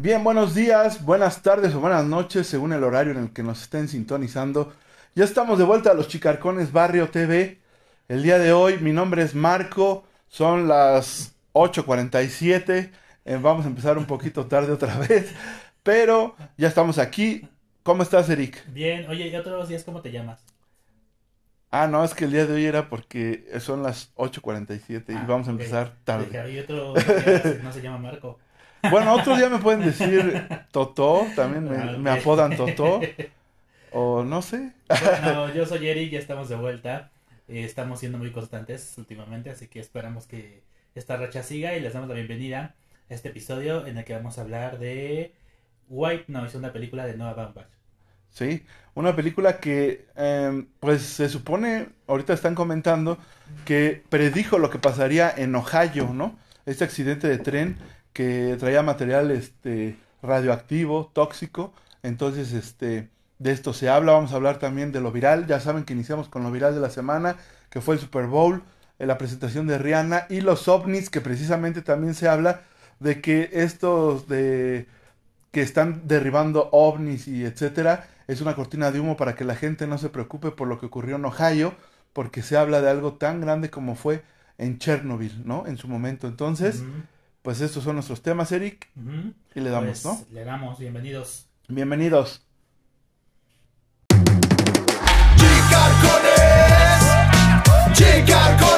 Bien, 0.00 0.22
buenos 0.22 0.54
días, 0.54 1.04
buenas 1.04 1.42
tardes 1.42 1.74
o 1.74 1.80
buenas 1.80 2.04
noches, 2.04 2.46
según 2.46 2.72
el 2.72 2.84
horario 2.84 3.10
en 3.10 3.18
el 3.18 3.32
que 3.32 3.42
nos 3.42 3.62
estén 3.62 3.88
sintonizando. 3.88 4.72
Ya 5.16 5.24
estamos 5.24 5.58
de 5.58 5.64
vuelta 5.64 5.90
a 5.90 5.94
los 5.94 6.06
Chicarcones 6.06 6.70
Barrio 6.70 7.08
TV. 7.10 7.58
El 8.06 8.22
día 8.22 8.38
de 8.38 8.52
hoy, 8.52 8.78
mi 8.78 8.92
nombre 8.92 9.22
es 9.22 9.34
Marco, 9.34 10.04
son 10.28 10.68
las 10.68 11.34
8.47. 11.52 12.92
Eh, 13.24 13.38
vamos 13.42 13.64
a 13.64 13.68
empezar 13.70 13.98
un 13.98 14.04
poquito 14.04 14.46
tarde 14.46 14.70
otra 14.70 14.96
vez, 15.08 15.34
pero 15.82 16.36
ya 16.56 16.68
estamos 16.68 16.98
aquí. 16.98 17.48
¿Cómo 17.82 18.04
estás, 18.04 18.30
Eric? 18.30 18.64
Bien, 18.68 19.04
oye, 19.10 19.26
¿y 19.26 19.34
otros 19.34 19.68
días 19.68 19.82
cómo 19.82 20.00
te 20.00 20.12
llamas? 20.12 20.44
Ah, 21.72 21.88
no, 21.88 22.04
es 22.04 22.14
que 22.14 22.26
el 22.26 22.30
día 22.30 22.46
de 22.46 22.54
hoy 22.54 22.66
era 22.66 22.88
porque 22.88 23.48
son 23.58 23.82
las 23.82 24.14
8.47 24.14 25.06
y 25.08 25.16
Ah, 25.16 25.24
vamos 25.26 25.48
a 25.48 25.50
empezar 25.50 25.96
tarde. 26.04 26.26
Dije, 26.26 26.52
¿y 26.52 26.58
otro 26.60 26.94
día 26.94 27.60
no 27.64 27.72
se 27.72 27.82
llama 27.82 27.98
Marco? 27.98 28.38
Bueno, 28.90 29.14
otro 29.14 29.36
día 29.36 29.48
me 29.48 29.58
pueden 29.58 29.80
decir 29.84 30.48
Totó, 30.70 31.26
también 31.34 31.64
me, 31.64 31.76
Ah, 31.76 31.96
me 31.98 32.10
apodan 32.10 32.56
Totó, 32.56 33.00
o 33.92 34.22
no 34.24 34.42
sé. 34.42 34.72
Bueno, 34.88 35.52
yo 35.54 35.66
soy 35.66 35.88
Eric, 35.88 36.12
ya 36.12 36.18
estamos 36.18 36.48
de 36.48 36.56
vuelta. 36.56 37.10
Eh, 37.48 37.64
estamos 37.64 38.00
siendo 38.00 38.18
muy 38.18 38.30
constantes 38.30 38.94
últimamente, 38.98 39.50
así 39.50 39.68
que 39.68 39.80
esperamos 39.80 40.26
que 40.26 40.62
esta 40.94 41.16
racha 41.16 41.42
siga 41.42 41.76
y 41.76 41.80
les 41.80 41.92
damos 41.92 42.08
la 42.08 42.14
bienvenida 42.14 42.74
a 43.10 43.14
este 43.14 43.28
episodio 43.28 43.86
en 43.86 43.98
el 43.98 44.04
que 44.04 44.14
vamos 44.14 44.38
a 44.38 44.42
hablar 44.42 44.78
de 44.78 45.34
White, 45.88 46.24
no, 46.28 46.44
es 46.44 46.54
una 46.54 46.72
película 46.72 47.06
de 47.06 47.16
Noah 47.16 47.34
Baumbach. 47.34 47.68
Sí, 48.30 48.64
una 48.94 49.16
película 49.16 49.58
que 49.58 50.06
eh, 50.16 50.64
pues 50.80 51.02
se 51.02 51.28
supone, 51.28 51.88
ahorita 52.06 52.34
están 52.34 52.54
comentando, 52.54 53.18
que 53.64 54.02
predijo 54.08 54.58
lo 54.58 54.70
que 54.70 54.78
pasaría 54.78 55.32
en 55.34 55.54
Ohio, 55.54 56.12
¿no? 56.12 56.38
Este 56.66 56.84
accidente 56.84 57.26
de 57.28 57.38
tren 57.38 57.78
que 58.18 58.56
traía 58.58 58.82
material 58.82 59.30
este 59.30 59.96
radioactivo, 60.24 61.08
tóxico. 61.14 61.72
Entonces, 62.02 62.52
este, 62.52 63.10
de 63.38 63.52
esto 63.52 63.72
se 63.72 63.88
habla, 63.88 64.10
vamos 64.10 64.32
a 64.32 64.34
hablar 64.34 64.58
también 64.58 64.90
de 64.90 65.00
lo 65.00 65.12
viral. 65.12 65.46
Ya 65.46 65.60
saben 65.60 65.84
que 65.84 65.92
iniciamos 65.92 66.28
con 66.28 66.42
lo 66.42 66.50
viral 66.50 66.74
de 66.74 66.80
la 66.80 66.90
semana, 66.90 67.36
que 67.70 67.80
fue 67.80 67.94
el 67.94 68.00
Super 68.00 68.26
Bowl, 68.26 68.64
eh, 68.98 69.06
la 69.06 69.18
presentación 69.18 69.68
de 69.68 69.78
Rihanna 69.78 70.26
y 70.30 70.40
los 70.40 70.66
ovnis, 70.66 71.10
que 71.10 71.20
precisamente 71.20 71.80
también 71.80 72.14
se 72.14 72.26
habla 72.26 72.62
de 72.98 73.20
que 73.20 73.50
estos 73.52 74.26
de 74.26 74.88
que 75.52 75.62
están 75.62 76.08
derribando 76.08 76.70
ovnis 76.72 77.28
y 77.28 77.44
etcétera, 77.44 78.08
es 78.26 78.40
una 78.40 78.56
cortina 78.56 78.90
de 78.90 78.98
humo 78.98 79.16
para 79.16 79.36
que 79.36 79.44
la 79.44 79.54
gente 79.54 79.86
no 79.86 79.96
se 79.96 80.08
preocupe 80.08 80.50
por 80.50 80.66
lo 80.66 80.80
que 80.80 80.86
ocurrió 80.86 81.14
en 81.14 81.24
Ohio, 81.24 81.72
porque 82.12 82.42
se 82.42 82.56
habla 82.56 82.80
de 82.80 82.90
algo 82.90 83.12
tan 83.12 83.40
grande 83.40 83.70
como 83.70 83.94
fue 83.94 84.24
en 84.58 84.80
Chernobyl, 84.80 85.46
¿no? 85.46 85.68
En 85.68 85.78
su 85.78 85.86
momento. 85.86 86.26
Entonces, 86.26 86.82
pues 87.48 87.62
estos 87.62 87.82
son 87.82 87.94
nuestros 87.94 88.20
temas, 88.20 88.52
Eric, 88.52 88.90
y 89.54 89.60
le 89.60 89.70
damos, 89.70 90.02
Pues, 90.02 90.04
¿no? 90.04 90.26
Le 90.34 90.44
damos, 90.44 90.78
bienvenidos. 90.78 91.46
Bienvenidos. 91.66 92.44
Chicarcones, 95.38 97.02
chicarcones, 97.94 98.77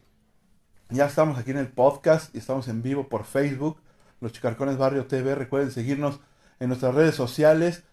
Ya 0.91 1.05
estamos 1.05 1.39
aquí 1.39 1.51
en 1.51 1.57
el 1.57 1.69
podcast 1.69 2.35
y 2.35 2.39
estamos 2.39 2.67
en 2.67 2.81
vivo 2.81 3.07
por 3.07 3.23
Facebook, 3.23 3.77
Los 4.19 4.33
Chicarcones 4.33 4.77
Barrio 4.77 5.05
TV. 5.05 5.35
Recuerden 5.35 5.71
seguirnos 5.71 6.19
en 6.59 6.67
nuestras 6.67 6.93
redes 6.93 7.15
sociales, 7.15 7.83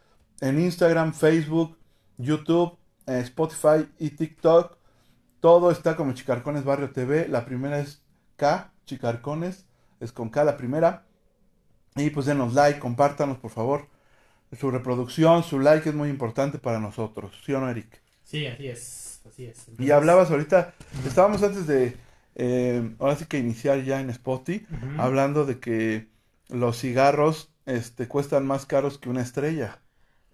en 0.40 0.58
Instagram, 0.58 1.14
Facebook, 1.14 1.78
YouTube, 2.16 2.76
eh, 3.06 3.20
Spotify 3.20 3.88
y 4.00 4.10
TikTok. 4.10 4.76
Todo 5.38 5.70
está 5.70 5.94
como 5.94 6.12
Chicarcones 6.12 6.64
Barrio 6.64 6.90
TV. 6.90 7.28
La 7.28 7.44
primera 7.44 7.78
es 7.78 8.02
K, 8.34 8.72
Chicarcones, 8.84 9.64
es 10.00 10.10
con 10.10 10.28
K 10.28 10.42
la 10.42 10.56
primera. 10.56 11.06
Y 11.94 12.10
pues 12.10 12.26
denos 12.26 12.54
like, 12.54 12.80
compártanos 12.80 13.38
por 13.38 13.52
favor. 13.52 13.86
Su 14.58 14.72
reproducción, 14.72 15.44
su 15.44 15.60
like 15.60 15.88
es 15.88 15.94
muy 15.94 16.08
importante 16.08 16.58
para 16.58 16.80
nosotros. 16.80 17.40
¿Sí 17.46 17.52
o 17.52 17.60
no, 17.60 17.70
Eric? 17.70 18.02
Sí, 18.24 18.44
así 18.44 18.66
es, 18.66 19.20
así 19.24 19.44
es. 19.44 19.66
Y 19.78 19.92
hablabas 19.92 20.32
ahorita, 20.32 20.74
estábamos 21.06 21.44
antes 21.44 21.68
de, 21.68 21.96
eh, 22.38 22.96
ahora 23.00 23.16
sí 23.16 23.26
que 23.26 23.38
iniciar 23.38 23.84
ya 23.84 24.00
en 24.00 24.10
Spotify, 24.10 24.66
hablando 24.96 25.46
de 25.46 25.60
que 25.60 26.08
los 26.48 26.78
cigarros 26.80 27.52
este, 27.66 28.08
cuestan 28.08 28.46
más 28.46 28.66
caros 28.66 28.98
que 28.98 29.10
una 29.10 29.22
estrella 29.22 29.82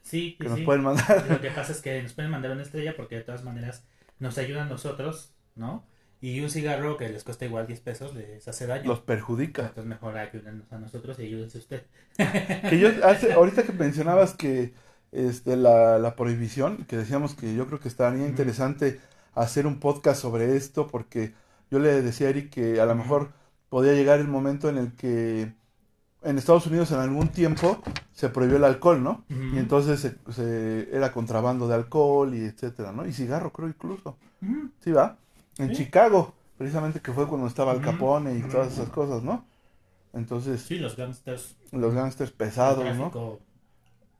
Sí, 0.02 0.36
que 0.40 0.48
sí, 0.48 0.48
nos 0.48 0.60
pueden 0.62 0.82
mandar. 0.84 1.26
Lo 1.28 1.40
que 1.40 1.50
pasa 1.50 1.72
es 1.72 1.80
que 1.80 2.02
nos 2.02 2.12
pueden 2.14 2.30
mandar 2.30 2.52
una 2.52 2.62
estrella 2.62 2.94
porque 2.96 3.16
de 3.16 3.22
todas 3.24 3.44
maneras 3.44 3.86
nos 4.18 4.38
ayudan 4.38 4.68
nosotros, 4.68 5.34
¿no? 5.54 5.86
Y 6.20 6.40
un 6.40 6.50
cigarro 6.50 6.96
que 6.96 7.08
les 7.08 7.24
cuesta 7.24 7.44
igual 7.46 7.66
10 7.66 7.80
pesos 7.80 8.14
les 8.14 8.46
hace 8.48 8.66
daño. 8.66 8.88
Los 8.88 9.00
perjudica. 9.00 9.62
Entonces 9.68 9.86
mejor 9.86 10.16
ayúdenos 10.18 10.72
a 10.72 10.78
nosotros 10.78 11.18
y 11.18 11.22
ayúdense 11.24 11.58
usted. 11.58 11.86
Que 12.66 12.78
yo, 12.78 12.88
hace, 13.04 13.32
ahorita 13.32 13.64
que 13.64 13.72
mencionabas 13.72 14.34
que 14.34 14.72
este, 15.12 15.56
la, 15.56 15.98
la 15.98 16.16
prohibición, 16.16 16.84
que 16.86 16.96
decíamos 16.96 17.34
que 17.34 17.54
yo 17.54 17.66
creo 17.66 17.80
que 17.80 17.88
estaría 17.88 18.26
Ujú. 18.26 18.26
interesante 18.26 19.00
hacer 19.34 19.66
un 19.66 19.80
podcast 19.80 20.20
sobre 20.22 20.56
esto, 20.56 20.86
porque 20.88 21.34
yo 21.70 21.78
le 21.78 22.02
decía 22.02 22.26
a 22.28 22.30
Eric 22.30 22.50
que 22.50 22.80
a 22.80 22.86
lo 22.86 22.94
mejor 22.94 23.32
podía 23.68 23.92
llegar 23.92 24.20
el 24.20 24.28
momento 24.28 24.68
en 24.68 24.78
el 24.78 24.92
que 24.92 25.52
en 26.22 26.38
Estados 26.38 26.66
Unidos 26.66 26.90
en 26.92 27.00
algún 27.00 27.28
tiempo 27.28 27.82
se 28.12 28.28
prohibió 28.30 28.56
el 28.56 28.64
alcohol, 28.64 29.02
¿no? 29.02 29.24
Y 29.28 29.58
entonces 29.58 30.00
se, 30.00 30.16
se- 30.32 30.88
era 30.96 31.12
contrabando 31.12 31.68
de 31.68 31.74
alcohol 31.74 32.34
y 32.34 32.44
etcétera, 32.44 32.92
¿no? 32.92 33.06
Y 33.06 33.12
cigarro 33.12 33.52
creo 33.52 33.68
incluso. 33.68 34.16
¿Sí 34.80 34.90
va? 34.92 35.18
En 35.58 35.68
Sí. 35.68 35.84
Chicago, 35.84 36.34
precisamente 36.56 37.00
que 37.00 37.12
fue 37.12 37.26
cuando 37.28 37.46
estaba 37.46 37.72
Al. 37.72 37.80
Capone 37.82 38.36
y 38.38 38.42
todas 38.42 38.72
esas 38.72 38.88
cosas, 38.88 39.22
¿no? 39.22 39.44
Entonces, 40.12 40.62
Sí, 40.62 40.78
los 40.78 40.96
gangsters. 40.96 41.56
los 41.72 41.92
gángsters 41.92 42.30
pesados, 42.30 42.84
¿no? 42.96 43.38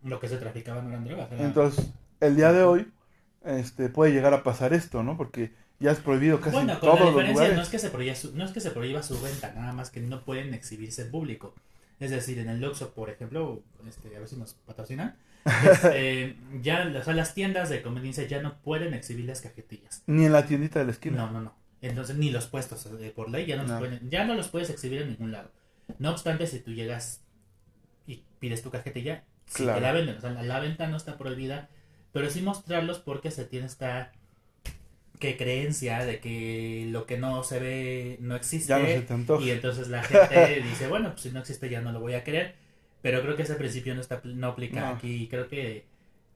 Lo 0.02 0.20
que 0.20 0.28
se 0.28 0.36
traficaba 0.36 0.82
no 0.82 0.90
eran 0.90 1.04
drogas. 1.04 1.30
era- 1.32 1.44
Entonces, 1.44 1.90
el 2.20 2.36
día 2.36 2.52
de 2.52 2.64
hoy 2.64 2.92
este 3.44 3.88
puede 3.88 4.12
llegar 4.12 4.34
a 4.34 4.42
pasar 4.42 4.72
esto, 4.74 5.02
¿no? 5.02 5.16
Porque 5.16 5.52
ya 5.84 5.92
es 5.92 5.98
prohibido 6.00 6.40
casi 6.40 6.56
en 6.56 6.66
bueno, 6.66 6.80
con 6.80 6.88
la 6.88 6.94
los 6.96 7.08
diferencia 7.10 7.32
lugares. 7.34 7.56
no 7.56 7.62
es, 7.62 7.68
que 7.68 7.78
se 7.78 7.90
prohíba 7.90 8.14
su, 8.16 8.36
no 8.36 8.44
es 8.44 8.50
que 8.50 8.60
se 8.60 8.70
prohíba 8.72 9.02
su 9.02 9.20
venta, 9.20 9.52
nada 9.54 9.72
más 9.72 9.90
que 9.90 10.00
no 10.00 10.24
pueden 10.24 10.52
exhibirse 10.54 11.02
en 11.02 11.10
público. 11.12 11.54
Es 12.00 12.10
decir, 12.10 12.38
en 12.38 12.48
el 12.48 12.60
Luxor, 12.60 12.90
por 12.92 13.08
ejemplo, 13.10 13.62
este, 13.88 14.16
a 14.16 14.18
ver 14.18 14.28
si 14.28 14.36
nos 14.36 14.54
patrocinan, 14.54 15.16
este, 15.72 16.36
ya 16.62 16.92
o 16.98 17.02
sea, 17.04 17.14
las 17.14 17.34
tiendas 17.34 17.68
de 17.68 17.82
conveniencia 17.82 18.26
ya 18.26 18.42
no 18.42 18.56
pueden 18.62 18.94
exhibir 18.94 19.26
las 19.26 19.40
cajetillas. 19.42 20.02
Ni 20.06 20.24
en 20.24 20.32
la 20.32 20.46
tiendita 20.46 20.80
de 20.80 20.86
la 20.86 20.90
esquina. 20.92 21.16
No, 21.18 21.30
no, 21.30 21.40
no. 21.40 21.54
Entonces 21.82 22.16
ni 22.16 22.30
los 22.30 22.46
puestos 22.46 22.86
eh, 23.00 23.12
por 23.14 23.30
ley 23.30 23.46
ya 23.46 23.56
no, 23.56 23.62
los 23.62 23.72
No. 23.72 23.78
pueden- 23.78 24.10
ya 24.10 24.24
no 24.24 24.34
los 24.34 24.48
puedes 24.48 24.70
exhibir 24.70 25.02
en 25.02 25.08
ningún 25.10 25.32
lado. 25.32 25.50
No 25.98 26.10
obstante, 26.10 26.46
si 26.46 26.60
tú 26.60 26.72
llegas 26.72 27.20
y 28.06 28.22
pides 28.40 28.62
tu 28.62 28.70
cajetilla, 28.70 29.24
Claro. 29.52 29.74
te 29.74 29.80
la 29.82 29.92
venden. 29.92 30.16
O 30.16 30.20
sea, 30.22 30.30
la, 30.30 30.42
la 30.42 30.60
venta 30.60 30.86
no 30.86 30.96
está 30.96 31.18
prohibida, 31.18 31.68
pero 32.12 32.30
sí 32.30 32.40
mostrarlos 32.40 32.98
porque 32.98 33.30
se 33.30 33.44
tiene 33.44 33.66
esta 33.66 34.12
que 35.18 35.36
creencia 35.36 36.04
de 36.04 36.18
que 36.20 36.86
lo 36.90 37.06
que 37.06 37.16
no 37.18 37.42
se 37.44 37.58
ve 37.60 38.16
no 38.20 38.34
existe. 38.36 38.68
Ya 38.68 38.78
no 38.78 38.86
se 38.86 39.00
te. 39.02 39.42
Y 39.44 39.50
entonces 39.50 39.88
la 39.88 40.02
gente 40.02 40.62
dice, 40.68 40.88
bueno, 40.88 41.10
pues 41.10 41.22
si 41.22 41.30
no 41.30 41.40
existe 41.40 41.68
ya 41.70 41.80
no 41.80 41.92
lo 41.92 42.00
voy 42.00 42.14
a 42.14 42.24
querer. 42.24 42.54
Pero 43.02 43.20
creo 43.22 43.36
que 43.36 43.42
ese 43.42 43.54
principio 43.54 43.94
no 43.94 44.00
está 44.00 44.20
no 44.24 44.48
aplica 44.48 44.80
No. 44.80 44.86
aquí. 44.96 45.28
Creo 45.28 45.48
que 45.48 45.84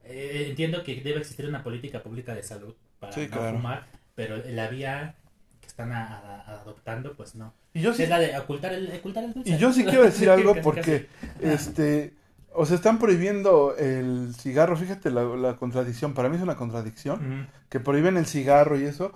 eh, 0.04 0.46
entiendo 0.48 0.82
que 0.84 0.96
debe 1.00 1.18
existir 1.18 1.46
una 1.46 1.62
política 1.62 2.02
pública 2.02 2.34
de 2.34 2.42
salud 2.42 2.74
para 3.00 3.12
Sí, 3.12 3.22
no 3.22 3.36
claro. 3.36 3.56
fumar, 3.56 3.86
pero 4.14 4.36
la 4.48 4.68
vía 4.68 5.14
que 5.60 5.66
están 5.66 5.92
a- 5.92 6.18
a- 6.18 6.60
adoptando, 6.60 7.14
pues 7.16 7.34
no. 7.34 7.54
Y 7.74 7.80
yo 7.82 7.92
sí, 7.94 8.02
Es 8.04 8.08
la 8.08 8.18
de 8.18 8.36
ocultar 8.38 8.72
el, 8.74 8.90
ocultar 8.92 9.24
el 9.24 9.32
dulce. 9.34 9.50
y 9.50 9.58
yo 9.58 9.72
sí 9.72 9.84
quiero 9.84 10.04
decir 10.04 10.28
algo 10.30 10.54
porque 10.62 11.06
este 11.40 12.14
o 12.54 12.66
sea, 12.66 12.76
están 12.76 12.98
prohibiendo 12.98 13.76
el 13.76 14.34
cigarro, 14.34 14.76
fíjate 14.76 15.10
la, 15.10 15.22
la 15.24 15.56
contradicción, 15.56 16.14
para 16.14 16.28
mí 16.28 16.36
es 16.36 16.42
una 16.42 16.56
contradicción, 16.56 17.48
que 17.68 17.80
prohíben 17.80 18.16
el 18.16 18.26
cigarro 18.26 18.78
y 18.78 18.84
eso, 18.84 19.12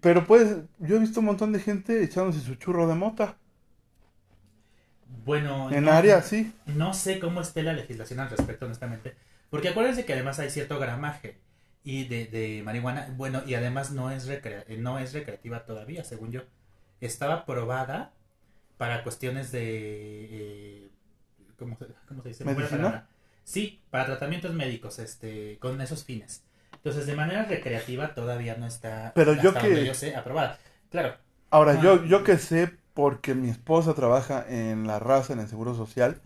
pero 0.00 0.24
pues 0.26 0.56
yo 0.78 0.96
he 0.96 0.98
visto 0.98 1.20
un 1.20 1.26
montón 1.26 1.52
de 1.52 1.60
gente 1.60 2.02
echándose 2.02 2.40
su 2.40 2.54
churro 2.56 2.86
de 2.88 2.94
mota, 2.94 3.36
Bueno, 5.24 5.70
en 5.70 5.84
no- 5.84 5.92
área, 5.92 6.22
sí, 6.22 6.52
No 6.66 6.94
sé 6.94 7.18
cómo 7.18 7.40
esté 7.40 7.62
la 7.62 7.72
legislación 7.72 8.20
al 8.20 8.30
respecto, 8.30 8.66
honestamente. 8.66 9.14
Porque 9.50 9.68
acuérdense 9.68 10.04
que 10.04 10.12
además 10.12 10.38
hay 10.38 10.50
cierto 10.50 10.78
gramaje 10.78 11.38
y 11.84 12.04
de, 12.08 12.26
de 12.26 12.62
marihuana. 12.64 13.08
Bueno, 13.16 13.42
y 13.46 13.54
además 13.54 13.90
no 13.92 14.10
es, 14.10 14.26
recrea- 14.26 14.64
eh, 14.68 14.76
no 14.78 14.98
es 14.98 15.12
recreativa 15.12 15.64
todavía, 15.64 16.04
según 16.04 16.32
yo. 16.32 16.42
Estaba 17.00 17.44
probada 17.46 18.12
para 18.78 19.02
cuestiones 19.04 19.52
de... 19.52 19.60
eh, 20.30 20.90
¿cómo, 21.64 21.76
se, 21.78 21.86
cómo 22.08 22.22
se 22.22 22.28
dice? 22.28 22.44
¿Medicina? 22.44 23.06
Sí, 23.44 23.80
para 23.90 24.06
tratamientos 24.06 24.54
médicos, 24.54 24.98
este, 24.98 25.58
con 25.58 25.80
esos 25.80 26.04
fines. 26.04 26.42
Entonces, 26.72 27.06
de 27.06 27.14
manera 27.16 27.44
recreativa 27.44 28.14
todavía 28.14 28.56
no 28.56 28.66
está, 28.66 29.12
Pero 29.14 29.34
yo 29.34 29.52
que- 29.54 29.94
sé, 29.94 30.16
aprobada. 30.16 30.58
Claro. 30.90 31.16
Ahora, 31.50 31.72
Ah. 31.72 31.80
yo, 31.82 32.04
yo 32.04 32.24
que 32.24 32.38
sé, 32.38 32.72
porque 32.94 33.34
mi 33.34 33.48
esposa 33.50 33.94
trabaja 33.94 34.44
en 34.48 34.86
la 34.86 34.98
raza, 34.98 35.32
en 35.32 35.40
el 35.40 35.48
Seguro 35.48 35.74
Social, 35.74 36.20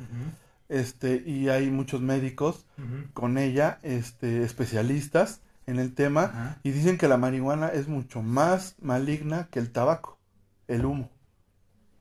este, 0.68 1.22
y 1.24 1.48
hay 1.48 1.70
muchos 1.70 2.00
médicos 2.00 2.66
con 3.14 3.38
ella, 3.38 3.78
este, 3.82 4.42
especialistas 4.42 5.40
en 5.66 5.78
el 5.78 5.94
tema, 5.94 6.58
y 6.62 6.70
dicen 6.70 6.98
que 6.98 7.08
la 7.08 7.16
marihuana 7.16 7.68
es 7.68 7.88
mucho 7.88 8.22
más 8.22 8.74
maligna 8.80 9.48
que 9.50 9.58
el 9.58 9.70
tabaco, 9.70 10.18
el 10.66 10.84
humo. 10.84 11.10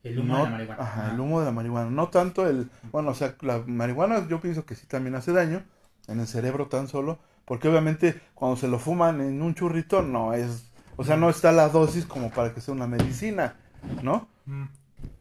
El 0.10 0.20
humo 0.20 0.34
No- 0.34 0.38
de 0.40 0.44
la 0.46 0.50
marihuana. 0.50 0.84
Ajá, 0.84 1.12
el 1.14 1.20
humo 1.20 1.40
de 1.40 1.46
la 1.46 1.52
marihuana. 1.52 1.90
No 1.90 2.08
tanto 2.10 2.48
el, 2.48 2.70
bueno, 2.92 3.10
o 3.12 3.14
sea, 3.14 3.36
la 3.42 3.60
marihuana 3.66 4.28
yo 4.28 4.40
pienso 4.42 4.66
que 4.66 4.76
sí 4.76 4.86
también 4.88 5.16
hace 5.16 5.32
daño 5.32 5.64
en 6.08 6.20
el 6.20 6.28
cerebro 6.28 6.68
tan 6.68 6.88
solo, 6.88 7.20
porque 7.46 7.68
obviamente 7.68 8.20
cuando 8.34 8.58
se 8.58 8.68
lo 8.68 8.80
fuman 8.80 9.22
en 9.22 9.42
un 9.42 9.56
churrito 9.56 10.02
no 10.02 10.34
es, 10.34 10.70
o 10.96 11.04
sea, 11.04 11.16
no 11.18 11.30
está 11.30 11.52
la 11.52 11.70
dosis 11.70 12.06
como 12.06 12.30
para 12.32 12.54
que 12.54 12.62
sea 12.62 12.74
una 12.74 12.88
medicina, 12.88 13.56
¿no? 14.04 14.28
Mm. 14.46 14.64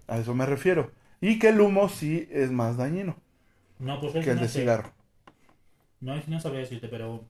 A 0.08 0.18
eso 0.18 0.34
me 0.34 0.46
refiero. 0.46 0.90
Y 1.20 1.38
que 1.38 1.48
el 1.48 1.60
humo 1.60 1.88
sí 1.88 2.28
es 2.30 2.50
más 2.52 2.76
dañino 2.76 3.16
No, 3.78 4.00
pues 4.00 4.12
que 4.12 4.30
el 4.30 4.36
no 4.36 4.42
de 4.42 4.48
sé. 4.48 4.60
cigarro. 4.60 4.90
No, 6.00 6.14
no 6.26 6.40
sabría 6.40 6.60
decirte, 6.60 6.88
pero... 6.88 7.24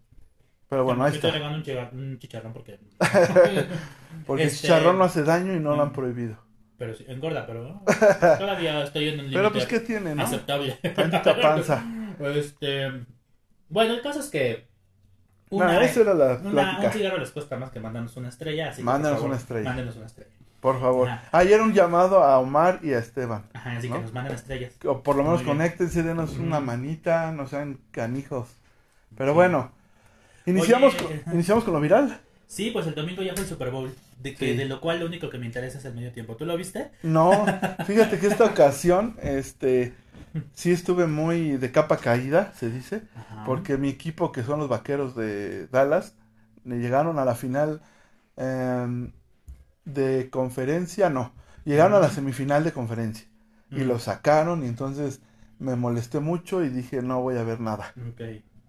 Pero 0.69 0.82
bueno, 0.85 1.05
ahí 1.05 1.12
estoy 1.14 1.31
está. 1.31 1.38
regalando 1.38 1.88
un, 1.93 1.99
un 2.12 2.19
chicharrón 2.19 2.53
porque... 2.53 2.79
Porque 4.26 4.43
el 4.43 4.49
Este- 4.49 4.62
chicharrón 4.62 4.99
no 4.99 5.05
hace 5.05 5.23
daño 5.23 5.55
y 5.55 5.61
no 5.61 5.76
lo 5.76 5.82
han 5.82 5.91
Mm. 5.91 5.93
prohibido. 5.93 6.37
Pero 6.78 6.94
sí, 6.94 7.05
engorda, 7.08 7.46
pero... 7.46 7.82
Todavía 8.38 8.82
estoy 8.82 9.08
en 9.08 9.20
un 9.20 9.31
Pero 9.32 9.52
pues, 9.52 9.67
¿qué 9.67 9.81
tiene, 9.81 10.14
no? 10.14 10.23
aceptable. 10.23 10.73
Tantita 10.94 11.40
panza. 11.40 11.84
Este... 12.34 12.90
Bueno, 13.69 13.94
el 13.94 14.00
caso 14.02 14.20
es 14.20 14.31
que... 14.31 14.67
No, 15.50 15.70
esa 15.81 16.00
era 16.00 16.14
la 16.14 16.40
una- 16.43 16.81
un 16.81 16.90
cigarro 16.93 17.19
les 17.19 17.31
cuesta 17.31 17.56
más 17.56 17.70
que 17.70 17.78
mandarnos 17.78 18.17
una 18.17 18.28
estrella, 18.31 18.70
así 18.70 18.82
Mándanos 18.82 19.19
favor, 19.19 19.31
una 19.31 19.38
estrella. 19.38 19.69
Mándenos 19.69 19.96
una 19.96 20.06
estrella. 20.06 20.31
Por 20.61 20.81
favor. 20.81 21.08
Ayer 21.31 21.61
un 21.61 21.73
llamado 21.73 22.25
a 22.25 22.38
Omar 22.38 22.81
y 22.82 22.93
a 22.94 22.99
Esteban. 22.99 23.44
Ajá, 23.52 23.76
así 23.76 23.88
¿No? 23.88 23.96
que 23.96 24.02
nos 24.02 24.12
mandan 24.12 24.34
estrellas. 24.34 24.72
O 24.84 25.02
por 25.02 25.14
lo 25.17 25.22
menos 25.22 25.40
Muy 25.44 25.49
conéctense, 25.52 26.02
denos 26.02 26.37
una 26.38 26.58
manita, 26.61 27.31
no 27.32 27.46
sean 27.46 27.79
canijos. 27.93 28.49
Pero 29.17 29.31
Sí. 29.32 29.34
bueno, 29.34 29.72
iniciamos, 30.46 30.94
Oye, 30.94 31.05
con, 31.05 31.17
ajá. 31.19 31.34
iniciamos 31.34 31.64
con 31.64 31.75
lo 31.75 31.81
viral. 31.81 32.19
Sí, 32.46 32.70
pues 32.70 32.87
el 32.87 32.94
domingo 32.94 33.22
ya 33.22 33.32
fue 33.34 33.43
el 33.43 33.49
Super 33.49 33.70
Bowl, 33.70 33.94
de, 34.22 34.34
que, 34.34 34.52
Sí. 34.52 34.56
de 34.56 34.66
lo 34.66 34.80
cual 34.80 35.00
lo 35.00 35.06
único 35.06 35.30
que 35.30 35.38
me 35.38 35.46
interesa 35.46 35.78
es 35.78 35.84
el 35.84 35.94
medio 35.94 36.12
tiempo. 36.12 36.36
¿Tú 36.36 36.44
lo 36.46 36.56
viste? 36.56 36.90
No, 37.02 37.30
fíjate 37.86 38.18
que 38.18 38.26
esta 38.26 38.44
ocasión, 38.44 39.16
este, 39.22 39.94
sí 40.54 40.72
estuve 40.72 41.06
muy 41.06 41.56
de 41.56 41.72
capa 41.72 41.98
caída, 41.98 42.52
se 42.54 42.70
dice, 42.70 43.02
Ajá. 43.14 43.44
porque 43.44 43.76
mi 43.78 43.88
equipo, 43.88 44.32
que 44.32 44.42
son 44.42 44.58
los 44.60 44.68
vaqueros 44.68 45.14
de 45.16 45.68
Dallas, 45.68 46.14
le 46.64 46.78
llegaron 46.78 47.18
a 47.18 47.24
la 47.24 47.34
final 47.34 47.82
em, 48.36 49.12
de 49.84 50.30
conferencia, 50.30 51.10
no, 51.10 51.32
llegaron 51.64 51.94
a 51.94 52.00
la 52.00 52.10
semifinal 52.10 52.64
de 52.64 52.72
conferencia 52.72 53.28
y 53.74 53.82
Mm. 53.82 53.88
lo 53.88 53.98
sacaron 53.98 54.64
y 54.64 54.69
entonces 54.69 55.20
me 55.58 55.76
molesté 55.76 56.20
mucho 56.20 56.64
y 56.64 56.69
dije 56.70 57.02
no 57.02 57.22
voy 57.22 57.36
a 57.38 57.44
ver 57.44 57.60
nada. 57.60 57.94
Ok. 58.08 58.20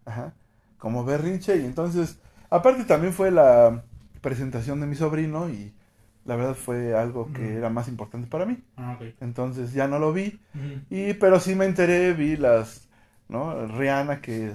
Ajá. 0.06 0.34
Como 0.78 1.06
berrinche 1.06 1.58
y 1.58 1.66
entonces, 1.66 2.20
aparte 2.50 2.84
también 2.86 3.14
fue 3.14 3.32
la 3.32 3.84
presentación 4.22 4.80
de 4.82 4.88
mi 4.88 4.96
sobrino 4.96 5.50
y 5.50 5.74
la 6.26 6.36
verdad 6.36 6.56
fue 6.56 6.96
algo 6.96 7.32
que 7.34 7.56
era 7.56 7.70
más 7.70 7.88
importante 7.88 8.28
para 8.30 8.46
mí. 8.46 8.58
Ah. 8.78 8.98
Entonces 9.22 9.74
ya 9.74 9.88
no 9.88 10.00
lo 10.00 10.14
vi 10.14 10.40
y 10.90 11.14
pero 11.16 11.40
sí 11.40 11.56
me 11.56 11.66
enteré, 11.66 12.14
vi 12.14 12.38
las, 12.38 12.88
¿no? 13.30 13.68
Rihanna 13.68 14.22
que 14.22 14.54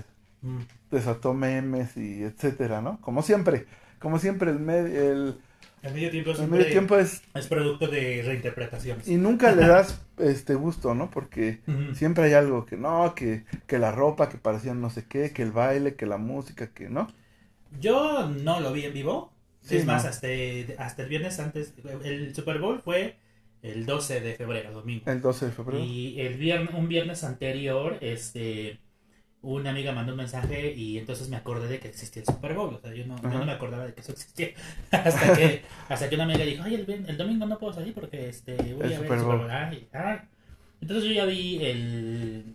desató 0.90 1.34
memes 1.34 1.96
y 1.96 2.22
etcétera, 2.24 2.80
¿no? 2.82 3.00
Como 3.00 3.22
siempre, 3.22 3.66
como 3.98 4.18
siempre 4.18 4.50
el, 4.50 4.68
el, 4.68 5.38
El 5.82 5.94
medio 5.94 6.10
tiempo, 6.10 6.30
el 6.30 6.48
medio 6.48 6.68
tiempo 6.68 6.96
es 6.98 7.22
es 7.34 7.46
producto 7.46 7.86
de 7.88 8.22
reinterpretaciones. 8.24 9.06
y 9.08 9.16
nunca 9.16 9.52
le 9.52 9.66
das 9.66 10.00
este 10.18 10.54
gusto, 10.54 10.94
¿no? 10.94 11.10
Porque 11.10 11.60
siempre 11.92 12.24
hay 12.24 12.32
algo 12.34 12.66
que 12.66 12.76
no, 12.76 13.14
que 13.14 13.44
que 13.66 13.78
la 13.78 13.90
ropa, 13.92 14.28
que 14.28 14.38
parecía 14.38 14.74
no 14.74 14.90
sé 14.90 15.06
qué, 15.06 15.32
que 15.32 15.42
el 15.42 15.52
baile, 15.52 15.96
que 15.96 16.06
la 16.06 16.18
música, 16.18 16.68
que 16.72 16.88
no. 16.88 17.08
Yo 17.80 18.28
no 18.28 18.60
lo 18.60 18.72
vi 18.72 18.84
en 18.84 18.92
vivo. 18.94 19.31
Sí, 19.62 19.76
es 19.76 19.86
más, 19.86 20.04
no. 20.04 20.10
hasta, 20.10 20.28
hasta 20.78 21.02
el 21.02 21.08
viernes 21.08 21.38
antes. 21.38 21.74
El 22.04 22.34
Super 22.34 22.58
Bowl 22.58 22.80
fue 22.80 23.16
el 23.62 23.86
12 23.86 24.20
de 24.20 24.34
febrero, 24.34 24.72
domingo. 24.72 25.04
El 25.10 25.20
12 25.20 25.46
de 25.46 25.52
febrero. 25.52 25.84
Y 25.84 26.20
el 26.20 26.34
viernes, 26.34 26.74
un 26.74 26.88
viernes 26.88 27.22
anterior, 27.24 27.96
este, 28.00 28.80
una 29.40 29.70
amiga 29.70 29.92
mandó 29.92 30.12
un 30.12 30.18
mensaje 30.18 30.72
y 30.74 30.98
entonces 30.98 31.28
me 31.28 31.36
acordé 31.36 31.68
de 31.68 31.78
que 31.78 31.88
existía 31.88 32.22
el 32.22 32.26
Super 32.26 32.54
Bowl. 32.54 32.74
O 32.74 32.80
sea, 32.80 32.92
yo 32.92 33.06
no, 33.06 33.16
yo 33.22 33.28
no 33.30 33.44
me 33.44 33.52
acordaba 33.52 33.86
de 33.86 33.94
que 33.94 34.00
eso 34.00 34.12
existía. 34.12 34.48
hasta, 34.90 35.36
que, 35.36 35.62
hasta 35.88 36.08
que 36.08 36.14
una 36.16 36.24
amiga 36.24 36.44
dijo, 36.44 36.62
ay, 36.64 36.74
el, 36.74 37.04
el 37.08 37.16
domingo 37.16 37.46
no 37.46 37.58
puedo 37.58 37.72
salir 37.72 37.94
porque 37.94 38.28
este, 38.28 38.56
voy 38.74 38.86
El 38.86 38.94
a 38.94 39.00
ver 39.00 39.02
Super 39.02 39.12
el 39.12 39.20
Super 39.20 39.24
Bowl. 39.24 39.38
Bowl. 39.38 39.50
Ay, 39.50 39.88
ay. 39.92 40.18
Entonces 40.80 41.04
yo 41.04 41.12
ya 41.12 41.24
vi 41.26 41.64
el, 41.64 42.54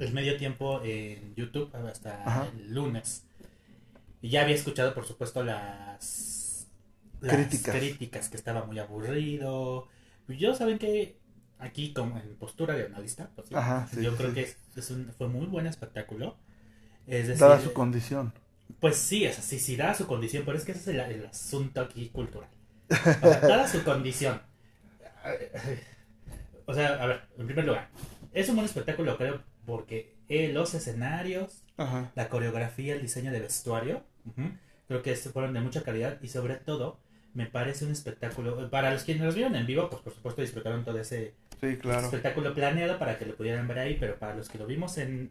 el 0.00 0.12
medio 0.12 0.36
tiempo 0.36 0.80
en 0.84 1.34
YouTube 1.36 1.70
hasta 1.76 2.22
Ajá. 2.24 2.48
el 2.58 2.74
lunes. 2.74 3.24
Y 4.24 4.30
ya 4.30 4.42
había 4.42 4.54
escuchado, 4.56 4.94
por 4.94 5.06
supuesto, 5.06 5.44
las, 5.44 6.66
las 7.20 7.36
Críticas. 7.36 7.74
críticas, 7.76 8.28
que 8.30 8.36
estaba 8.38 8.64
muy 8.64 8.78
aburrido. 8.78 9.88
Yo, 10.28 10.54
¿saben 10.54 10.78
que 10.78 11.20
Aquí, 11.58 11.94
como 11.94 12.18
en 12.18 12.36
postura 12.36 12.74
de 12.74 12.86
analista, 12.86 13.30
pues, 13.34 13.48
sí, 13.48 13.54
Ajá, 13.54 13.86
sí, 13.94 14.02
yo 14.02 14.10
sí, 14.10 14.16
creo 14.16 14.30
sí. 14.30 14.34
que 14.34 14.42
es, 14.42 14.58
es 14.76 14.90
un- 14.90 15.12
fue 15.16 15.28
muy 15.28 15.46
buen 15.46 15.66
espectáculo. 15.66 16.36
Es 17.06 17.28
decir, 17.28 17.40
Dada 17.40 17.60
su 17.60 17.72
condición. 17.72 18.32
pues 18.80 18.96
sí, 18.96 19.24
es 19.24 19.38
así, 19.38 19.58
sí, 19.58 19.76
dada 19.76 19.94
su 19.94 20.06
condición, 20.06 20.44
pero 20.44 20.58
es 20.58 20.64
que 20.64 20.72
ese 20.72 20.80
es 20.80 20.88
el, 20.88 21.00
el 21.00 21.26
asunto 21.26 21.80
aquí 21.80 22.08
cultural. 22.10 22.50
O 23.22 23.28
sea, 23.28 23.40
dada 23.46 23.68
su 23.68 23.82
condición. 23.84 24.40
O 26.66 26.74
sea, 26.74 26.94
a 27.02 27.06
ver, 27.06 27.22
en 27.38 27.46
primer 27.46 27.64
lugar, 27.64 27.88
es 28.32 28.48
un 28.48 28.56
buen 28.56 28.64
espectáculo, 28.66 29.16
creo, 29.16 29.42
porque 29.66 30.16
eh, 30.28 30.52
los 30.52 30.74
escenarios, 30.74 31.62
Ajá. 31.76 32.10
la 32.14 32.28
coreografía, 32.28 32.94
el 32.94 33.02
diseño 33.02 33.32
de 33.32 33.40
vestuario, 33.40 34.04
creo 34.88 35.02
que 35.02 35.14
fueron 35.16 35.52
de 35.54 35.60
mucha 35.60 35.82
calidad 35.82 36.18
y 36.22 36.28
sobre 36.28 36.56
todo 36.56 36.98
me 37.34 37.46
parece 37.46 37.84
un 37.84 37.90
espectáculo, 37.92 38.70
para 38.70 38.92
los 38.92 39.02
quienes 39.02 39.24
los 39.24 39.34
vieron 39.34 39.56
en 39.56 39.66
vivo, 39.66 39.90
pues 39.90 40.02
por 40.02 40.12
supuesto 40.14 40.40
disfrutaron 40.42 40.84
todo 40.84 40.98
ese 41.00 41.34
Sí, 41.60 41.76
claro. 41.78 42.04
espectáculo 42.04 42.54
planeado 42.54 42.98
para 42.98 43.18
que 43.18 43.26
lo 43.26 43.34
pudieran 43.36 43.66
ver 43.66 43.78
ahí, 43.80 43.96
pero 43.98 44.18
para 44.18 44.34
los 44.36 44.48
que 44.48 44.58
lo 44.58 44.66
vimos 44.66 44.98
en, 44.98 45.30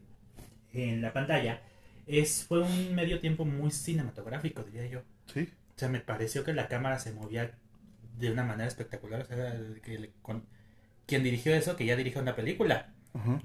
en 0.74 1.02
la 1.02 1.14
pantalla, 1.14 1.62
es, 2.08 2.44
fue 2.46 2.60
un 2.62 2.94
medio 2.96 3.20
tiempo 3.22 3.46
muy 3.46 3.72
cinematográfico, 3.72 4.64
diría 4.64 4.86
yo. 4.88 5.02
Sí. 5.34 5.50
O 5.76 5.80
sea, 5.80 5.88
me 5.90 6.02
pareció 6.02 6.44
que 6.44 6.52
la 6.54 6.68
cámara 6.68 7.00
se 7.00 7.14
movía 7.14 7.52
de 8.18 8.32
una 8.32 8.44
manera 8.44 8.68
espectacular. 8.68 9.22
O 9.22 9.26
sea, 9.26 9.58
que 9.82 9.98
le- 10.00 10.12
con, 10.22 10.44
quien 11.06 11.24
dirigió 11.24 11.54
eso, 11.56 11.76
que 11.78 11.86
ya 11.86 11.96
dirigió 11.96 12.22
una 12.22 12.36
película. 12.36 12.94
Ujú. 13.14 13.40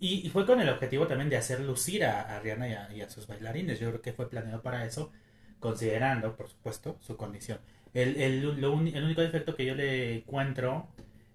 Y, 0.00 0.26
y 0.26 0.30
fue 0.30 0.46
con 0.46 0.60
el 0.60 0.68
objetivo 0.68 1.06
también 1.06 1.28
de 1.30 1.36
hacer 1.36 1.60
lucir 1.60 2.04
a, 2.04 2.22
a 2.36 2.40
Rihanna 2.40 2.68
y 2.68 2.72
a, 2.74 2.92
y 2.94 3.00
a 3.02 3.10
sus 3.10 3.26
bailarines. 3.26 3.78
Yo 3.78 3.90
creo 3.90 4.02
que 4.02 4.12
fue 4.14 4.30
planeado 4.30 4.62
para 4.62 4.84
eso, 4.86 5.12
considerando, 5.60 6.36
por 6.36 6.48
supuesto, 6.48 6.98
su 7.00 7.16
condición. 7.16 7.60
El, 7.94 8.16
el, 8.20 8.60
lo 8.60 8.72
uni- 8.72 8.92
el 8.94 9.04
único 9.04 9.20
defecto 9.20 9.54
que 9.54 9.66
yo 9.66 9.74
le 9.74 10.16
encuentro 10.18 10.88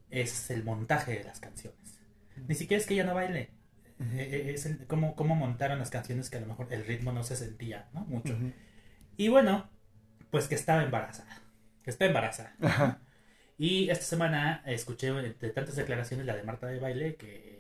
es 0.10 0.50
el 0.52 0.64
montaje 0.64 1.14
de 1.20 1.24
las 1.26 1.40
canciones. 1.40 2.00
Ni 2.48 2.56
siquiera 2.56 2.82
es 2.82 2.88
que 2.88 2.96
ella 2.96 3.04
no 3.06 3.16
baile. 3.16 3.52
Eh, 4.00 4.30
eh, 4.48 4.52
Es 4.54 4.66
el- 4.66 4.86
cómo, 4.88 5.16
cómo 5.16 5.36
montaron 5.36 5.80
las 5.80 5.90
canciones 5.92 6.30
que 6.30 6.38
a 6.38 6.42
lo 6.42 6.48
mejor 6.48 6.68
el 6.74 6.86
ritmo 6.86 7.12
no 7.12 7.24
se 7.24 7.36
sentía 7.36 7.88
¿no? 7.94 8.02
mucho. 8.02 8.34
Ujú. 8.34 8.52
Y 9.18 9.28
bueno, 9.30 9.70
pues 10.32 10.48
que 10.48 10.56
estaba 10.56 10.84
embarazada. 10.84 11.42
Que 11.84 11.92
está 11.92 12.06
embarazada. 12.06 12.56
Ajá. 12.62 13.00
Y 13.58 13.90
esta 13.90 14.06
semana 14.06 14.64
escuché 14.66 15.12
de 15.14 15.50
tantas 15.52 15.76
declaraciones 15.76 16.26
la 16.26 16.36
de 16.36 16.44
Marta 16.44 16.68
de 16.68 16.80
Baile 16.80 17.16
que, 17.16 17.55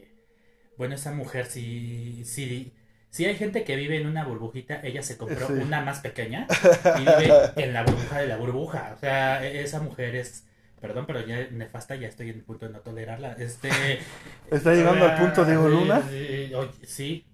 bueno, 0.77 0.95
esa 0.95 1.11
mujer 1.11 1.45
si, 1.45 2.23
si, 2.25 2.73
si 3.09 3.25
hay 3.25 3.35
gente 3.35 3.63
que 3.63 3.75
vive 3.75 3.97
en 3.99 4.07
una 4.07 4.23
burbujita, 4.25 4.81
ella 4.83 5.01
se 5.03 5.17
compró 5.17 5.47
Sí. 5.47 5.53
una 5.53 5.81
más 5.81 5.99
pequeña 5.99 6.47
y 6.97 6.99
vive 6.99 7.31
en 7.55 7.73
la 7.73 7.83
burbuja 7.83 8.19
de 8.19 8.27
la 8.27 8.37
burbuja. 8.37 8.93
O 8.95 8.99
sea, 8.99 9.45
e- 9.45 9.61
esa 9.61 9.79
mujer 9.79 10.15
es, 10.15 10.45
perdón, 10.81 11.05
pero 11.05 11.25
ya 11.25 11.47
nefasta, 11.51 11.95
ya 11.95 12.07
estoy 12.07 12.29
en 12.29 12.37
el 12.37 12.43
punto 12.43 12.65
de 12.67 12.73
no 12.73 12.79
tolerarla. 12.79 13.33
Este, 13.33 13.69
¿Está 14.51 14.73
llegando 14.73 15.05
al 15.05 15.17
punto 15.17 15.45
Diego 15.45 15.67
Luna? 15.69 15.99
eh, 16.11 16.49
eh, 16.51 16.55
oye, 16.55 16.71
sí. 16.85 17.25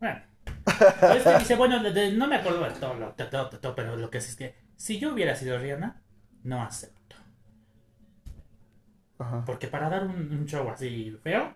Bueno. 0.00 0.20
Dice, 1.38 1.56
bueno, 1.56 1.82
de- 1.82 1.92
de- 1.92 2.12
no 2.12 2.26
me 2.26 2.36
acuerdo 2.36 2.62
de 2.64 2.70
todo, 2.78 2.94
lo- 2.94 3.12
de 3.12 3.24
todo, 3.24 3.50
de 3.50 3.58
todo, 3.58 3.74
pero 3.74 3.96
lo 3.96 4.10
que 4.10 4.18
es, 4.18 4.28
es 4.28 4.36
que 4.36 4.54
si 4.76 4.98
yo 4.98 5.12
hubiera 5.12 5.34
sido 5.34 5.58
Rihanna, 5.58 6.00
no 6.44 6.62
acepto. 6.62 7.16
Ajá. 9.18 9.42
Porque 9.44 9.66
para 9.66 9.88
dar 9.90 10.04
un, 10.04 10.32
un 10.32 10.46
show 10.46 10.68
así 10.70 11.16
feo, 11.24 11.54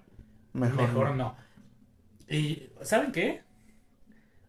Mejor. 0.52 0.82
mejor, 0.82 1.06
no. 1.10 1.16
no. 1.16 1.36
Y 2.28 2.70
¿saben 2.82 3.12
qué? 3.12 3.42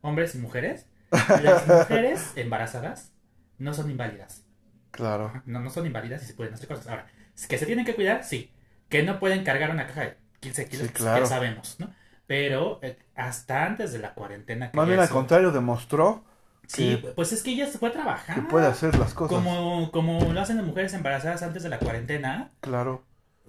Hombres 0.01 0.36
y 0.36 0.38
mujeres, 0.39 0.88
las 1.12 1.67
mujeres 1.67 2.33
embarazadas 2.36 3.13
no 3.57 3.74
son 3.74 3.89
inválidas. 3.89 4.45
Claro. 4.91 5.41
No, 5.45 5.60
no 5.60 5.69
son 5.69 5.86
inválidas 5.86 6.24
y 6.24 6.25
se 6.27 6.33
pueden 6.33 6.53
hacer 6.53 6.67
cosas. 6.67 6.88
Ahora, 6.88 7.07
que 7.48 7.57
se 7.57 7.65
tienen 7.65 7.86
que 7.86 7.95
cuidar, 7.95 8.24
sí. 8.24 8.51
que 8.89 9.03
no 9.03 9.19
pueden 9.19 9.43
cargar 9.43 9.72
una 9.72 9.88
caja 9.88 10.01
de 10.01 10.17
15 10.39 10.65
kilos, 10.69 10.86
Sí, 10.88 10.91
pues, 10.91 11.03
claro. 11.03 11.25
sabemos, 11.25 11.79
¿no? 11.79 11.89
Pero 12.27 12.79
eh, 12.83 12.98
hasta 13.15 13.65
antes 13.65 13.91
de 13.93 14.00
la 14.00 14.13
cuarentena. 14.13 14.72
que 14.72 14.77
Más 14.77 14.88
bien 14.88 15.00
al 15.00 15.10
contrario, 15.10 15.51
demostró 15.51 16.24
Sí, 16.67 17.00
que- 17.01 17.10
pues 17.10 17.33
es 17.33 17.43
que 17.43 17.51
ella 17.51 17.67
se 17.67 17.77
fue 17.77 17.89
a 17.89 17.91
trabajar. 17.93 18.36
que 18.36 18.41
puede 18.43 18.67
hacer 18.67 18.98
las 18.98 19.13
cosas. 19.13 19.36
Como, 19.38 19.91
como 19.91 20.31
lo 20.31 20.39
hacen 20.41 20.57
las 20.57 20.65
mujeres 20.65 20.93
embarazadas 20.93 21.43
antes 21.43 21.63
de 21.63 21.69
la 21.69 21.79
cuarentena, 21.79 22.51
Claro. 22.62 23.03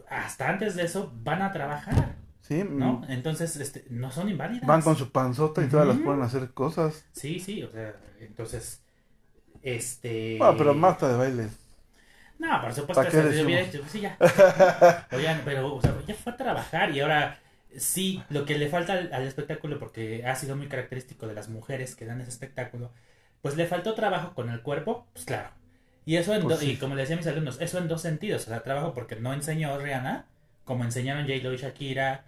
hasta 0.08 0.48
antes 0.48 0.74
de 0.76 0.84
eso 0.84 1.12
van 1.22 1.42
a 1.42 1.52
trabajar, 1.52 2.13
Sí, 2.46 2.62
¿no? 2.78 3.00
mm, 3.00 3.04
Entonces, 3.08 3.56
este, 3.56 3.84
no 3.90 4.10
son 4.10 4.28
inválidas. 4.28 4.66
van 4.66 4.82
con 4.82 4.96
su 4.96 5.12
panzota 5.12 5.62
y 5.64 5.68
todas 5.68 5.86
las 5.86 5.98
pueden 5.98 6.22
hacer 6.22 6.52
cosas. 6.52 7.04
Sí, 7.12 7.38
sí, 7.40 7.62
o 7.62 7.70
sea, 7.70 7.94
entonces, 8.20 8.82
este... 9.62 10.38
Ah, 10.38 10.54
pero 10.56 10.74
Marta 10.74 11.08
de 11.08 11.16
baile. 11.16 11.48
No, 12.38 12.60
por 12.60 12.72
supuesto, 12.74 13.00
¿Para 13.00 13.10
qué 13.10 13.16
o 13.20 13.22
sea, 13.22 13.30
yo 13.30 13.44
decimos? 13.44 13.44
hubiera 13.44 13.62
dicho, 13.64 13.82
sí, 13.88 14.00
ya. 14.00 14.20
Oigan, 15.12 15.42
pero, 15.44 15.74
o 15.74 15.80
sea, 15.80 15.94
ya 16.06 16.14
fue 16.14 16.32
a 16.32 16.36
trabajar 16.36 16.90
y 16.90 17.00
ahora 17.00 17.38
sí, 17.76 18.22
lo 18.28 18.44
que 18.44 18.58
le 18.58 18.68
falta 18.68 18.94
al, 18.94 19.12
al 19.12 19.22
espectáculo, 19.26 19.78
porque 19.78 20.26
ha 20.26 20.34
sido 20.34 20.56
muy 20.56 20.68
característico 20.68 21.26
de 21.26 21.34
las 21.34 21.48
mujeres 21.48 21.94
que 21.96 22.06
dan 22.06 22.20
ese 22.20 22.30
espectáculo, 22.30 22.92
pues 23.42 23.56
le 23.56 23.66
faltó 23.66 23.94
trabajo 23.94 24.34
con 24.34 24.50
el 24.50 24.62
cuerpo, 24.62 25.06
pues 25.12 25.24
claro. 25.26 25.50
Y 26.06 26.16
eso, 26.16 26.34
en 26.34 26.42
Pues 26.42 26.56
do- 26.58 26.60
sí. 26.60 26.72
y 26.72 26.76
como 26.76 26.94
le 26.96 27.02
decía 27.02 27.16
a 27.16 27.18
mis 27.18 27.26
alumnos, 27.28 27.60
eso 27.60 27.78
en 27.78 27.88
dos 27.88 28.02
sentidos, 28.02 28.42
o 28.46 28.50
sea, 28.50 28.62
trabajo 28.62 28.94
porque 28.94 29.16
no 29.16 29.32
enseñó 29.32 29.78
Rihanna, 29.78 30.26
como 30.64 30.84
enseñaron 30.84 31.24
J-Lo 31.26 31.52
y 31.52 31.56
Shakira, 31.58 32.24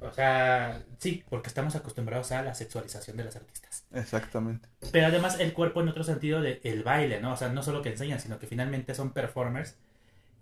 O 0.00 0.12
sea, 0.12 0.82
sí, 0.98 1.24
porque 1.28 1.48
estamos 1.48 1.74
acostumbrados 1.74 2.32
a 2.32 2.42
la 2.42 2.54
sexualización 2.54 3.16
de 3.16 3.24
las 3.24 3.36
artistas. 3.36 3.84
Exactamente. 3.92 4.68
Pero 4.92 5.06
además 5.06 5.40
el 5.40 5.52
cuerpo 5.52 5.80
en 5.80 5.88
otro 5.88 6.04
sentido 6.04 6.40
de 6.40 6.60
el 6.64 6.82
baile, 6.82 7.20
¿no? 7.20 7.32
O 7.32 7.36
sea, 7.36 7.48
no 7.48 7.62
solo 7.62 7.82
que 7.82 7.90
enseñan, 7.90 8.20
sino 8.20 8.38
que 8.38 8.46
finalmente 8.46 8.94
son 8.94 9.12
performers 9.12 9.76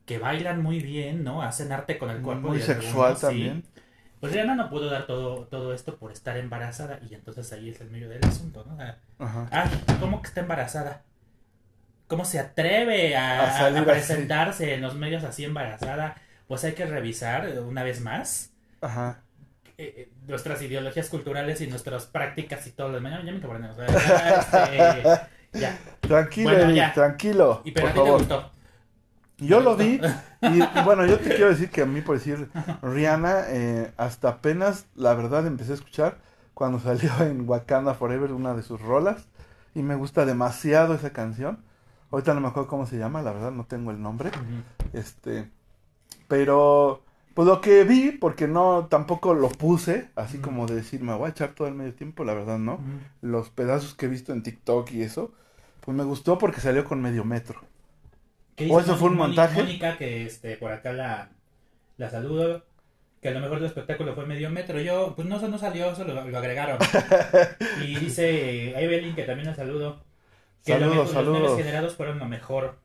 que 0.06 0.18
bailan 0.18 0.62
muy 0.62 0.80
bien, 0.80 1.24
¿no? 1.24 1.42
Hacen 1.42 1.72
arte 1.72 1.98
con 1.98 2.10
el 2.10 2.20
cuerpo. 2.20 2.48
Muy 2.48 2.58
y 2.58 2.62
sexual 2.62 3.12
algunos, 3.12 3.18
sí. 3.18 3.26
también. 3.26 3.64
Pues 4.20 4.32
Rihanna 4.32 4.54
no 4.54 4.70
pudo 4.70 4.90
dar 4.90 5.06
todo, 5.06 5.46
todo 5.46 5.74
esto 5.74 5.96
por 5.96 6.10
estar 6.10 6.36
embarazada 6.36 6.98
y 7.08 7.14
entonces 7.14 7.52
ahí 7.52 7.68
es 7.68 7.80
el 7.80 7.90
medio 7.90 8.08
del 8.08 8.24
asunto, 8.24 8.64
¿no? 8.66 8.78
Ajá. 9.18 9.48
ah, 9.50 9.70
¿cómo 10.00 10.22
que 10.22 10.28
está 10.28 10.40
embarazada? 10.40 11.02
¿Cómo 12.06 12.24
se 12.24 12.38
atreve 12.38 13.16
a, 13.16 13.66
así. 13.66 13.82
presentarse 13.82 14.74
en 14.74 14.82
los 14.82 14.94
medios 14.94 15.24
así 15.24 15.44
embarazada? 15.44 16.16
Pues 16.48 16.64
hay 16.64 16.72
que 16.72 16.86
revisar 16.86 17.58
una 17.60 17.82
vez 17.82 18.00
más 18.00 18.53
Ajá. 18.84 19.22
eh, 19.78 19.94
eh, 19.96 20.12
nuestras 20.26 20.62
ideologías 20.62 21.08
culturales 21.08 21.60
y 21.60 21.66
nuestras 21.66 22.06
prácticas 22.06 22.66
y 22.66 22.72
todo 22.72 22.88
lo 22.88 22.94
demás. 22.94 23.24
Ya, 23.24 23.32
me 23.32 23.40
cabrón, 23.40 23.64
o 23.64 23.74
sea, 23.74 23.98
ya, 24.06 24.28
este, 24.38 25.20
ya. 25.52 25.78
Tranquilo, 26.00 26.50
Bueno, 26.50 26.70
ya. 26.70 26.92
tranquilo. 26.92 27.62
Y 27.64 27.72
pero 27.72 27.86
por 27.86 27.90
a 27.90 27.92
ti 27.94 28.02
te 28.02 28.04
favor. 28.06 28.12
gustó. 28.12 28.52
Yo 29.38 29.60
lo 29.60 29.76
vi 29.76 30.00
y, 30.42 30.62
y 30.74 30.80
bueno, 30.80 31.06
yo 31.06 31.18
te 31.18 31.30
quiero 31.32 31.48
decir 31.50 31.70
que 31.70 31.82
a 31.82 31.86
mí, 31.86 32.00
por 32.02 32.16
decir, 32.18 32.50
Rihanna, 32.82 33.44
eh, 33.48 33.92
hasta 33.96 34.28
apenas, 34.28 34.86
la 34.94 35.14
verdad, 35.14 35.46
empecé 35.46 35.72
a 35.72 35.74
escuchar 35.76 36.18
cuando 36.54 36.78
salió 36.80 37.10
en 37.20 37.48
Wakanda 37.48 37.94
Forever 37.94 38.32
una 38.32 38.54
de 38.54 38.62
sus 38.62 38.80
rolas 38.80 39.26
y 39.74 39.82
me 39.82 39.96
gusta 39.96 40.24
demasiado 40.24 40.94
esa 40.94 41.12
canción. 41.12 41.64
Ahorita 42.10 42.32
no 42.34 42.40
me 42.40 42.48
acuerdo 42.48 42.68
cómo 42.68 42.86
se 42.86 42.96
llama, 42.98 43.22
la 43.22 43.32
verdad, 43.32 43.50
no 43.50 43.64
tengo 43.66 43.90
el 43.90 44.00
nombre. 44.00 44.30
Este, 44.92 45.50
pero 46.28 47.03
pues 47.34 47.48
lo 47.48 47.60
que 47.60 47.84
vi, 47.84 48.12
porque 48.12 48.48
no 48.48 48.86
tampoco 48.88 49.34
lo 49.34 49.48
puse, 49.50 50.10
así 50.16 50.38
como 50.38 50.66
de 50.66 50.76
decir, 50.76 51.02
me 51.02 51.14
voy 51.14 51.26
a 51.26 51.30
echar 51.30 51.54
todo 51.54 51.68
el 51.68 51.74
medio 51.74 51.94
tiempo, 51.94 52.24
la 52.24 52.34
verdad, 52.34 52.58
¿no? 52.58 52.80
Los 53.22 53.50
pedazos 53.50 53.94
que 53.94 54.06
he 54.06 54.08
visto 54.08 54.32
en 54.32 54.42
TikTok 54.42 54.90
y 54.92 55.02
eso, 55.02 55.32
pues 55.80 55.96
me 55.96 56.04
gustó 56.04 56.38
porque 56.38 56.60
salió 56.60 56.84
con 56.84 57.02
medio 57.02 57.24
metro. 57.24 57.60
¿Qué 58.56 58.68
¿O 58.70 58.80
eso 58.80 58.96
fue 58.96 59.08
un 59.10 59.16
montaje? 59.16 59.62
Mónica, 59.62 59.96
que 59.98 60.24
este, 60.26 60.56
por 60.56 60.72
acá 60.72 60.92
la, 60.92 61.30
la 61.96 62.10
saludo, 62.10 62.64
que 63.20 63.28
a 63.28 63.32
lo 63.32 63.40
mejor 63.40 63.58
el 63.58 63.64
espectáculo 63.66 64.14
fue 64.14 64.26
medio 64.26 64.50
metro. 64.50 64.80
Yo, 64.80 65.14
pues 65.16 65.26
no, 65.28 65.36
eso 65.36 65.48
no 65.48 65.58
salió, 65.58 65.90
eso 65.92 66.04
lo, 66.04 66.14
lo 66.28 66.38
agregaron. 66.38 66.78
y 67.76 67.96
dice, 67.96 68.74
ahí 68.76 68.84
Evelyn, 68.84 69.14
que 69.14 69.24
también 69.24 69.48
la 69.48 69.54
saludo. 69.54 70.04
Que 70.64 70.72
Saludos, 70.72 71.10
los 71.10 71.10
saludos. 71.10 71.56
generados 71.56 71.94
fueron 71.96 72.18
lo 72.18 72.26
mejor. 72.26 72.78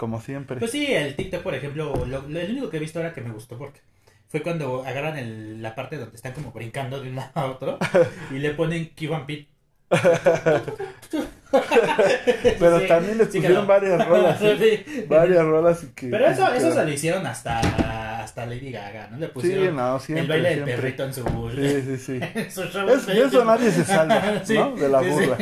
Como 0.00 0.18
siempre. 0.22 0.56
Pues 0.56 0.70
sí, 0.70 0.86
el 0.86 1.14
TikTok, 1.14 1.42
por 1.42 1.54
ejemplo, 1.54 1.92
lo, 2.06 2.26
lo- 2.26 2.40
el 2.40 2.52
único 2.52 2.70
que 2.70 2.78
he 2.78 2.80
visto 2.80 2.98
ahora 2.98 3.12
que 3.12 3.20
me 3.20 3.32
gustó 3.32 3.58
porque 3.58 3.80
fue 4.28 4.40
cuando 4.42 4.82
agarran 4.86 5.18
el- 5.18 5.60
la 5.60 5.74
parte 5.74 5.98
donde 5.98 6.16
están 6.16 6.32
como 6.32 6.52
brincando 6.52 7.02
de 7.02 7.10
un 7.10 7.16
lado 7.16 7.30
a 7.34 7.44
otro 7.44 7.78
y 8.30 8.38
le 8.38 8.52
ponen 8.52 8.90
and 9.12 9.26
Pete. 9.26 9.48
Pero 12.58 12.80
Sí, 12.80 12.86
también 12.86 13.18
les 13.18 13.28
sí 13.30 13.40
pusieron 13.40 13.66
varias 13.66 14.08
rolas, 14.08 14.40
¿eh? 14.42 14.84
Sí. 14.86 15.04
varias 15.06 15.44
rolas 15.44 15.84
y 15.84 15.88
que... 15.88 16.06
Pero 16.08 16.26
eso, 16.28 16.50
que 16.50 16.56
eso 16.58 16.72
se 16.72 16.82
lo 16.84 16.90
hicieron 16.90 17.26
hasta, 17.26 18.22
hasta 18.22 18.46
Lady 18.46 18.70
Gaga, 18.72 19.08
¿no? 19.10 19.18
Le 19.18 19.28
pusieron 19.28 19.66
Sí, 19.66 19.72
no, 19.76 19.98
siempre, 20.00 20.22
el 20.22 20.28
baile 20.28 20.56
del 20.56 20.64
perrito 20.64 21.04
en 21.04 21.12
su, 21.12 21.24
Sí, 21.54 21.82
sí, 21.82 21.96
sí. 21.98 22.20
show. 22.72 22.88
Es, 22.88 23.06
de 23.06 23.20
eso 23.22 23.44
nadie 23.44 23.70
se 23.70 23.84
salva, 23.84 24.40
Sí, 24.44 24.54
¿no? 24.54 24.76
De 24.76 24.88
la 24.88 25.02
sí, 25.02 25.08
sí. 25.10 25.14
burla. 25.14 25.38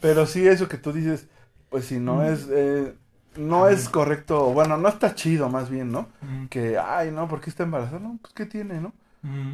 Pero 0.00 0.26
sí, 0.26 0.46
eso 0.46 0.68
que 0.68 0.76
tú 0.76 0.92
dices, 0.92 1.26
pues 1.70 1.86
si 1.86 1.98
no 1.98 2.22
es... 2.24 2.46
eh, 2.52 2.92
no 3.36 3.68
es 3.68 3.88
correcto, 3.88 4.52
bueno, 4.52 4.76
no 4.76 4.88
está 4.88 5.14
chido 5.14 5.48
más 5.48 5.70
bien, 5.70 5.92
¿no? 5.92 6.08
Que, 6.50 6.78
ay, 6.78 7.10
no, 7.10 7.28
¿por 7.28 7.40
qué 7.40 7.50
está 7.50 7.62
embarazada? 7.62 7.98
No, 7.98 8.18
pues 8.20 8.34
¿qué 8.34 8.46
tiene, 8.46 8.80
no? 8.80 8.92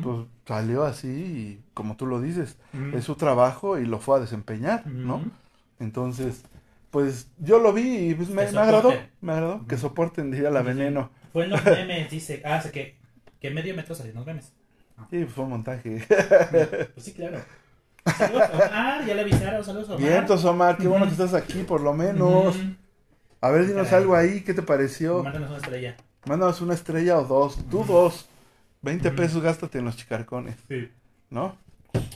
Pues 0.02 0.26
salió 0.46 0.84
así 0.84 1.08
y 1.08 1.60
como 1.72 1.96
tú 1.96 2.06
lo 2.06 2.20
dices, 2.20 2.58
es 2.94 3.04
su 3.04 3.14
trabajo 3.14 3.78
y 3.78 3.86
lo 3.86 3.98
fue 3.98 4.18
a 4.18 4.20
desempeñar. 4.20 4.86
¿no? 4.86 5.22
Entonces, 5.80 6.44
pues 6.90 7.28
yo 7.38 7.58
lo 7.58 7.72
vi 7.72 8.10
y 8.10 8.14
pues 8.14 8.28
me, 8.28 8.50
me 8.50 8.60
agradó, 8.60 8.92
me 9.20 9.32
agradó, 9.32 9.66
que 9.66 9.78
soporten, 9.78 10.30
diría 10.30 10.50
la 10.50 10.62
veneno. 10.62 11.10
Fue 11.32 11.44
en 11.44 11.50
los 11.50 11.64
memes, 11.64 12.10
dice. 12.10 12.42
Ah, 12.44 12.62
que, 12.70 12.96
que 13.40 13.50
medio 13.50 13.74
metro 13.74 13.94
salieron 13.94 14.18
los 14.18 14.26
memes. 14.26 14.52
Sí, 15.10 15.24
fue 15.24 15.44
un 15.44 15.50
montaje. 15.50 16.06
Pues 16.94 17.04
sí, 17.04 17.12
claro. 17.12 17.38
Saludos, 18.16 18.50
Omar, 18.52 19.06
ya 19.06 19.14
le 19.14 19.20
avisaron, 19.22 19.64
saludos, 19.64 19.88
Omar. 19.88 20.00
Vientos, 20.00 20.44
Omar, 20.44 20.76
qué 20.76 20.88
bueno 20.88 21.06
que 21.06 21.12
estás 21.12 21.34
aquí, 21.34 21.62
por 21.62 21.80
lo 21.80 21.94
menos. 21.94 22.56
A 23.42 23.50
ver, 23.50 23.66
dinos 23.66 23.88
Caray. 23.88 24.02
algo 24.02 24.16
ahí, 24.16 24.40
¿qué 24.42 24.54
te 24.54 24.62
pareció? 24.62 25.22
Mándanos 25.22 25.50
una 25.50 25.58
estrella. 25.58 25.96
Mándanos 26.26 26.61
una 26.62 26.75
estrella 26.75 27.18
o 27.18 27.25
dos, 27.25 27.58
tú 27.70 27.84
dos. 27.84 28.26
20 28.82 29.11
pesos 29.12 29.42
gástate 29.42 29.78
en 29.78 29.84
los 29.84 29.96
chicarcones, 29.96 30.56
Sí. 30.68 30.88
¿no? 31.30 31.56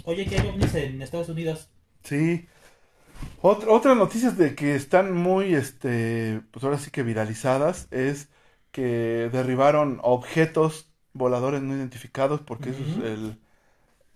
Oye, 0.05 0.27
que 0.27 0.41
hay 0.41 0.49
ovnis 0.49 0.75
en 0.75 1.01
Estados 1.03 1.29
Unidos. 1.29 1.69
Sí. 2.03 2.49
Otra, 3.43 3.71
otras 3.71 3.97
noticias 3.97 4.37
de 4.39 4.55
que 4.55 4.75
están 4.75 5.13
muy, 5.13 5.55
este, 5.55 6.41
pues 6.51 6.65
ahora 6.65 6.79
sí 6.79 6.91
que 6.91 7.03
viralizadas 7.03 7.87
es 7.91 8.29
que 8.73 9.29
derribaron 9.33 10.01
objetos 10.03 10.91
voladores 11.13 11.63
no 11.63 11.75
identificados 11.77 12.41
porque 12.41 12.71
eso 12.71 12.81
es 12.83 13.05
el, 13.05 13.39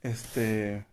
este, 0.02 0.84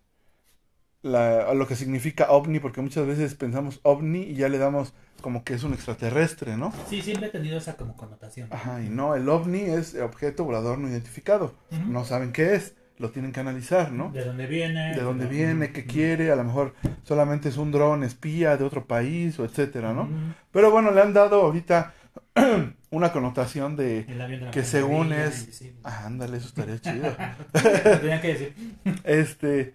la, 1.02 1.52
lo 1.54 1.66
que 1.66 1.76
significa 1.76 2.30
ovni 2.30 2.58
porque 2.60 2.80
muchas 2.80 3.06
veces 3.06 3.34
pensamos 3.34 3.80
ovni 3.82 4.22
y 4.22 4.34
ya 4.34 4.48
le 4.48 4.58
damos 4.58 4.92
como 5.20 5.44
que 5.44 5.54
es 5.54 5.62
un 5.64 5.72
extraterrestre, 5.74 6.56
¿no? 6.56 6.72
Sí, 6.88 7.02
siempre 7.02 7.28
he 7.28 7.30
tenido 7.30 7.58
esa 7.58 7.76
como 7.76 7.96
connotación. 7.96 8.48
Ajá, 8.52 8.82
y 8.82 8.88
no, 8.88 9.14
el 9.14 9.28
ovni 9.28 9.60
es 9.60 9.94
objeto 9.96 10.44
volador 10.44 10.78
no 10.78 10.88
identificado. 10.88 11.54
No 11.86 12.04
saben 12.04 12.32
qué 12.32 12.54
es, 12.54 12.74
lo 12.98 13.10
tienen 13.10 13.32
que 13.32 13.40
analizar, 13.40 13.92
¿no? 13.92 14.10
¿De 14.10 14.24
dónde 14.24 14.46
viene? 14.46 14.94
de 14.94 15.00
dónde 15.02 15.26
viene, 15.26 15.72
qué 15.72 15.86
quiere, 15.86 16.30
a 16.32 16.36
lo 16.36 16.44
mejor 16.44 16.74
solamente 17.04 17.48
es 17.48 17.56
un 17.56 17.70
dron 17.72 18.02
espía 18.04 18.56
de 18.56 18.64
otro 18.64 18.86
país 18.86 19.38
o 19.38 19.44
etcétera, 19.44 19.92
¿no? 19.92 20.08
Pero 20.52 20.70
bueno, 20.70 20.90
le 20.90 21.00
han 21.00 21.12
dado 21.12 21.42
ahorita 21.42 21.94
una 22.90 23.12
connotación 23.12 23.76
de 23.76 24.06
que 24.52 24.64
según 24.64 25.12
es- 25.12 25.62
ah, 25.84 26.04
ándale, 26.06 26.38
eso 26.38 26.48
estaría 26.48 26.80
chido. 26.80 27.14
Lo 27.84 27.98
Tenía 28.00 28.20
que 28.20 28.28
decir. 28.28 28.54
Este 29.04 29.74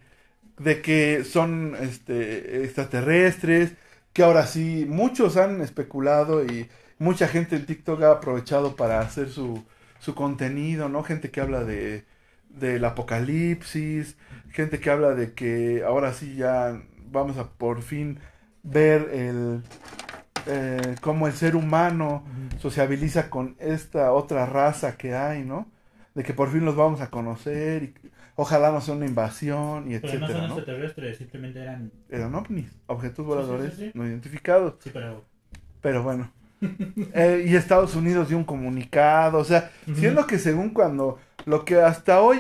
de 0.58 0.82
que 0.82 1.24
son 1.24 1.76
este 1.80 2.64
extraterrestres, 2.64 3.74
que 4.14 4.24
ahora 4.24 4.46
sí 4.48 4.86
muchos 4.88 5.38
han 5.38 5.62
especulado 5.62 6.46
y 6.46 6.70
mucha 7.00 7.28
gente 7.28 7.56
en 7.56 7.66
TikTok 7.66 8.02
ha 8.04 8.12
aprovechado 8.12 8.76
para 8.76 9.00
hacer 9.00 9.30
su 9.30 9.64
su 10.00 10.16
contenido, 10.16 10.90
¿no? 10.90 11.04
Gente 11.04 11.32
que 11.32 11.42
habla 11.42 11.64
de 11.64 12.06
del 12.50 12.86
apocalipsis, 12.86 14.18
gente 14.52 14.80
que 14.80 14.90
habla 14.90 15.12
de 15.16 15.34
que 15.34 15.84
ahora 15.86 16.14
sí 16.14 16.36
ya 16.36 16.82
vamos 17.12 17.38
a 17.38 17.50
por 17.50 17.82
fin 17.82 18.20
ver 18.64 19.10
el 19.14 19.64
eh, 20.46 20.96
cómo 21.02 21.28
el 21.28 21.34
ser 21.34 21.56
humano 21.56 22.26
sociabiliza 22.60 23.30
con 23.30 23.56
esta 23.60 24.12
otra 24.14 24.46
raza 24.46 24.98
que 24.98 25.16
hay, 25.16 25.44
¿no? 25.44 25.72
De 26.16 26.24
que 26.24 26.34
por 26.34 26.52
fin 26.52 26.66
los 26.66 26.76
vamos 26.76 27.02
a 27.02 27.10
conocer 27.10 27.84
y 27.84 27.94
ojalá 28.36 28.72
no 28.72 28.82
sea 28.82 28.96
una 28.96 29.06
invasión 29.06 29.92
y 29.92 29.98
Pero 30.00 30.20
no 30.20 30.26
etcétera, 30.26 30.28
son 30.28 30.50
¿no? 30.50 30.58
extraterrestres, 30.58 31.18
simplemente 31.18 31.60
eran. 31.62 31.92
Eran 32.10 32.36
ovnis, 32.36 32.72
objetos 32.88 33.26
voladores 33.26 33.74
sí, 33.74 33.86
sí. 33.86 33.92
no 33.94 34.06
identificados. 34.06 34.76
Sí, 34.80 34.90
pero. 34.94 35.24
Pero 35.82 36.04
bueno. 36.04 36.32
Eh, 37.14 37.46
y 37.48 37.56
Estados 37.56 37.94
Unidos 37.96 38.30
dio 38.30 38.38
un 38.38 38.46
comunicado, 38.46 39.38
o 39.38 39.44
sea, 39.44 39.72
siendo 39.96 40.26
que 40.26 40.40
según 40.40 40.70
cuando 40.70 41.20
lo 41.46 41.66
que 41.66 41.76
hasta 41.82 42.22
hoy, 42.22 42.40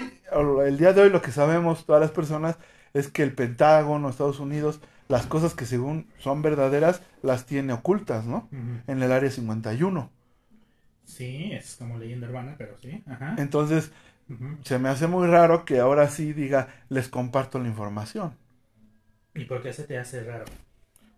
el 0.66 0.78
día 0.78 0.94
de 0.94 1.02
hoy, 1.02 1.10
lo 1.10 1.22
que 1.22 1.32
sabemos 1.32 1.86
todas 1.86 2.02
las 2.02 2.12
personas 2.12 2.58
es 2.94 3.10
que 3.10 3.22
el 3.22 3.34
Pentágono, 3.34 4.10
Estados 4.10 4.40
Unidos, 4.40 4.80
las 5.10 5.26
cosas 5.26 5.54
que 5.54 5.66
según 5.66 6.08
son 6.20 6.42
verdaderas, 6.42 7.02
las 7.22 7.46
tiene 7.46 7.74
ocultas, 7.74 8.26
¿no? 8.26 8.48
En 8.88 9.04
el 9.04 9.12
área 9.12 9.30
51. 9.30 10.10
Sí, 11.06 11.52
es 11.52 11.76
como 11.76 11.98
leyenda 11.98 12.28
urbana, 12.28 12.56
pero 12.58 12.78
sí. 12.82 13.04
Ajá. 13.06 13.36
Entonces, 13.38 13.92
Se 14.64 14.80
me 14.80 14.90
hace 14.90 15.08
muy 15.08 15.28
raro 15.28 15.66
que 15.66 15.80
ahora 15.80 16.08
sí 16.08 16.34
diga, 16.34 16.70
les 16.90 17.10
comparto 17.10 17.60
la 17.60 17.68
información. 17.68 18.36
¿Y 19.36 19.46
por 19.46 19.62
qué 19.62 19.74
se 19.74 19.84
te 19.84 19.98
hace 19.98 20.24
raro? 20.24 20.46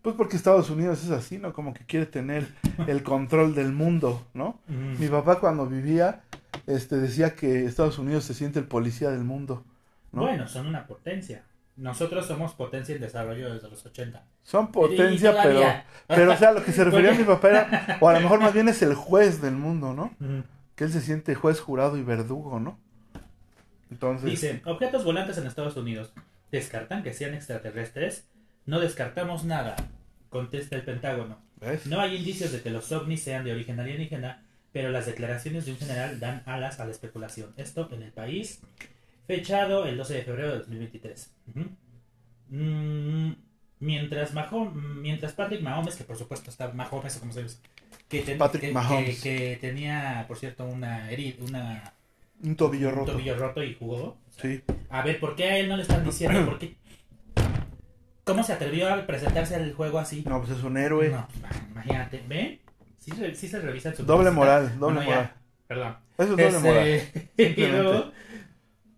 Pues 0.02 0.14
porque 0.14 0.36
Estados 0.36 0.70
Unidos 0.70 1.02
es 1.04 1.10
así, 1.10 1.38
¿no? 1.38 1.52
Como 1.52 1.74
que 1.74 1.84
quiere 1.84 2.06
tener 2.06 2.46
el 2.86 3.02
control 3.02 3.54
del 3.54 3.72
mundo, 3.72 4.24
¿no? 4.34 4.60
Mi 4.68 5.08
papá 5.08 5.40
cuando 5.40 5.66
vivía, 5.66 6.22
este, 6.66 6.96
decía 6.96 7.34
que 7.34 7.64
Estados 7.64 7.98
Unidos 7.98 8.24
se 8.24 8.34
siente 8.34 8.58
el 8.58 8.66
policía 8.66 9.10
del 9.10 9.24
mundo, 9.24 9.64
¿no? 10.12 10.22
Bueno, 10.22 10.46
son 10.46 10.68
una 10.68 10.86
potencia. 10.86 11.42
Nosotros 11.76 12.26
somos 12.26 12.54
potencia 12.54 12.94
en 12.94 13.02
desarrollo 13.02 13.52
desde 13.52 13.68
los 13.68 13.84
80. 13.84 14.24
Son 14.42 14.72
potencia, 14.72 15.34
pero, 15.42 15.60
pero, 16.06 16.32
o 16.32 16.36
sea, 16.36 16.52
lo 16.52 16.64
que 16.64 16.72
se 16.72 16.84
refería 16.84 17.10
a 17.10 17.14
mi 17.14 17.24
papá 17.24 17.48
era, 17.50 17.98
o 18.00 18.08
a 18.08 18.14
lo 18.14 18.20
mejor 18.20 18.40
más 18.40 18.54
bien 18.54 18.68
es 18.68 18.80
el 18.82 18.94
juez 18.94 19.42
del 19.42 19.56
mundo, 19.56 19.92
¿no? 19.92 20.14
Que 20.74 20.84
él 20.84 20.92
se 20.92 21.00
siente 21.00 21.34
juez, 21.34 21.60
jurado 21.60 21.96
y 21.98 22.02
verdugo, 22.02 22.60
¿no? 22.60 22.78
Entonces, 23.90 24.28
Dice, 24.30 24.62
objetos 24.64 25.04
volantes 25.04 25.38
en 25.38 25.46
Estados 25.46 25.76
Unidos. 25.76 26.12
¿Descartan 26.50 27.02
que 27.02 27.12
sean 27.14 27.34
extraterrestres? 27.34 28.28
No 28.66 28.80
descartamos 28.80 29.44
nada, 29.44 29.76
contesta 30.28 30.76
el 30.76 30.82
Pentágono. 30.82 31.38
¿ves? 31.60 31.86
No 31.86 32.00
hay 32.00 32.16
indicios 32.16 32.52
de 32.52 32.60
que 32.62 32.70
los 32.70 32.90
ovnis 32.92 33.22
sean 33.22 33.44
de 33.44 33.52
origen 33.52 33.78
alienígena, 33.80 34.42
pero 34.72 34.90
las 34.90 35.06
declaraciones 35.06 35.64
de 35.66 35.72
un 35.72 35.78
general 35.78 36.18
dan 36.20 36.42
alas 36.46 36.80
a 36.80 36.84
la 36.84 36.90
especulación. 36.90 37.52
Esto 37.56 37.88
en 37.92 38.02
el 38.02 38.12
país, 38.12 38.60
fechado 39.26 39.86
el 39.86 39.96
12 39.96 40.14
de 40.14 40.22
febrero 40.22 40.50
de 40.52 40.58
2023. 40.58 41.30
Ujú. 41.54 41.66
Mm, 42.50 43.32
mientras, 43.80 44.34
Maho- 44.34 44.72
mientras 44.72 45.32
Patrick 45.32 45.62
Mahomes, 45.62 45.96
que 45.96 46.04
por 46.04 46.16
supuesto 46.16 46.50
está 46.50 46.68
Mahomes, 46.72 47.16
como 47.16 47.32
se 47.32 47.42
dice, 47.44 47.56
que, 48.08 48.22
ten- 48.22 48.38
Patrick 48.38 48.62
que- 48.66 48.72
Mahomes. 48.72 49.20
que- 49.22 49.38
que 49.50 49.56
tenía, 49.60 50.24
por 50.28 50.38
cierto, 50.38 50.64
una 50.64 51.10
herida, 51.10 51.36
una, 51.46 51.92
Un 52.42 52.56
tobillo 52.56 52.88
un 52.90 52.94
roto. 52.96 53.12
tobillo 53.12 53.36
roto 53.36 53.62
y 53.62 53.74
jugó. 53.74 54.18
Sí. 54.40 54.62
A 54.90 55.02
ver, 55.02 55.18
¿por 55.18 55.34
qué 55.36 55.44
a 55.44 55.58
él 55.58 55.68
no 55.68 55.76
le 55.76 55.82
están 55.82 56.04
diciendo? 56.04 56.44
¿Por 56.44 56.58
qué? 56.58 56.76
¿Cómo 58.24 58.42
se 58.42 58.52
atrevió 58.52 58.92
a 58.92 59.06
presentarse 59.06 59.54
al 59.54 59.72
juego 59.72 59.98
así? 59.98 60.24
No, 60.26 60.40
pues 60.40 60.58
es 60.58 60.62
un 60.64 60.76
héroe. 60.76 61.10
No, 61.10 61.28
imagínate, 61.70 62.22
¿ven? 62.28 62.60
Sí, 62.98 63.12
se- 63.12 63.34
sí 63.36 63.46
se 63.48 63.60
revisa 63.60 63.94
su 63.94 64.04
Doble 64.04 64.30
moral, 64.32 64.78
doble 64.80 64.96
Bueno, 64.96 65.00
ya, 65.02 65.06
moral. 65.16 65.32
Perdón. 65.68 65.96
Eso 66.18 66.22
es 66.24 66.62
doble 66.62 66.96
Este, 67.36 67.56
moral. 67.68 67.82
luego, 67.84 68.12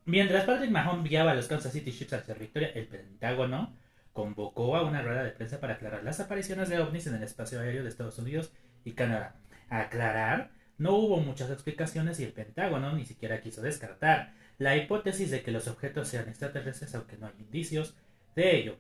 mientras 0.07 0.45
Patrick 0.45 0.71
Mahomes 0.71 1.09
guiaba 1.11 1.33
a 1.33 1.35
los 1.35 1.47
Kansas 1.47 1.73
City 1.73 1.93
Chiefs 1.93 2.15
hacia 2.15 2.35
la 2.35 2.41
victoria, 2.41 2.69
el 2.75 2.87
Pentágono 2.87 3.77
convocó 4.15 4.77
a 4.77 4.83
una 4.83 5.03
rueda 5.03 5.23
de 5.23 5.31
prensa 5.31 5.61
para 5.61 5.75
aclarar 5.75 6.03
las 6.03 6.21
apariciones 6.21 6.69
de 6.71 6.81
ovnis 6.81 7.07
en 7.07 7.15
el 7.17 7.23
espacio 7.23 7.61
aéreo 7.61 7.83
de 7.83 7.89
Estados 7.91 8.19
Unidos 8.19 8.51
y 8.85 8.93
Canadá. 8.93 9.37
Aclarar, 9.69 10.51
no 10.79 10.95
hubo 10.95 11.19
muchas 11.19 11.51
explicaciones 11.51 12.21
y 12.21 12.25
el 12.25 12.33
Pentágono 12.33 12.93
ni 12.93 13.05
siquiera 13.05 13.41
quiso 13.41 13.63
descartar 13.63 14.33
la 14.59 14.77
hipótesis 14.77 15.31
de 15.31 15.43
que 15.43 15.51
los 15.51 15.69
objetos 15.69 16.09
sean 16.09 16.29
extraterrestres, 16.29 16.95
aunque 16.95 17.17
no 17.17 17.27
hay 17.27 17.35
indicios 17.39 17.97
de 18.35 18.57
ello. 18.57 18.77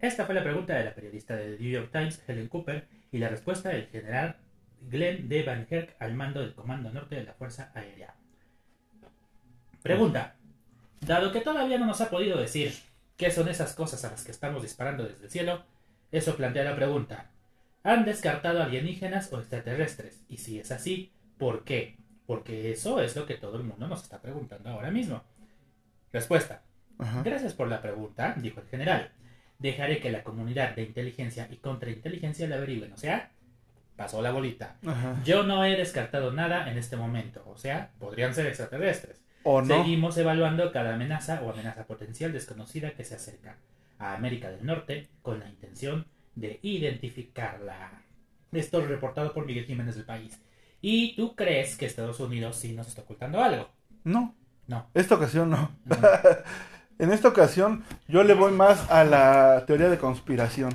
Esta 0.00 0.26
fue 0.26 0.34
la 0.34 0.42
pregunta 0.42 0.74
de 0.74 0.84
la 0.84 0.94
periodista 0.94 1.36
de 1.36 1.56
The 1.56 1.62
New 1.62 1.70
York 1.70 1.90
Times, 1.92 2.22
Helen 2.26 2.48
Cooper, 2.48 2.88
y 3.10 3.18
la 3.18 3.28
respuesta 3.28 3.68
del 3.68 3.86
general 3.86 4.36
Glenn 4.80 5.28
D. 5.28 5.42
Van 5.42 5.66
Herk 5.68 5.94
al 5.98 6.14
mando 6.14 6.40
del 6.40 6.54
Comando 6.54 6.90
Norte 6.90 7.14
de 7.14 7.24
la 7.24 7.34
Fuerza 7.34 7.70
Aérea. 7.74 8.14
Pregunta. 9.82 10.36
Dado 11.00 11.32
que 11.32 11.40
todavía 11.40 11.78
no 11.78 11.86
nos 11.86 12.00
ha 12.00 12.10
podido 12.10 12.38
decir 12.38 12.72
qué 13.16 13.30
son 13.30 13.48
esas 13.48 13.74
cosas 13.74 14.04
a 14.04 14.10
las 14.10 14.24
que 14.24 14.30
estamos 14.30 14.62
disparando 14.62 15.04
desde 15.04 15.24
el 15.24 15.30
cielo, 15.30 15.64
eso 16.10 16.36
plantea 16.36 16.64
la 16.64 16.76
pregunta. 16.76 17.30
¿Han 17.84 18.04
descartado 18.04 18.62
alienígenas 18.62 19.32
o 19.32 19.38
extraterrestres? 19.38 20.22
Y 20.28 20.38
si 20.38 20.58
es 20.58 20.70
así, 20.70 21.11
¿por 21.38 21.64
qué? 21.64 21.96
Porque 22.26 22.72
eso 22.72 23.00
es 23.00 23.16
lo 23.16 23.26
que 23.26 23.34
todo 23.34 23.56
el 23.56 23.64
mundo 23.64 23.88
nos 23.88 24.02
está 24.02 24.20
preguntando 24.20 24.70
ahora 24.70 24.90
mismo. 24.90 25.22
Respuesta. 26.12 26.62
Ajá. 26.98 27.22
Gracias 27.22 27.54
por 27.54 27.68
la 27.68 27.80
pregunta, 27.80 28.34
dijo 28.38 28.60
el 28.60 28.68
general. 28.68 29.10
Dejaré 29.58 30.00
que 30.00 30.10
la 30.10 30.22
comunidad 30.22 30.74
de 30.74 30.82
inteligencia 30.82 31.48
y 31.50 31.56
contrainteligencia 31.56 32.48
la 32.48 32.56
averigüen. 32.56 32.92
O 32.92 32.96
sea, 32.96 33.30
pasó 33.96 34.22
la 34.22 34.32
bolita. 34.32 34.76
Ajá. 34.86 35.20
Yo 35.24 35.42
no 35.42 35.64
he 35.64 35.76
descartado 35.76 36.32
nada 36.32 36.70
en 36.70 36.78
este 36.78 36.96
momento. 36.96 37.42
O 37.46 37.56
sea, 37.56 37.90
podrían 37.98 38.34
ser 38.34 38.46
extraterrestres. 38.46 39.22
O 39.44 39.60
no. 39.60 39.82
Seguimos 39.82 40.16
evaluando 40.18 40.70
cada 40.72 40.94
amenaza 40.94 41.42
o 41.42 41.50
amenaza 41.50 41.86
potencial 41.86 42.32
desconocida 42.32 42.92
que 42.92 43.04
se 43.04 43.16
acerca 43.16 43.56
a 43.98 44.14
América 44.14 44.50
del 44.50 44.64
Norte 44.64 45.08
con 45.22 45.40
la 45.40 45.48
intención 45.48 46.06
de 46.34 46.58
identificarla. 46.62 48.02
Esto 48.52 48.80
es 48.80 48.88
reportado 48.88 49.32
por 49.32 49.46
Miguel 49.46 49.64
Jiménez 49.64 49.94
del 49.96 50.04
País. 50.04 50.40
¿Y 50.82 51.14
tú 51.14 51.36
crees 51.36 51.76
que 51.76 51.86
Estados 51.86 52.18
Unidos 52.20 52.56
sí 52.56 52.72
nos 52.72 52.88
está 52.88 53.02
ocultando 53.02 53.40
algo? 53.42 53.68
No. 54.04 54.34
No. 54.66 54.90
Esta 54.94 55.14
ocasión 55.14 55.50
no. 55.50 55.70
No. 55.84 55.96
En 56.98 57.10
esta 57.10 57.28
ocasión 57.28 57.84
yo 58.06 58.22
le 58.22 58.34
voy 58.34 58.52
más 58.52 58.88
a 58.90 59.02
la 59.02 59.64
teoría 59.66 59.88
de 59.88 59.98
conspiración. 59.98 60.72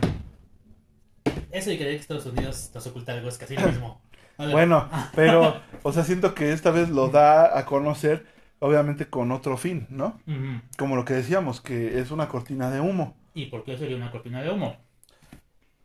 Eso 1.51 1.69
de 1.69 1.77
creer 1.77 1.95
que 1.95 2.01
Estados 2.01 2.25
Unidos 2.25 2.71
nos 2.73 2.87
oculta 2.87 3.13
algo 3.13 3.29
es 3.29 3.37
casi 3.37 3.55
lo 3.55 3.67
mismo. 3.67 4.01
Bueno, 4.51 4.87
pero, 5.15 5.61
o 5.81 5.91
sea, 5.91 6.03
siento 6.03 6.35
que 6.35 6.51
esta 6.51 6.69
vez 6.69 6.89
lo 6.89 7.07
da 7.07 7.57
a 7.57 7.65
conocer, 7.65 8.27
obviamente 8.59 9.09
con 9.09 9.31
otro 9.31 9.57
fin, 9.57 9.87
¿no? 9.89 10.19
Como 10.77 10.95
lo 10.95 11.05
que 11.05 11.15
decíamos, 11.15 11.59
que 11.59 11.99
es 11.99 12.11
una 12.11 12.27
cortina 12.27 12.69
de 12.69 12.79
humo. 12.79 13.17
¿Y 13.33 13.47
por 13.47 13.63
qué 13.63 13.75
sería 13.75 13.95
una 13.95 14.11
cortina 14.11 14.43
de 14.43 14.51
humo? 14.51 14.77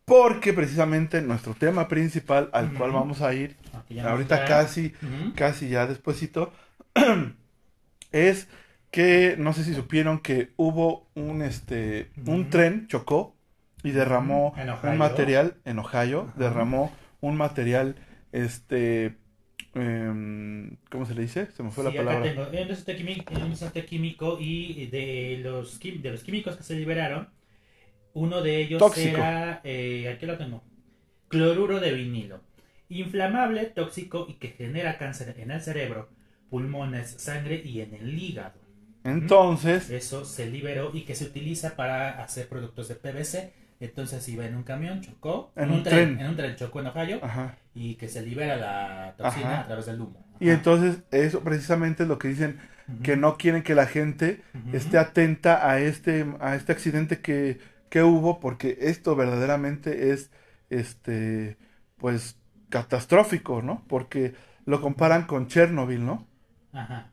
Porque 0.04 0.52
precisamente 0.52 1.22
nuestro 1.22 1.54
tema 1.54 1.88
principal 1.88 2.50
al 2.52 2.72
cual 2.74 2.90
vamos 2.92 3.22
a 3.22 3.34
ir, 3.34 3.56
nos 3.88 4.04
ahorita 4.04 4.44
casi, 4.44 4.92
casi 5.34 5.68
ya 5.68 5.86
despuesito, 5.86 6.52
es 8.12 8.48
que 8.90 9.36
no 9.38 9.52
sé 9.52 9.64
si 9.64 9.74
supieron 9.74 10.20
que 10.20 10.52
hubo 10.56 11.08
un 11.14 11.42
este 11.42 12.10
un 12.26 12.50
tren 12.50 12.86
chocó 12.88 13.34
y 13.82 13.90
derramó 13.90 14.54
En 14.56 14.70
un 14.90 14.98
material 14.98 15.56
en 15.64 15.78
Ohio, 15.78 16.30
derramó 16.36 16.92
un 17.20 17.36
material 17.36 17.96
este 18.32 19.16
em, 19.74 20.76
¿cómo 20.90 21.06
se 21.06 21.14
le 21.14 21.22
dice? 21.22 21.48
Se 21.52 21.62
me 21.62 21.70
fue 21.70 21.84
Sí, 21.84 21.96
la 21.96 22.02
acá 22.02 22.10
palabra. 22.10 22.30
tengo. 22.30 22.62
Un 22.62 22.68
desastre 22.68 22.96
químico, 22.96 23.34
un 23.34 23.86
químico 23.86 24.38
y 24.38 24.86
de 24.86 25.40
los, 25.42 25.80
de 25.80 26.10
los 26.10 26.22
químicos 26.22 26.56
que 26.56 26.62
se 26.62 26.74
liberaron, 26.74 27.28
uno 28.14 28.42
de 28.42 28.60
ellos 28.60 28.78
Tóxico. 28.78 29.16
era, 29.16 29.60
eh, 29.64 30.08
aquí 30.14 30.26
lo 30.26 30.36
tengo, 30.38 30.62
cloruro 31.28 31.80
de 31.80 31.92
vinilo, 31.92 32.40
inflamable, 32.88 33.66
tóxico 33.66 34.26
y 34.28 34.34
que 34.34 34.48
genera 34.48 34.98
cáncer 34.98 35.34
en 35.38 35.50
el 35.50 35.60
cerebro, 35.60 36.08
pulmones, 36.50 37.10
sangre 37.10 37.62
y 37.64 37.80
en 37.80 37.94
el 37.94 38.18
hígado. 38.18 38.60
Entonces, 39.04 39.90
Eso 39.90 40.24
se 40.24 40.46
liberó 40.46 40.90
y 40.94 41.02
que 41.02 41.14
se 41.14 41.24
utiliza 41.24 41.74
para 41.76 42.22
hacer 42.22 42.48
productos 42.48 42.88
de 42.88 42.94
PVC. 42.94 43.52
Entonces 43.80 44.28
iba 44.28 44.46
en 44.46 44.54
un 44.54 44.62
camión, 44.62 45.00
chocó, 45.00 45.50
En 45.56 45.72
un 45.72 45.82
tren. 45.82 46.20
en 46.20 46.28
un 46.28 46.36
tren 46.36 46.54
chocó 46.54 46.78
en 46.80 46.86
Ohio 46.86 47.18
ajá. 47.20 47.56
y 47.74 47.96
que 47.96 48.06
se 48.06 48.22
libera 48.22 48.56
la 48.56 49.14
toxina 49.18 49.54
Ajá. 49.54 49.60
a 49.62 49.66
través 49.66 49.86
del 49.86 50.00
humo. 50.00 50.24
Y 50.38 50.50
entonces 50.50 50.98
eso 51.10 51.40
precisamente 51.40 52.04
es 52.04 52.08
lo 52.08 52.16
que 52.18 52.28
dicen 52.28 52.60
que 53.02 53.16
no 53.16 53.36
quieren 53.38 53.64
que 53.64 53.74
la 53.74 53.86
gente 53.86 54.42
esté 54.72 54.98
atenta 54.98 55.68
a 55.68 55.80
este 55.80 56.26
a 56.40 56.54
este 56.54 56.70
accidente 56.70 57.20
que, 57.20 57.58
que 57.92 58.02
hubo 58.02 58.40
porque 58.40 58.78
esto 58.80 59.14
verdaderamente 59.16 60.12
es 60.12 60.30
este 60.70 61.58
pues 61.98 62.38
catastrófico, 62.70 63.60
¿no? 63.60 63.84
Porque 63.86 64.34
lo 64.64 64.80
comparan 64.80 65.26
con 65.26 65.46
Chernobyl, 65.46 66.02
¿no? 66.06 66.26
Ajá. 66.72 67.10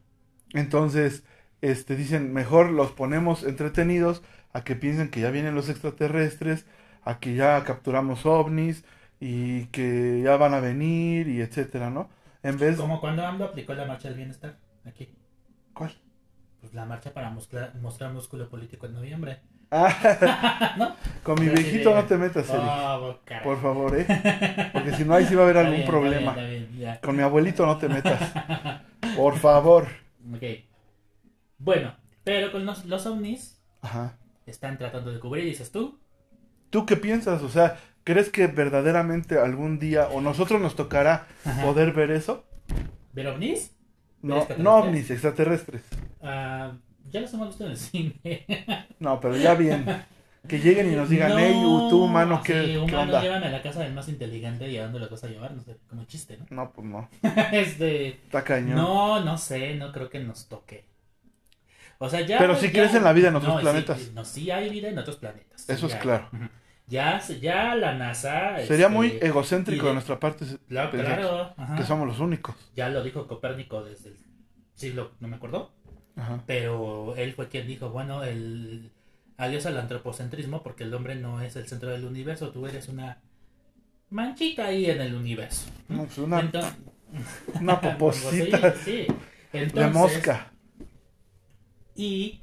Entonces, 0.54 1.26
este 1.60 1.98
dicen, 1.98 2.32
mejor 2.32 2.72
los 2.72 2.94
ponemos 2.94 3.44
entretenidos 3.44 4.24
a 4.54 4.64
que 4.64 4.78
piensen 4.78 5.10
que 5.10 5.20
ya 5.20 5.32
vienen 5.32 5.54
los 5.54 5.68
extraterrestres, 5.68 6.66
a 7.04 7.20
que 7.20 7.36
ya 7.36 7.62
capturamos 7.66 8.26
ovnis 8.26 8.86
y 9.20 9.66
que 9.66 10.22
ya 10.24 10.38
van 10.38 10.54
a 10.54 10.62
venir 10.62 11.28
y 11.28 11.42
etcétera, 11.42 11.90
¿no? 11.90 12.10
En 12.42 12.58
vez 12.58 12.78
Como 12.78 13.02
cuando 13.02 13.26
AMLO 13.26 13.44
aplicó 13.44 13.74
la 13.74 13.86
marcha 13.86 14.08
del 14.08 14.16
bienestar 14.16 14.56
aquí. 14.86 15.10
¿Cuál? 15.74 15.92
Pues 16.62 16.74
la 16.74 16.86
marcha 16.86 17.14
para 17.14 17.30
mostrar, 17.32 17.76
mostrar 17.76 18.14
músculo 18.14 18.50
político 18.50 18.86
en 18.86 18.94
noviembre. 18.94 19.42
Ah, 19.72 20.74
¿No? 20.78 20.96
con 21.24 21.40
mi 21.40 21.48
viejito 21.48 21.94
no 21.94 22.04
te 22.06 22.18
metas, 22.18 22.50
Eric. 22.50 22.64
Oh. 22.64 23.16
Por 23.44 23.62
favor, 23.62 23.96
¿eh? 24.00 24.06
Porque 24.74 24.94
si 24.94 25.06
no, 25.06 25.14
ahí 25.14 25.26
sí 25.26 25.36
va 25.36 25.42
a 25.42 25.44
haber 25.46 25.58
Está 25.58 25.68
algún 25.68 25.78
bien, 25.82 25.88
problema. 25.88 26.32
está 26.32 26.42
bien, 26.44 26.62
está 26.64 26.72
bien, 26.72 26.80
ya. 26.82 27.02
Con 27.02 27.16
mi 27.16 27.22
abuelito 27.22 27.66
no 27.66 27.78
te 27.78 27.88
metas. 27.88 28.20
Por 29.16 29.38
favor. 29.38 29.88
Ok. 30.36 30.44
Bueno, 31.60 31.96
pero 32.24 32.52
con 32.52 32.66
los, 32.66 32.86
los 32.86 33.06
ovnis 33.06 33.62
Ajá. 33.82 34.18
están 34.46 34.78
tratando 34.78 35.12
de 35.12 35.20
cubrir, 35.20 35.46
dices 35.46 35.72
tú. 35.72 36.00
¿Tú 36.70 36.86
qué 36.86 36.96
piensas? 36.98 37.42
O 37.44 37.50
sea, 37.50 37.78
¿crees 38.04 38.30
que 38.30 38.48
verdaderamente 38.48 39.38
algún 39.38 39.78
día 39.78 40.08
o 40.10 40.22
nosotros 40.22 40.60
nos 40.62 40.76
tocará 40.76 41.28
Ajá. 41.46 41.62
poder 41.64 41.92
ver 41.94 42.12
eso? 42.12 42.46
¿Ver 43.14 43.28
ovnis? 43.28 43.76
No, 44.22 44.48
no 44.58 44.76
ovnis, 44.78 45.10
extraterrestres. 45.12 45.84
Ah, 46.22 46.74
ya 47.12 47.22
los 47.22 47.34
hemos 47.34 47.48
visto 47.50 47.66
en 47.66 47.72
el 47.72 47.78
cine. 47.78 48.16
No, 49.00 49.20
pero 49.20 49.38
ya 49.38 49.56
bien. 49.56 49.86
Que 50.48 50.60
lleguen 50.60 50.92
y 50.92 50.96
nos 50.96 51.10
digan, 51.10 51.34
hey, 51.38 51.54
tú, 51.90 52.04
humano, 52.04 52.42
¿qué, 52.44 52.66
sí, 52.66 52.86
¿qué 52.88 52.96
onda? 52.96 53.22
llévame 53.22 53.46
a 53.48 53.50
la 53.52 53.62
casa 53.62 53.82
del 53.82 53.94
más 53.94 54.08
inteligente 54.10 54.70
y 54.70 54.78
a 54.78 54.84
dónde 54.84 55.00
los 55.00 55.10
vas 55.10 55.24
a 55.24 55.28
llevar, 55.28 55.52
no 55.52 55.62
sé, 55.62 55.78
como 55.90 56.06
chiste, 56.06 56.38
¿no? 56.38 56.46
No, 56.50 56.72
pues 56.72 56.88
no. 56.88 57.10
este, 57.52 58.08
Está 58.10 58.44
cañón. 58.44 58.76
no, 58.78 59.20
no 59.24 59.38
sé, 59.38 59.76
no 59.76 59.92
creo 59.92 60.10
que 60.10 60.20
nos 60.20 60.48
toque. 60.48 60.86
O 61.98 62.10
sea, 62.10 62.22
ya. 62.22 62.38
Pero 62.38 62.54
pues, 62.54 62.62
sí 62.62 62.68
ya- 62.68 62.74
crees 62.74 62.96
en 62.96 63.04
la 63.04 63.12
vida 63.14 63.28
en 63.30 63.36
otros 63.36 63.54
no, 63.54 63.60
sí, 63.60 63.64
planetas. 63.64 64.12
no, 64.14 64.24
sí 64.26 64.50
hay 64.52 64.70
vida 64.70 64.88
en 64.90 64.98
otros 64.98 65.18
planetas. 65.18 65.70
Eso 65.70 65.88
es 65.88 65.96
claro. 65.96 66.30
Ya, 66.88 67.20
ya 67.42 67.76
la 67.76 67.94
NASA. 67.94 68.58
Sería 68.66 68.86
este, 68.86 68.90
muy 68.90 69.18
egocéntrico 69.22 69.84
de 69.84 69.88
de- 69.90 69.94
nuestra 69.96 70.20
parte 70.20 70.46
Claro, 70.70 70.92
claro. 70.92 71.54
ajá. 71.58 71.76
que 71.76 71.84
somos 71.84 72.08
los 72.08 72.20
únicos. 72.20 72.56
Ya 72.76 72.90
lo 72.90 73.04
dijo 73.04 73.28
Copérnico 73.28 73.84
desde 73.84 74.10
el 74.10 74.18
siglo, 74.74 75.12
no 75.20 75.28
me 75.28 75.36
acuerdo. 75.36 75.72
Ajá. 76.20 76.44
Pero 76.46 77.16
él 77.16 77.34
fue 77.34 77.48
quien 77.48 77.66
dijo, 77.68 77.90
bueno, 77.90 78.24
el 78.24 78.92
adiós 79.38 79.66
al 79.66 79.78
antropocentrismo 79.78 80.62
porque 80.64 80.84
el 80.84 80.94
hombre 80.94 81.16
no 81.16 81.42
es 81.42 81.56
el 81.56 81.66
centro 81.68 81.90
del 81.90 82.04
universo, 82.06 82.50
tú 82.52 82.66
eres 82.68 82.90
una 82.90 83.22
manchita 84.10 84.66
ahí 84.66 84.86
en 84.90 85.00
el 85.02 85.14
universo. 85.16 85.70
No, 85.88 86.04
pues 86.06 86.18
una, 86.18 86.40
Entonces- 86.42 86.74
una 87.62 87.80
poposita 87.98 88.74
Sí, 88.76 89.08
Entonces, 89.54 89.94
mosca. 89.94 90.52
Y 91.96 92.42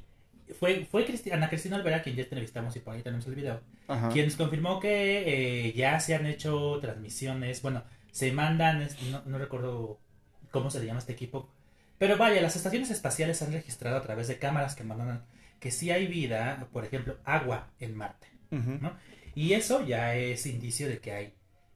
fue, 0.59 0.85
fue 0.89 1.05
Cristi- 1.05 1.31
Ana 1.31 1.49
Cristina 1.49 1.77
Olvera, 1.77 2.01
quien 2.01 2.15
ya 2.15 2.23
entrevistamos 2.23 2.75
y 2.75 2.79
por 2.79 2.95
ahí 2.95 3.01
tenemos 3.01 3.25
el 3.27 3.35
video, 3.35 3.61
Ajá. 3.87 4.09
quien 4.09 4.25
nos 4.25 4.35
confirmó 4.35 4.79
que 4.79 5.67
eh, 5.67 5.73
ya 5.73 5.99
se 5.99 6.15
han 6.15 6.25
hecho 6.25 6.79
transmisiones, 6.81 7.61
bueno, 7.61 7.83
se 8.11 8.31
mandan, 8.31 8.87
no, 9.11 9.21
no 9.25 9.37
recuerdo 9.37 9.99
cómo 10.51 10.69
se 10.71 10.79
le 10.79 10.85
llama 10.85 10.99
este 10.99 11.13
equipo, 11.13 11.49
pero 11.97 12.17
vaya, 12.17 12.41
las 12.41 12.55
estaciones 12.55 12.91
espaciales 12.91 13.41
han 13.41 13.51
registrado 13.51 13.97
a 13.97 14.01
través 14.01 14.27
de 14.27 14.37
cámaras 14.37 14.75
que 14.75 14.83
mandan 14.83 15.25
que 15.59 15.71
sí 15.71 15.89
hay 15.91 16.07
vida, 16.07 16.67
por 16.71 16.85
ejemplo, 16.85 17.17
agua 17.23 17.71
en 17.79 17.95
Marte. 17.95 18.27
¿no? 18.51 18.95
Y 19.35 19.53
eso 19.53 19.85
ya 19.85 20.15
es 20.15 20.45
indicio 20.45 20.87
de 20.87 20.99
que 20.99 21.11
hay 21.11 21.33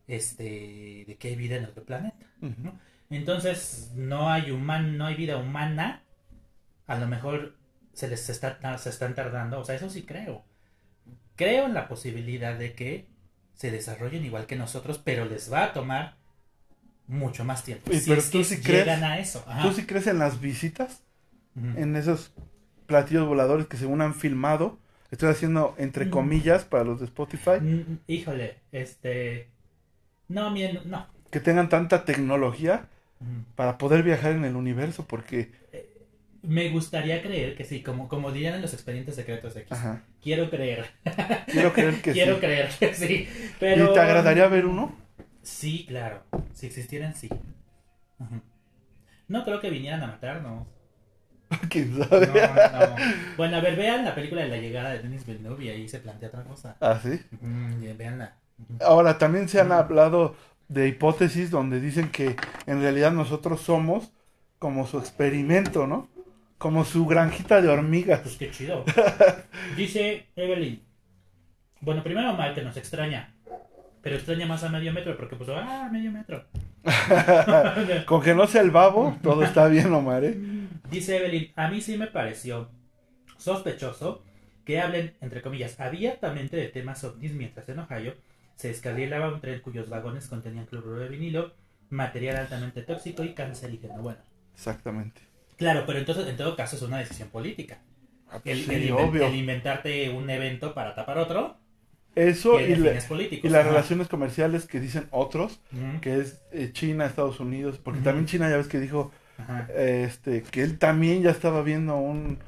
este 0.08 1.06
de 1.08 1.18
que 1.20 1.30
hay 1.30 1.36
vida 1.36 1.56
en 1.56 1.66
otro 1.66 1.84
planeta. 1.84 2.26
¿no? 2.40 2.80
Entonces, 3.10 3.92
no 3.96 4.30
hay 4.30 4.52
human, 4.52 4.98
no 4.98 5.06
hay 5.08 5.16
vida 5.16 5.38
humana. 5.38 6.04
A 6.88 6.98
lo 6.98 7.08
mejor 7.08 7.58
se 7.94 8.08
les 8.08 8.30
está 8.30 8.78
se 8.78 8.90
están 8.90 9.16
tardando, 9.16 9.60
o 9.60 9.66
sea, 9.66 9.76
eso 9.76 9.90
sí 9.90 10.04
creo. 10.04 10.46
Creo 11.36 11.66
en 11.66 11.74
la 11.74 11.88
posibilidad 11.88 12.58
de 12.58 12.74
que 12.74 13.08
se 13.54 13.72
desarrollen 13.72 14.26
igual 14.26 14.46
que 14.46 14.56
nosotros, 14.56 15.00
pero 15.04 15.26
les 15.26 15.52
va 15.52 15.66
a 15.66 15.74
tomar 15.74 16.18
mucho 17.08 17.44
más 17.44 17.64
tiempo. 17.64 17.92
Y 17.92 18.00
si 18.00 18.10
pero 18.10 18.22
es 18.22 18.30
tú 18.32 18.38
que 18.40 18.44
sí 18.46 18.56
llegan 18.58 19.00
crees- 19.00 19.04
a 19.04 19.20
eso. 19.20 19.44
Ajá. 19.48 19.62
¿Tú 19.68 19.74
sí 19.74 19.86
crees 19.86 20.08
en 20.08 20.20
las 20.20 20.40
visitas? 20.42 21.02
En 21.76 21.96
esos 21.98 22.32
platillos 22.86 23.28
voladores 23.28 23.68
que 23.68 23.76
según 23.78 24.02
han 24.02 24.14
filmado. 24.16 24.80
Estoy 25.12 25.30
haciendo 25.30 25.76
entre 25.78 26.10
comillas 26.10 26.64
para 26.64 26.86
los 26.86 27.00
de 27.02 27.06
Spotify. 27.08 27.60
Mm, 27.60 27.98
Híjole, 28.08 28.56
este 28.72 29.50
no, 30.30 30.54
bien, 30.54 30.80
no. 30.86 31.06
Que 31.30 31.42
tengan 31.42 31.68
tanta 31.68 32.06
tecnología 32.06 32.86
para 33.56 33.78
poder 33.78 34.04
viajar 34.04 34.32
en 34.32 34.46
el 34.46 34.56
universo. 34.56 35.06
Porque, 35.06 35.52
Me 36.44 36.70
gustaría 36.70 37.22
creer 37.22 37.56
que 37.56 37.66
sí, 37.66 37.84
como, 37.84 38.08
como 38.08 38.32
dirían 38.32 38.56
en 38.56 38.62
los 38.62 38.74
expedientes 38.74 39.16
secretos 39.16 39.54
de 39.54 39.62
X. 39.62 39.74
ajá. 39.74 40.02
Quiero 40.24 40.50
creer. 40.50 40.86
Quiero 41.48 41.74
creer 41.74 42.02
que 42.02 42.12
Quiero 42.14 42.36
sí. 42.36 42.40
creer 42.40 42.70
que 42.80 42.94
sí. 42.96 43.28
Pero... 43.60 43.92
¿Y 43.92 43.94
te 43.94 44.00
agradaría 44.00 44.48
ver 44.48 44.66
uno? 44.66 44.96
Sí, 45.44 45.86
claro. 45.88 46.24
Si 46.54 46.66
existieran, 46.68 47.16
sí. 47.16 47.30
No 49.28 49.44
creo 49.44 49.60
que 49.60 49.70
vinieran 49.70 50.04
a 50.04 50.08
matarnos. 50.08 50.68
¿Quién 51.70 51.98
No, 51.98 52.06
sabe? 52.06 52.28
no. 52.28 52.96
Bueno, 53.38 53.58
a 53.58 53.62
ver, 53.62 53.76
vean 53.76 54.06
la 54.06 54.16
película 54.16 54.42
de 54.44 54.50
la 54.50 54.58
llegada 54.58 54.92
de 54.92 55.00
Denis 55.00 55.26
Villeneuve 55.26 55.66
y 55.66 55.70
ahí 55.70 55.88
se 55.90 56.00
plantea 56.00 56.30
otra 56.30 56.44
cosa. 56.44 56.76
Ah, 56.80 57.00
sí. 57.02 57.20
Y 57.42 57.94
Veanla. 57.94 58.36
Ahora, 58.80 59.18
también 59.18 59.50
se 59.50 59.60
han 59.60 59.72
hablado 59.72 60.36
de 60.68 60.88
hipótesis 60.88 61.50
donde 61.52 61.80
dicen 61.82 62.10
que 62.12 62.36
en 62.68 62.82
realidad 62.82 63.12
nosotros 63.12 63.62
somos 63.62 64.12
como 64.60 64.86
su 64.88 65.00
experimento, 65.00 65.88
¿no? 65.88 66.08
Como 66.58 66.86
su 66.86 67.06
granjita 67.08 67.62
de 67.62 67.70
hormigas. 67.70 68.22
Pues 68.22 68.38
qué 68.38 68.52
chido. 68.52 68.86
Dice 69.76 70.28
Evelyn. 70.36 70.82
Bueno, 71.82 72.04
primero 72.04 72.34
mal 72.34 72.54
que 72.54 72.62
nos 72.62 72.78
extraña. 72.78 73.34
Pero 74.02 74.16
extraña 74.16 74.46
más 74.48 74.64
a 74.64 74.70
medio 74.70 74.92
metro 74.94 75.16
porque 75.16 75.36
pues, 75.36 75.50
ah, 75.54 75.90
medio 75.92 76.12
metro. 76.12 76.46
Con 78.06 78.22
que 78.22 78.34
no 78.34 78.48
sea 78.48 78.62
el 78.62 78.72
babo, 78.72 79.18
todo 79.22 79.44
está 79.44 79.68
bien, 79.68 79.94
Omar, 79.94 80.24
¿eh? 80.24 80.38
Dice 80.90 81.18
Evelyn, 81.18 81.52
a 81.56 81.68
mí 81.70 81.82
sí 81.82 81.98
me 81.98 82.08
pareció 82.08 82.70
sospechoso 83.38 84.24
que 84.66 84.80
hablen, 84.80 85.16
entre 85.22 85.42
comillas, 85.42 85.80
abiertamente 85.80 86.58
de 86.58 86.68
temas 86.68 87.04
ovnis 87.04 87.34
mientras 87.34 87.68
en 87.70 87.80
Ohio 87.80 88.16
se 88.56 88.68
descarrilaba 88.68 89.34
un 89.34 89.42
tren 89.42 89.60
cuyos 89.62 89.90
vagones 89.90 90.28
contenían 90.28 90.66
cloruro 90.66 91.00
de 91.00 91.10
vinilo, 91.10 91.54
material 91.90 92.38
altamente 92.38 92.84
tóxico 92.84 93.24
y 93.24 93.34
cancerígeno. 93.34 94.02
Bueno, 94.02 94.20
Exactamente. 94.54 95.22
claro, 95.58 95.84
pero 95.88 96.00
entonces 96.00 96.28
en 96.28 96.38
todo 96.38 96.56
caso 96.56 96.76
es 96.76 96.82
una 96.84 97.00
decisión 97.00 97.30
política. 97.30 97.80
Ah, 98.30 98.40
pues 98.44 98.60
El, 98.60 98.66
sí, 98.66 98.74
el 98.88 98.92
obvio. 98.92 99.26
el 99.26 99.36
inventarte 99.36 100.10
un 100.10 100.30
evento 100.30 100.74
para 100.74 100.94
tapar 100.96 101.18
otro 101.18 101.58
Eso 102.16 102.60
y, 102.60 102.76
las 102.76 103.10
Ajá. 103.14 103.64
relaciones 103.70 104.08
comerciales 104.10 104.66
que 104.66 104.80
dicen 104.80 105.08
otros, 105.12 105.62
que 106.02 106.20
es 106.20 106.42
eh, 106.52 106.72
China, 106.74 107.06
Estados 107.06 107.40
Unidos, 107.40 107.80
porque 107.82 108.02
también 108.02 108.26
China 108.26 108.50
ya 108.50 108.58
ves 108.58 108.68
que 108.68 108.80
dijo 108.80 109.12
eh, 109.70 110.06
este 110.08 110.44
que 110.44 110.62
él 110.62 110.78
también 110.78 111.22
ya 111.22 111.32
estaba 111.32 111.62
viendo 111.64 111.96
un 111.96 112.40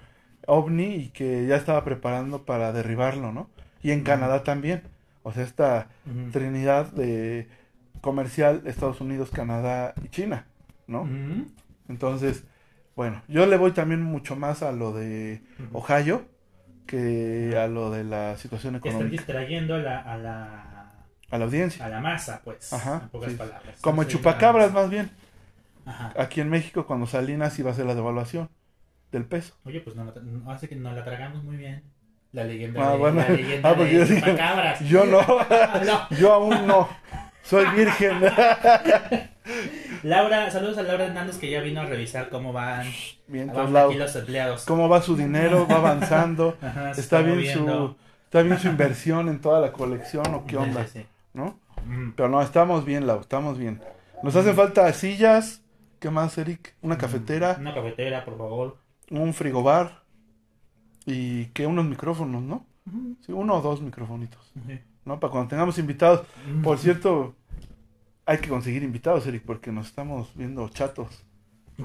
ovni 0.45 0.95
y 0.95 1.09
que 1.09 1.47
ya 1.47 1.55
estaba 1.55 1.85
preparando 1.85 2.43
para 2.43 2.73
derribarlo, 2.73 3.31
¿no? 3.31 3.49
Y 3.81 3.91
en. 3.91 4.01
Canadá 4.03 4.43
también. 4.43 4.83
O 5.23 5.31
sea, 5.31 5.43
esta 5.43 5.87
trinidad 6.33 6.91
de 6.91 7.47
comercial 8.01 8.63
Estados 8.65 8.99
Unidos, 8.99 9.29
Canadá 9.31 9.93
y 10.03 10.09
China, 10.09 10.45
¿no? 10.87 11.07
Entonces, 11.87 12.43
bueno, 12.97 13.21
yo 13.29 13.45
le 13.45 13.55
voy 13.55 13.71
también 13.71 14.01
mucho 14.01 14.35
más 14.35 14.61
a 14.61 14.73
lo 14.73 14.91
de. 14.91 15.41
Ohio 15.71 16.25
que 16.85 17.57
a 17.57 17.67
lo 17.67 17.89
de 17.91 18.03
la 18.03 18.37
situación 18.37 18.75
económica, 18.75 19.09
distrayendo 19.09 19.75
a 19.75 19.79
la, 19.79 19.99
a 19.99 20.17
la, 20.17 21.05
a 21.31 21.37
la 21.37 21.45
audiencia. 21.45 21.85
a 21.85 21.89
la 21.89 21.99
masa, 22.01 22.41
pues. 22.43 22.71
Ajá, 22.73 23.01
en 23.03 23.09
pocas 23.09 23.31
sí. 23.31 23.37
palabras. 23.37 23.77
Como 23.81 24.03
chupacabras 24.03 24.71
más 24.73 24.89
bien. 24.89 25.09
Ajá. 25.85 26.13
Aquí 26.17 26.41
en 26.41 26.49
México 26.49 26.85
cuando 26.85 27.07
Salinas 27.07 27.57
iba 27.59 27.69
a 27.69 27.73
hacer 27.73 27.85
la 27.85 27.95
devaluación 27.95 28.49
del 29.11 29.25
peso. 29.25 29.55
Oye, 29.65 29.79
pues 29.81 29.95
no, 29.95 30.05
no, 30.23 30.51
hace 30.51 30.67
que 30.69 30.75
nos 30.75 30.93
la 30.95 31.03
tragamos 31.03 31.43
muy 31.43 31.57
bien. 31.57 31.83
La 32.31 32.43
leyenda 32.45 32.87
Ah, 32.87 32.93
de, 32.93 32.97
bueno. 32.97 33.17
la 33.21 33.29
leyenda 33.29 33.69
Ah, 33.71 33.75
porque 33.75 33.97
de 33.99 34.07
yo 34.07 34.15
chupacabras. 34.15 34.79
Yo 34.87 35.05
no, 35.05 35.21
No. 35.85 36.09
yo 36.17 36.33
aún 36.33 36.65
no. 36.67 36.89
Soy 37.43 37.65
virgen. 37.75 38.21
Laura, 40.03 40.51
saludos 40.51 40.77
a 40.77 40.83
Laura 40.83 41.05
Hernández 41.05 41.37
que 41.37 41.49
ya 41.49 41.61
vino 41.61 41.81
a 41.81 41.85
revisar 41.85 42.29
cómo 42.29 42.51
van, 42.51 42.85
Bien, 43.27 43.47
van 43.47 43.55
todos 43.55 43.67
aquí 43.67 43.73
lados. 43.73 43.95
los 43.97 44.15
empleados. 44.17 44.65
¿Cómo 44.65 44.89
va 44.89 45.01
su 45.01 45.15
dinero? 45.15 45.65
¿Va 45.69 45.75
avanzando? 45.77 46.57
Ajá, 46.61 46.91
¿Está 46.91 47.19
bien 47.21 47.35
moviendo. 47.37 47.87
su 47.87 47.95
está 48.25 48.41
bien 48.41 48.59
su 48.59 48.67
inversión 48.67 49.29
en 49.29 49.39
toda 49.39 49.61
la 49.61 49.71
colección 49.71 50.25
o 50.33 50.45
qué 50.45 50.57
onda? 50.57 50.85
Sí, 50.87 50.99
sí. 50.99 51.05
¿No? 51.33 51.57
Mm. 51.85 52.11
Pero 52.15 52.29
no, 52.29 52.41
estamos 52.41 52.83
bien, 52.85 53.07
Lau, 53.07 53.21
estamos 53.21 53.57
bien. 53.57 53.81
Nos 54.23 54.35
hacen 54.35 54.55
falta 54.55 54.91
sillas. 54.93 55.61
¿Qué 55.99 56.09
más, 56.09 56.37
Eric? 56.37 56.75
Una 56.81 56.97
cafetera, 56.97 57.55
Una 57.59 57.73
cafetera, 57.73 58.25
por 58.25 58.37
favor. 58.37 58.77
un 59.09 59.33
frigobar 59.33 60.03
y 61.05 61.45
que 61.47 61.65
unos 61.65 61.85
micrófonos, 61.85 62.41
¿no? 62.41 62.65
Sí, 63.25 63.31
uno 63.31 63.55
o 63.55 63.61
dos 63.61 63.81
microfonitos. 63.81 64.51
¿no? 65.05 65.19
Para 65.21 65.31
cuando 65.31 65.49
tengamos 65.49 65.77
invitados. 65.77 66.25
Por 66.61 66.77
cierto, 66.77 67.35
hay 68.25 68.37
que 68.37 68.49
conseguir 68.49 68.83
invitados, 68.83 69.25
Eric, 69.27 69.43
porque 69.45 69.71
nos 69.71 69.87
estamos 69.87 70.31
viendo 70.35 70.67
chatos. 70.69 71.23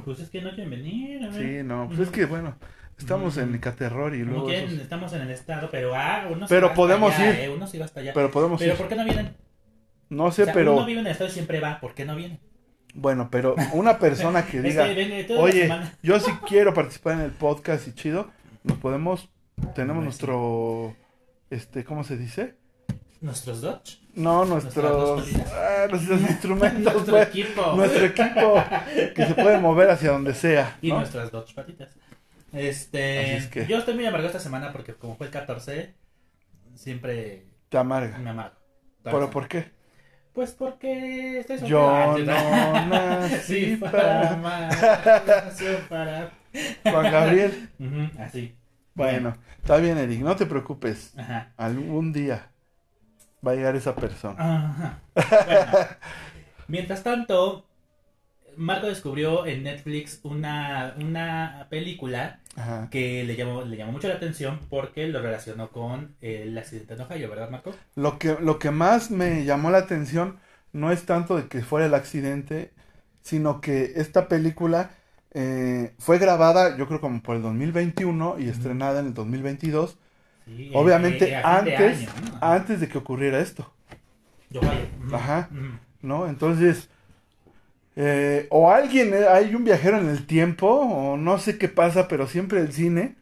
Pues 0.05 0.21
es 0.21 0.31
que 0.31 0.41
no 0.43 0.51
quieren 0.51 0.71
venir. 0.71 1.25
a 1.25 1.31
ver. 1.31 1.61
Sí, 1.61 1.67
no, 1.67 1.87
pues 1.89 2.01
es 2.01 2.11
que 2.11 2.27
bueno, 2.27 2.57
estamos 2.99 3.37
en 3.39 3.55
Icaterror 3.55 4.15
y 4.15 4.23
luego... 4.25 4.47
quieren, 4.47 4.67
esos- 4.69 4.81
estamos 4.81 5.13
en 5.15 5.23
el 5.23 5.31
estado, 5.31 5.69
pero 5.71 5.95
ah, 5.95 6.27
uno 6.31 6.47
se 6.47 6.55
Pero 6.55 6.67
va 6.67 6.73
hasta 6.73 6.77
podemos 6.77 7.15
allá, 7.15 7.31
ir. 7.31 7.41
eh, 7.41 7.49
uno 7.49 7.67
sí 7.67 7.79
va 7.79 7.85
hasta 7.87 8.01
allá. 8.01 8.13
Pero 8.13 8.31
podemos 8.31 8.59
Pero 8.61 8.73
ir. 8.73 8.79
¿por 8.79 8.89
qué 8.89 8.97
no 8.97 9.05
vienen? 9.05 9.35
No 10.11 10.31
sé, 10.33 10.43
O 10.43 10.45
sea, 10.47 10.55
pero... 10.55 10.75
Uno 10.77 10.87
vive 10.87 11.01
en 11.01 11.07
el 11.07 11.13
estado 11.13 11.31
y 11.31 11.33
siempre 11.33 11.61
va, 11.61 11.81
¿por 11.81 11.95
qué 11.95 12.05
no 12.05 12.17
viene? 12.17 12.41
Bueno, 12.95 13.29
pero 13.31 13.55
una 13.73 13.99
persona 13.99 14.47
que 14.47 14.59
Es 14.59 14.63
diga... 14.65 14.87
que 14.89 14.95
venga 14.95 15.27
toda 15.27 15.39
la 15.41 15.45
Oye, 15.45 15.71
yo 16.03 16.21
sí 16.21 16.31
quiero 16.47 16.73
participar 16.75 17.15
en 17.15 17.21
el 17.21 17.31
podcast 17.33 17.87
y 17.89 17.93
chido, 17.95 18.31
nos 18.65 18.79
podemos, 18.79 19.29
tenemos 19.75 19.97
Pues 20.05 20.05
nuestro, 20.05 20.97
este, 21.51 21.85
¿cómo 21.85 22.05
se 22.05 22.17
dice? 22.17 22.57
Nuestros 23.21 23.61
Dodge. 23.61 23.99
No, 24.19 24.45
dos 24.45 24.49
nuestros, 24.65 25.29
ah, 25.55 25.87
nuestros 25.91 26.21
instrumentos, 26.23 26.93
Nuestro 26.93 27.15
pues, 27.15 27.29
equipo. 27.29 27.73
nuestro 27.77 28.05
equipo 28.07 28.65
que 29.15 29.27
se 29.27 29.35
puede 29.35 29.59
mover 29.59 29.91
hacia 29.91 30.11
donde 30.11 30.35
sea, 30.35 30.77
Y 30.83 30.89
¿no? 30.91 30.97
nuestras 30.99 31.31
Dodge 31.31 31.55
patitas. 31.55 31.91
Este, 32.53 33.21
Así 33.21 33.31
es 33.33 33.47
que- 33.47 33.67
yo 33.67 33.79
estoy 33.79 33.95
muy 33.95 34.07
amargado 34.07 34.29
esta 34.29 34.41
semana 34.41 34.73
porque 34.73 34.95
como 34.95 35.17
fue 35.17 35.27
el 35.27 35.33
14, 35.33 35.95
siempre 36.75 37.47
Te 37.69 37.79
amarga. 37.79 38.19
me 38.19 38.31
amargo. 38.31 38.57
¿Pero 39.05 39.31
por 39.31 39.47
qué? 39.49 39.71
Pues 40.33 40.53
porque 40.53 41.41
estoy 41.41 41.59
Yo 41.67 41.81
soltero. 42.15 42.33
no 42.33 42.87
nací 42.87 43.39
Sí, 43.43 43.77
para 43.77 44.31
amar, 44.33 44.71
para... 45.89 46.31
Juan 46.85 47.13
Gabriel, 47.13 47.71
así. 48.19 48.55
Bueno, 48.95 49.37
está 49.59 49.77
bien, 49.77 49.99
Eric, 49.99 50.21
no 50.21 50.35
te 50.37 50.47
preocupes. 50.47 51.13
Ajá. 51.19 51.53
Algún 51.57 52.13
día 52.13 52.51
va 53.47 53.53
a 53.53 53.55
llegar 53.55 53.77
esa 53.77 53.95
persona. 53.95 54.37
Ajá. 54.39 55.01
Bueno, 55.15 55.89
mientras 56.69 57.03
tanto, 57.03 57.67
Marco 58.57 58.87
descubrió 58.87 59.47
en 59.47 59.63
Netflix 59.63 60.21
una, 60.25 60.95
una 61.01 61.67
película 61.71 62.41
Ajá. 62.57 62.89
que 62.91 63.25
le 63.25 63.37
llamó, 63.37 63.63
le 63.63 63.77
llamó 63.77 63.93
mucho 63.93 64.09
la 64.09 64.15
atención 64.15 64.61
porque 64.69 65.07
lo 65.07 65.23
relacionó 65.23 65.71
con 65.71 66.17
el 66.21 66.57
accidente 66.59 66.95
en 66.95 67.01
Ohio, 67.01 67.31
¿verdad, 67.31 67.51
Marco? 67.51 67.73
Lo 67.95 68.19
que, 68.19 68.37
lo 68.41 68.59
que 68.59 68.71
más 68.71 69.11
me 69.11 69.45
llamó 69.45 69.71
la 69.71 69.79
atención 69.79 70.41
no 70.73 70.91
es 70.91 71.07
tanto 71.07 71.37
de 71.37 71.49
que 71.49 71.63
fuera 71.63 71.87
el 71.87 71.95
accidente, 71.95 72.73
sino 73.23 73.61
que 73.61 73.93
esta 73.97 74.29
película 74.29 74.91
eh, 75.33 75.95
fue 75.99 76.19
grabada, 76.19 76.77
yo 76.77 76.89
creo 76.89 77.01
como 77.01 77.23
por 77.23 77.37
el 77.37 77.43
2021 77.43 78.39
y 78.39 78.49
estrenada 78.49 79.01
en 79.01 79.07
el 79.07 79.15
2022, 79.15 79.99
Sí, 80.57 80.71
obviamente 80.75 81.31
eh, 81.31 81.37
a 81.37 81.57
fin 81.59 81.65
de 81.65 81.77
antes, 81.77 81.99
año, 81.99 82.11
¿no? 82.31 82.37
Ajá. 82.37 82.55
antes 82.55 82.81
de 82.81 82.89
que 82.89 82.99
ocurriera 82.99 83.39
esto. 83.41 83.73
Ujú, 84.51 85.15
Ajá. 85.15 85.49
¿no? 86.03 86.27
Entonces, 86.27 86.89
eh, 87.97 88.47
o 88.51 88.71
alguien, 88.71 89.13
eh, 89.15 89.27
hay 89.29 89.55
un 89.55 89.65
viajero 89.65 89.99
en 89.99 90.09
el 90.09 90.27
tiempo, 90.27 90.67
o 90.69 91.17
no 91.17 91.39
sé 91.39 91.59
qué 91.59 91.69
pasa, 91.69 92.09
pero 92.09 92.27
siempre 92.27 92.61
el 92.61 92.73
cine 92.73 93.17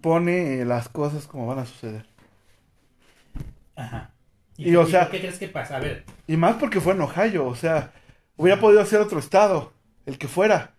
pone 0.00 0.60
eh, 0.60 0.64
las 0.64 0.88
cosas 0.88 1.26
como 1.26 1.46
van 1.46 1.60
a 1.60 1.66
suceder. 1.66 2.06
Ajá. 3.76 4.10
Y, 4.56 4.74
o 4.76 4.86
sea- 4.86 5.08
¿Qué 5.10 5.20
crees 5.20 5.38
que 5.38 5.48
pasa? 5.48 5.76
A 5.76 5.80
ver, 5.80 6.04
Y 6.26 6.36
más 6.36 6.56
porque 6.56 6.80
fue 6.80 6.92
en 6.92 7.00
Ohio, 7.00 7.46
o 7.46 7.54
sea, 7.54 7.92
hubiera 8.36 8.60
podido 8.60 8.84
ser 8.84 9.00
otro 9.00 9.18
estado, 9.18 9.72
el 10.06 10.18
que 10.18 10.28
fuera. 10.28 10.74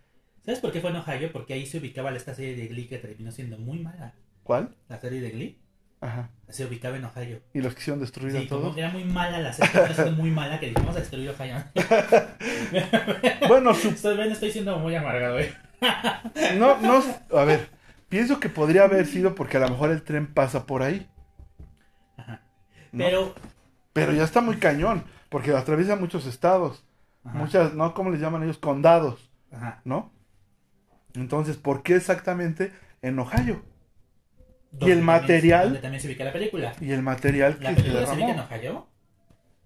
¿sabes 0.46 0.60
por 0.60 0.72
qué 0.72 0.82
fue 0.82 0.89
en 0.89 0.98
Ohio? 0.98 1.32
Porque 1.32 1.54
ahí 1.54 1.65
se 1.65 1.78
ubicaba 1.78 2.12
esta 2.15 2.34
serie 2.34 2.56
de 2.56 2.67
Glee 2.67 2.88
que 2.88 2.98
terminó 2.98 3.32
siendo 3.32 3.58
muy 3.58 3.80
mala. 3.80 4.13
¿Cuál? 4.44 4.76
La 4.89 5.00
serie 5.00 5.22
de 5.22 5.30
Glee 5.30 5.61
Ajá. 6.02 6.30
se 6.50 6.66
ubicaba 6.66 6.98
en 6.98 7.06
Ohio. 7.06 7.42
Y 7.54 7.62
los 7.62 7.76
quisieron 7.76 8.00
destruir 8.02 8.32
Sí, 8.32 8.38
a 8.46 8.50
como 8.50 8.62
todos. 8.62 8.78
era 8.78 8.90
muy 8.90 9.04
mala 9.06 9.40
la 9.40 9.54
serie, 9.54 10.12
muy 10.12 10.32
mala 10.32 10.60
que 10.60 10.70
dijimos 10.70 10.96
a 10.96 11.00
destruir 11.00 11.30
Ohio. 11.30 11.56
Bueno, 13.48 13.74
su- 13.74 13.90
Estoy, 14.32 14.52
siendo 14.52 14.78
muy 14.80 14.96
amargado, 14.96 15.40
¿eh? 15.40 15.54
no, 16.58 16.80
no, 16.82 17.04
a 17.38 17.44
ver, 17.44 17.70
pienso 18.10 18.40
que 18.40 18.50
podría 18.50 18.84
haber 18.84 19.06
sido 19.06 19.36
porque 19.36 19.58
a 19.58 19.62
lo 19.62 19.70
mejor 19.70 19.92
el 19.92 20.04
tren 20.04 20.28
pasa 20.28 20.66
por 20.66 20.84
ahí. 20.84 21.08
Ajá. 22.18 22.42
¿no? 22.92 23.04
Pero, 23.06 23.36
Pero 23.94 24.14
ya 24.14 24.24
está 24.24 24.42
muy 24.42 24.58
cañón, 24.58 25.04
porque 25.30 25.52
atraviesa 25.52 25.96
muchos 25.96 26.26
estados, 26.26 26.84
ajá, 27.24 27.38
muchas, 27.38 27.74
¿no? 27.74 27.94
¿Cómo 27.94 28.10
les 28.12 28.20
llaman 28.20 28.44
ellos? 28.44 28.58
Condados, 28.58 29.30
ajá. 29.52 29.82
¿no? 29.86 30.12
Entonces, 31.14 31.58
¿por 31.58 31.84
qué 31.84 31.96
exactamente 31.96 32.72
en 33.02 33.20
Ohio? 33.20 33.62
Donde 34.71 34.93
el 34.93 34.99
también- 34.99 35.05
material- 35.05 35.63
Donde 35.65 35.79
también 35.79 36.01
se 36.01 36.07
ubica 36.07 36.23
la 36.23 36.34
película. 36.34 36.73
Y 36.81 36.91
el 36.91 37.01
material 37.01 37.57
¿La 37.60 37.69
que 37.71 37.75
se 37.75 37.81
película 37.84 38.05
se 38.05 38.12
ubica 38.13 38.29
en 38.29 38.36
derramó. 38.38 38.55
Ohio? 38.57 38.88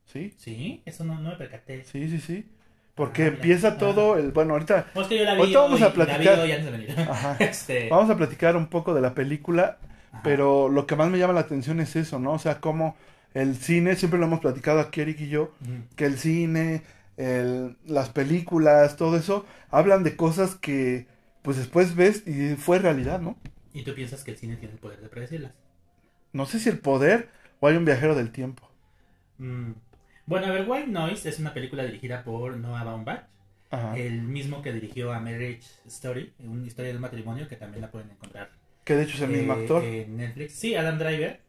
Sí, 0.06 0.34
Sí, 0.38 0.82
eso 0.86 1.04
no, 1.04 1.16
no 1.20 1.30
me 1.32 1.36
percaté. 1.36 1.84
sí, 1.86 2.10
sí, 2.10 2.20
sí. 2.20 2.46
Porque 2.96 3.24
Ah, 3.24 3.28
empieza 3.28 3.68
Ah. 3.70 3.78
todo 3.78 4.18
el, 4.18 4.32
bueno, 4.32 4.54
ahorita 4.54 4.88
No, 4.96 5.02
es 5.02 5.08
que 5.08 5.18
yo 5.18 5.26
la 5.26 5.34
vi 5.34 5.40
Ahorita 5.42 5.60
vamos 5.60 5.74
hoy, 5.82 5.82
a 5.82 5.86
la 5.86 5.90
vi 5.90 5.96
platicar. 5.96 6.40
hoy 6.40 6.52
antes 6.52 6.66
de 6.66 6.72
venir. 6.72 6.96
Ajá. 7.00 7.36
Este, 7.40 7.90
vamos 7.90 8.10
a 8.10 8.16
platicar 8.18 8.56
un 8.56 8.68
poco 8.68 8.94
de 8.94 9.02
la 9.02 9.14
película, 9.14 9.78
ajá. 10.14 10.22
pero 10.24 10.70
lo 10.70 10.88
que 10.88 10.96
más 10.96 11.10
me 11.10 11.18
llama 11.20 11.34
la 11.34 11.42
atención 11.42 11.80
es 11.82 11.96
eso, 11.98 12.20
¿no? 12.20 12.32
O 12.34 12.40
sea, 12.40 12.62
cómo 12.62 12.96
el 13.34 13.58
cine, 13.58 13.96
siempre 13.98 14.18
lo 14.20 14.28
hemos 14.28 14.40
platicado 14.40 14.80
aquí 14.80 15.02
Eric 15.02 15.20
y 15.22 15.28
yo, 15.28 15.52
que 15.98 16.06
el 16.06 16.18
cine, 16.18 16.84
el- 17.18 17.76
las 17.86 18.10
películas, 18.10 18.96
todo 18.96 19.18
eso, 19.18 19.46
hablan 19.72 20.04
de 20.04 20.16
cosas 20.16 20.56
que 20.56 21.08
pues 21.42 21.58
después 21.58 21.96
ves 21.96 22.24
y 22.26 22.56
fue 22.56 22.80
realidad, 22.80 23.20
¿no? 23.20 23.36
Y 23.76 23.84
tú 23.84 23.94
piensas 23.94 24.24
que 24.24 24.32
el 24.32 24.38
cine 24.38 24.56
tiene 24.56 24.74
el 24.74 24.80
poder 24.80 25.00
de 25.02 25.10
predecirlas. 25.10 25.52
No 26.34 26.46
sé 26.48 26.60
si 26.60 26.70
el 26.70 26.80
poder 26.80 27.30
o 27.60 27.68
hay 27.68 27.76
un 27.76 27.86
viajero 27.86 28.16
del 28.16 28.32
tiempo. 28.32 28.68
Mm. 29.38 29.74
Bueno, 30.26 30.48
a 30.48 30.52
ver, 30.52 30.68
White 30.68 30.88
Noise 30.88 31.30
es 31.30 31.38
una 31.40 31.54
película 31.54 31.84
dirigida 31.84 32.24
por 32.24 32.58
Noah 32.58 32.84
Baumbach, 32.84 33.26
Ajá. 33.70 33.96
el 33.98 34.22
mismo 34.24 34.62
que 34.64 34.72
dirigió 34.74 35.14
a 35.14 35.20
Marriage 35.20 35.62
Story, 35.88 36.34
una 36.40 36.66
historia 36.66 36.90
de 36.92 36.96
un 36.96 37.02
matrimonio 37.02 37.48
que 37.48 37.56
también 37.58 37.82
la 37.82 37.92
pueden 37.92 38.10
encontrar 38.10 38.50
Que 38.86 38.96
de 38.96 39.04
hecho 39.04 39.18
es 39.18 39.22
el 39.24 39.30
mismo 39.30 39.54
eh, 39.54 39.62
actor. 39.62 39.84
en 39.84 40.18
Netflix. 40.18 40.54
Sí, 40.54 40.74
Adam 40.76 40.98
Driver. 40.98 41.42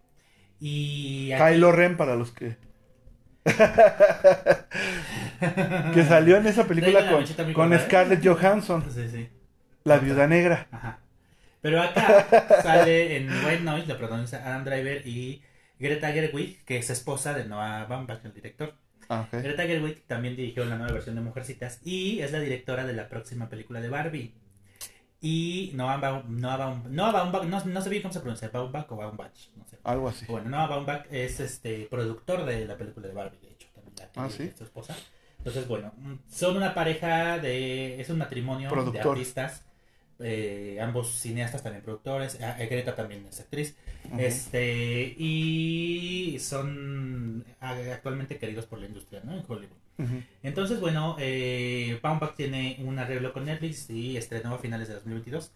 Y 0.60 1.32
aquí- 1.32 1.54
Kylo 1.54 1.72
Ren 1.72 1.96
para 1.96 2.16
los 2.16 2.32
que... 2.32 2.56
que 5.94 6.04
salió 6.04 6.36
en 6.36 6.46
esa 6.46 6.66
película 6.66 7.08
con, 7.08 7.52
con 7.52 7.72
¿eh? 7.72 7.78
Scarlett 7.78 8.26
Johansson, 8.26 8.84
Sí, 8.92 9.08
sí. 9.08 9.28
la 9.84 9.98
viuda 9.98 10.26
negra. 10.26 10.66
Ajá. 10.72 10.98
Pero 11.66 11.82
acá 11.82 12.60
sale 12.62 13.16
en 13.16 13.28
White 13.44 13.62
Noise, 13.64 13.88
la 13.88 13.98
protagoniza 13.98 14.36
Adam 14.46 14.62
Driver 14.64 15.04
y 15.04 15.42
Greta 15.80 16.12
Gerwig, 16.12 16.64
que 16.64 16.76
es 16.78 16.90
esposa 16.90 17.34
de 17.34 17.44
Noah 17.44 17.86
Baumbach, 17.86 18.24
el 18.24 18.32
director. 18.32 18.72
Ah, 19.08 19.22
ok. 19.22 19.42
Greta 19.42 19.64
Gerwig 19.64 20.04
también 20.06 20.36
dirigió 20.36 20.64
la 20.64 20.76
nueva 20.76 20.92
versión 20.92 21.16
de 21.16 21.22
Mujercitas 21.22 21.80
y 21.84 22.20
es 22.20 22.30
la 22.30 22.38
directora 22.38 22.86
de 22.86 22.92
la 22.92 23.08
próxima 23.08 23.48
película 23.48 23.80
de 23.80 23.88
Barbie. 23.88 24.32
Y 25.20 25.72
Noah, 25.74 25.96
Baum, 25.96 26.40
Noah, 26.40 26.56
Baum- 26.56 26.84
Noah 26.88 27.10
Baumbach, 27.10 27.42
no, 27.44 27.64
no 27.64 27.80
sé 27.80 27.90
bien 27.90 28.02
cómo 28.02 28.14
se 28.14 28.20
pronuncia, 28.20 28.48
Baumbach 28.50 28.86
o 28.92 28.96
Baumbach, 28.96 29.32
no 29.56 29.66
sé. 29.66 29.78
Algo 29.82 30.08
así. 30.08 30.24
Bueno, 30.26 30.48
Noah 30.50 30.68
Baumbach 30.68 31.06
es 31.10 31.40
este 31.40 31.88
productor 31.90 32.44
de 32.44 32.64
la 32.66 32.76
película 32.76 33.08
de 33.08 33.14
Barbie, 33.14 33.38
de 33.40 33.50
hecho, 33.50 33.66
también 33.74 33.94
la 33.98 34.12
que 34.12 34.20
Ah, 34.20 34.28
¿sí? 34.30 34.52
su 34.56 34.62
esposa. 34.62 34.94
Entonces, 35.38 35.66
bueno, 35.66 35.92
son 36.30 36.56
una 36.56 36.74
pareja 36.74 37.38
de. 37.38 38.00
Es 38.00 38.08
un 38.10 38.18
matrimonio 38.18 38.68
de 38.92 39.00
artistas. 39.18 39.64
Eh, 40.20 40.78
ambos 40.80 41.10
cineastas 41.18 41.62
también 41.62 41.82
productores. 41.84 42.38
ah, 42.42 42.56
Greta 42.58 42.94
también 42.94 43.26
es 43.26 43.40
actriz. 43.40 43.76
Este. 44.18 45.14
Y 45.18 46.38
son 46.40 47.44
actualmente 47.60 48.38
queridos 48.38 48.66
por 48.66 48.78
la 48.78 48.86
industria, 48.86 49.20
¿no? 49.24 49.32
En 49.32 49.44
Hollywood. 49.46 49.76
Entonces, 50.42 50.78
bueno, 50.80 51.16
eh, 51.18 51.98
Baumbach 52.02 52.34
tiene 52.34 52.76
un 52.84 52.98
arreglo 52.98 53.32
con 53.32 53.46
Netflix 53.46 53.88
y 53.90 54.16
estrenó 54.16 54.54
a 54.54 54.58
finales 54.58 54.88
de 54.88 54.94
2022. 54.94 55.52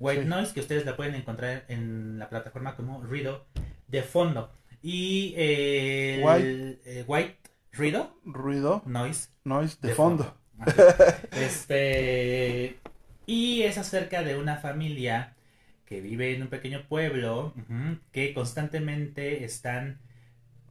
White 0.00 0.22
Sí. 0.22 0.28
Noise, 0.28 0.52
que 0.54 0.60
ustedes 0.60 0.84
la 0.84 0.96
pueden 0.96 1.14
encontrar 1.14 1.64
en 1.68 2.18
la 2.18 2.28
plataforma 2.28 2.74
como 2.74 3.02
Rido 3.04 3.46
de 3.86 4.02
fondo. 4.02 4.50
Y 4.82 5.32
eh, 5.36 6.16
el- 6.16 6.24
White. 6.24 6.80
eh, 6.84 7.04
White 7.06 7.36
Rido 7.72 8.16
Ruido, 8.24 8.82
Noise 8.84 9.28
noise 9.44 9.78
de, 9.80 9.88
de 9.88 9.94
fondo. 9.94 10.36
Ajá. 10.58 10.72
Este. 11.32 12.78
Y 13.26 13.62
es 13.62 13.78
acerca 13.78 14.22
de 14.22 14.36
una 14.36 14.56
familia 14.56 15.34
que 15.86 16.00
vive 16.00 16.34
en 16.34 16.42
un 16.42 16.48
pequeño 16.48 16.86
pueblo 16.88 17.54
que 18.12 18.34
constantemente 18.34 19.44
están 19.44 19.98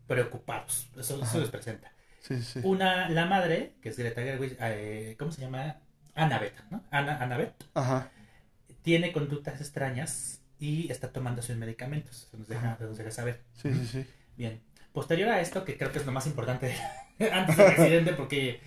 preocupados. 0.08 0.90
Eso, 0.98 1.22
eso 1.24 1.40
les 1.40 1.50
presenta. 1.50 1.92
Sí, 2.22 2.42
sí. 2.42 2.60
Una, 2.64 3.10
la 3.10 3.26
madre, 3.26 3.74
que 3.82 3.90
es 3.90 3.98
Greta 3.98 4.22
Gerwig, 4.22 4.58
eh, 4.60 5.16
¿cómo 5.20 5.32
se 5.32 5.42
llama? 5.42 5.78
Annabeth, 6.16 6.54
¿no? 6.70 6.84
Ana, 6.92 7.18
Annabeth, 7.18 7.54
Ajá. 7.74 8.12
tiene 8.82 9.12
conductas 9.12 9.60
extrañas 9.60 10.42
y 10.60 10.92
está 10.92 11.12
tomándose 11.12 11.56
medicamentos. 11.56 12.30
Se 12.32 12.38
nos 12.38 12.48
deja, 12.48 12.78
se 12.78 12.86
nos 12.86 12.98
deja 12.98 13.12
saber. 13.12 13.42
Sí, 13.54 13.74
sí, 13.74 13.86
sí. 13.86 14.06
Bien. 14.38 14.62
Posterior 14.94 15.30
a 15.30 15.42
esto, 15.42 15.66
que 15.66 15.78
creo 15.78 15.92
que 15.92 16.00
es 16.00 16.06
lo 16.06 16.12
más 16.12 16.28
importante 16.28 16.76
antes 17.32 17.58
del 17.58 17.68
accidente, 17.68 18.14
porque 18.14 18.62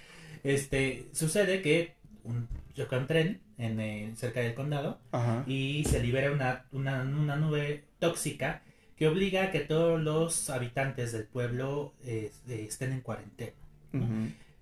este 0.45 1.07
sucede 1.13 1.63
que 1.63 1.96
un, 2.27 2.49
choca 2.75 2.99
un 2.99 3.07
tren 3.07 3.41
en, 3.59 4.17
cerca 4.17 4.41
del 4.41 4.55
condado 4.55 5.01
Ajá. 5.13 5.45
y 5.47 5.85
se 5.85 6.03
libera 6.03 6.33
una, 6.33 6.67
una, 6.73 7.03
una 7.03 7.37
nube 7.37 7.85
tóxica 7.99 8.63
que 8.97 9.09
obliga 9.09 9.45
a 9.45 9.51
que 9.51 9.61
todos 9.61 10.01
los 10.01 10.51
habitantes 10.51 11.13
del 11.13 11.25
pueblo 11.25 11.93
eh, 12.05 12.33
eh, 12.49 12.67
estén 12.69 12.93
en 12.93 13.01
cuarentena. 13.01 13.53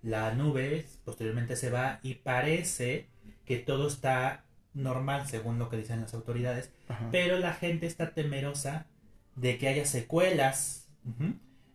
La 0.03 0.35
nube 0.35 0.87
posteriormente 1.05 1.57
se 1.57 1.71
va 1.71 1.99
y 2.03 2.15
parece 2.15 3.07
que 3.47 3.57
todo 3.57 3.89
está 3.89 4.45
normal 4.75 5.27
según 5.27 5.59
lo 5.59 5.69
que 5.71 5.77
dicen 5.77 6.01
las 6.01 6.15
autoridades, 6.15 6.71
Ajá. 6.89 7.09
pero 7.11 7.39
la 7.39 7.55
gente 7.55 7.87
está 7.87 8.13
temerosa 8.13 8.87
de 9.37 9.59
que 9.59 9.69
haya 9.69 9.87
secuelas 9.87 10.89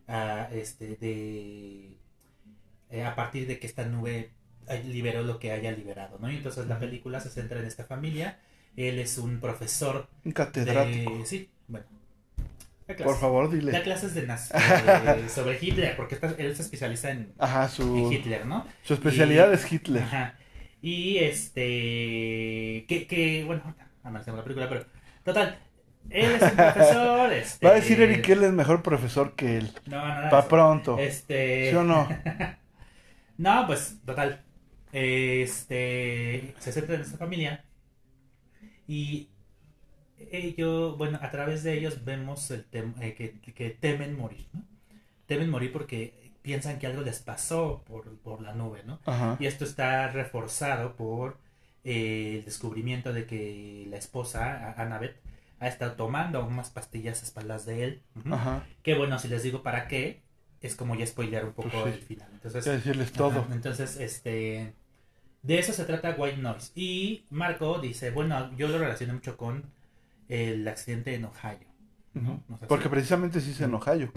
a, 0.06 0.48
este, 0.52 0.96
de, 0.96 1.96
eh, 2.90 3.04
a 3.04 3.14
partir 3.14 3.46
de 3.46 3.58
que 3.58 3.66
esta 3.66 3.84
nube 3.84 4.30
liberó 4.84 5.22
lo 5.22 5.38
que 5.38 5.52
haya 5.52 5.72
liberado, 5.72 6.18
¿no? 6.20 6.30
Y 6.30 6.36
entonces 6.36 6.66
la 6.66 6.78
película 6.78 7.20
se 7.20 7.30
centra 7.30 7.58
en 7.60 7.66
esta 7.66 7.84
familia. 7.84 8.38
Él 8.76 8.98
es 8.98 9.18
un 9.18 9.40
profesor 9.40 10.08
Un 10.24 10.32
catedrático. 10.32 11.18
de... 11.18 11.26
Sí, 11.26 11.50
bueno. 11.68 11.86
Da 12.86 12.96
Por 13.04 13.18
favor, 13.18 13.48
Da 13.50 13.56
dile. 13.56 13.82
clases 13.82 14.14
de 14.14 14.22
eh, 14.54 15.28
sobre 15.28 15.58
Hitler, 15.60 15.96
porque 15.96 16.16
está- 16.16 16.34
él 16.38 16.56
se 16.56 16.62
especializa 16.62 17.10
en, 17.10 17.32
Ajá, 17.38 17.64
en 17.64 17.68
su, 17.70 18.12
Hitler, 18.12 18.46
¿no? 18.46 18.66
su 18.82 18.94
especialidad 18.94 19.50
Y- 19.50 19.54
es 19.54 19.72
Hitler. 19.72 20.02
Ajá. 20.02 20.34
Y 20.82 21.18
este. 21.18 22.84
Que, 22.88 23.06
que 23.08 23.44
bueno, 23.44 23.62
analicemos 24.02 24.38
la 24.38 24.44
película, 24.44 24.68
pero. 24.68 24.86
Total. 25.24 25.58
Él 26.08 26.32
es 26.32 26.42
un 26.42 26.50
profesor. 26.56 27.32
Este, 27.32 27.66
Va 27.66 27.72
a 27.72 27.76
decir 27.76 28.00
Eric 28.00 28.22
que 28.24 28.32
él 28.32 28.42
es 28.44 28.52
mejor 28.52 28.82
profesor 28.82 29.34
que 29.36 29.58
él. 29.58 29.72
No, 29.86 30.06
no, 30.08 30.22
no. 30.22 30.30
Pa' 30.30 30.48
pronto. 30.48 30.98
Este. 30.98 31.70
¿Sí 31.70 31.76
o 31.76 31.82
no? 31.84 32.08
No, 33.36 33.66
pues, 33.66 33.96
total. 34.04 34.42
Este. 34.92 36.54
Se 36.58 36.72
centra 36.72 36.94
en 36.96 37.00
esta 37.02 37.18
familia. 37.18 37.64
Y. 38.88 39.28
ellos, 40.30 40.96
bueno, 40.98 41.18
a 41.22 41.30
través 41.30 41.62
de 41.62 41.74
ellos 41.78 42.04
vemos 42.04 42.50
el 42.50 42.68
tem- 42.70 42.94
eh, 43.00 43.14
que, 43.14 43.40
que 43.40 43.70
temen 43.70 44.16
morir, 44.16 44.46
¿no? 44.52 44.62
Temen 45.26 45.48
morir 45.50 45.72
porque 45.72 46.32
piensan 46.42 46.78
que 46.78 46.86
algo 46.86 47.02
les 47.02 47.20
pasó 47.20 47.82
por, 47.86 48.16
por 48.18 48.40
la 48.42 48.52
nube, 48.54 48.82
¿no? 48.84 49.00
Ajá. 49.06 49.36
Y 49.40 49.46
esto 49.46 49.64
está 49.64 50.08
reforzado 50.08 50.96
por 50.96 51.38
eh, 51.84 52.36
el 52.38 52.44
descubrimiento 52.44 53.12
de 53.12 53.26
que 53.26 53.86
la 53.88 53.96
esposa, 53.96 54.74
Annabeth, 54.76 55.16
ha 55.58 55.68
estado 55.68 55.92
tomando 55.92 56.44
unas 56.44 56.70
pastillas 56.70 57.22
a 57.22 57.24
espaldas 57.26 57.64
de 57.66 57.84
él. 57.84 58.02
Ajá. 58.30 58.66
Que 58.82 58.94
bueno, 58.94 59.18
si 59.18 59.28
les 59.28 59.42
digo 59.42 59.62
para 59.62 59.86
qué, 59.88 60.22
es 60.60 60.74
como 60.74 60.94
ya 60.96 61.06
spoilear 61.06 61.44
un 61.46 61.52
poco 61.52 61.70
Pues 61.70 61.94
sí. 61.94 62.00
el 62.00 62.06
final. 62.06 62.28
Entonces, 62.32 62.64
decirles 62.64 63.12
todo. 63.12 63.40
Ajá, 63.40 63.54
entonces, 63.54 63.96
este. 63.98 64.74
De 65.42 65.58
eso 65.58 65.72
se 65.72 65.84
trata 65.84 66.14
White 66.16 66.36
Noise. 66.38 66.72
Y 66.74 67.24
Marco 67.30 67.78
dice: 67.80 68.10
Bueno, 68.10 68.50
yo 68.56 68.68
lo 68.68 68.78
relaciono 68.78 69.14
mucho 69.14 69.36
con 69.36 69.64
el 70.28 70.66
accidente 70.68 71.14
en 71.14 71.24
Ohio. 71.24 71.58
Ujú. 72.14 72.40
No 72.48 72.58
sé 72.58 72.66
Porque 72.66 72.84
si- 72.84 72.90
precisamente 72.90 73.40
sí 73.40 73.54
se 73.54 73.64
en 73.64 73.74
Ohio. 73.74 74.12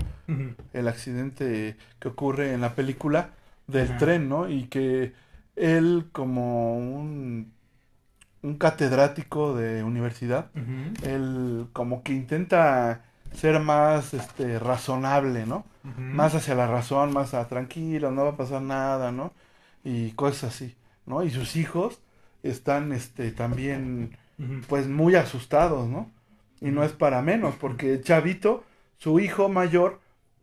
El 0.73 0.87
accidente 0.87 1.77
que 1.99 2.07
ocurre 2.07 2.53
en 2.53 2.61
la 2.61 2.75
película 2.75 3.31
del 3.67 3.97
tren, 3.97 4.27
¿no? 4.29 4.49
Y 4.49 4.65
que 4.67 5.13
él 5.55 6.09
como 6.11 6.77
un, 6.77 7.53
un 8.41 8.55
catedrático 8.57 9.55
de 9.55 9.83
universidad, 9.83 10.51
él 11.03 11.67
como 11.73 12.03
que 12.03 12.13
intenta 12.13 13.03
ser 13.33 13.59
más 13.59 14.13
este 14.13 14.59
razonable, 14.59 15.45
¿no? 15.45 15.65
Más 15.83 16.35
hacia 16.35 16.55
la 16.55 16.67
razón, 16.67 17.13
más 17.13 17.33
a 17.33 17.47
tranquilo, 17.47 18.11
no 18.11 18.23
va 18.25 18.31
a 18.31 18.37
pasar 18.37 18.61
nada, 18.61 19.11
¿no? 19.11 19.33
Y 19.83 20.11
cosas 20.11 20.53
así, 20.55 20.75
¿no? 21.05 21.23
Y 21.23 21.31
sus 21.31 21.55
hijos 21.55 21.99
están 22.43 22.91
este 22.91 23.31
también 23.31 24.17
pues 24.67 24.87
muy 24.87 25.15
asustados, 25.15 25.87
¿no? 25.87 26.11
Y 26.61 26.71
no 26.71 26.83
es 26.83 26.91
para 26.93 27.21
menos, 27.21 27.55
porque 27.55 28.01
Chavito, 28.01 28.63
su 28.97 29.19
hijo 29.19 29.49
mayor, 29.49 29.99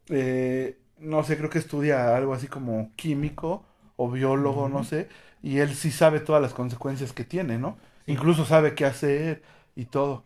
eh, 0.09 0.79
no 0.99 1.23
sé, 1.25 1.37
creo 1.39 1.51
que 1.51 1.59
estudia 1.59 2.17
algo 2.17 2.35
así 2.35 2.47
como 2.49 2.91
químico 2.97 3.65
o 3.97 4.11
biólogo, 4.11 4.69
no 4.69 4.85
sé, 4.85 5.09
y 5.43 5.59
él 5.59 5.75
sí 5.75 5.91
sabe 5.91 6.21
todas 6.21 6.43
las 6.43 6.55
consecuencias 6.55 7.13
que 7.13 7.25
tiene, 7.25 7.59
¿no? 7.59 7.79
Sí. 8.07 8.13
Incluso 8.13 8.45
sabe 8.45 8.75
qué 8.75 8.85
hacer 8.87 9.43
y 9.77 9.87
todo. 9.87 10.25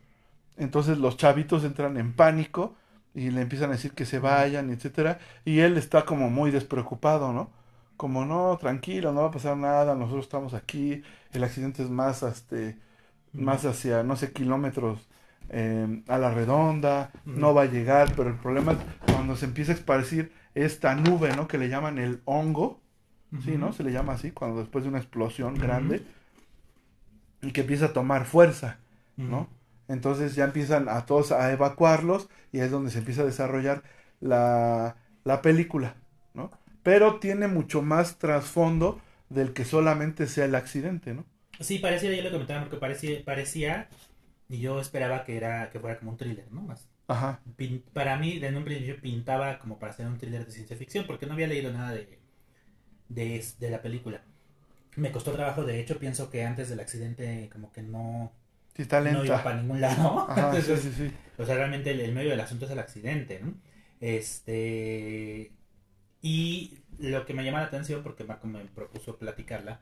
Entonces 0.57 0.99
los 0.99 1.17
chavitos 1.17 1.65
entran 1.65 1.97
en 1.97 2.13
pánico 2.15 2.77
y 3.15 3.31
le 3.31 3.43
empiezan 3.43 3.71
a 3.71 3.75
decir 3.75 3.93
que 3.93 4.07
se 4.07 4.19
vayan, 4.19 4.71
etcétera, 4.71 5.19
y 5.45 5.61
él 5.61 5.77
está 5.77 6.05
como 6.05 6.31
muy 6.31 6.51
despreocupado, 6.51 7.33
¿no? 7.33 7.51
Como 7.97 8.25
no, 8.25 8.57
tranquilo, 8.59 9.13
no 9.13 9.23
va 9.23 9.29
a 9.29 9.33
pasar 9.33 9.57
nada, 9.57 9.95
nosotros 9.95 10.25
estamos 10.25 10.55
aquí, 10.55 11.03
el 11.33 11.45
accidente 11.45 11.83
es 11.83 11.91
más, 11.91 12.23
este, 12.23 12.77
más 13.33 13.65
hacia, 13.65 14.03
no 14.03 14.17
sé, 14.17 14.33
kilómetros 14.33 15.09
eh, 15.51 16.03
a 16.09 16.19
la 16.19 16.33
redonda, 16.33 17.13
no 17.25 17.55
va 17.55 17.63
a 17.63 17.67
llegar, 17.67 18.13
pero 18.17 18.31
el 18.31 18.37
problema 18.37 18.73
es 18.73 18.79
cuando 19.13 19.37
se 19.37 19.47
empieza 19.47 19.73
a 19.73 19.77
esparcir 19.77 20.33
esta 20.55 20.95
nube, 20.95 21.35
¿no? 21.37 21.47
Que 21.49 21.59
le 21.59 21.69
llaman 21.69 21.99
el 21.99 22.21
hongo, 22.25 22.81
sí. 23.45 23.57
¿no? 23.59 23.73
Se 23.73 23.85
le 23.85 23.93
llama 23.93 24.15
así, 24.15 24.33
cuando 24.33 24.61
después 24.61 24.85
de 24.85 24.91
una 24.91 24.99
explosión 24.99 25.55
grande, 25.55 26.05
y 27.43 27.53
que 27.53 27.63
empieza 27.63 27.87
a 27.87 27.93
tomar 27.93 28.25
fuerza. 28.25 28.79
¿no? 29.17 29.49
Entonces 29.89 30.35
ya 30.35 30.45
empiezan 30.45 30.89
a 30.89 31.07
todos 31.07 31.33
a 31.33 31.53
evacuarlos 31.53 32.29
y 32.53 32.61
es 32.61 32.71
donde 32.71 32.91
se 32.91 32.99
empieza 32.99 33.23
a 33.23 33.27
desarrollar 33.27 33.83
la, 34.21 34.97
la 35.25 35.43
película, 35.43 35.97
¿no? 36.33 36.51
Pero 36.85 37.19
tiene 37.19 37.49
mucho 37.49 37.83
más 37.83 38.19
trasfondo 38.19 39.01
del 39.29 39.53
que 39.55 39.65
solamente 39.65 40.29
sea 40.29 40.45
el 40.45 40.55
accidente, 40.55 41.15
¿no? 41.15 41.27
Sí, 41.61 41.79
parecía, 41.79 42.13
yo 42.15 42.23
lo 42.23 42.31
comentaba 42.33 42.63
porque 42.63 42.77
parecía, 42.79 43.25
parecía, 43.25 43.89
y 44.49 44.61
yo 44.61 44.81
esperaba 44.81 45.25
que 45.25 45.37
era 45.37 45.71
que 45.71 45.81
fuera 45.81 45.99
como 45.99 46.13
un 46.13 46.17
thriller, 46.19 46.51
¿no? 46.53 46.63
Más. 46.63 46.89
Ajá, 47.09 47.41
Pin- 47.57 47.85
para 47.93 48.17
mí, 48.19 48.39
en 48.45 48.57
un 48.57 48.65
principio 48.65 49.01
pintaba 49.03 49.59
como 49.59 49.79
para 49.79 49.93
hacer 49.93 50.07
un 50.07 50.19
thriller 50.19 50.47
de 50.47 50.53
ciencia 50.53 50.77
ficción, 50.77 51.07
porque 51.07 51.27
no 51.27 51.35
había 51.35 51.49
leído 51.49 51.73
nada 51.73 51.93
de, 51.95 52.21
de, 53.09 53.45
de 53.61 53.71
la 53.71 53.83
película. 53.83 54.25
Me 54.97 55.13
costó 55.13 55.33
trabajo, 55.33 55.65
de 55.65 55.81
hecho, 55.81 55.99
pienso 55.99 56.31
que 56.31 56.45
antes 56.45 56.69
del 56.71 56.81
accidente 56.81 57.51
como 57.53 57.73
que 57.73 57.83
no, 57.83 58.33
sí 58.75 58.83
está 58.83 59.01
no 59.03 59.25
iba 59.25 59.43
lenta. 59.43 59.43
para 59.43 59.61
ningún 59.63 59.81
lado. 59.81 60.29
Ajá, 60.29 60.61
sí, 60.61 60.77
sí, 60.77 60.93
sí. 60.93 61.13
O 61.39 61.45
sea, 61.47 61.57
realmente 61.57 61.91
el, 61.93 62.01
el 62.01 62.13
medio 62.13 62.31
del 62.31 62.41
asunto 62.41 62.67
es 62.67 62.71
el 62.73 62.79
accidente, 62.79 63.41
¿no? 63.43 63.55
Este. 64.01 65.53
Y 66.25 66.79
lo 66.99 67.27
que 67.27 67.35
me 67.35 67.45
llama 67.45 67.61
la 67.61 67.67
atención, 67.67 68.03
porque 68.05 68.25
Marco 68.25 68.49
me 68.49 68.61
propuso 68.67 69.19
platicarla, 69.19 69.81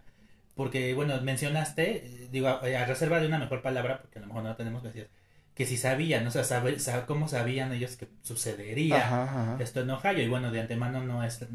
porque, 0.56 0.94
bueno, 0.94 1.20
mencionaste, 1.22 2.06
eh, 2.24 2.28
digo, 2.32 2.48
a, 2.48 2.60
a 2.60 2.86
reserva 2.86 3.20
de 3.20 3.28
una 3.28 3.38
mejor 3.38 3.62
palabra, 3.62 4.00
porque 4.02 4.18
a 4.18 4.22
lo 4.22 4.28
mejor 4.28 4.44
no 4.44 4.50
la 4.50 4.56
tenemos, 4.56 4.82
decías, 4.82 5.08
que 5.54 5.66
si 5.66 5.76
sabían, 5.78 6.26
o 6.26 6.32
sea, 6.32 6.44
saber, 6.44 6.80
saber 6.80 7.06
cómo 7.06 7.28
sabían 7.28 7.72
ellos 7.72 7.96
que 7.96 8.08
sucedería 8.22 8.98
Ajá, 8.98 9.24
ajá. 9.24 9.62
esto 9.62 9.82
en 9.82 9.90
Ohio, 9.90 10.22
y 10.22 10.28
bueno, 10.28 10.50
de 10.52 10.60
antemano 10.62 11.04
no 11.04 11.24
es. 11.24 11.46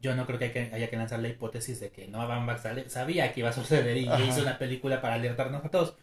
Yo 0.00 0.14
no 0.16 0.26
creo 0.26 0.38
que, 0.38 0.46
hay 0.46 0.52
que 0.52 0.70
haya 0.74 0.90
que 0.90 0.96
lanzar 0.96 1.20
la 1.20 1.28
hipótesis 1.28 1.80
de 1.80 1.90
que 1.90 2.06
Baumbach 2.08 2.60
sale- 2.60 2.90
sabía 2.90 3.32
que 3.32 3.40
iba 3.40 3.50
a 3.50 3.52
suceder 3.52 3.96
y 3.96 4.06
Ajá. 4.08 4.24
hizo 4.24 4.42
una 4.42 4.58
película 4.58 5.00
para 5.02 5.14
alertarnos 5.14 5.64
a 5.64 5.70
todos. 5.70 5.96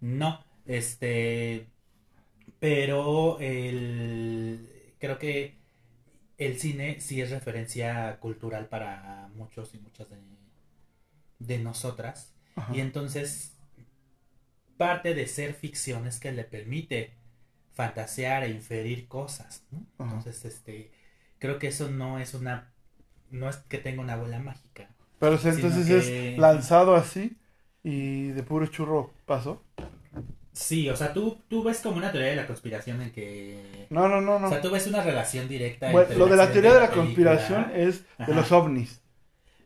No, 0.00 0.44
este. 0.66 1.68
Pero 2.60 3.38
el, 3.40 4.94
creo 4.98 5.18
que 5.18 5.57
el 6.38 6.58
cine 6.58 7.00
sí 7.00 7.20
es 7.20 7.30
referencia 7.30 8.18
cultural 8.20 8.66
para 8.68 9.28
muchos 9.36 9.74
y 9.74 9.78
muchas 9.78 10.08
de, 10.10 10.16
de 11.38 11.58
nosotras. 11.58 12.32
Ajá. 12.56 12.74
Y 12.74 12.80
entonces, 12.80 13.52
parte 14.76 15.14
de 15.14 15.26
ser 15.26 15.54
ficción 15.54 16.06
es 16.06 16.20
que 16.20 16.32
le 16.32 16.44
permite 16.44 17.12
fantasear 17.74 18.44
e 18.44 18.50
inferir 18.50 19.08
cosas. 19.08 19.62
¿no? 19.70 19.84
Entonces, 20.04 20.44
este, 20.44 20.90
creo 21.38 21.58
que 21.58 21.68
eso 21.68 21.90
no 21.90 22.18
es 22.18 22.34
una, 22.34 22.72
no 23.30 23.48
es 23.48 23.56
que 23.56 23.78
tenga 23.78 24.02
una 24.02 24.16
bola 24.16 24.38
mágica. 24.38 24.88
Pero 25.18 25.32
entonces 25.42 25.86
que- 25.86 26.32
es 26.34 26.38
lanzado 26.38 26.94
así 26.94 27.36
y 27.82 28.28
de 28.28 28.42
puro 28.42 28.66
churro 28.66 29.12
pasó. 29.26 29.62
Sí, 30.60 30.88
o 30.90 30.96
sea, 30.96 31.12
tú, 31.12 31.40
tú 31.48 31.62
ves 31.62 31.78
como 31.78 31.96
una 31.98 32.10
teoría 32.10 32.30
de 32.30 32.36
la 32.36 32.46
conspiración 32.46 33.00
en 33.00 33.12
que... 33.12 33.86
No, 33.90 34.08
no, 34.08 34.20
no, 34.20 34.40
no. 34.40 34.46
O 34.46 34.50
sea, 34.50 34.60
tú 34.60 34.70
ves 34.70 34.86
una 34.88 35.02
relación 35.02 35.46
directa 35.48 35.90
Bueno, 35.92 36.02
entre 36.02 36.18
lo 36.18 36.26
de 36.26 36.36
la 36.36 36.50
teoría 36.52 36.74
de 36.74 36.80
la 36.80 36.90
película. 36.90 37.04
conspiración 37.04 37.72
es 37.74 38.04
de 38.26 38.34
los 38.34 38.50
ovnis. 38.50 39.00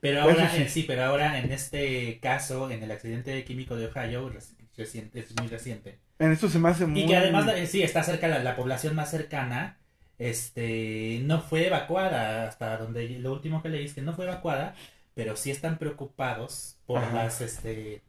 Pero 0.00 0.20
ahora, 0.22 0.50
sí. 0.50 0.68
sí, 0.68 0.82
pero 0.86 1.04
ahora 1.04 1.38
en 1.38 1.50
este 1.52 2.18
caso, 2.20 2.70
en 2.70 2.82
el 2.82 2.90
accidente 2.90 3.42
químico 3.44 3.76
de 3.76 3.86
Ohio, 3.86 4.30
reci- 4.30 4.56
reciente, 4.76 5.20
es 5.20 5.34
muy 5.40 5.48
reciente. 5.48 5.98
En 6.18 6.32
esto 6.32 6.48
se 6.48 6.58
me 6.58 6.68
hace 6.68 6.86
muy... 6.86 7.02
Y 7.02 7.06
que 7.06 7.16
además, 7.16 7.48
eh, 7.56 7.66
sí, 7.66 7.82
está 7.82 8.02
cerca, 8.02 8.28
la, 8.28 8.40
la 8.42 8.54
población 8.56 8.94
más 8.94 9.10
cercana, 9.10 9.78
este, 10.18 11.20
no 11.24 11.40
fue 11.40 11.68
evacuada, 11.68 12.48
hasta 12.48 12.76
donde 12.76 13.08
lo 13.18 13.32
último 13.32 13.62
que 13.62 13.68
leí 13.70 13.84
es 13.86 13.94
que 13.94 14.02
no 14.02 14.12
fue 14.14 14.26
evacuada, 14.26 14.74
pero 15.14 15.36
sí 15.36 15.50
están 15.50 15.78
preocupados 15.78 16.76
por 16.86 16.98
Ajá. 16.98 17.14
las, 17.14 17.40
este, 17.40 18.02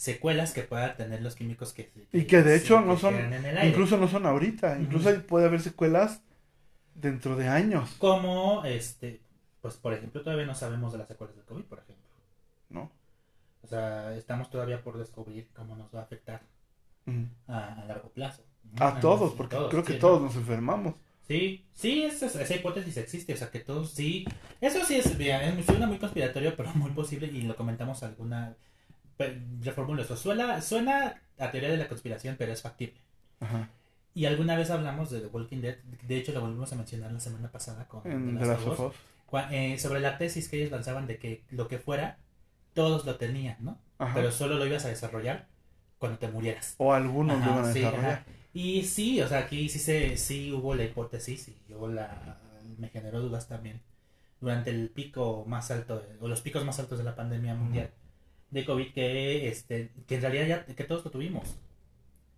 secuelas 0.00 0.52
que 0.54 0.62
puedan 0.62 0.96
tener 0.96 1.20
los 1.20 1.34
químicos 1.36 1.74
que... 1.74 1.92
Y 2.10 2.24
que 2.24 2.42
de 2.42 2.56
hecho 2.56 2.80
no 2.80 2.96
son, 2.96 3.14
incluso 3.62 3.98
no 3.98 4.08
son 4.08 4.24
ahorita, 4.24 4.78
incluso 4.80 5.10
puede 5.26 5.44
haber 5.44 5.60
secuelas 5.60 6.22
dentro 6.94 7.36
de 7.36 7.48
años, 7.48 7.96
Como, 7.98 8.64
este, 8.64 9.20
pues 9.60 9.74
por 9.74 9.92
ejemplo, 9.92 10.22
todavía 10.22 10.46
no 10.46 10.54
sabemos 10.54 10.92
de 10.92 10.98
las 10.98 11.08
secuelas 11.08 11.36
del 11.36 11.44
COVID, 11.44 11.64
por 11.64 11.80
ejemplo. 11.80 12.04
¿no? 12.70 12.90
O 13.62 13.66
sea, 13.66 14.16
estamos 14.16 14.48
todavía 14.50 14.82
por 14.82 14.96
descubrir 14.96 15.48
cómo 15.54 15.76
nos 15.76 15.94
va 15.94 16.00
a 16.00 16.04
afectar 16.04 16.40
a, 17.46 17.82
a 17.82 17.84
largo 17.84 18.08
plazo. 18.08 18.42
A 18.78 19.00
todos, 19.00 19.34
porque 19.34 19.56
todos, 19.56 19.70
creo 19.70 19.82
que 19.84 19.92
sí, 19.94 19.98
¿no? 19.98 20.00
todos 20.00 20.22
nos 20.22 20.36
enfermamos. 20.36 20.94
Sí, 21.28 21.66
sí, 21.74 22.04
esa, 22.04 22.26
esa 22.26 22.54
hipótesis 22.54 22.96
existe, 22.96 23.34
o 23.34 23.36
sea 23.36 23.50
que 23.50 23.60
todos 23.60 23.90
sí. 23.90 24.24
Eso 24.62 24.82
sí 24.84 24.96
es, 24.96 25.16
mira, 25.18 25.44
es- 25.46 25.66
suena 25.66 25.86
muy 25.86 25.98
conspiratorio, 25.98 26.54
pero 26.56 26.70
muy 26.74 26.90
posible 26.92 27.26
y 27.26 27.42
lo 27.42 27.54
comentamos 27.54 28.02
alguna. 28.02 28.56
Pe- 29.20 29.38
Reformulo 29.60 30.02
eso. 30.02 30.16
Suena, 30.16 30.62
suena 30.62 31.20
a 31.38 31.50
teoría 31.50 31.70
de 31.70 31.76
la 31.76 31.88
conspiración, 31.88 32.36
pero 32.38 32.52
es 32.52 32.62
factible. 32.62 32.98
Ajá. 33.40 33.68
Y 34.14 34.24
alguna 34.24 34.56
vez 34.56 34.70
hablamos 34.70 35.10
de 35.10 35.20
The 35.20 35.26
Walking 35.26 35.58
Dead, 35.60 35.76
de 36.02 36.16
hecho 36.16 36.32
lo 36.32 36.40
volvimos 36.40 36.72
a 36.72 36.76
mencionar 36.76 37.12
la 37.12 37.20
semana 37.20 37.52
pasada 37.52 37.86
con 37.86 38.10
En 38.10 38.38
The 38.38 38.46
Last 38.46 38.66
of 38.66 38.80
Us, 38.80 38.94
eh, 39.52 39.78
sobre 39.78 40.00
la 40.00 40.18
tesis 40.18 40.48
que 40.48 40.56
ellos 40.58 40.72
lanzaban 40.72 41.06
de 41.06 41.18
que 41.18 41.44
lo 41.50 41.68
que 41.68 41.78
fuera, 41.78 42.18
todos 42.74 43.04
lo 43.04 43.16
tenían, 43.16 43.56
¿no? 43.60 43.78
Ajá. 43.98 44.14
Pero 44.14 44.32
solo 44.32 44.56
lo 44.56 44.66
ibas 44.66 44.84
a 44.84 44.88
desarrollar 44.88 45.46
cuando 45.98 46.18
te 46.18 46.28
murieras. 46.28 46.74
O 46.78 46.92
algunos 46.92 47.36
Ajá, 47.40 47.46
lo 47.50 47.56
van 47.56 47.64
a 47.66 47.72
sí, 47.72 47.78
desarrollar. 47.80 48.24
Y 48.52 48.82
sí, 48.84 49.20
o 49.20 49.28
sea, 49.28 49.38
aquí 49.40 49.68
sí 49.68 49.78
se, 49.78 50.16
sí 50.16 50.50
hubo 50.52 50.74
la 50.74 50.84
hipótesis 50.84 51.48
y 51.48 51.56
yo 51.68 51.86
la 51.86 52.38
me 52.78 52.88
generó 52.88 53.20
dudas 53.20 53.46
también 53.46 53.80
durante 54.40 54.70
el 54.70 54.88
pico 54.88 55.44
más 55.46 55.70
alto 55.70 56.02
o 56.20 56.26
los 56.28 56.40
picos 56.40 56.64
más 56.64 56.78
altos 56.80 56.98
de 56.98 57.04
la 57.04 57.14
pandemia 57.14 57.54
mundial 57.54 57.90
de 58.50 58.64
COVID 58.64 58.92
que 58.92 59.48
este 59.48 59.90
que 60.06 60.16
en 60.16 60.22
realidad 60.22 60.46
ya 60.66 60.74
que 60.74 60.84
todos 60.84 61.04
lo 61.04 61.10
tuvimos. 61.10 61.56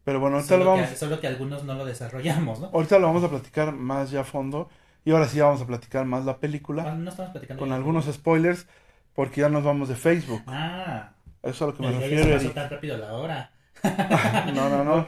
Pero 0.05 0.19
bueno, 0.21 0.37
ahorita 0.37 0.57
lo, 0.57 0.65
Solo 0.65 0.71
vamos, 0.77 0.91
que, 0.91 0.97
solo 0.97 1.21
que 1.21 1.27
algunos 1.29 1.65
no 1.65 1.75
lo 1.75 1.85
desarrollamos, 1.85 2.61
¿no? 2.61 2.67
ahorita 2.73 2.99
lo 2.99 3.07
vamos 3.07 3.23
a 3.25 3.31
platicar 3.31 3.73
más 3.73 4.11
ya 4.11 4.21
a 4.21 4.25
fondo. 4.25 4.69
Y 5.05 5.11
ahora 5.11 5.27
sí 5.29 5.41
vamos 5.41 5.61
a 5.61 5.67
platicar 5.67 6.05
más 6.07 6.25
la 6.25 6.39
película. 6.39 6.85
Ah, 6.87 6.95
No 6.95 7.11
estamos 7.11 7.33
platicando 7.33 7.61
con 7.61 7.73
algunos 7.73 8.07
spoilers. 8.07 8.67
Porque 9.15 9.43
ya 9.43 9.49
nos 9.51 9.63
vamos 9.65 9.89
de 9.89 9.97
Facebook. 9.97 10.43
Ah, 10.47 11.13
Eso 11.43 11.51
es 11.51 11.63
a 11.63 11.67
lo 11.67 11.75
que 11.77 11.83
me 11.83 11.93
se 11.93 11.99
refiero, 12.01 12.37
pasó 12.39 12.51
tan 12.53 12.71
rápido 12.71 12.97
la 12.97 13.13
hora. 13.15 13.53
No, 14.55 14.69
no, 14.71 14.85
no. 14.85 15.07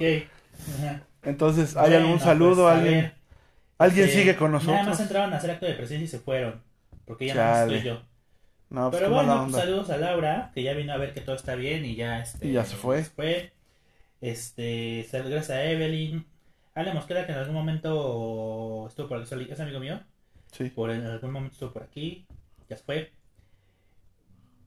Entonces, 1.22 1.76
¿hay 1.76 1.90
Bueno, 1.90 2.06
algún 2.06 2.20
saludo? 2.20 2.64
pues, 2.64 2.76
¿Alguien, 2.76 3.12
¿alguien 3.78 4.06
este, 4.06 4.18
sigue 4.20 4.36
con 4.36 4.52
Nada 4.52 4.64
más 4.64 4.68
nosotros? 4.76 5.00
entraron 5.00 5.32
a 5.32 5.36
hacer 5.36 5.50
acto 5.52 5.66
de 5.66 5.74
presencia 5.74 6.04
y 6.04 6.08
se 6.08 6.18
fueron. 6.18 6.62
Porque 7.06 7.26
ya 7.26 7.34
no 7.34 7.74
estoy 7.74 7.82
yo. 7.82 8.02
No, 8.74 8.90
pues 8.90 9.00
Pero 9.00 9.10
qué 9.10 9.16
mala 9.16 9.28
bueno, 9.28 9.42
pues, 9.44 9.54
onda. 9.54 9.58
saludos 9.60 9.90
a 9.90 9.96
Laura, 9.98 10.50
que 10.54 10.62
ya 10.62 10.72
vino 10.74 10.92
a 10.92 10.96
ver 10.96 11.12
que 11.14 11.20
todo 11.20 11.36
está 11.36 11.54
bien 11.54 11.84
y 11.84 11.94
ya, 11.96 12.20
este, 12.20 12.48
Y 12.48 12.52
ya 12.52 12.64
se 12.64 12.76
fue. 12.76 13.52
Este, 14.20 15.04
sal- 15.10 15.28
gracias 15.30 15.50
a 15.50 15.64
Evelyn. 15.64 16.26
Ale 16.74 16.92
Mosquera, 16.92 17.24
que 17.26 17.32
en 17.32 17.38
algún 17.38 17.54
momento 17.54 18.86
estuvo 18.88 19.08
por 19.08 19.22
aquí, 19.22 19.46
es 19.50 19.60
amigo 19.60 19.78
mío. 19.80 20.00
Sí. 20.52 20.70
Por 20.70 20.90
en 20.90 21.06
algún 21.06 21.30
momento 21.30 21.54
estuvo 21.54 21.72
por 21.72 21.82
aquí, 21.84 22.26
ya 22.68 22.76
se 22.76 22.82
fue. 22.84 23.12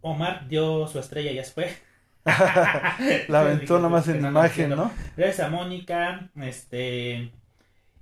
Omar 0.01 0.47
dio 0.47 0.87
su 0.87 0.99
estrella, 0.99 1.31
ya 1.31 1.43
se 1.43 1.51
fue. 1.51 1.77
La 3.27 3.41
aventó 3.41 3.77
nada 3.77 3.89
más 3.89 4.07
en 4.07 4.23
imagen, 4.25 4.69
no, 4.69 4.75
¿no? 4.75 4.91
Gracias 5.15 5.47
a 5.47 5.49
Mónica, 5.49 6.29
este, 6.35 7.31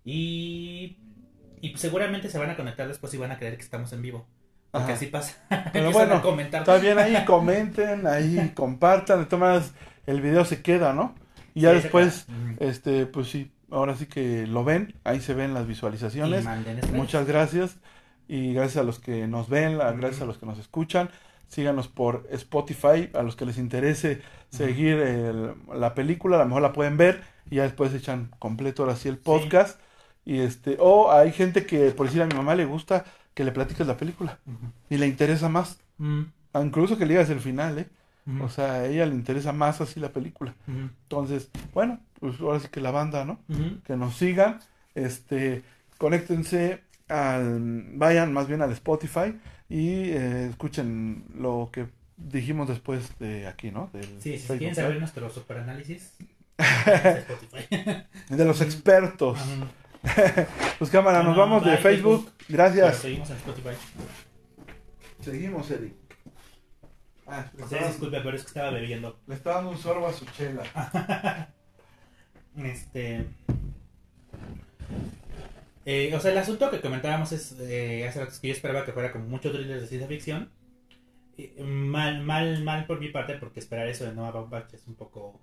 y, 0.04 0.98
y 1.62 1.78
seguramente 1.78 2.30
se 2.30 2.38
van 2.38 2.50
a 2.50 2.56
conectar 2.56 2.88
después 2.88 3.14
y 3.14 3.18
van 3.18 3.32
a 3.32 3.38
creer 3.40 3.56
que 3.56 3.64
estamos 3.64 3.92
en 3.94 4.02
vivo. 4.02 4.28
Porque 4.76 4.92
Ajá. 4.92 4.94
así 4.94 5.06
pasa. 5.08 5.36
Pero 5.74 5.92
bueno, 5.92 6.16
a 6.16 6.22
comentar. 6.22 6.62
Está 6.62 6.78
bien 6.78 6.98
ahí, 7.00 7.24
comenten, 7.26 8.06
ahí 8.08 8.52
compartan, 8.56 9.20
de 9.20 9.26
todas 9.26 9.40
maneras, 9.40 9.74
el 10.06 10.22
video 10.22 10.46
se 10.46 10.62
queda, 10.62 10.94
¿no? 10.94 11.16
Y 11.54 11.62
ya 11.62 11.70
Sí, 11.72 11.76
después, 11.82 12.28
este, 12.60 13.06
pues 13.06 13.30
sí, 13.30 13.52
ahora 13.72 13.96
sí 13.96 14.06
que 14.08 14.46
lo 14.48 14.64
ven, 14.64 14.94
ahí 15.04 15.22
se 15.22 15.34
ven 15.34 15.54
las 15.54 15.66
visualizaciones. 15.68 16.46
Muchas 16.92 17.26
gracias 17.28 17.78
y 18.28 18.54
gracias 18.54 18.78
a 18.78 18.84
los 18.84 19.00
que 19.00 19.28
nos 19.28 19.48
ven, 19.50 19.78
gracias 19.78 20.22
a 20.22 20.26
los 20.26 20.38
que 20.38 20.46
nos 20.46 20.60
escuchan. 20.60 21.10
Síganos 21.48 21.88
por 21.88 22.28
Spotify, 22.32 23.10
a 23.14 23.22
los 23.24 23.36
que 23.36 23.46
les 23.46 23.58
interese 23.58 24.22
seguir 24.50 24.98
el- 24.98 25.54
la 25.74 25.94
película, 25.94 26.38
a 26.38 26.40
lo 26.40 26.46
mejor 26.48 26.62
la 26.64 26.74
pueden 26.74 26.98
ver 26.98 27.22
y 27.50 27.56
ya 27.58 27.64
después 27.64 27.94
echan 27.94 28.32
completo 28.40 28.84
ahora 28.84 28.96
sí 28.96 29.08
el 29.10 29.18
podcast. 29.18 29.80
Y 30.26 30.40
este, 30.40 30.78
o 30.80 31.12
hay 31.12 31.32
gente 31.32 31.66
que, 31.68 31.92
por 31.92 32.08
decir 32.08 32.22
a 32.24 32.26
mi 32.26 32.34
mamá 32.36 32.56
le 32.56 32.66
gusta 32.66 33.06
que 33.36 33.44
le 33.44 33.52
platiques 33.52 33.86
la 33.86 33.98
película 33.98 34.40
Ujú. 34.48 34.72
y 34.90 34.98
le 34.98 35.06
interesa 35.08 35.48
más, 35.50 35.78
Mm, 35.98 36.24
incluso 36.62 36.98
que 36.98 37.06
le 37.06 37.14
digas 37.14 37.30
el 37.30 37.40
final, 37.40 37.78
¿eh? 37.80 37.88
O 38.42 38.50
sea, 38.50 38.74
a 38.74 38.86
ella 38.88 39.06
le 39.06 39.14
interesa 39.14 39.54
más 39.54 39.80
así 39.82 40.00
la 40.00 40.10
película. 40.10 40.56
Entonces, 40.68 41.50
bueno, 41.74 42.00
pues 42.20 42.40
ahora 42.42 42.60
sí 42.60 42.68
que 42.70 42.82
la 42.82 42.90
banda, 42.90 43.24
¿no? 43.24 43.40
que 43.86 43.96
nos 43.96 44.16
sigan, 44.18 44.60
este, 44.96 45.62
conéctense 46.00 46.82
al, 47.08 47.60
vayan 47.94 48.34
más 48.34 48.48
bien 48.48 48.64
al 48.64 48.72
Spotify 48.72 49.38
y 49.70 50.10
eh, 50.10 50.48
escuchen 50.50 51.24
lo 51.38 51.70
que 51.72 51.86
dijimos 52.18 52.68
después 52.68 53.18
de 53.20 53.46
aquí, 53.48 53.70
¿no? 53.70 53.90
Del 53.94 54.20
Sí, 54.20 54.40
si 54.40 54.48
quieren 54.58 54.74
saber 54.74 55.00
nuestro 55.00 55.30
superanálisis, 55.30 56.16
de 58.30 58.46
los 58.46 58.60
expertos. 58.62 59.38
Pues 60.80 60.90
cámara, 60.92 61.24
nos 61.24 61.36
No, 61.36 61.42
vamos 61.42 61.66
de 61.66 61.78
Facebook. 61.78 62.30
Pero 62.48 62.58
Gracias. 62.58 62.98
seguimos 62.98 63.30
en 63.30 63.36
Spotify. 63.38 63.76
Seguimos, 65.22 65.72
Eric. 65.72 65.94
Ah, 67.28 67.50
le, 67.58 67.88
disculpe, 67.88 68.22
pero 68.22 68.36
es 68.36 68.44
que 68.44 68.48
estaba 68.50 68.70
bebiendo. 68.70 69.20
le 69.26 69.36
está 69.36 69.56
dando 69.56 69.72
un 69.72 69.78
sorbo 69.78 70.08
a 70.08 70.14
su 70.14 70.26
chela. 70.26 70.64
Este. 72.58 73.26
Eh, 75.86 76.16
o 76.16 76.20
sea, 76.22 76.32
el 76.32 76.38
asunto 76.38 76.72
que 76.72 76.80
comentábamos 76.80 77.34
es 77.34 77.54
eh, 77.60 78.08
hace 78.08 78.22
rato 78.22 78.34
que 78.40 78.48
yo 78.48 78.54
esperaba 78.54 78.86
que 78.86 78.94
fuera 78.94 79.12
como 79.12 79.26
mucho 79.26 79.52
thriller 79.52 79.82
de 79.82 79.88
ciencia 79.88 80.08
ficción. 80.08 80.50
Mal, 81.60 82.24
mal, 82.24 82.64
mal 82.64 82.86
por 82.86 83.02
mi 83.02 83.10
parte, 83.10 83.34
porque 83.34 83.60
esperar 83.60 83.90
eso 83.90 84.06
de 84.06 84.14
Noah 84.14 84.32
Baumbach 84.32 84.74
es 84.74 84.88
un 84.88 84.96
poco. 84.96 85.42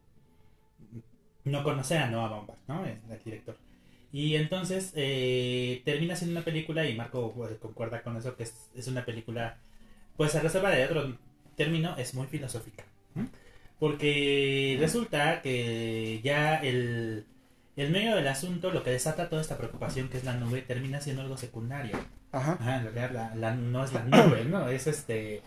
No 1.44 1.62
conocer 1.62 1.98
a 1.98 2.08
Noah 2.08 2.30
Baumbach, 2.30 2.56
¿no? 2.66 2.86
Es 2.86 2.98
el 3.10 3.24
director. 3.24 3.58
Y 4.12 4.36
entonces 4.36 4.92
eh, 4.94 5.80
termina 5.86 6.14
siendo 6.16 6.36
una 6.38 6.44
película, 6.44 6.86
y 6.86 6.94
Marco 6.94 7.32
pues, 7.34 7.56
concuerda 7.58 8.02
con 8.02 8.16
eso, 8.16 8.36
que 8.36 8.42
es, 8.42 8.54
es 8.74 8.86
una 8.86 9.04
película, 9.06 9.56
pues 10.18 10.34
a 10.34 10.40
reserva 10.40 10.70
de 10.70 10.84
otro 10.84 11.16
término, 11.56 11.96
es 11.96 12.12
muy 12.14 12.26
filosófica. 12.26 12.84
Porque 13.78 14.76
resulta 14.80 15.42
que 15.42 16.20
ya 16.22 16.56
el, 16.56 17.26
el 17.76 17.90
medio 17.90 18.14
del 18.14 18.28
asunto, 18.28 18.70
lo 18.70 18.84
que 18.84 18.90
desata 18.90 19.28
toda 19.28 19.42
esta 19.42 19.56
preocupación 19.58 20.08
que 20.08 20.18
es 20.18 20.24
la 20.24 20.34
nube, 20.34 20.62
termina 20.62 21.00
siendo 21.00 21.22
algo 21.22 21.36
secundario. 21.36 21.98
Ajá. 22.30 22.52
Ajá, 22.60 22.76
en 22.76 22.82
realidad 22.84 23.10
la, 23.12 23.34
la- 23.34 23.54
no 23.56 23.84
es 23.84 23.92
la 23.92 24.04
nube, 24.04 24.44
¿no? 24.44 24.68
Es 24.68 24.86
este. 24.86 25.42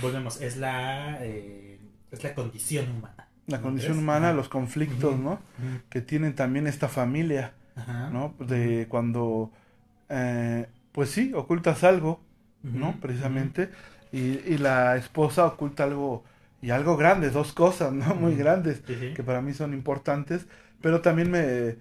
Volvemos, 0.00 0.40
es 0.40 0.56
la. 0.56 1.18
eh, 1.20 1.78
es 2.10 2.24
la 2.24 2.34
condición 2.34 2.90
humana. 2.90 3.28
La 3.46 3.58
¿no 3.58 3.64
condición 3.64 3.98
humana, 3.98 4.32
los 4.32 4.48
conflictos. 4.48 5.18
¿no? 5.18 5.40
Que 5.90 6.00
tienen 6.00 6.34
también 6.34 6.66
esta 6.66 6.88
familia. 6.88 7.52
Ajá. 7.76 8.10
¿no? 8.10 8.34
De 8.38 8.86
cuando, 8.88 9.50
eh, 10.08 10.68
pues 10.92 11.10
sí, 11.10 11.32
ocultas 11.34 11.84
algo, 11.84 12.20
¿no? 12.62 12.98
Precisamente, 13.00 13.70
y, 14.12 14.38
y 14.52 14.58
la 14.58 14.96
esposa 14.96 15.46
oculta 15.46 15.84
algo, 15.84 16.24
y 16.60 16.70
algo 16.70 16.96
grande, 16.96 17.30
dos 17.30 17.52
cosas, 17.52 17.92
¿no? 17.92 18.14
Muy 18.16 18.36
grandes, 18.36 18.82
Sí, 18.86 19.14
que 19.14 19.22
para 19.22 19.40
mí 19.42 19.54
son 19.54 19.74
importantes, 19.74 20.46
pero 20.80 21.00
también 21.02 21.30
me, 21.30 21.76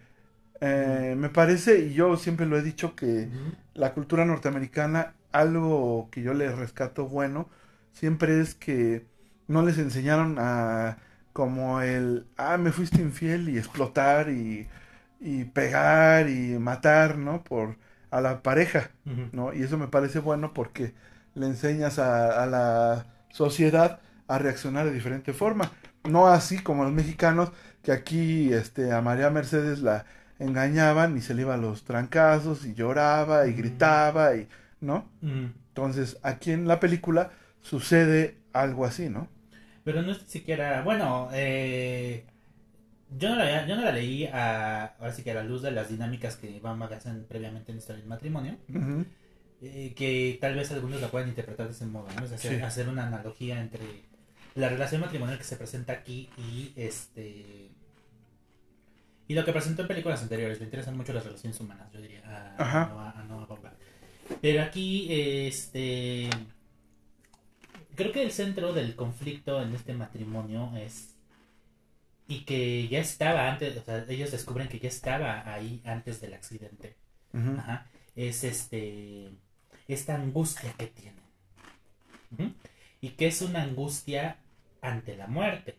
eh, 0.61 1.15
me 1.17 1.29
parece, 1.29 1.79
y 1.79 1.93
yo 1.93 2.17
siempre 2.17 2.45
lo 2.45 2.57
he 2.57 2.61
dicho, 2.63 2.95
que 2.95 3.29
la 3.73 3.93
cultura 3.93 4.25
norteamericana, 4.25 5.13
algo 5.31 6.09
que 6.11 6.21
yo 6.21 6.33
le 6.33 6.51
rescato 6.55 7.07
bueno, 7.07 7.49
siempre 7.93 8.39
es 8.41 8.55
que 8.55 9.05
no 9.47 9.63
les 9.63 9.77
enseñaron 9.77 10.37
a 10.39 10.97
como 11.33 11.81
el, 11.81 12.25
ah, 12.37 12.57
me 12.57 12.71
fuiste 12.71 13.01
infiel 13.01 13.49
y 13.49 13.57
explotar 13.57 14.29
y, 14.29 14.67
y 15.21 15.45
pegar 15.45 16.29
y 16.29 16.59
matar, 16.59 17.17
¿no? 17.17 17.43
Por 17.45 17.77
a 18.11 18.21
la 18.21 18.43
pareja. 18.43 18.91
¿no? 19.31 19.53
Y 19.53 19.63
eso 19.63 19.77
me 19.77 19.87
parece 19.87 20.19
bueno 20.19 20.53
porque 20.53 20.93
le 21.35 21.47
enseñas 21.47 21.99
a, 21.99 22.43
a 22.43 22.45
la 22.47 23.07
sociedad 23.31 24.01
a 24.27 24.39
reaccionar 24.39 24.85
de 24.85 24.93
diferente 24.93 25.33
forma. 25.33 25.71
No 26.03 26.27
así 26.27 26.59
como 26.63 26.83
los 26.83 26.93
mexicanos, 26.93 27.51
que 27.83 27.91
aquí 27.93 28.53
este, 28.53 28.91
a 28.91 29.01
María 29.01 29.29
Mercedes 29.29 29.81
la 29.81 30.05
engañaban 30.39 31.17
y 31.17 31.21
se 31.21 31.33
le 31.35 31.43
iba 31.43 31.53
a 31.53 31.57
los 31.57 31.83
trancazos 31.85 32.65
y 32.65 32.73
lloraba 32.73 33.47
y 33.47 33.53
gritaba 33.53 34.35
y, 34.35 34.49
¿no? 34.81 35.07
Entonces, 35.69 36.17
aquí 36.23 36.51
en 36.51 36.67
la 36.67 36.79
película 36.79 37.31
sucede 37.61 38.37
algo 38.53 38.85
así, 38.85 39.09
¿no? 39.09 39.29
Pero 39.83 40.01
no 40.01 40.11
es 40.11 40.19
siquiera. 40.27 40.81
Bueno, 40.83 41.29
eh, 41.33 42.25
yo, 43.17 43.29
no 43.29 43.35
la, 43.35 43.67
yo 43.67 43.75
no 43.75 43.83
la 43.83 43.91
leí 43.91 44.25
a, 44.25 44.85
ahora 44.99 45.13
sí 45.13 45.23
que 45.23 45.31
a 45.31 45.35
la 45.35 45.43
luz 45.43 45.61
de 45.61 45.71
las 45.71 45.89
dinámicas 45.89 46.35
que 46.37 46.59
Van 46.59 46.81
hacen 46.81 47.25
previamente 47.27 47.71
en 47.71 47.77
Historia 47.79 47.99
del 48.01 48.09
Matrimonio. 48.09 48.57
Eh, 49.63 49.93
que 49.95 50.37
tal 50.41 50.55
vez 50.55 50.71
algunos 50.71 50.99
la 51.01 51.09
puedan 51.09 51.29
interpretar 51.29 51.67
de 51.67 51.73
ese 51.73 51.85
modo, 51.85 52.07
¿no? 52.15 52.25
Es 52.25 52.31
hacer, 52.31 52.55
Sí. 52.57 52.61
hacer 52.61 52.89
una 52.89 53.05
analogía 53.05 53.61
entre 53.61 53.81
la 54.55 54.69
relación 54.69 55.01
matrimonial 55.01 55.37
que 55.37 55.43
se 55.43 55.55
presenta 55.55 55.93
aquí 55.93 56.29
y 56.37 56.73
este. 56.75 57.69
Y 59.27 59.33
lo 59.35 59.45
que 59.45 59.51
presentó 59.53 59.83
en 59.83 59.87
películas 59.87 60.21
anteriores. 60.23 60.57
Le 60.59 60.65
interesan 60.65 60.97
mucho 60.97 61.13
las 61.13 61.23
relaciones 61.23 61.59
humanas, 61.59 61.91
yo 61.93 62.01
diría. 62.01 62.21
A, 62.25 62.55
Ajá. 62.63 62.83
a 62.83 62.89
Noah- 62.89 63.19
a 63.19 63.23
Noah 63.23 63.45
Baumbach. 63.45 63.73
Pero 64.41 64.61
aquí, 64.63 65.07
este. 65.11 66.27
Creo 67.95 68.11
que 68.11 68.23
el 68.23 68.31
centro 68.31 68.73
del 68.73 68.95
conflicto 68.95 69.61
en 69.61 69.75
este 69.75 69.93
matrimonio 69.93 70.71
es. 70.75 71.10
Y 72.31 72.45
que 72.45 72.87
ya 72.87 72.99
estaba 72.99 73.49
antes, 73.51 73.75
o 73.77 73.83
sea, 73.83 74.05
ellos 74.07 74.31
descubren 74.31 74.69
que 74.69 74.79
ya 74.79 74.87
estaba 74.87 75.51
ahí 75.53 75.81
antes 75.83 76.21
del 76.21 76.33
accidente. 76.33 76.95
Ajá. 77.33 77.87
Es 78.15 78.43
este. 78.43 79.31
Esta 79.87 80.15
angustia 80.15 80.71
que 80.77 80.87
tienen. 80.87 82.55
Y 83.01 83.09
que 83.09 83.27
es 83.27 83.41
una 83.41 83.63
angustia 83.63 84.37
ante 84.81 85.17
la 85.17 85.27
muerte. 85.27 85.75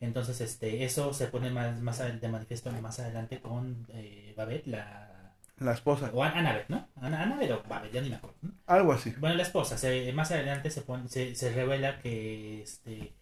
Entonces, 0.00 0.40
este, 0.40 0.84
eso 0.84 1.12
se 1.14 1.26
pone 1.28 1.50
más, 1.50 1.80
más 1.80 1.98
de 2.20 2.28
manifiesto 2.28 2.70
más 2.72 2.98
adelante 3.00 3.40
con 3.40 3.86
eh, 3.94 4.34
Babette, 4.36 4.66
la. 4.66 5.34
La 5.58 5.72
esposa, 5.72 6.10
O 6.14 6.22
An- 6.22 6.36
Annabeth, 6.36 6.68
¿no? 6.68 6.86
Annabeth 7.00 7.50
o 7.50 7.62
Babette, 7.68 7.94
ya 7.94 8.00
ni 8.02 8.10
me 8.10 8.16
acuerdo. 8.16 8.36
¿no? 8.42 8.52
algo 8.66 8.92
así. 8.92 9.10
Bueno, 9.18 9.34
la 9.36 9.42
esposa, 9.42 9.76
se- 9.78 10.12
más 10.12 10.30
adelante 10.30 10.70
se, 10.70 10.82
pone, 10.82 11.08
se, 11.08 11.34
se 11.34 11.50
revela 11.52 11.98
que 11.98 12.62
este, 12.62 13.12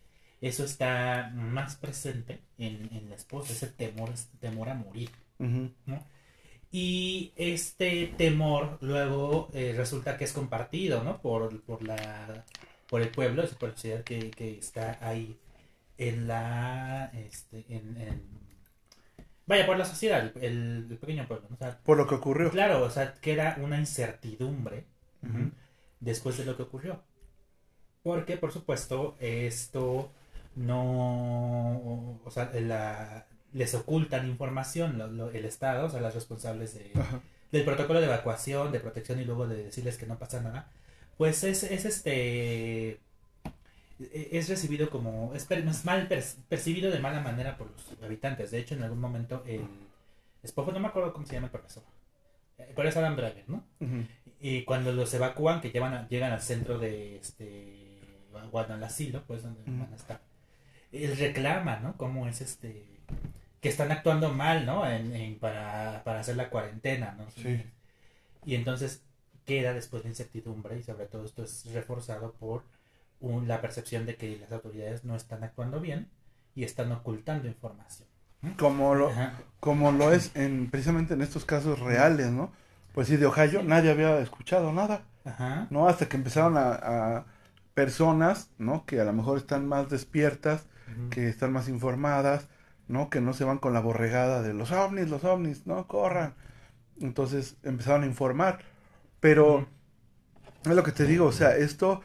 eso 0.41 0.65
está 0.65 1.31
más 1.35 1.77
presente 1.77 2.41
en, 2.59 2.89
en 2.93 3.09
la 3.11 3.17
esposa, 3.17 3.53
ese 3.53 3.69
temor, 3.69 4.11
temor 4.41 4.69
a 4.69 4.75
morir. 4.75 5.11
Y 6.71 7.33
este 7.37 8.09
temor 8.19 8.79
luego 8.81 9.49
eh, 9.55 9.73
resulta 9.77 10.17
que 10.19 10.25
es 10.25 10.33
compartido, 10.33 11.03
¿no? 11.05 11.21
Por, 11.23 11.63
por, 11.63 11.83
la, 11.83 12.45
por 12.89 13.01
el 13.03 13.09
pueblo, 13.11 13.45
por 13.59 13.71
la 13.71 13.75
sociedad 13.77 14.03
que, 14.05 14.31
que 14.31 14.59
está 14.59 14.99
ahí 15.01 15.39
en 15.99 16.27
la... 16.29 17.11
Este, 17.15 17.65
en, 17.69 17.97
en- 17.97 18.23
vaya, 19.47 19.65
por 19.67 19.79
la 19.79 19.85
sociedad, 19.85 20.33
el, 20.43 20.87
el 20.91 20.99
pequeño 20.99 21.27
pueblo, 21.27 21.47
¿no? 21.49 21.55
O 21.55 21.59
sea, 21.59 21.79
Por 21.85 21.97
lo 21.97 22.07
que 22.07 22.17
ocurrió. 22.17 22.51
claro, 22.51 22.83
o 22.83 22.91
sea, 22.91 23.15
que 23.15 23.33
era 23.33 23.57
una 23.61 23.79
incertidumbre 23.79 24.85
después 26.01 26.37
de 26.37 26.45
lo 26.45 26.57
que 26.57 26.63
ocurrió. 26.65 27.03
Porque, 28.03 28.37
por 28.37 28.53
supuesto, 28.53 29.17
esto 29.21 30.11
no... 30.57 32.21
O 32.25 32.31
sea, 32.31 32.51
la, 32.55 33.27
les 33.53 33.75
ocultan 33.75 34.27
información 34.29 34.99
lo- 34.99 35.09
lo- 35.09 35.31
el 35.31 35.45
Estado, 35.45 35.87
o 35.87 35.91
sea, 35.91 36.01
las 36.01 36.15
responsables 36.15 36.75
de, 36.75 36.91
del 37.53 37.65
protocolo 37.65 38.01
de 38.01 38.07
evacuación, 38.07 38.73
de 38.73 38.81
protección 38.81 39.21
y 39.21 39.25
luego 39.25 39.47
de 39.47 39.65
decirles 39.65 39.97
que 39.99 40.07
no 40.07 40.19
pasa 40.19 40.41
nada, 40.41 40.71
pues 41.17 41.45
es, 41.45 41.63
es 41.63 41.85
este 41.85 43.01
e- 43.99 44.29
es 44.33 44.49
recibido 44.49 44.91
como 44.91 45.33
es, 45.35 45.45
per- 45.47 45.67
es 45.67 45.85
mal 45.85 46.09
per- 46.09 46.25
percibido 46.49 46.91
de 46.91 46.99
mala 46.99 47.21
manera 47.21 47.57
por 47.57 47.71
los 47.71 48.03
habitantes. 48.03 48.51
De 48.51 48.59
hecho, 48.59 48.75
en 48.75 48.83
algún 48.83 49.01
momento 49.01 49.43
el 49.47 49.67
esposo, 50.43 50.73
no 50.73 50.81
me 50.81 50.89
acuerdo 50.89 51.13
cómo 51.13 51.27
se 51.27 51.35
llama 51.35 51.47
el 51.47 51.53
profesor, 51.53 51.83
eh, 52.59 52.73
pero 52.77 52.89
es 52.89 52.97
Adam 52.97 53.17
Driver, 53.17 53.45
¿no? 53.49 53.65
Y 54.41 54.65
cuando 54.65 54.93
los 54.93 55.15
evacúan, 55.15 55.61
que 55.63 55.71
llevan 55.71 55.95
a- 55.95 56.09
llegan 56.09 56.33
al 56.33 56.43
centro 56.43 56.79
de 56.79 57.17
este 57.17 57.95
bueno, 58.51 58.75
al 58.75 58.85
asilo, 58.85 59.23
pues 59.27 59.43
donde 59.43 59.63
van 59.81 59.93
a 59.93 59.97
estar. 59.97 60.21
Él 60.93 61.17
reclama, 61.17 61.77
¿no? 61.81 61.97
Cómo 61.97 62.27
es 62.29 62.41
este 62.41 62.85
que 63.61 63.69
están 63.69 63.91
actuando 63.93 64.31
mal, 64.33 64.67
¿no? 64.67 64.89
En, 64.89 65.15
en- 65.15 65.39
para, 65.39 66.03
para 66.05 66.21
hacer 66.21 66.37
la 66.37 66.51
cuarentena, 66.51 67.15
¿no? 67.19 67.27
Sí. 67.31 67.65
Y 68.45 68.55
entonces 68.55 69.03
queda 69.45 69.73
después 69.75 70.03
la 70.05 70.11
incertidumbre 70.11 70.79
y 70.79 70.83
sobre 70.83 71.07
todo 71.07 71.25
esto 71.25 71.45
es 71.45 71.67
reforzado 71.73 72.33
por 72.33 72.63
un- 73.21 73.49
la 73.49 73.61
percepción 73.61 74.07
de 74.07 74.17
que 74.17 74.39
las 74.39 74.53
autoridades 74.53 75.05
no 75.05 75.17
están 75.17 75.43
actuando 75.45 75.81
bien 75.81 76.09
y 76.55 76.65
están 76.65 76.93
ocultando 76.93 77.49
información. 77.49 78.09
Como 78.59 78.95
lo, 78.95 79.09
Ajá. 79.09 79.33
como 79.61 79.91
lo 79.93 80.13
es 80.13 80.31
en 80.37 80.71
precisamente 80.71 81.15
en 81.15 81.23
estos 81.23 81.45
casos 81.45 81.81
reales, 81.81 82.29
¿no? 82.29 82.53
Pues 82.95 83.09
sí, 83.09 83.17
de 83.17 83.27
Ohio 83.27 83.63
nadie 83.63 83.91
había 83.91 84.19
escuchado 84.21 84.73
nada, 84.73 85.03
Ajá. 85.25 85.67
¿no? 85.71 85.89
Hasta 85.89 86.09
que 86.09 86.17
empezaron 86.17 86.57
a, 86.57 86.75
a 87.19 87.27
personas, 87.75 88.51
¿no? 88.59 88.85
Que 88.87 89.01
a 89.01 89.05
lo 89.05 89.13
mejor 89.13 89.39
están 89.39 89.67
más 89.67 89.89
despiertas, 89.91 90.67
Que 91.11 91.29
están 91.29 91.53
más 91.53 91.69
informadas, 91.69 92.49
¿no? 92.89 93.11
Que 93.11 93.21
no 93.21 93.33
se 93.33 93.45
van 93.45 93.59
con 93.59 93.73
la 93.73 93.81
borregada 93.81 94.43
de 94.43 94.55
los 94.55 94.73
ovnis, 94.73 95.09
los 95.09 95.25
ovnis, 95.25 95.67
no 95.67 95.87
corran. 95.87 96.35
Entonces 97.01 97.57
empezaron 97.63 98.05
a 98.05 98.07
informar. 98.07 98.61
Pero 99.21 99.67
es 100.65 100.75
lo 100.75 100.83
que 100.83 100.93
te 100.93 101.05
digo, 101.05 101.27
o 101.27 101.33
sea, 101.33 101.57
esto, 101.57 102.03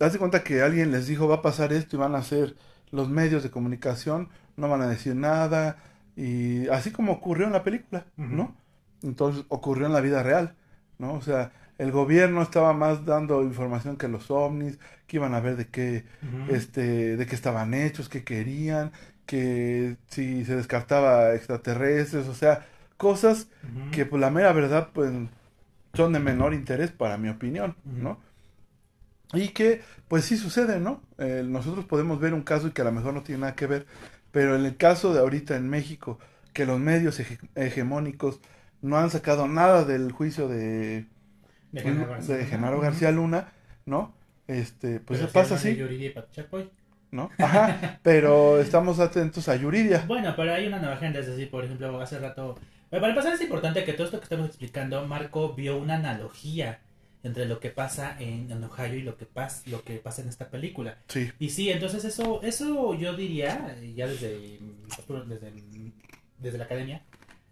haz 0.00 0.12
de 0.12 0.18
cuenta 0.18 0.44
que 0.44 0.62
alguien 0.62 0.90
les 0.92 1.06
dijo 1.06 1.28
va 1.28 1.36
a 1.36 1.42
pasar 1.42 1.72
esto 1.72 1.96
y 1.96 1.98
van 1.98 2.14
a 2.14 2.18
hacer 2.18 2.56
los 2.90 3.08
medios 3.08 3.42
de 3.42 3.50
comunicación, 3.50 4.28
no 4.56 4.68
van 4.68 4.82
a 4.82 4.88
decir 4.88 5.14
nada, 5.16 5.78
y 6.16 6.68
así 6.68 6.90
como 6.92 7.12
ocurrió 7.12 7.46
en 7.46 7.52
la 7.52 7.64
película. 7.64 8.06
¿no? 8.16 8.54
Entonces 9.02 9.44
ocurrió 9.48 9.86
en 9.86 9.92
la 9.92 10.00
vida 10.00 10.22
real, 10.22 10.54
¿no? 10.98 11.14
O 11.14 11.20
sea, 11.20 11.52
el 11.82 11.90
gobierno 11.92 12.42
estaba 12.42 12.72
más 12.72 13.04
dando 13.04 13.42
información 13.42 13.96
que 13.96 14.08
los 14.08 14.30
ovnis, 14.30 14.78
que 15.06 15.16
iban 15.18 15.34
a 15.34 15.40
ver 15.40 15.56
de 15.56 15.66
qué, 15.68 16.04
este, 16.48 17.16
de 17.16 17.26
qué 17.26 17.34
estaban 17.34 17.74
hechos, 17.74 18.08
qué 18.08 18.24
querían, 18.24 18.92
que 19.26 19.96
si 20.08 20.44
se 20.44 20.56
descartaba 20.56 21.34
extraterrestres, 21.34 22.28
o 22.28 22.34
sea, 22.34 22.66
cosas 22.96 23.48
que 23.92 24.06
pues 24.06 24.20
la 24.20 24.30
mera 24.30 24.52
verdad 24.52 24.88
pues 24.92 25.10
son 25.94 26.12
de 26.12 26.20
menor 26.20 26.54
interés 26.54 26.90
para 26.90 27.16
mi 27.18 27.28
opinión. 27.28 27.76
¿no? 28.02 28.18
Y 29.34 29.48
que 29.48 29.80
pues 30.08 30.24
sí 30.24 30.36
sucede, 30.36 30.78
¿no? 30.78 31.00
Eh, 31.18 31.42
nosotros 31.46 31.86
podemos 31.86 32.20
ver 32.20 32.34
un 32.34 32.42
caso 32.42 32.68
y 32.68 32.72
que 32.72 32.82
a 32.82 32.84
lo 32.84 32.92
mejor 32.92 33.14
no 33.14 33.22
tiene 33.22 33.40
nada 33.42 33.54
que 33.54 33.66
ver, 33.66 33.86
pero 34.30 34.56
en 34.56 34.64
el 34.66 34.76
caso 34.76 35.14
de 35.14 35.20
ahorita 35.20 35.56
en 35.56 35.68
México, 35.70 36.18
que 36.52 36.66
los 36.66 36.78
medios 36.78 37.18
hege- 37.18 37.38
hegemónicos 37.54 38.40
no 38.82 38.98
han 38.98 39.10
sacado 39.10 39.48
nada 39.48 39.84
del 39.84 40.12
juicio 40.12 40.48
de, 40.48 41.06
De 41.72 41.80
Genaro 41.82 42.10
García. 42.10 42.36
de 42.36 42.46
Genaro. 42.46 42.80
García 42.80 43.10
Luna, 43.10 43.52
¿no? 43.86 44.14
Este, 44.46 45.00
pues 45.00 45.20
se 45.20 45.26
pasa 45.28 45.54
así. 45.56 45.76
¿no? 47.10 47.30
Ajá, 47.38 47.98
pero 48.02 48.60
estamos 48.60 48.98
atentos 48.98 49.48
a 49.48 49.56
Yuridia. 49.56 50.04
Bueno, 50.06 50.34
pero 50.36 50.54
hay 50.54 50.66
una 50.66 50.78
nueva 50.78 50.94
agenda, 50.96 51.20
es 51.20 51.26
decir, 51.26 51.50
por 51.50 51.64
ejemplo, 51.64 52.00
hace 52.00 52.18
rato... 52.18 52.56
eh, 52.90 52.98
Para 53.00 53.08
empezar 53.10 53.34
es 53.34 53.40
importante 53.40 53.84
que 53.84 53.92
todo 53.92 54.06
esto 54.06 54.18
que 54.18 54.24
estamos 54.24 54.46
explicando, 54.46 55.06
Marco 55.06 55.54
vio 55.54 55.78
una 55.78 55.94
analogía 55.96 56.80
entre 57.22 57.46
lo 57.46 57.60
que 57.60 57.70
pasa 57.70 58.16
en, 58.18 58.50
en 58.50 58.64
Ohio 58.64 58.94
y 58.96 59.02
lo 59.02 59.16
que, 59.16 59.26
pasa 59.26 59.62
lo 59.66 59.84
que 59.84 59.98
pasa 59.98 60.22
en 60.22 60.28
esta 60.28 60.50
película. 60.50 60.98
Sí, 61.08 61.30
Y 61.38 61.50
sí, 61.50 61.70
entonces 61.70 62.04
eso, 62.04 62.42
eso 62.42 62.94
yo 62.94 63.14
diría, 63.14 63.76
ya 63.94 64.06
desde, 64.08 64.58
desde, 65.28 65.52
desde 66.38 66.58
la 66.58 66.64
academia, 66.64 67.02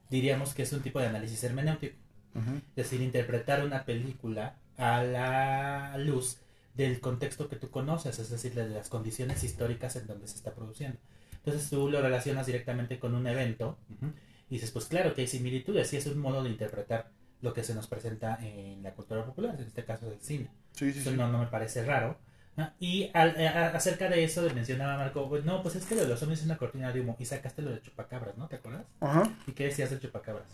diríamos 0.08 0.54
que 0.54 0.62
es 0.62 0.72
un 0.72 0.82
tipo 0.82 0.98
de 1.00 1.06
análisis 1.06 1.42
hermenéutico. 1.44 1.96
Ujú, 2.34 2.56
Es 2.76 2.84
decir, 2.90 3.00
interpretar 3.00 3.64
una 3.64 3.84
película 3.84 4.56
a 4.78 5.02
la 5.02 5.96
luz 5.98 6.38
del 6.74 7.00
contexto 7.00 7.48
que 7.48 7.56
tú 7.56 7.70
conoces, 7.70 8.18
es 8.18 8.30
decir, 8.30 8.54
de 8.54 8.68
las 8.68 8.88
condiciones 8.88 9.42
históricas 9.44 9.96
en 9.96 10.06
donde 10.06 10.26
se 10.28 10.36
está 10.36 10.54
produciendo. 10.54 10.98
Entonces 11.32 11.68
tú 11.70 11.88
lo 11.90 12.00
relacionas 12.02 12.46
directamente 12.46 12.98
con 12.98 13.14
un 13.14 13.26
evento 13.26 13.78
ujú, 13.90 14.12
y 14.48 14.54
dices, 14.54 14.70
pues 14.70 14.86
claro 14.86 15.14
que 15.14 15.22
hay 15.22 15.26
similitudes 15.26 15.92
y 15.92 15.96
es 15.96 16.06
un 16.06 16.18
modo 16.18 16.42
de 16.42 16.50
interpretar 16.50 17.10
lo 17.42 17.52
que 17.54 17.64
se 17.64 17.74
nos 17.74 17.86
presenta 17.86 18.38
en 18.42 18.82
la 18.82 18.92
cultura 18.94 19.24
popular, 19.24 19.56
en 19.58 19.66
este 19.66 19.84
caso 19.84 20.08
del 20.10 20.20
cine. 20.20 20.48
sí, 20.72 20.92
sí, 20.92 21.00
Eso 21.00 21.10
sí. 21.10 21.16
no, 21.16 21.28
no 21.28 21.38
me 21.38 21.46
parece 21.46 21.84
raro. 21.84 22.18
¿no? 22.56 22.70
Y 22.80 23.10
al- 23.14 23.36
a- 23.46 23.68
acerca 23.68 24.08
de 24.10 24.22
eso 24.24 24.42
mencionaba 24.54 24.96
Marco, 24.98 25.28
pues, 25.28 25.44
no, 25.44 25.62
pues 25.62 25.76
es 25.76 25.86
que 25.86 25.94
lo 25.94 26.02
de 26.02 26.08
los 26.08 26.20
hombres 26.22 26.40
es 26.40 26.44
una 26.46 26.58
cortina 26.58 26.92
de 26.92 27.00
humo 27.00 27.16
y 27.18 27.24
sacaste 27.24 27.62
lo 27.62 27.70
de 27.70 27.80
chupacabras, 27.80 28.36
¿no? 28.36 28.48
¿Te 28.48 28.56
acuerdas? 28.56 28.84
Ajá. 29.00 29.22
¿Y 29.46 29.52
qué 29.52 29.64
decías 29.64 29.90
de 29.90 30.00
chupacabras? 30.00 30.48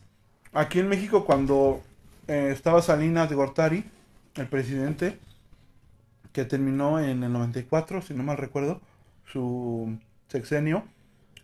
Aquí 0.53 0.78
en 0.78 0.88
México, 0.88 1.24
cuando 1.24 1.82
eh, 2.28 2.51
estaba 2.53 2.82
Salinas 2.82 3.28
de 3.28 3.36
Gortari, 3.36 3.84
el 4.34 4.49
presidente, 4.49 5.18
que 6.32 6.44
terminó 6.44 7.01
en 7.01 7.22
el 7.22 7.32
94, 7.32 8.03
si 8.03 8.14
no 8.14 8.22
mal 8.22 8.36
recuerdo, 8.36 8.80
su 9.24 9.99
sexenio, 10.28 10.84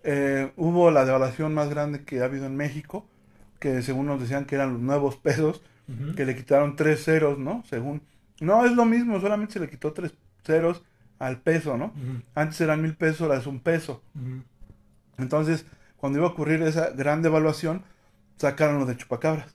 eh, 0.04 0.52
hubo 0.56 0.90
la 0.90 1.04
devaluación 1.04 1.54
más 1.54 1.70
grande 1.70 2.04
que 2.04 2.20
ha 2.20 2.24
habido 2.24 2.46
en 2.46 2.56
México, 2.56 3.06
que 3.58 3.82
según 3.82 4.06
nos 4.06 4.20
decían 4.20 4.44
que 4.44 4.56
eran 4.56 4.72
los 4.72 4.82
nuevos 4.82 5.16
pesos, 5.16 5.62
que 6.16 6.24
le 6.24 6.34
quitaron 6.34 6.74
tres 6.74 7.04
ceros, 7.04 7.38
¿no? 7.38 7.64
Según... 7.68 8.02
No, 8.40 8.64
es 8.64 8.72
lo 8.72 8.84
mismo, 8.86 9.20
solamente 9.20 9.54
se 9.54 9.60
le 9.60 9.68
quitó 9.68 9.92
tres 9.92 10.14
ceros 10.42 10.82
al 11.18 11.40
peso, 11.40 11.76
¿no? 11.76 11.92
Antes 12.34 12.60
eran 12.60 12.82
mil 12.82 12.94
pesos, 12.94 13.22
ahora 13.22 13.38
es 13.38 13.46
un 13.46 13.60
peso. 13.60 14.02
Entonces, 15.18 15.66
cuando 15.96 16.18
iba 16.18 16.26
a 16.26 16.30
ocurrir 16.30 16.62
esa 16.62 16.90
gran 16.90 17.22
devaluación, 17.22 17.82
sacaron 18.42 18.78
lo 18.78 18.86
de 18.86 18.96
chupacabras. 18.96 19.54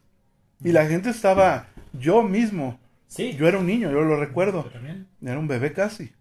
Y 0.63 0.71
la 0.71 0.85
gente 0.87 1.09
estaba, 1.09 1.67
yo 1.93 2.23
mismo, 2.23 2.79
Sí. 3.07 3.33
yo 3.35 3.47
era 3.47 3.59
un 3.59 3.67
niño, 3.67 3.91
yo 3.91 4.01
lo 4.01 4.17
recuerdo, 4.19 4.63
Yo 4.65 4.71
también. 4.71 5.07
era 5.21 5.37
un 5.39 5.47
bebé 5.47 5.71
casi. 5.73 6.11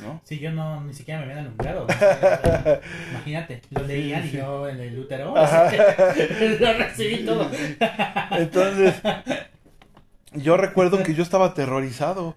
¿no? 0.00 0.20
Sí, 0.24 0.40
yo 0.40 0.50
no, 0.50 0.82
ni 0.82 0.92
siquiera 0.92 1.20
me 1.20 1.26
habían 1.26 1.38
alumbrado. 1.46 1.84
o 1.86 1.88
sea, 1.92 2.80
Imagínate, 3.12 3.62
lo 3.70 3.82
leían 3.84 4.22
Sí, 4.24 4.30
y 4.32 4.36
yo 4.38 4.68
en 4.68 4.80
el 4.80 4.98
útero. 4.98 5.34
Lo 6.60 6.72
recibí 6.78 7.24
todo. 7.24 7.48
Entonces, 8.32 8.94
yo 10.32 10.56
recuerdo 10.56 11.02
que 11.04 11.14
yo 11.14 11.22
estaba 11.22 11.46
aterrorizado. 11.46 12.34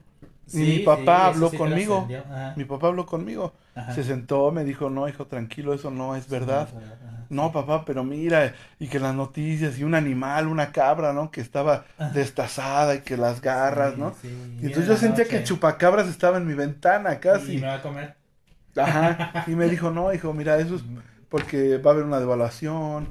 Y 0.52 0.66
mi 0.66 0.80
Sí, 0.80 0.84
papá 0.86 1.26
sí, 1.26 1.28
habló 1.28 1.50
sí 1.50 1.58
conmigo. 1.58 2.08
Mi 2.56 2.66
papá 2.66 2.88
habló 2.88 3.06
conmigo. 3.06 3.54
Se 3.88 4.04
sentó, 4.04 4.52
me 4.52 4.64
dijo, 4.64 4.90
no, 4.90 5.08
hijo, 5.08 5.28
tranquilo, 5.28 5.74
eso 5.74 5.92
no 5.92 6.16
es 6.16 6.30
verdad. 6.30 6.70
Ajá. 6.70 7.28
No, 7.30 7.52
papá, 7.52 7.84
pero 7.86 8.04
mira, 8.06 8.56
y 8.80 8.88
que 8.88 9.00
las 9.00 9.14
noticias, 9.14 9.78
y 9.80 9.84
un 9.84 9.96
animal, 9.96 10.48
una 10.48 10.72
cabra, 10.72 11.12
¿no? 11.14 11.30
Que 11.32 11.42
estaba 11.42 11.86
Ajá. 11.98 12.10
destazada 12.14 12.96
y 12.96 13.02
que 13.02 13.18
las 13.18 13.42
garras, 13.42 13.96
Sí, 13.96 14.00
¿no? 14.00 14.16
sí, 14.22 14.28
Y 14.62 14.66
entonces 14.68 14.88
yo 14.90 14.98
sentía 14.98 15.26
noche. 15.26 15.38
que 15.40 15.44
chupacabras 15.44 16.08
estaba 16.08 16.38
en 16.38 16.48
mi 16.48 16.54
ventana 16.54 17.16
Y 17.16 17.20
casi. 17.20 17.58
me 17.58 17.68
va 17.68 17.76
a 17.76 17.82
comer. 17.82 18.16
Ajá. 18.76 19.44
Y 19.48 19.56
me 19.56 19.68
dijo, 19.70 19.92
no, 19.92 20.14
hijo, 20.14 20.34
mira, 20.34 20.58
eso 20.60 20.76
es 20.76 20.84
porque 21.30 21.78
va 21.80 21.92
a 21.92 21.94
haber 21.94 22.06
una 22.06 22.20
devaluación. 22.20 23.10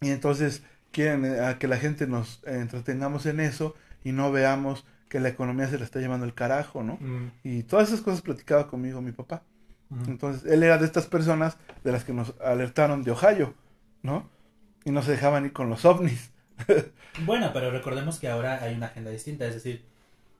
Y 0.00 0.10
entonces 0.10 0.62
quieren 0.90 1.24
eh, 1.24 1.40
a 1.40 1.58
que 1.58 1.68
la 1.68 1.76
gente 1.78 2.06
nos 2.06 2.42
entretengamos 2.46 3.26
en 3.26 3.40
eso 3.40 3.74
y 4.04 4.12
no 4.12 4.32
veamos 4.32 4.84
que 5.12 5.20
la 5.20 5.28
economía 5.28 5.68
se 5.68 5.76
le 5.76 5.84
está 5.84 6.00
llevando 6.00 6.24
el 6.24 6.32
carajo, 6.32 6.82
¿no? 6.82 6.94
Mm, 6.98 7.32
Y 7.44 7.64
todas 7.64 7.88
esas 7.88 8.00
cosas 8.00 8.22
platicaba 8.22 8.66
conmigo 8.66 9.02
mi 9.02 9.12
papá. 9.12 9.42
mm. 9.90 10.04
Entonces 10.08 10.50
él 10.50 10.62
era 10.62 10.78
de 10.78 10.86
estas 10.86 11.06
personas 11.06 11.58
de 11.84 11.92
las 11.92 12.02
que 12.04 12.14
nos 12.14 12.32
alertaron 12.40 13.02
de 13.02 13.10
Ohio, 13.10 13.52
¿no? 14.02 14.30
Y 14.86 14.90
no 14.90 15.02
se 15.02 15.10
dejaban 15.10 15.44
ir 15.44 15.52
con 15.52 15.68
los 15.68 15.84
ovnis. 15.84 16.30
Bueno, 17.26 17.50
pero 17.52 17.70
recordemos 17.70 18.18
que 18.18 18.30
ahora 18.30 18.62
hay 18.62 18.74
una 18.74 18.86
agenda 18.86 19.10
distinta. 19.10 19.46
Es 19.46 19.52
decir, 19.54 19.84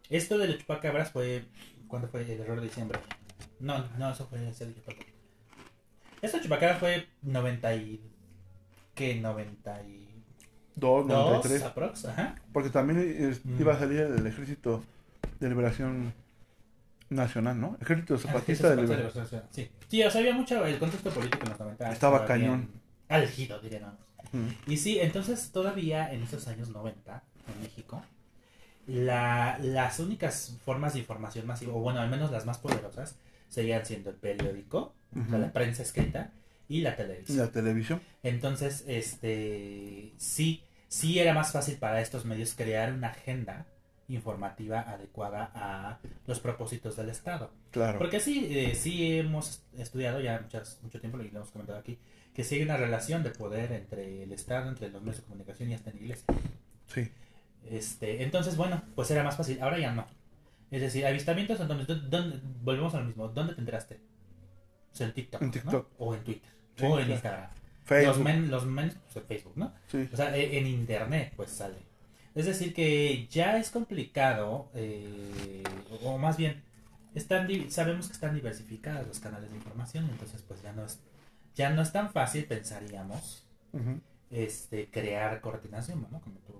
esto 0.08 0.38
del 0.38 0.56
chupacabras 0.58 1.10
fue. 1.10 1.44
¿Cuándo 1.86 2.08
fue 2.08 2.22
el 2.22 2.40
error 2.40 2.58
de 2.60 2.68
diciembre? 2.68 2.98
No, 3.60 3.86
no, 3.98 4.10
eso 4.10 4.26
fue 4.26 4.48
ese 4.48 4.64
de 4.66 4.74
chupacabras. 4.74 5.12
Esto 6.22 6.38
de 6.38 6.42
chupacabras 6.44 6.78
fue 6.78 7.08
90 7.20 7.74
y. 7.74 8.00
¿Qué? 8.94 9.20
92 9.20 10.01
2, 10.76 11.06
93. 11.06 11.62
aprox, 11.62 12.04
ajá. 12.06 12.34
Porque 12.52 12.70
también 12.70 12.98
eh, 13.00 13.38
Mm. 13.44 13.60
iba 13.60 13.74
a 13.74 13.78
salir 13.78 14.00
el 14.00 14.26
Ejército 14.26 14.82
de 15.40 15.48
Liberación 15.48 16.12
Nacional, 17.10 17.60
¿no? 17.60 17.76
Ejército 17.80 18.14
Ah, 18.14 18.18
Zapatista 18.18 18.70
de 18.70 18.82
Liberación. 18.82 19.26
sí, 19.28 19.36
sí. 19.50 19.70
Sí, 19.88 20.02
o 20.02 20.10
sea, 20.10 20.20
había 20.20 20.34
mucho. 20.34 20.64
El 20.64 20.78
contexto 20.78 21.10
político 21.10 21.44
en 21.44 21.50
los 21.50 21.60
90 21.60 21.92
Estaba 21.92 22.24
cañón. 22.24 22.68
Álgido, 23.08 23.58
diríamos. 23.60 23.94
Mm. 24.32 24.48
Y 24.70 24.76
sí, 24.78 24.98
entonces 24.98 25.50
todavía 25.52 26.10
en 26.12 26.22
esos 26.22 26.48
años 26.48 26.70
90 26.70 27.22
en 27.54 27.62
México, 27.62 28.02
la, 28.86 29.58
las 29.60 29.98
únicas 30.00 30.56
formas 30.64 30.94
de 30.94 31.00
información 31.00 31.46
masiva, 31.46 31.74
o 31.74 31.80
bueno, 31.80 32.00
al 32.00 32.08
menos 32.08 32.30
las 32.30 32.46
más 32.46 32.58
poderosas, 32.58 33.16
seguían 33.48 33.84
siendo 33.84 34.08
el 34.10 34.16
periódico, 34.16 34.94
o 35.14 35.28
sea, 35.28 35.38
la 35.38 35.52
prensa 35.52 35.82
escrita, 35.82 36.32
y 36.68 36.80
la 36.80 36.96
televisión. 36.96 37.38
la 37.38 37.50
televisión. 37.50 38.00
Entonces, 38.22 38.84
este, 38.86 40.12
sí, 40.16 40.62
sí 40.88 41.18
era 41.18 41.34
más 41.34 41.52
fácil 41.52 41.76
para 41.76 42.00
estos 42.00 42.24
medios 42.24 42.54
crear 42.54 42.92
una 42.92 43.08
agenda 43.08 43.66
informativa 44.08 44.80
adecuada 44.80 45.50
a 45.54 45.98
los 46.26 46.40
propósitos 46.40 46.96
del 46.96 47.08
Estado. 47.08 47.50
Claro. 47.70 47.98
Porque 47.98 48.20
sí, 48.20 48.46
eh, 48.50 48.74
sí 48.74 49.18
hemos 49.18 49.62
estudiado 49.76 50.20
ya 50.20 50.40
muchas, 50.42 50.78
mucho 50.82 51.00
tiempo, 51.00 51.16
lo 51.18 51.24
hemos 51.24 51.50
comentado 51.50 51.78
aquí, 51.78 51.98
que 52.34 52.42
hay 52.50 52.62
una 52.62 52.76
relación 52.76 53.22
de 53.22 53.30
poder 53.30 53.72
entre 53.72 54.22
el 54.24 54.32
Estado, 54.32 54.68
entre 54.68 54.90
los 54.90 55.00
medios 55.02 55.18
de 55.18 55.22
comunicación 55.24 55.70
y 55.70 55.74
hasta 55.74 55.90
en 55.90 55.96
la 55.96 56.02
iglesia. 56.02 56.24
Sí. 56.86 57.08
Este, 57.70 58.22
entonces, 58.22 58.56
bueno, 58.56 58.82
pues 58.94 59.10
era 59.10 59.22
más 59.22 59.36
fácil. 59.36 59.62
Ahora 59.62 59.78
ya 59.78 59.92
no. 59.92 60.06
Es 60.70 60.80
decir, 60.80 61.06
avistamientos 61.06 61.60
en 61.60 61.68
donde, 61.68 61.84
donde- 61.84 62.40
volvemos 62.62 62.94
a 62.94 63.00
lo 63.00 63.04
mismo. 63.06 63.28
¿Dónde 63.28 63.54
te 63.54 63.60
enteraste? 63.60 64.00
Pues 64.92 65.00
en 65.00 65.12
TikTok. 65.14 65.42
En 65.42 65.48
¿no? 65.48 65.52
TikTok. 65.52 65.88
O 65.98 66.14
en 66.14 66.24
Twitter. 66.24 66.50
Sí, 66.76 66.84
o 66.84 66.88
en 66.88 66.94
claro. 67.06 67.12
Instagram. 67.12 67.50
Facebook. 67.84 68.06
Los 68.16 68.24
men, 68.24 68.50
los 68.50 68.66
men, 68.66 68.92
pues 69.04 69.16
en 69.16 69.22
Facebook, 69.24 69.52
¿no? 69.56 69.72
Sí. 69.88 70.08
O 70.12 70.16
sea, 70.16 70.36
e- 70.36 70.58
en 70.58 70.66
internet, 70.66 71.32
pues 71.36 71.50
sale. 71.50 71.78
Es 72.34 72.46
decir, 72.46 72.72
que 72.72 73.26
ya 73.30 73.58
es 73.58 73.70
complicado, 73.70 74.70
eh, 74.74 75.62
o 76.02 76.16
más 76.16 76.36
bien, 76.38 76.62
están, 77.14 77.46
sabemos 77.70 78.06
que 78.06 78.14
están 78.14 78.34
diversificados 78.34 79.06
los 79.06 79.20
canales 79.20 79.50
de 79.50 79.56
información, 79.56 80.08
entonces 80.10 80.42
pues 80.48 80.62
ya 80.62 80.72
no 80.72 80.84
es, 80.86 80.98
ya 81.54 81.68
no 81.70 81.82
es 81.82 81.92
tan 81.92 82.10
fácil, 82.10 82.44
pensaríamos, 82.46 83.44
este, 84.30 84.88
crear 84.90 85.42
coordinación, 85.42 86.06
¿no? 86.10 86.20
Como 86.20 86.36
tú, 86.46 86.54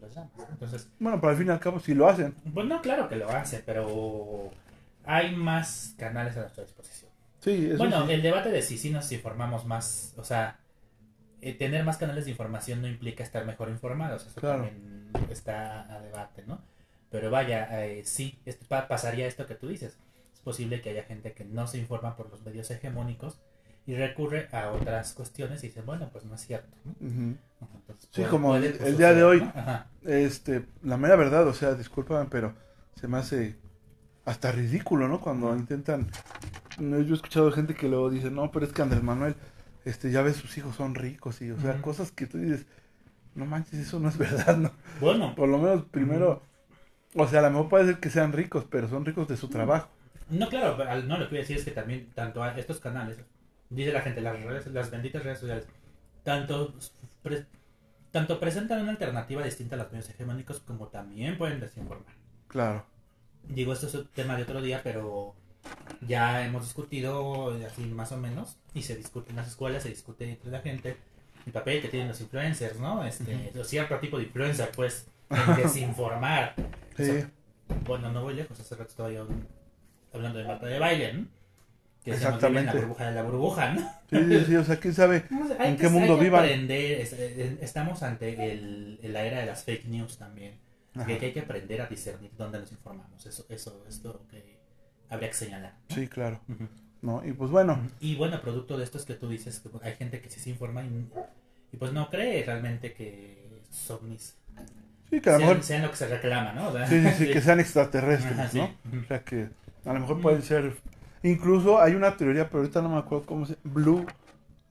las 0.00 0.12
llamas. 0.12 0.30
Entonces, 0.50 0.88
Bueno, 0.98 1.20
pero 1.20 1.30
al 1.30 1.36
fin 1.38 1.46
y 1.46 1.50
al 1.50 1.60
cabo 1.60 1.78
sí 1.78 1.94
lo 1.94 2.08
hacen. 2.08 2.34
pues 2.52 2.66
no, 2.66 2.82
claro 2.82 3.08
que 3.08 3.14
lo 3.14 3.30
hace, 3.30 3.60
pero 3.64 4.50
hay 5.04 5.36
más 5.36 5.94
canales 5.98 6.36
a 6.36 6.40
nuestra 6.40 6.64
disposición. 6.64 7.11
Sí, 7.42 7.66
eso 7.66 7.78
Bueno, 7.78 8.06
sí. 8.06 8.12
el 8.12 8.22
debate 8.22 8.50
de 8.50 8.62
si 8.62 8.78
sí 8.78 8.90
nos 8.90 9.10
informamos 9.12 9.66
más, 9.66 10.14
o 10.16 10.24
sea, 10.24 10.60
eh, 11.40 11.54
tener 11.54 11.84
más 11.84 11.96
canales 11.98 12.24
de 12.24 12.30
información 12.30 12.80
no 12.82 12.88
implica 12.88 13.24
estar 13.24 13.44
mejor 13.44 13.68
informados, 13.68 14.26
eso 14.26 14.40
Claro. 14.40 14.64
también 14.64 15.10
está 15.30 15.92
a 15.92 16.00
debate, 16.00 16.44
¿no? 16.46 16.60
Pero 17.10 17.30
vaya, 17.30 17.84
eh, 17.84 18.02
sí, 18.04 18.38
esto, 18.46 18.64
pasaría 18.88 19.26
esto 19.26 19.46
que 19.46 19.54
tú 19.56 19.68
dices. 19.68 19.98
Es 20.32 20.40
posible 20.40 20.80
que 20.80 20.90
haya 20.90 21.02
gente 21.04 21.32
que 21.32 21.44
no 21.44 21.66
se 21.66 21.78
informa 21.78 22.16
por 22.16 22.30
los 22.30 22.42
medios 22.42 22.70
hegemónicos 22.70 23.38
y 23.86 23.96
recurre 23.96 24.48
a 24.52 24.70
otras 24.70 25.12
cuestiones 25.12 25.62
y 25.64 25.66
dice, 25.68 25.82
bueno, 25.82 26.08
pues 26.12 26.24
no 26.24 26.36
es 26.36 26.46
cierto. 26.46 26.68
¿no? 26.84 26.94
Entonces 27.00 28.08
Sí, 28.12 28.22
como 28.24 28.54
el- 28.56 28.64
el 28.80 28.96
día 28.96 29.12
de 29.12 29.24
hoy. 29.24 29.50
Este, 30.04 30.64
la 30.82 30.96
mera 30.96 31.16
verdad, 31.16 31.46
o 31.48 31.52
sea, 31.54 31.74
discúlpame, 31.74 32.28
pero 32.30 32.54
se 32.98 33.08
me 33.08 33.18
hace 33.18 33.56
hasta 34.24 34.52
ridículo, 34.52 35.08
¿no? 35.08 35.20
Cuando 35.20 35.54
intentan. 35.56 36.08
No, 36.78 37.00
Yo 37.00 37.12
he 37.14 37.16
escuchado 37.16 37.50
gente 37.52 37.74
que 37.74 37.88
luego 37.88 38.10
dice, 38.10 38.30
no, 38.30 38.50
pero 38.50 38.66
es 38.66 38.72
que 38.72 38.82
Andrés 38.82 39.02
Manuel, 39.02 39.36
este, 39.84 40.10
ya 40.10 40.22
ves, 40.22 40.36
sus 40.36 40.56
hijos 40.58 40.76
son 40.76 40.94
ricos 40.94 41.40
y, 41.42 41.50
o 41.50 41.58
sea, 41.60 41.80
cosas 41.80 42.12
que 42.12 42.26
tú 42.26 42.38
dices, 42.38 42.66
no 43.34 43.46
manches, 43.46 43.80
eso 43.80 44.00
no 44.00 44.08
es 44.10 44.18
verdad, 44.18 44.56
¿no? 44.58 44.72
Bueno, 45.00 45.36
Por 45.36 45.48
lo 45.48 45.58
menos 45.58 45.84
primero, 45.86 46.42
o 47.14 47.28
sea, 47.28 47.40
a 47.40 47.42
lo 47.44 47.50
mejor 47.50 47.68
puede 47.70 47.86
ser 47.86 48.00
que 48.00 48.10
sean 48.10 48.32
ricos, 48.32 48.66
pero 48.70 48.88
son 48.88 49.04
ricos 49.06 49.28
de 49.28 49.36
su 49.38 49.48
trabajo. 49.48 49.90
No, 50.28 50.48
claro, 50.48 50.76
no, 51.04 51.18
lo 51.18 51.24
que 51.26 51.30
voy 51.30 51.38
a 51.38 51.40
decir 51.42 51.56
es 51.58 51.64
que 51.64 51.70
también, 51.72 52.10
tanto 52.14 52.42
a 52.42 52.56
estos 52.58 52.80
canales, 52.80 53.18
dice 53.68 53.92
la 53.92 54.00
gente, 54.02 54.20
las 54.20 54.40
redes, 54.42 54.66
las 54.68 54.90
benditas 54.90 55.22
redes 55.24 55.38
sociales, 55.40 55.68
tanto, 56.24 56.74
pre- 57.22 57.46
tanto 58.12 58.40
presentan 58.40 58.82
una 58.82 58.92
alternativa 58.92 59.44
distinta 59.44 59.76
a 59.76 59.78
los 59.80 59.92
medios 59.92 60.10
hegemónicos 60.10 60.60
como 60.60 60.88
también 60.88 61.38
pueden 61.38 61.60
desinformar. 61.60 62.14
Claro. 62.48 62.86
Digo, 63.42 63.72
esto 63.72 63.86
es 63.86 63.94
un 63.94 64.08
tema 64.08 64.36
de 64.36 64.42
otro 64.44 64.62
día, 64.62 64.80
pero 64.82 65.34
ya 66.06 66.44
hemos 66.44 66.64
discutido 66.64 67.56
eh, 67.56 67.66
así 67.66 67.82
más 67.82 68.12
o 68.12 68.16
menos, 68.16 68.56
y 68.74 68.82
se 68.82 68.96
discute 68.96 69.30
en 69.30 69.36
las 69.36 69.48
escuelas, 69.48 69.82
se 69.82 69.88
discute 69.90 70.28
entre 70.30 70.50
la 70.50 70.60
gente, 70.60 70.96
el 71.46 71.52
papel 71.52 71.80
que 71.82 71.88
tienen 71.88 72.08
los 72.08 72.20
influencers, 72.20 72.78
¿no? 72.78 73.04
Este, 73.04 73.52
o 73.58 73.64
cierto 73.64 73.98
tipo 73.98 74.18
de 74.18 74.24
influencer, 74.24 74.70
pues, 74.74 75.06
en 75.30 75.56
desinformar. 75.62 76.54
Sí, 76.96 77.02
O 77.02 77.04
sea, 77.14 77.30
bueno, 77.86 78.12
no 78.12 78.22
voy 78.22 78.34
lejos, 78.34 78.58
hace 78.60 78.74
rato 78.74 78.90
estaba 78.90 79.10
yo 79.10 79.26
hablando 80.12 80.38
de 80.38 80.44
Marta 80.44 80.66
de 80.66 80.78
baile, 80.78 81.12
¿no? 81.14 81.26
Que 82.04 82.14
se 82.14 82.18
vive 82.18 82.26
en 82.26 82.30
la 82.30 82.36
Exactamente. 82.36 82.78
burbuja 82.80 83.06
de 83.06 83.12
la 83.14 83.22
burbuja, 83.22 83.74
¿no? 83.74 83.80
sí, 84.10 84.16
sí, 84.28 84.44
sí, 84.46 84.56
o 84.56 84.64
sea, 84.64 84.80
quién 84.80 84.92
sabe. 84.94 85.24
¿En 85.60 85.76
que- 85.76 85.82
qué 85.82 85.88
mundo 85.88 86.18
vivan? 86.18 86.44
es- 86.44 87.12
estamos 87.12 88.02
ante 88.02 88.52
el, 88.52 88.98
la 89.12 89.24
era 89.24 89.38
de 89.40 89.46
las 89.46 89.62
fake 89.64 89.84
news 89.86 90.18
también. 90.18 90.58
Que, 91.06 91.16
que 91.16 91.26
hay 91.26 91.32
que 91.32 91.40
aprender 91.40 91.80
a 91.80 91.86
discernir 91.86 92.30
dónde 92.36 92.58
nos 92.58 92.70
informamos. 92.72 93.24
Eso, 93.24 93.46
eso 93.48 93.82
es 93.88 94.02
lo 94.04 94.26
que 94.28 94.58
habría 95.12 95.28
que 95.28 95.34
señalar. 95.36 95.74
¿no? 95.88 95.94
Sí, 95.94 96.08
claro. 96.08 96.40
¿No? 97.02 97.24
Y 97.26 97.32
pues 97.32 97.50
bueno, 97.50 97.78
Y 98.00 98.14
bueno, 98.16 98.40
producto 98.40 98.78
de 98.78 98.84
esto 98.84 98.98
es 98.98 99.04
que 99.04 99.14
tú 99.14 99.28
dices 99.28 99.60
que 99.60 99.68
hay 99.86 99.94
gente 99.94 100.20
que 100.20 100.30
sí 100.30 100.40
se 100.40 100.50
informa 100.50 100.82
y, 100.84 101.08
y 101.72 101.76
pues 101.76 101.92
no 101.92 102.08
cree 102.10 102.44
realmente 102.44 102.92
que 102.92 103.60
son 103.70 104.08
mis 104.08 104.36
sí, 105.10 105.20
que 105.20 105.30
a 105.30 105.32
lo 105.34 105.38
sean, 105.38 105.48
mejor, 105.50 105.64
sean 105.64 105.82
lo 105.82 105.90
que 105.90 105.96
se 105.96 106.08
reclama, 106.08 106.52
¿no? 106.52 106.68
O 106.68 106.72
sea, 106.72 106.86
sí, 106.86 107.00
sí, 107.00 107.26
sí, 107.26 107.26
que 107.32 107.40
sean 107.40 107.60
extraterrestres, 107.60 108.38
Ajá. 108.38 108.50
¿no? 108.54 108.64
O 109.00 109.04
sea 109.06 109.24
que 109.24 109.48
a 109.84 109.92
lo 109.92 110.00
mejor 110.00 110.20
pueden 110.20 110.42
ser. 110.42 110.76
Incluso 111.24 111.80
hay 111.80 111.94
una 111.94 112.16
teoría, 112.16 112.48
pero 112.48 112.60
ahorita 112.60 112.82
no 112.82 112.88
me 112.88 112.98
acuerdo 112.98 113.26
cómo 113.26 113.46
se. 113.46 113.56
Blue. 113.64 114.06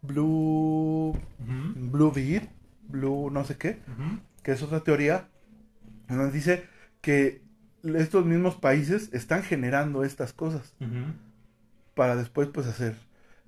Blue. 0.02 1.18
Blue 1.40 2.12
Beat. 2.12 2.50
Blue 2.88 3.30
no 3.30 3.44
sé 3.46 3.58
qué. 3.58 3.80
Que 4.44 4.54
es 4.54 4.62
otra 4.62 4.80
teoría. 4.82 5.28
donde 6.08 6.32
dice 6.32 6.66
que 7.02 7.41
estos 7.84 8.26
mismos 8.26 8.56
países 8.56 9.10
están 9.14 9.44
generando 9.44 10.04
estas 10.04 10.34
cosas. 10.34 10.74
Para 11.96 12.16
después, 12.16 12.48
pues 12.48 12.68
hacer. 12.68 12.96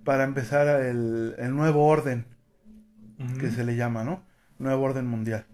Para 0.03 0.23
empezar 0.23 0.67
el, 0.81 1.35
el 1.37 1.55
nuevo 1.55 1.85
orden 1.85 2.25
que 3.39 3.51
se 3.51 3.63
le 3.63 3.75
llama, 3.75 4.03
¿no? 4.03 4.21
Nuevo 4.59 4.83
orden 4.83 5.07
mundial. 5.07 5.45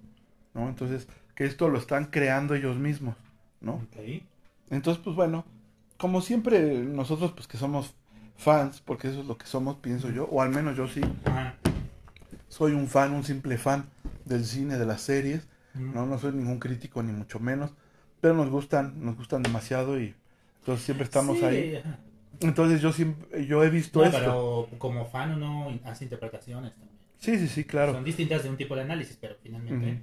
¿No? 0.53 0.67
Entonces, 0.67 1.07
que 1.35 1.45
esto 1.45 1.69
lo 1.69 1.77
están 1.77 2.05
creando 2.05 2.55
ellos 2.55 2.77
mismos. 2.77 3.15
¿no? 3.61 3.85
Entonces, 4.69 5.01
pues 5.03 5.15
bueno, 5.15 5.45
como 5.97 6.21
siempre 6.21 6.79
nosotros 6.79 7.31
pues 7.33 7.47
que 7.47 7.57
somos 7.57 7.93
fans, 8.37 8.81
porque 8.81 9.09
eso 9.09 9.21
es 9.21 9.25
lo 9.25 9.37
que 9.37 9.45
somos, 9.45 9.77
pienso 9.77 10.09
yo, 10.09 10.25
o 10.25 10.41
al 10.41 10.49
menos 10.49 10.77
yo 10.77 10.87
sí, 10.87 11.01
soy 12.47 12.73
un 12.73 12.87
fan, 12.87 13.13
un 13.13 13.23
simple 13.23 13.57
fan 13.57 13.85
del 14.25 14.45
cine, 14.45 14.77
de 14.77 14.85
las 14.85 15.01
series, 15.01 15.47
no, 15.73 16.05
no 16.05 16.17
soy 16.17 16.33
ningún 16.33 16.59
crítico 16.59 17.03
ni 17.03 17.11
mucho 17.11 17.39
menos, 17.39 17.71
pero 18.21 18.33
nos 18.35 18.49
gustan, 18.49 18.93
nos 19.03 19.15
gustan 19.15 19.43
demasiado 19.43 19.99
y 19.99 20.13
entonces 20.59 20.85
siempre 20.85 21.05
estamos 21.05 21.37
Sí, 21.37 21.45
ahí. 21.45 21.81
Entonces 22.41 22.81
yo 22.81 22.91
siempre, 22.93 23.45
yo 23.45 23.63
he 23.63 23.69
visto 23.69 23.99
No, 23.99 24.05
esto. 24.05 24.19
pero 24.19 24.79
como 24.79 25.05
fan 25.05 25.33
uno 25.33 25.77
hace 25.83 26.05
interpretaciones 26.05 26.71
también. 26.73 26.97
Sí, 27.19 27.37
sí, 27.37 27.47
sí, 27.47 27.63
claro. 27.65 27.93
Son 27.93 28.03
distintas 28.03 28.43
de 28.43 28.49
un 28.49 28.57
tipo 28.57 28.75
de 28.75 28.81
análisis, 28.81 29.17
pero 29.19 29.35
finalmente 29.41 29.99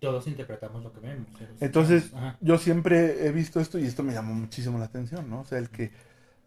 todos 0.00 0.26
interpretamos 0.28 0.82
lo 0.82 0.92
que 0.92 1.00
vemos. 1.00 1.26
Entonces, 1.60 2.12
yo 2.40 2.56
siempre 2.58 3.26
he 3.26 3.32
visto 3.32 3.60
esto 3.60 3.78
y 3.78 3.84
esto 3.84 4.02
me 4.02 4.12
llamó 4.12 4.32
muchísimo 4.34 4.78
la 4.78 4.86
atención, 4.86 5.28
¿no? 5.28 5.40
O 5.40 5.44
sea, 5.44 5.58
el 5.58 5.68
que 5.70 5.90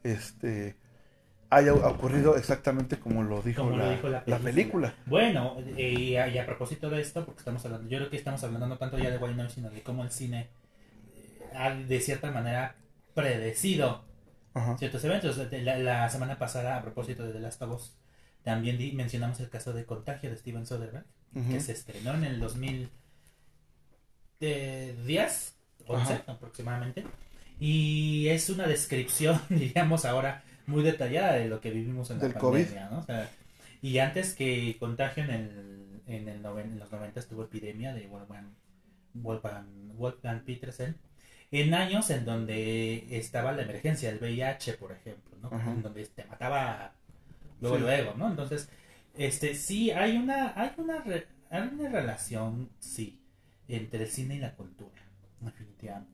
este 0.03 0.75
haya 1.49 1.73
ocurrido 1.73 2.37
exactamente 2.37 2.97
como 2.97 3.23
lo 3.23 3.41
dijo, 3.41 3.63
Como 3.63 3.75
lo 3.75 3.83
la, 3.83 3.91
dijo 3.91 4.07
la 4.07 4.23
la 4.25 4.39
película. 4.39 4.95
Bueno, 5.05 5.57
eh, 5.77 5.93
y 5.99 6.15
a, 6.15 6.27
y 6.29 6.37
a 6.37 6.45
propósito 6.45 6.89
de 6.89 7.01
esto, 7.01 7.25
porque 7.25 7.39
estamos 7.39 7.63
hablando, 7.65 7.89
yo 7.89 7.97
creo 7.97 8.09
que 8.09 8.15
estamos 8.15 8.41
hablando 8.43 8.67
no 8.67 8.77
tanto 8.77 8.97
ya 8.97 9.11
de 9.11 9.17
Wayne 9.17 9.49
sino 9.49 9.69
de 9.69 9.81
cómo 9.83 10.03
el 10.03 10.11
cine 10.11 10.47
de 11.87 11.99
cierta 11.99 12.31
manera 12.31 12.75
predecido 13.13 14.05
Ajá. 14.53 14.77
ciertos 14.77 15.03
eventos. 15.03 15.37
De- 15.49 15.61
La, 15.61 15.77
la 15.77 16.09
semana 16.09 16.37
pasada, 16.37 16.77
a 16.77 16.81
propósito 16.81 17.23
de 17.25 17.33
The 17.33 17.39
Last 17.39 17.61
of 17.61 17.71
Us, 17.75 17.95
también 18.43 18.77
di- 18.77 18.91
mencionamos 18.93 19.39
el 19.39 19.49
caso 19.49 19.73
de 19.73 19.85
Contagio 19.85 20.29
de 20.29 20.37
Steven 20.37 20.65
Soderbergh, 20.65 21.05
que 21.49 21.59
se 21.61 21.71
estrenó 21.73 22.13
en 22.13 22.23
el 22.25 22.39
2010, 24.39 25.55
11 25.87 26.13
Ajá. 26.13 26.23
aproximadamente, 26.31 27.05
y 27.59 28.27
es 28.29 28.49
una 28.49 28.67
descripción, 28.67 29.39
diríamos 29.49 30.05
ahora, 30.05 30.43
muy 30.67 30.83
detallada 30.83 31.33
de 31.33 31.47
lo 31.47 31.59
que 31.61 31.71
vivimos 31.71 32.09
en 32.11 32.19
la 32.19 32.33
COVID. 32.33 32.59
pandemia, 32.65 32.89
¿no? 32.89 32.99
O 32.99 33.03
sea, 33.03 33.29
y 33.81 33.97
antes 33.99 34.33
que 34.35 34.77
Contagio 34.79 35.23
en, 35.23 35.29
el, 35.31 36.01
en, 36.07 36.27
el 36.27 36.41
noven- 36.41 36.71
en 36.73 36.79
los 36.79 36.91
90 36.91 37.19
estuvo 37.19 37.43
epidemia 37.43 37.93
de 37.93 38.07
Wolfgang, 38.07 38.53
Wolfgang, 39.13 39.65
Wolfgang 39.95 40.43
Petersen, 40.43 40.95
en 41.51 41.73
años 41.73 42.09
en 42.09 42.23
donde 42.25 43.05
estaba 43.17 43.51
la 43.51 43.63
emergencia 43.63 44.09
del 44.09 44.19
VIH, 44.21 44.73
por 44.73 44.91
ejemplo, 44.93 45.37
¿no? 45.41 45.49
Ajá. 45.55 45.71
En 45.71 45.81
donde 45.83 46.05
te 46.05 46.23
mataba 46.25 46.93
luego, 47.59 47.75
Sí. 47.77 47.81
luego, 47.83 48.13
¿no? 48.15 48.29
Entonces, 48.29 48.69
este, 49.17 49.55
sí, 49.55 49.91
hay 49.91 50.15
una, 50.17 50.53
hay 50.59 50.71
una, 50.77 50.99
re- 51.01 51.27
hay 51.49 51.63
una 51.67 51.89
relación, 51.89 52.69
sí, 52.79 53.19
entre 53.67 54.03
el 54.03 54.09
cine 54.09 54.35
y 54.35 54.39
la 54.39 54.55
cultura, 54.55 55.01
definitivamente. 55.41 56.11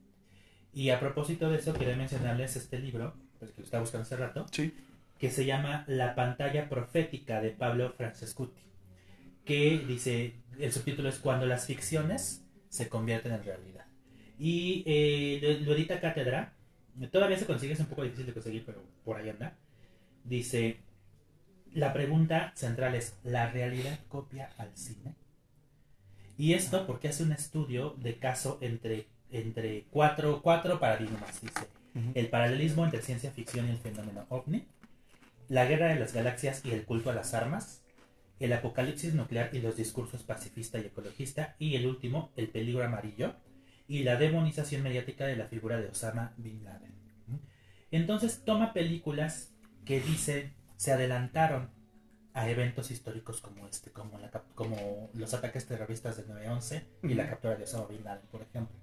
Y 0.72 0.90
a 0.90 0.98
propósito 1.00 1.48
de 1.50 1.58
eso, 1.58 1.72
quería 1.72 1.96
mencionarles 1.96 2.56
este 2.56 2.78
libro, 2.78 3.14
pues, 3.38 3.52
que 3.52 3.60
lo 3.60 3.64
estaba 3.64 3.82
buscando 3.82 4.02
hace 4.02 4.16
rato, 4.16 4.46
Sí. 4.50 4.74
que 5.18 5.30
se 5.30 5.44
llama 5.44 5.84
La 5.86 6.14
pantalla 6.14 6.68
profética 6.68 7.40
de 7.40 7.50
Pablo 7.50 7.92
Francescuti, 7.96 8.60
que 9.44 9.78
dice, 9.86 10.34
el 10.58 10.72
subtítulo 10.72 11.08
es 11.08 11.18
Cuando 11.18 11.46
las 11.46 11.66
ficciones 11.66 12.44
se 12.68 12.88
convierten 12.88 13.32
en 13.32 13.44
realidad. 13.44 13.84
Y 14.38 14.84
eh, 14.86 15.40
lo, 15.42 15.66
lo 15.66 15.74
edita 15.74 16.00
Cátedra, 16.00 16.52
todavía 17.10 17.38
se 17.38 17.46
consigue, 17.46 17.72
es 17.72 17.80
un 17.80 17.86
poco 17.86 18.02
difícil 18.02 18.26
de 18.26 18.32
conseguir, 18.32 18.64
pero 18.64 18.82
por 19.04 19.16
ahí 19.16 19.28
anda. 19.28 19.56
Dice, 20.24 20.80
la 21.72 21.92
pregunta 21.92 22.52
central 22.54 22.94
es, 22.94 23.18
¿la 23.24 23.50
realidad 23.50 23.98
copia 24.08 24.50
al 24.58 24.76
cine? 24.76 25.14
Y 26.36 26.54
esto 26.54 26.86
porque 26.86 27.08
hace 27.08 27.24
un 27.24 27.32
estudio 27.32 27.96
de 27.98 28.18
caso 28.18 28.58
entre, 28.60 29.08
entre 29.30 29.86
cuatro, 29.90 30.40
cuatro 30.42 30.78
paradigmas, 30.78 31.40
dice. 31.42 31.66
El 32.14 32.28
paralelismo 32.28 32.84
entre 32.84 33.02
ciencia 33.02 33.32
ficción 33.32 33.66
y 33.66 33.70
el 33.70 33.78
fenómeno 33.78 34.24
ovni, 34.28 34.66
la 35.48 35.64
guerra 35.64 35.88
de 35.88 35.98
las 35.98 36.12
galaxias 36.12 36.64
y 36.64 36.70
el 36.70 36.84
culto 36.84 37.10
a 37.10 37.14
las 37.14 37.34
armas, 37.34 37.82
el 38.38 38.52
apocalipsis 38.52 39.14
nuclear 39.14 39.50
y 39.52 39.58
los 39.60 39.76
discursos 39.76 40.22
pacifista 40.22 40.78
y 40.78 40.82
ecologista, 40.82 41.56
y 41.58 41.74
el 41.74 41.86
último, 41.86 42.30
el 42.36 42.48
peligro 42.50 42.84
amarillo, 42.84 43.34
y 43.88 44.04
la 44.04 44.16
demonización 44.16 44.82
mediática 44.82 45.26
de 45.26 45.34
la 45.36 45.46
figura 45.46 45.78
de 45.80 45.88
Osama 45.88 46.32
Bin 46.36 46.62
Laden. 46.62 46.92
Entonces 47.90 48.42
toma 48.44 48.72
películas 48.72 49.54
que 49.84 50.00
dicen 50.00 50.52
se 50.76 50.92
adelantaron 50.92 51.70
a 52.34 52.48
eventos 52.48 52.90
históricos 52.90 53.40
como 53.40 53.66
este, 53.66 53.90
como, 53.90 54.18
la 54.18 54.30
cap- 54.30 54.52
como 54.54 55.10
los 55.14 55.34
ataques 55.34 55.66
terroristas 55.66 56.16
del 56.18 56.28
9-11 56.28 56.82
y 57.04 57.14
la 57.14 57.28
captura 57.28 57.56
de 57.56 57.64
Osama 57.64 57.86
Bin 57.86 58.04
Laden, 58.04 58.26
por 58.30 58.42
ejemplo. 58.42 58.76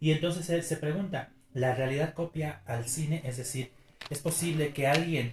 Y 0.00 0.10
entonces 0.12 0.44
se, 0.46 0.60
se 0.62 0.76
pregunta, 0.76 1.30
¿la 1.54 1.74
realidad 1.74 2.14
copia 2.14 2.62
al 2.66 2.86
cine? 2.88 3.20
Es 3.24 3.36
decir, 3.36 3.70
¿es 4.10 4.18
posible 4.20 4.72
que 4.72 4.86
alguien 4.88 5.32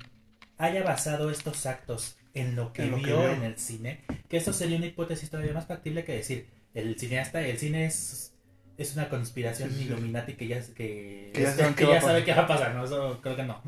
haya 0.57 0.84
basado 0.84 1.32
estos 1.32 1.65
actos 1.65 2.17
en 2.34 2.55
lo 2.55 2.74
que 2.74 2.84
En 2.84 2.91
lo 2.91 2.97
que 2.97 3.05
vio 3.05 3.19
vio. 3.19 3.30
en 3.32 3.43
el 3.43 3.57
cine? 3.57 4.01
Que 4.30 4.38
eso 4.38 4.53
sería 4.53 4.78
una 4.78 4.86
hipótesis 4.86 5.30
todavía 5.30 5.53
más 5.53 5.65
factible 5.65 6.03
que 6.03 6.13
decir, 6.17 6.49
el 6.74 6.99
cineasta, 6.99 7.41
el 7.41 7.57
cine 7.57 7.86
es, 7.86 8.33
es 8.78 8.95
una 8.95 9.09
conspiración 9.09 9.69
Sí, 9.69 9.76
sí. 9.78 9.84
Illuminati 9.86 10.34
que 10.34 10.47
ya, 10.47 10.61
que, 10.61 11.32
Que 11.34 11.41
ya 11.43 11.76
que 11.76 11.86
ya 11.88 12.01
sabe 12.01 12.24
qué 12.24 12.34
va 12.34 12.41
a 12.43 12.47
pasar, 12.47 12.74
¿no? 12.76 12.86
Eso 12.86 13.19
creo 13.21 13.36
que 13.36 13.43
no. 13.43 13.61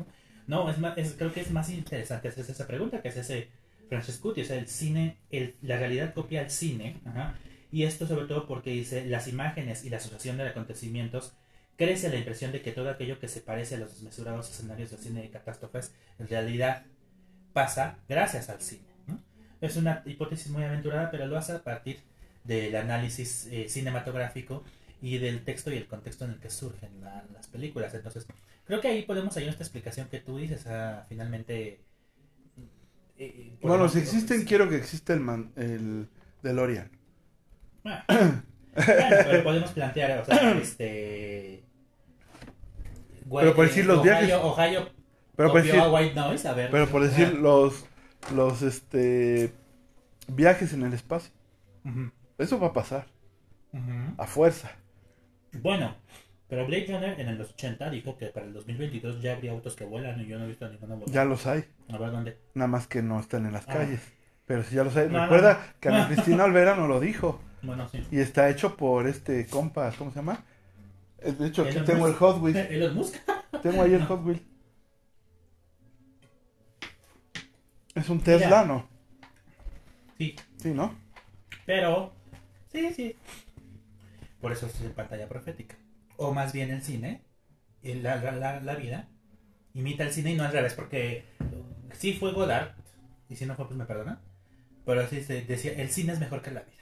¿no? 0.46 0.70
Es 0.70 0.78
más, 0.78 0.96
es- 0.98 1.14
creo 1.16 1.32
que 1.32 1.40
es 1.40 1.50
más 1.50 1.70
interesante 1.70 2.28
hacerse 2.28 2.52
esa 2.52 2.66
pregunta 2.66 3.02
que 3.02 3.08
ese 3.08 3.48
Francescuti, 3.88 4.40
o 4.40 4.44
sea, 4.44 4.56
el 4.58 4.66
cine, 4.68 5.16
el, 5.30 5.54
la 5.62 5.76
realidad 5.78 6.12
copia 6.12 6.40
al 6.40 6.50
cine, 6.50 7.00
ajá, 7.04 7.34
y 7.70 7.84
esto 7.84 8.06
sobre 8.06 8.26
todo 8.26 8.46
porque 8.46 8.70
dice, 8.70 9.04
las 9.06 9.28
imágenes 9.28 9.84
y 9.84 9.90
la 9.90 9.98
asociación 9.98 10.36
de 10.38 10.48
acontecimientos 10.48 11.34
crece 11.76 12.08
la 12.08 12.16
impresión 12.16 12.50
de 12.52 12.62
que 12.62 12.72
todo 12.72 12.88
aquello 12.90 13.18
que 13.20 13.28
se 13.28 13.40
parece 13.40 13.74
a 13.76 13.78
los 13.78 13.90
desmesurados 13.92 14.50
escenarios 14.50 14.90
del 14.90 14.98
cine 15.00 15.22
de 15.22 15.30
catástrofes 15.30 15.92
en 16.18 16.26
realidad 16.28 16.84
pasa 17.52 17.98
gracias 18.08 18.48
al 18.48 18.60
cine. 18.60 18.86
¿no? 19.06 19.20
Es 19.60 19.76
una 19.76 20.02
hipótesis 20.06 20.50
muy 20.50 20.64
aventurada, 20.64 21.10
pero 21.10 21.26
lo 21.26 21.36
hace 21.36 21.52
a 21.52 21.62
partir 21.62 22.00
del 22.44 22.74
análisis 22.76 23.46
eh, 23.50 23.68
cinematográfico 23.68 24.64
y 25.02 25.18
del 25.18 25.44
texto 25.44 25.70
y 25.72 25.76
el 25.76 25.86
contexto 25.86 26.24
en 26.24 26.32
el 26.32 26.38
que 26.40 26.50
surgen 26.50 27.00
la- 27.00 27.24
las 27.34 27.46
películas. 27.48 27.92
Entonces, 27.94 28.26
creo 28.64 28.80
que 28.80 28.88
ahí 28.88 29.02
podemos 29.02 29.34
hallar 29.36 29.50
esta 29.50 29.62
explicación 29.64 30.08
que 30.08 30.20
tú 30.20 30.38
dices, 30.38 30.66
ah, 30.66 31.04
finalmente... 31.08 31.80
eh, 33.18 33.56
Bueno, 33.60 33.76
podemos- 33.84 33.92
si 33.92 33.98
existen, 34.00 34.44
quiero 34.44 34.68
que 34.68 34.76
exista 34.76 35.12
el, 35.14 35.20
man, 35.20 35.52
el 35.56 36.08
DeLorean. 36.42 36.90
Ah. 37.84 38.04
Bueno, 38.76 39.16
pero 39.24 39.42
podemos 39.42 39.70
plantear, 39.70 40.18
o 40.20 40.24
sea, 40.26 40.52
este... 40.58 41.64
Pero 43.30 43.54
por 43.54 43.66
decir 43.66 43.86
los 43.86 43.98
Ohio, 44.00 44.12
viajes- 44.12 44.34
Ohio 44.34 44.90
Pero 45.34 45.50
por 45.50 45.62
decir, 45.62 45.80
a 45.80 45.90
White 45.90 46.14
Noise, 46.14 46.46
a 46.48 46.52
ver. 46.52 46.70
pero 46.70 46.86
por 46.88 47.02
decir 47.02 47.32
Ah. 47.34 47.38
los, 47.40 47.86
los 48.34 48.60
este, 48.62 49.52
viajes 50.28 50.74
en 50.74 50.82
el 50.82 50.92
espacio. 50.92 51.32
Eso 52.36 52.60
va 52.60 52.66
a 52.68 52.72
pasar, 52.74 53.06
a 54.18 54.26
fuerza. 54.26 54.70
Bueno, 55.62 55.94
pero 56.48 56.66
Blade 56.66 56.86
Runner 56.88 57.20
en 57.20 57.38
los 57.38 57.50
80 57.50 57.90
dijo 57.90 58.16
que 58.16 58.26
para 58.26 58.46
el 58.46 58.52
2022 58.52 59.20
ya 59.22 59.32
habría 59.34 59.52
autos 59.52 59.74
que 59.76 59.84
vuelan 59.84 60.20
y 60.20 60.26
yo 60.26 60.38
no 60.38 60.44
he 60.44 60.48
visto 60.48 60.68
ninguno 60.68 60.96
volar. 60.96 61.14
Ya 61.14 61.24
los 61.24 61.46
hay, 61.46 61.64
A 61.88 61.98
ver 61.98 62.10
dónde. 62.10 62.38
nada 62.54 62.68
más 62.68 62.86
que 62.86 63.02
no 63.02 63.18
están 63.20 63.46
en 63.46 63.52
las 63.52 63.68
Ah. 63.68 63.72
calles. 63.74 64.00
Pero 64.46 64.62
si 64.62 64.76
ya 64.76 64.84
los 64.84 64.96
hay, 64.96 65.06
No, 65.08 65.14
no, 65.14 65.22
recuerda 65.24 65.74
que 65.80 65.88
Ana 65.88 66.00
no. 66.00 66.06
Cristina 66.14 66.44
Olvera 66.44 66.76
nos 66.76 66.88
lo 66.88 67.00
dijo. 67.00 67.40
Bueno, 67.62 67.88
sí. 67.88 68.00
Y 68.12 68.20
está 68.20 68.48
hecho 68.48 68.76
por 68.76 69.08
este 69.08 69.46
compa, 69.48 69.90
¿cómo 69.98 70.10
se 70.12 70.16
llama? 70.16 70.44
Eh, 71.18 71.32
De 71.32 71.48
hecho, 71.48 71.62
aquí 71.62 71.80
tengo 71.84 72.06
el. 72.06 72.14
Hot 72.14 72.40
Wheels. 72.40 72.70
Elon 72.70 72.94
Musk. 72.94 73.16
Tengo 73.62 73.82
ahí 73.82 73.94
el 73.94 74.04
Hot 74.04 74.24
Wheels. 74.24 74.42
Es 77.94 78.08
un 78.08 78.20
Tesla, 78.20 78.64
¿no? 78.64 78.86
Sí, 80.18 80.36
Sí, 80.58 80.70
¿no? 80.70 80.94
pero... 81.64 82.12
Sí, 82.70 82.92
sí. 82.94 83.16
Por 84.46 84.52
eso 84.52 84.66
es 84.66 84.74
pantalla 84.94 85.28
profética. 85.28 85.76
O 86.16 86.32
más 86.32 86.52
bien 86.52 86.70
el 86.70 86.82
cine, 86.82 87.22
la, 87.82 88.16
la, 88.16 88.32
la, 88.32 88.60
la 88.60 88.74
vida, 88.76 89.08
imita 89.74 90.04
el 90.04 90.12
cine 90.12 90.32
y 90.32 90.36
no 90.36 90.44
al 90.44 90.52
revés, 90.52 90.74
porque 90.74 91.24
sí 91.92 92.14
fue 92.14 92.32
Godard, 92.32 92.72
y 93.28 93.36
si 93.36 93.46
no 93.46 93.56
fue, 93.56 93.66
pues 93.66 93.78
me 93.78 93.86
perdona, 93.86 94.20
pero 94.86 95.06
sí 95.08 95.22
se 95.22 95.42
decía, 95.42 95.72
el 95.74 95.90
cine 95.90 96.14
es 96.14 96.20
mejor 96.20 96.42
que 96.42 96.52
la 96.52 96.62
vida. 96.62 96.72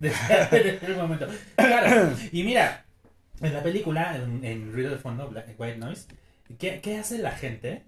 Desde 0.00 0.86
el 0.86 0.96
momento. 0.96 1.28
Claro, 1.56 2.14
y 2.32 2.44
mira, 2.44 2.86
en 3.40 3.54
la 3.54 3.62
película, 3.62 4.16
en, 4.16 4.44
en 4.44 4.72
Ruido 4.72 4.90
de 4.92 4.98
Fondo, 4.98 5.28
Black- 5.30 5.56
White 5.58 5.78
Noise, 5.78 6.08
¿qué, 6.58 6.80
¿qué 6.82 6.98
hace 6.98 7.18
la 7.18 7.32
gente? 7.32 7.84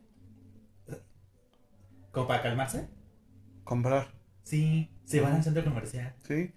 ¿Como 2.13 2.27
para 2.29 2.43
calmarse? 2.43 2.89
Comprar. 3.65 4.13
Sí, 4.43 4.91
se 5.07 5.21
van 5.23 5.35
al 5.37 5.43
centro 5.45 5.65
comercial. 5.65 6.15
Sí. 6.27 6.53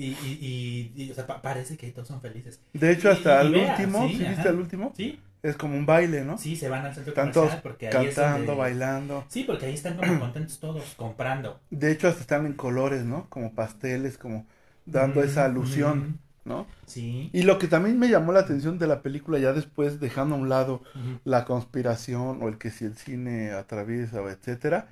Y, 0.00 0.06
y, 0.12 0.92
y, 0.96 1.04
y, 1.04 1.10
o 1.10 1.14
sea, 1.14 1.26
pa- 1.26 1.42
parece 1.42 1.76
que 1.76 1.90
todos 1.90 2.08
son 2.08 2.20
felices. 2.20 2.60
De 2.72 2.90
hecho, 2.92 3.10
hasta 3.10 3.40
el 3.42 3.52
vea, 3.52 3.76
último, 3.76 4.08
sí, 4.08 4.14
¿sí 4.14 4.24
viste 4.24 4.48
el 4.48 4.56
último? 4.56 4.92
Sí, 4.96 5.18
Es 5.42 5.56
como 5.56 5.76
un 5.76 5.86
baile, 5.86 6.24
¿no? 6.24 6.36
sí, 6.36 6.56
se 6.56 6.68
van 6.68 6.84
al 6.86 6.94
centro 6.94 7.12
Están 7.12 7.32
comercial 7.32 7.60
porque 7.62 7.88
ahí 7.88 8.06
es 8.06 8.16
donde- 8.16 8.18
cantando, 8.26 8.56
bailando. 8.56 9.24
Sí, 9.28 9.44
porque 9.44 9.66
ahí 9.66 9.74
están 9.74 9.96
como 9.96 10.18
contentos 10.20 10.58
todos, 10.58 10.84
comprando. 10.96 11.60
De 11.70 11.90
hecho, 11.92 12.08
hasta 12.08 12.20
están 12.20 12.46
en 12.46 12.52
colores, 12.54 13.04
¿no? 13.04 13.28
Como 13.28 13.54
pasteles, 13.54 14.18
como 14.18 14.46
dando 14.86 15.22
esa 15.22 15.42
Mm, 15.42 15.46
alusión, 15.46 15.98
mm, 15.98 16.18
¿no? 16.44 16.66
Sí. 16.86 17.30
Y 17.32 17.42
lo 17.44 17.58
que 17.58 17.68
también 17.68 17.98
me 17.98 18.08
llamó 18.08 18.32
la 18.32 18.40
atención 18.40 18.78
de 18.78 18.86
la 18.88 19.02
película, 19.02 19.38
ya 19.38 19.52
después 19.52 20.00
dejando 20.00 20.34
a 20.34 20.38
un 20.38 20.48
lado 20.48 20.82
la 21.24 21.44
conspiración 21.44 22.42
o 22.42 22.48
el 22.48 22.58
que 22.58 22.70
si 22.70 22.84
el 22.84 22.96
cine 22.96 23.52
atraviesa 23.52 24.20
o 24.22 24.28
etcétera, 24.28 24.88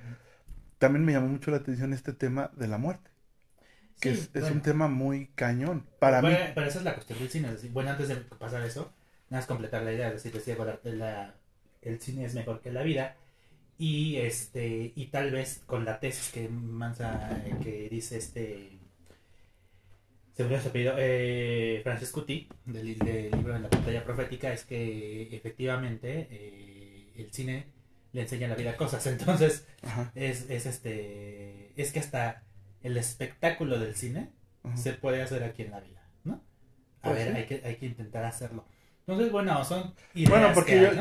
también 0.79 1.05
me 1.05 1.13
llamó 1.13 1.27
mucho 1.29 1.51
la 1.51 1.57
atención 1.57 1.93
este 1.93 2.13
tema 2.13 2.51
de 2.55 2.67
la 2.67 2.77
muerte, 2.77 3.11
que 3.99 4.15
Sí, 4.15 4.29
es, 4.33 4.43
un 4.51 4.61
tema 4.61 4.87
muy 4.87 5.27
cañón 5.35 5.85
para 5.99 6.21
Bueno, 6.21 6.37
mí. 6.37 6.45
Pero 6.55 6.67
esa 6.67 6.79
es 6.79 6.85
la 6.85 6.93
cuestión 6.93 7.19
del 7.19 7.29
cine. 7.29 7.49
Bueno, 7.71 7.91
antes 7.91 8.07
de 8.09 8.15
pasar 8.17 8.63
eso, 8.63 8.93
nada 9.29 9.41
más 9.41 9.47
completar 9.47 9.83
la 9.83 9.93
idea. 9.93 10.07
Es 10.09 10.15
decir, 10.23 10.31
decía 10.33 10.55
la- 10.83 11.35
el 11.81 11.99
cine 12.01 12.25
es 12.25 12.33
mejor 12.35 12.61
que 12.61 12.71
la 12.71 12.83
vida. 12.83 13.15
Y 13.77 14.17
este 14.17 14.91
y 14.95 15.07
tal 15.07 15.31
vez 15.31 15.61
con 15.65 15.85
la 15.85 15.99
tesis 15.99 16.31
que 16.33 16.49
Mansa, 16.49 17.41
eh, 17.45 17.55
que 17.63 17.89
dice 17.89 18.17
este. 18.17 18.77
Se 20.35 20.45
me 20.45 20.59
su 20.61 20.69
apellido, 20.69 20.93
eh, 20.97 21.81
Francescuti, 21.83 22.47
del, 22.65 22.97
del 22.99 23.31
libro 23.31 23.53
de 23.53 23.59
la 23.59 23.69
pantalla 23.69 24.03
profética, 24.05 24.53
es 24.53 24.63
que 24.63 25.35
efectivamente 25.35 26.27
eh, 26.31 27.13
el 27.17 27.31
cine 27.33 27.65
le 28.13 28.21
enseña 28.21 28.47
a 28.47 28.49
la 28.51 28.55
vida 28.55 28.77
cosas. 28.77 29.05
Entonces, 29.07 29.67
Ajá, 29.83 30.11
es, 30.15 30.49
es 30.49 30.65
este. 30.65 31.73
Es 31.81 31.91
que 31.91 31.99
hasta 31.99 32.43
el 32.83 32.97
espectáculo 32.97 33.79
del 33.79 33.95
cine 33.95 34.31
se 34.75 34.93
puede 34.93 35.21
hacer 35.21 35.43
aquí 35.43 35.63
en 35.63 35.71
la 35.71 35.79
vida, 35.79 36.01
¿no? 36.23 36.41
A 37.01 37.09
Pues 37.09 37.15
ver, 37.15 37.31
sí. 37.31 37.37
hay, 37.37 37.45
que, 37.45 37.61
hay 37.65 37.75
que 37.77 37.85
intentar 37.87 38.25
hacerlo. 38.25 38.65
Entonces, 39.07 39.31
bueno, 39.31 39.63
son 39.65 39.93
ideas 40.13 40.29
Bueno, 40.29 40.51
porque 40.53 40.73
que 40.73 40.81
yo, 40.81 40.91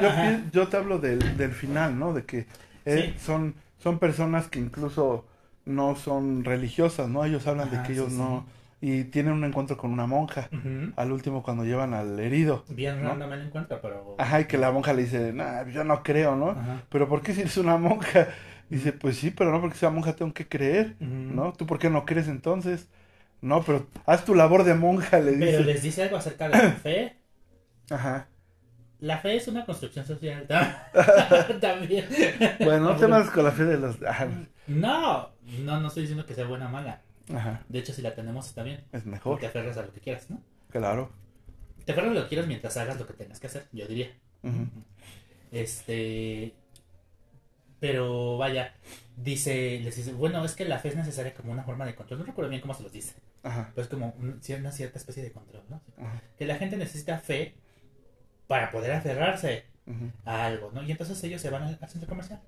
yo, 0.52 0.68
te 0.68 0.76
hablo 0.76 0.98
del, 0.98 1.36
del 1.36 1.52
final, 1.52 1.98
¿no? 1.98 2.14
De 2.14 2.24
que 2.24 2.46
eh, 2.86 3.12
Sí. 3.14 3.20
son, 3.20 3.54
son 3.78 3.98
personas 3.98 4.48
que 4.48 4.58
incluso 4.60 5.26
no 5.66 5.96
son 5.96 6.44
religiosas, 6.44 7.08
¿no? 7.08 7.24
Ellos 7.24 7.46
hablan 7.46 7.70
de 7.70 7.82
que 7.82 7.92
ellos 7.92 8.10
sí, 8.12 8.18
no... 8.18 8.46
Y 8.80 9.04
tienen 9.04 9.32
un 9.32 9.42
encuentro 9.42 9.76
con 9.76 9.90
una 9.90 10.06
monja, 10.06 10.48
al 10.94 11.10
último 11.10 11.42
cuando 11.42 11.64
llevan 11.64 11.94
al 11.94 12.18
herido. 12.20 12.64
Bien 12.68 13.02
¿no? 13.02 13.08
random 13.08 13.32
el 13.32 13.42
encuentro, 13.48 13.80
pero... 13.82 14.14
Ajá, 14.18 14.40
y 14.40 14.44
que 14.44 14.56
la 14.56 14.70
monja 14.70 14.92
le 14.92 15.02
dice, 15.02 15.32
nah, 15.32 15.64
yo 15.66 15.82
no 15.82 16.04
creo, 16.04 16.36
¿no? 16.36 16.50
Ajá. 16.50 16.82
Pero 16.88 17.08
¿por 17.08 17.20
qué 17.20 17.34
si 17.34 17.40
eres 17.40 17.56
una 17.56 17.76
monja? 17.76 18.28
Dice, 18.70 18.92
pues 18.92 19.16
sí, 19.16 19.30
pero 19.30 19.50
no 19.52 19.60
porque 19.60 19.78
sea 19.78 19.90
monja 19.90 20.14
tengo 20.16 20.34
que 20.34 20.48
creer. 20.48 20.96
¿no? 21.00 21.52
¿Tú 21.54 21.66
por 21.66 21.78
qué 21.78 21.90
no 21.90 22.04
crees 22.04 22.28
entonces? 22.28 22.88
No, 23.40 23.62
pero 23.64 23.86
haz 24.06 24.24
tu 24.24 24.34
labor 24.34 24.64
de 24.64 24.74
monja, 24.74 25.20
le 25.20 25.32
Pero 25.38 25.60
dice. 25.60 25.64
les 25.64 25.82
dice 25.82 26.02
algo 26.02 26.16
acerca 26.16 26.48
de 26.48 26.56
la 26.58 26.70
fe. 26.82 27.16
Ajá. 27.90 28.28
La 29.00 29.18
fe 29.18 29.36
es 29.36 29.46
una 29.48 29.64
construcción 29.64 30.04
social. 30.06 30.46
También. 31.60 32.06
Bueno, 32.58 32.90
no 32.90 32.96
te 32.96 33.06
metas 33.06 33.30
con 33.30 33.44
la 33.44 33.52
fe 33.52 33.64
de 33.64 33.78
los... 33.78 34.02
Ajá, 34.02 34.28
No, 34.66 35.30
no, 35.42 35.80
no 35.80 35.88
estoy 35.88 36.02
diciendo 36.02 36.26
que 36.26 36.34
sea 36.34 36.46
buena 36.46 36.66
o 36.66 36.70
mala. 36.70 37.00
ajá, 37.34 37.62
De 37.68 37.78
hecho, 37.78 37.92
si 37.92 38.02
la 38.02 38.14
tenemos 38.14 38.46
está 38.48 38.62
bien. 38.62 38.84
es 38.92 39.06
mejor, 39.06 39.38
Te 39.40 39.46
aferras 39.46 39.76
a 39.78 39.82
lo 39.82 39.92
que 39.92 40.00
quieras, 40.00 40.30
¿no? 40.30 40.40
claro. 40.70 41.10
Te 41.84 41.92
aferras 41.92 42.10
a 42.12 42.14
lo 42.14 42.22
que 42.22 42.28
quieras 42.28 42.46
mientras 42.46 42.76
hagas 42.76 42.98
lo 42.98 43.06
que 43.06 43.14
tengas 43.14 43.40
que 43.40 43.46
hacer, 43.48 43.66
yo 43.72 43.86
diría. 43.86 44.10
Este. 45.50 46.54
Pero 47.80 48.36
vaya, 48.38 48.74
dice, 49.16 49.80
les 49.82 49.94
dice, 49.96 50.12
bueno, 50.12 50.44
es 50.44 50.54
que 50.54 50.64
la 50.64 50.78
fe 50.78 50.88
es 50.88 50.96
necesaria 50.96 51.34
como 51.34 51.52
una 51.52 51.62
forma 51.64 51.86
de 51.86 51.94
control. 51.94 52.20
No 52.20 52.26
recuerdo 52.26 52.50
bien 52.50 52.60
cómo 52.60 52.74
se 52.74 52.82
los 52.82 52.92
dice, 52.92 53.14
Ajá, 53.42 53.70
pero 53.74 53.82
es 53.84 53.88
como 53.88 54.14
un- 54.18 54.40
una 54.60 54.72
cierta 54.72 54.98
especie 54.98 55.22
de 55.22 55.30
control, 55.32 55.62
¿no? 55.68 55.80
ajá, 55.98 56.22
Que 56.38 56.44
la 56.46 56.56
gente 56.56 56.76
necesita 56.76 57.18
fe 57.18 57.54
para 58.48 58.70
poder 58.70 58.92
aferrarse 58.92 59.64
a 60.24 60.44
algo, 60.46 60.70
¿no? 60.72 60.82
Y 60.82 60.90
entonces 60.90 61.22
ellos 61.24 61.40
se 61.40 61.50
van 61.50 61.62
al, 61.62 61.78
al 61.80 61.88
centro 61.88 62.08
comercial. 62.08 62.40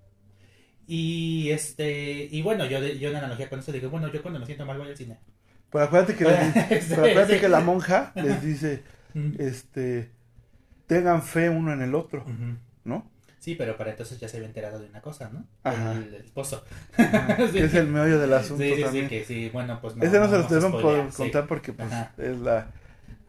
Y 0.86 1.50
este, 1.50 2.28
y 2.30 2.42
bueno, 2.42 2.64
yo, 2.66 2.80
de- 2.80 2.98
yo 2.98 3.10
en 3.10 3.16
analogía 3.16 3.48
con 3.48 3.60
eso 3.60 3.70
digo, 3.72 3.88
bueno, 3.90 4.12
yo 4.12 4.22
cuando 4.22 4.40
me 4.40 4.46
siento 4.46 4.66
mal 4.66 4.78
voy 4.78 4.88
al 4.88 4.96
cine. 4.96 5.18
Pero 5.70 5.84
acuérdate 5.84 6.16
que, 6.16 6.24
Sí, 6.80 6.86
pero 6.90 7.02
acuérdate 7.04 7.34
sí. 7.34 7.40
que 7.40 7.48
la 7.48 7.60
monja 7.60 8.12
les 8.16 8.42
dice, 8.42 8.82
este, 9.38 10.10
tengan 10.86 11.22
fe 11.22 11.48
uno 11.48 11.72
en 11.72 11.82
el 11.82 11.94
otro. 11.94 12.26
¿no? 12.84 13.08
Sí, 13.40 13.54
pero 13.56 13.76
para 13.76 13.90
entonces 13.90 14.20
ya 14.20 14.28
se 14.28 14.36
había 14.36 14.48
enterado 14.48 14.78
de 14.78 14.86
una 14.88 15.00
cosa, 15.00 15.30
¿no? 15.32 15.44
Ajá. 15.64 15.92
El, 15.92 16.14
el 16.14 16.24
esposo. 16.26 16.62
Ajá, 16.96 17.36
Sí. 17.52 17.58
Es 17.58 17.74
el 17.74 17.88
meollo 17.88 18.18
del 18.20 18.32
asunto 18.34 18.62
Sí, 18.62 18.68
sí, 18.70 18.76
sí, 18.76 18.82
también. 18.84 19.08
que 19.08 19.24
sí, 19.24 19.50
bueno, 19.50 19.80
pues 19.80 19.94
Ese 20.00 20.20
no, 20.20 20.28
se 20.28 20.60
los 20.60 20.72
poder 20.72 21.10
sí. 21.10 21.16
contar 21.16 21.46
porque 21.46 21.72
pues 21.72 21.90
Ajá. 21.90 22.12
es 22.18 22.38
la... 22.38 22.68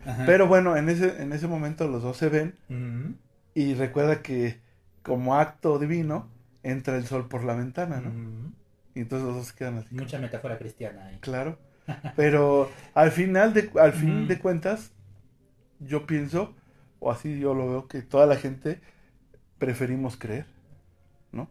Ajá. 0.05 0.23
Pero 0.25 0.47
bueno, 0.47 0.75
en 0.77 0.89
ese, 0.89 1.21
en 1.21 1.31
ese 1.33 1.47
momento 1.47 1.87
los 1.87 2.03
dos 2.03 2.17
se 2.17 2.29
ven 2.29 2.55
y 3.53 3.73
recuerda 3.75 4.21
que 4.21 4.59
como 5.01 5.35
acto 5.39 5.79
divino 5.79 6.29
entra 6.63 6.97
el 6.97 7.05
sol 7.07 7.27
por 7.27 7.43
la 7.43 7.55
ventana, 7.55 8.01
¿no? 8.01 8.11
Y 8.93 8.99
entonces 9.01 9.25
los 9.27 9.35
dos 9.37 9.53
quedan 9.53 9.77
así. 9.77 9.95
Mucha 9.95 10.19
metáfora 10.19 10.57
cristiana 10.57 11.05
ahí. 11.05 11.17
Claro. 11.21 11.57
Pero 12.15 12.69
al 12.93 13.11
final 13.11 13.53
de, 13.53 13.71
al 13.79 13.93
fin 13.93 14.27
de 14.27 14.39
cuentas, 14.39 14.91
yo 15.79 16.05
pienso, 16.05 16.53
o 16.99 17.11
así 17.11 17.39
yo 17.39 17.53
lo 17.53 17.69
veo, 17.69 17.87
que 17.87 18.01
toda 18.01 18.25
la 18.25 18.35
gente 18.35 18.81
preferimos 19.61 20.17
creer, 20.17 20.47
¿no? 21.31 21.49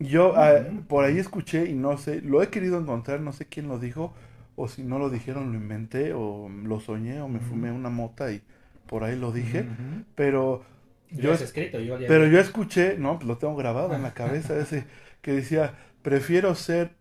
Yo 0.00 0.34
ah, 0.36 0.66
por 0.88 1.04
ahí 1.04 1.18
escuché 1.18 1.70
y 1.70 1.74
no 1.74 1.98
sé, 1.98 2.22
lo 2.22 2.42
he 2.42 2.50
querido 2.50 2.78
encontrar, 2.80 3.20
no 3.20 3.32
sé 3.32 3.46
quién 3.46 3.68
lo 3.68 3.78
dijo, 3.78 4.14
o 4.56 4.68
si 4.68 4.82
no 4.84 4.98
lo 4.98 5.10
dijeron, 5.10 5.52
lo 5.52 5.58
inventé, 5.58 6.14
o 6.14 6.48
lo 6.50 6.80
soñé, 6.80 7.20
o 7.22 7.28
me 7.28 7.40
fumé 7.40 7.72
una 7.72 7.90
mota 7.90 8.32
y 8.32 8.42
por 8.86 9.04
ahí 9.04 9.16
lo 9.16 9.32
dije, 9.32 9.70
pero 10.16 10.64
Yo 11.10 11.32
escrito, 11.34 11.78
pero 12.06 12.26
yo 12.28 12.40
escuché, 12.40 12.98
no, 12.98 13.18
pues 13.18 13.28
lo 13.28 13.38
tengo 13.38 13.56
grabado 13.56 13.94
en 13.94 14.02
la 14.02 14.14
cabeza 14.14 14.58
ese 14.58 14.86
que 15.22 15.32
decía, 15.32 15.74
prefiero 16.02 16.54
ser, 16.56 16.92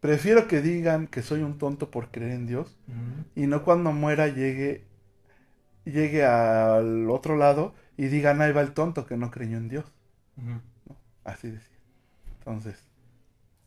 prefiero 0.00 0.46
que 0.48 0.60
digan 0.60 1.06
que 1.06 1.22
soy 1.22 1.42
un 1.42 1.58
tonto 1.58 1.90
por 1.90 2.10
creer 2.10 2.32
en 2.32 2.46
Dios 2.46 2.78
y 3.34 3.46
no 3.46 3.64
cuando 3.64 3.92
muera 3.92 4.28
llegue, 4.28 4.84
llegue 5.84 6.24
al 6.24 7.10
otro 7.10 7.36
lado 7.36 7.74
y 7.98 8.06
digan, 8.06 8.40
ahí 8.40 8.52
va 8.52 8.62
el 8.62 8.72
tonto 8.72 9.04
que 9.04 9.16
no 9.18 9.30
creyó 9.30 9.58
en 9.58 9.68
Dios. 9.68 9.84
Así 11.24 11.50
decía. 11.50 11.76
Entonces, 12.38 12.82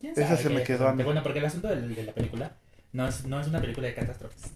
¿Quién 0.00 0.12
Esa 0.16 0.36
se 0.36 0.48
me 0.48 0.56
qué 0.60 0.64
quedó 0.64 0.88
a 0.88 0.94
mí. 0.94 1.04
Bueno, 1.04 1.22
porque 1.22 1.38
el 1.38 1.44
asunto 1.44 1.68
de, 1.68 2.02
la 2.02 2.12
película 2.12 2.56
no 2.92 3.06
es, 3.06 3.24
no 3.26 3.40
es 3.40 3.46
una 3.46 3.60
película 3.60 3.86
de 3.86 3.94
catástrofes. 3.94 4.44
Es 4.44 4.52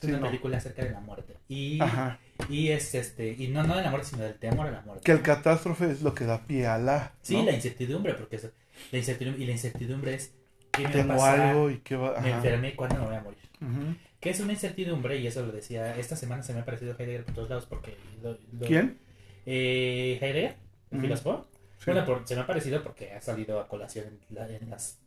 Sí, 0.00 0.08
una 0.08 0.18
no. 0.20 0.26
película 0.26 0.58
acerca 0.58 0.84
de 0.84 0.90
la 0.90 1.00
muerte. 1.00 1.34
Y, 1.48 1.80
ajá, 1.80 2.18
y 2.48 2.68
es 2.68 2.94
este, 2.94 3.32
y 3.32 3.48
no, 3.48 3.62
no 3.64 3.76
de 3.76 3.82
la 3.82 3.90
muerte, 3.90 4.08
sino 4.10 4.22
del 4.24 4.34
temor 4.34 4.66
a 4.66 4.70
la 4.70 4.80
muerte. 4.82 5.02
que 5.04 5.12
el 5.12 5.22
catástrofe 5.22 5.90
es 5.90 6.02
lo 6.02 6.14
que 6.14 6.26
da 6.26 6.42
pie 6.46 6.66
a 6.66 6.78
la. 6.78 7.12
Sí, 7.22 7.42
la 7.42 7.52
incertidumbre, 7.52 8.14
porque 8.14 8.36
es- 8.36 8.50
la 8.92 8.98
incertidumbre, 8.98 9.42
y 9.42 9.46
la 9.46 9.52
incertidumbre 9.52 10.14
es 10.14 10.32
¿qué 10.72 10.82
me 10.82 10.84
va 10.84 10.90
a 10.90 10.92
Tengo 10.92 11.14
pasar? 11.14 11.40
algo 11.40 11.70
y 11.70 11.78
qué 11.78 11.96
va. 11.96 12.20
Me 12.20 12.28
ajá. 12.28 12.36
enfermé, 12.36 12.76
¿cuándo 12.76 12.96
me 13.00 13.06
voy 13.06 13.14
a 13.16 13.20
morir? 13.22 13.38
Ujú. 13.60 13.96
Que 14.24 14.30
es 14.30 14.40
una 14.40 14.52
incertidumbre, 14.54 15.18
y 15.18 15.26
eso 15.26 15.44
lo 15.44 15.52
decía, 15.52 15.96
esta 15.98 16.16
semana 16.16 16.42
se 16.42 16.54
me 16.54 16.60
ha 16.60 16.64
parecido 16.64 16.96
Heidegger 16.98 17.24
por 17.26 17.34
todos 17.34 17.48
lados, 17.50 17.66
porque... 17.66 17.94
lo- 18.22 18.38
lo- 18.58 18.66
¿Quién? 18.66 18.98
Eh, 19.46 20.18
Heidegger, 20.20 20.56
el 20.90 20.96
Ujú. 20.96 21.00
filósofo. 21.02 21.46
Sí. 21.78 21.84
Bueno, 21.90 22.06
por- 22.06 22.26
se 22.26 22.34
me 22.34 22.40
ha 22.40 22.46
parecido 22.46 22.82
porque 22.82 23.12
ha 23.12 23.20
salido 23.20 23.60
a 23.60 23.68
colación 23.68 24.06
en, 24.06 24.34
la- 24.34 24.48
en 24.48 24.70
las 24.70 24.98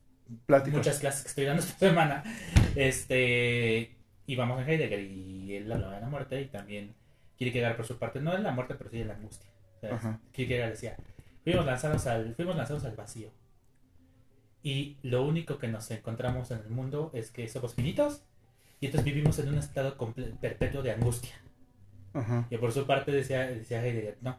Pláticas. 0.45 0.77
muchas 0.77 0.99
clases 0.99 1.23
que 1.23 1.29
estoy 1.29 1.45
dando 1.45 1.63
esta 1.63 1.79
semana. 1.87 2.23
Este, 2.75 3.95
y 4.27 4.35
vamos 4.35 4.59
a 4.59 4.69
Heidegger 4.71 4.99
y 4.99 5.55
él 5.55 5.71
hablaba 5.71 5.95
de 5.95 6.01
la 6.01 6.09
muerte 6.09 6.39
y 6.39 6.45
también 6.45 6.93
Kierkegaard 7.37 7.75
por 7.75 7.85
su 7.87 7.97
parte, 7.97 8.19
no 8.21 8.31
de 8.33 8.39
la 8.39 8.51
muerte, 8.51 8.75
pero 8.75 8.89
sí 8.91 8.99
de 8.99 9.05
la 9.05 9.15
angustia. 9.15 9.49
Kierkegaard 10.31 10.71
decía, 10.71 10.95
fuimos 11.43 11.65
lanzados 11.65 12.05
al, 12.07 12.35
fuimos 12.35 12.55
lanzados 12.55 12.83
al 12.85 12.95
vacío. 12.95 13.31
Y 14.63 14.97
lo 15.01 15.23
único 15.25 15.57
que 15.57 15.67
nos 15.67 15.89
encontramos 15.91 16.51
en 16.51 16.59
el 16.59 16.69
mundo 16.69 17.09
es 17.15 17.31
que 17.31 17.47
somos 17.47 17.73
finitos 17.73 18.21
y 18.79 18.85
entonces 18.87 19.05
vivimos 19.05 19.39
en 19.39 19.49
un 19.49 19.57
estado 19.57 19.95
perpetuo 20.41 20.81
de 20.81 20.91
angustia. 20.91 21.33
Ajá. 22.13 22.47
Y 22.49 22.57
por 22.57 22.71
su 22.71 22.85
parte 22.85 23.11
decía, 23.11 23.47
decía 23.47 23.83
Heidegger, 23.85 24.17
no, 24.21 24.37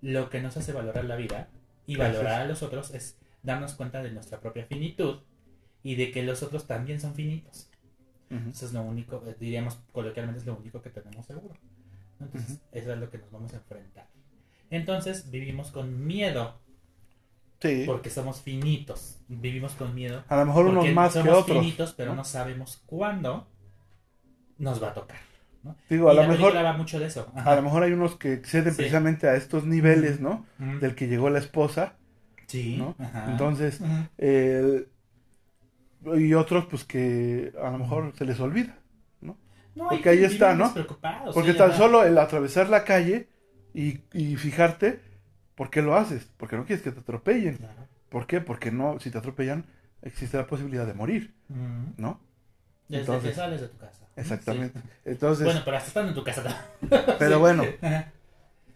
lo 0.00 0.28
que 0.30 0.40
nos 0.40 0.56
hace 0.56 0.72
valorar 0.72 1.04
la 1.04 1.16
vida 1.16 1.48
y 1.86 1.94
Gracias. 1.94 2.16
valorar 2.18 2.40
a 2.42 2.46
los 2.46 2.62
otros 2.62 2.92
es 2.94 3.18
darnos 3.42 3.74
cuenta 3.74 4.02
de 4.02 4.10
nuestra 4.10 4.40
propia 4.40 4.66
finitud 4.66 5.20
y 5.82 5.96
de 5.96 6.10
que 6.12 6.22
los 6.22 6.42
otros 6.42 6.66
también 6.66 7.00
son 7.00 7.14
finitos. 7.14 7.68
Eso 8.50 8.64
es 8.64 8.72
lo 8.72 8.80
único, 8.82 9.22
eh, 9.26 9.36
diríamos 9.38 9.78
coloquialmente 9.92 10.40
es 10.40 10.46
lo 10.46 10.56
único 10.56 10.80
que 10.80 10.88
tenemos 10.88 11.26
seguro. 11.26 11.54
Entonces, 12.18 12.60
eso 12.72 12.92
es 12.94 12.98
lo 12.98 13.10
que 13.10 13.18
nos 13.18 13.30
vamos 13.30 13.52
a 13.52 13.56
enfrentar. 13.56 14.06
Entonces, 14.70 15.30
vivimos 15.30 15.70
con 15.70 16.06
miedo 16.06 16.58
Sí. 17.60 17.84
porque 17.86 18.08
somos 18.10 18.40
finitos. 18.40 19.18
Vivimos 19.28 19.74
con 19.74 19.94
miedo 19.94 20.24
A 20.28 20.36
lo 20.38 20.46
mejor 20.46 20.66
unos 20.66 20.88
más 20.92 21.12
que 21.12 21.18
somos 21.20 21.38
otros. 21.42 21.58
finitos, 21.58 21.92
pero 21.94 22.10
¿no? 22.12 22.16
no 22.16 22.24
sabemos 22.24 22.82
cuándo 22.86 23.48
nos 24.58 24.82
va 24.82 24.88
a 24.90 24.94
tocar. 24.94 25.18
¿no? 25.62 25.76
Digo, 25.88 26.08
a 26.08 26.12
y 26.12 26.16
lo 26.16 26.22
la 26.22 26.28
mejor, 26.28 26.54
va 26.56 26.72
mucho 26.72 26.98
de 26.98 27.06
eso. 27.06 27.30
a 27.34 27.54
lo 27.54 27.62
mejor 27.62 27.82
hay 27.84 27.92
unos 27.92 28.16
que 28.16 28.32
exceden 28.32 28.72
Sí. 28.72 28.78
precisamente 28.78 29.28
a 29.28 29.36
estos 29.36 29.64
niveles, 29.64 30.20
¿no? 30.20 30.44
Del 30.58 30.94
que 30.94 31.06
llegó 31.08 31.30
la 31.30 31.38
esposa, 31.38 31.94
Sí. 32.48 32.76
¿no? 32.78 32.96
ajá. 32.98 33.30
Entonces, 33.30 33.80
el- 34.18 34.88
y 36.16 36.34
otros 36.34 36.66
pues 36.66 36.84
que 36.84 37.52
a 37.62 37.70
lo 37.70 37.78
mejor 37.78 38.12
se 38.16 38.24
les 38.24 38.40
olvida. 38.40 38.76
No, 39.74 39.88
porque 39.88 40.10
ahí 40.10 40.22
está, 40.24 40.54
¿no? 40.54 40.70
Porque 41.32 41.52
sí, 41.52 41.56
tan 41.58 41.72
solo 41.72 42.04
el 42.04 42.18
atravesar 42.18 42.68
la 42.68 42.84
calle 42.84 43.30
y, 43.72 44.00
y 44.12 44.36
fijarte, 44.36 45.00
¿por 45.54 45.70
qué 45.70 45.80
lo 45.80 45.96
haces? 45.96 46.28
Porque 46.36 46.56
no 46.56 46.66
quieres 46.66 46.82
que 46.84 46.92
te 46.92 47.00
atropellen. 47.00 47.56
Claro. 47.56 47.86
¿Por 48.10 48.26
qué? 48.26 48.42
Porque 48.42 48.70
no, 48.70 49.00
si 49.00 49.10
te 49.10 49.16
atropellan, 49.16 49.64
existe 50.02 50.36
la 50.36 50.46
posibilidad 50.46 50.86
de 50.86 50.92
morir. 50.92 51.34
¿no? 51.96 52.20
Desde 52.86 53.00
Entonces- 53.00 53.30
que 53.30 53.34
sales 53.36 53.60
de 53.62 53.68
tu 53.68 53.78
casa. 53.78 54.01
Exactamente. 54.16 54.78
Sí. 54.80 54.86
Entonces, 55.06 55.44
Bueno, 55.44 55.60
pero 55.64 55.76
hasta 55.76 55.88
estando 55.88 56.08
en 56.10 56.14
tu 56.14 56.24
casa. 56.24 56.42
también. 56.42 57.16
pero 57.18 57.34
Sí. 57.36 57.40
bueno, 57.40 57.64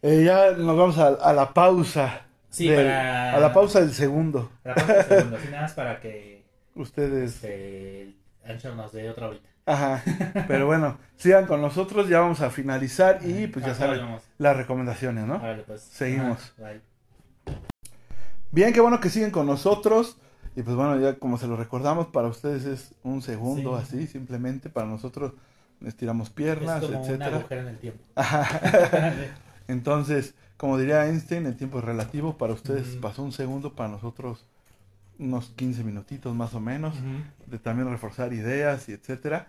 eh, 0.03 0.23
ya 0.25 0.53
nos 0.53 0.77
vamos 0.77 0.99
a, 0.99 1.09
a 1.09 1.33
la 1.33 1.53
pausa. 1.53 2.23
Sí, 2.49 2.69
del- 2.69 2.87
para... 2.87 3.35
A 3.35 3.41
la 3.41 3.53
pausa 3.53 3.81
del 3.81 3.93
segundo. 3.93 4.51
A 4.65 4.69
la 4.69 4.75
pausa 4.75 4.95
de 4.95 5.03
segundo, 5.05 5.39
sí, 5.41 5.49
nada 5.51 5.63
más 5.63 5.73
para 5.75 6.01
que 6.01 6.45
Ustedes. 6.75 7.35
este, 7.35 8.15
Ancho 8.47 8.75
nos 8.75 8.93
dé 8.93 9.11
otra 9.11 9.27
ahorita. 9.27 9.49
Ajá. 9.67 10.03
Pero 10.49 10.67
bueno, 10.67 10.97
sigan 11.17 11.47
con 11.47 11.61
nosotros, 11.61 12.09
ya 12.09 12.21
vamos 12.21 12.41
a 12.41 12.51
finalizar 12.51 13.19
y 13.25 13.47
pues 13.49 13.65
ya 13.67 13.75
saben 13.75 13.99
vamos. 14.01 14.23
las 14.39 14.57
recomendaciones, 14.57 15.25
¿no? 15.27 15.37
Órale, 15.37 15.65
pues. 15.65 15.83
Seguimos. 15.83 16.55
Ajá, 16.59 16.71
bye. 16.71 16.81
Bien, 18.53 18.73
qué 18.73 18.81
bueno 18.81 19.01
que 19.01 19.11
siguen 19.11 19.31
con 19.31 19.47
nosotros. 19.47 20.19
Y 20.57 20.63
pues 20.63 20.75
bueno, 20.75 20.99
ya 20.99 21.19
como 21.19 21.39
se 21.39 21.47
lo 21.47 21.57
recordamos, 21.57 22.07
para 22.09 22.29
ustedes 22.29 22.65
es 22.65 22.95
un 23.03 23.23
segundo 23.23 23.79
Sí. 23.79 23.83
así, 23.99 24.07
simplemente. 24.07 24.71
Para 24.71 24.87
nosotros 24.87 25.33
estiramos 25.85 26.29
Es 26.29 26.35
piernas, 26.35 26.83
como 26.83 26.99
un 26.99 27.05
etcétera. 27.05 27.37
agujero 27.37 27.61
en 27.63 27.69
el 27.69 27.79
tiempo. 27.79 28.03
Entonces, 29.69 30.35
como 30.57 30.79
diría 30.79 31.07
Einstein, 31.07 31.47
el 31.47 31.57
tiempo 31.57 31.79
es 31.79 31.85
relativo. 31.85 32.39
Para 32.39 32.53
ustedes 32.55 32.97
pasó 32.97 33.23
un 33.23 33.33
segundo, 33.33 33.75
para 33.75 33.91
nosotros 33.91 34.47
unos 35.19 35.49
15 35.57 35.85
minutitos 35.85 36.35
más 36.35 36.55
o 36.55 36.61
menos. 36.61 36.95
De 37.47 37.59
también 37.59 37.91
reforzar 37.91 38.33
ideas 38.33 38.89
y 38.89 38.93
etcétera. 38.93 39.49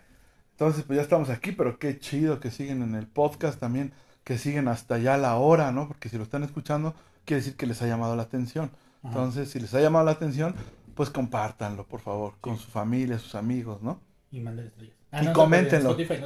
Entonces, 0.51 0.83
pues 0.85 0.97
ya 0.97 1.03
estamos 1.03 1.29
aquí, 1.29 1.51
pero 1.51 1.77
qué 1.79 1.99
chido 1.99 2.39
que 2.39 2.51
siguen 2.51 2.81
en 2.81 2.95
el 2.95 3.05
podcast 3.07 3.59
también, 3.59 3.93
que 4.23 4.37
siguen 4.37 4.67
hasta 4.67 4.97
ya 4.97 5.17
la 5.17 5.35
hora, 5.35 5.71
¿no? 5.71 5.87
Porque 5.87 6.09
si 6.09 6.17
lo 6.17 6.23
están 6.23 6.43
escuchando, 6.43 6.95
quiere 7.25 7.41
decir 7.41 7.55
que 7.55 7.67
les 7.67 7.81
ha 7.81 7.87
llamado 7.87 8.15
la 8.15 8.23
atención. 8.23 8.71
Entonces, 9.03 9.51
si 9.51 9.59
les 9.59 9.73
ha 9.75 9.79
llamado 9.81 10.03
la 10.05 10.11
atención, 10.11 10.55
pues 10.97 11.09
compártanlo, 11.09 11.85
por 11.87 12.01
favor, 12.01 12.33
con 12.41 12.57
Sí. 12.57 12.65
su 12.65 12.71
familia, 12.71 13.17
sus 13.19 13.35
amigos, 13.35 13.81
¿no? 13.81 14.01
Y 14.31 14.41
manden 14.41 14.67
estrellas. 14.67 14.95
Y 15.21 15.25
no, 15.25 15.31
coméntenlo. 15.33 15.91
en 15.97 16.01
Spotify, 16.01 16.21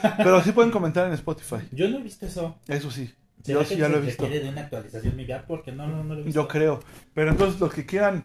no. 0.00 0.14
Pero 0.16 0.40
sí 0.42 0.52
pueden 0.52 0.70
comentar 0.70 1.06
en 1.06 1.12
Spotify, 1.12 1.56
Yo 1.72 1.88
no 1.90 1.98
he 1.98 2.02
visto 2.02 2.24
eso. 2.24 2.56
eso 2.68 2.90
sí. 2.90 3.12
¿Será 3.42 3.60
Yo 3.60 3.66
sí 3.66 3.76
ya 3.76 3.88
lo 3.88 3.98
he 3.98 4.00
visto. 4.00 4.26
de 4.26 4.48
una 4.48 4.62
actualización? 4.62 5.14
Porque 5.46 5.72
no, 5.72 5.86
no, 5.88 6.02
no 6.04 6.14
lo 6.14 6.20
he 6.20 6.24
visto. 6.24 6.40
Yo 6.40 6.48
creo. 6.48 6.80
Pero 7.12 7.30
entonces 7.30 7.60
los 7.60 7.74
que 7.74 7.84
quieran 7.84 8.24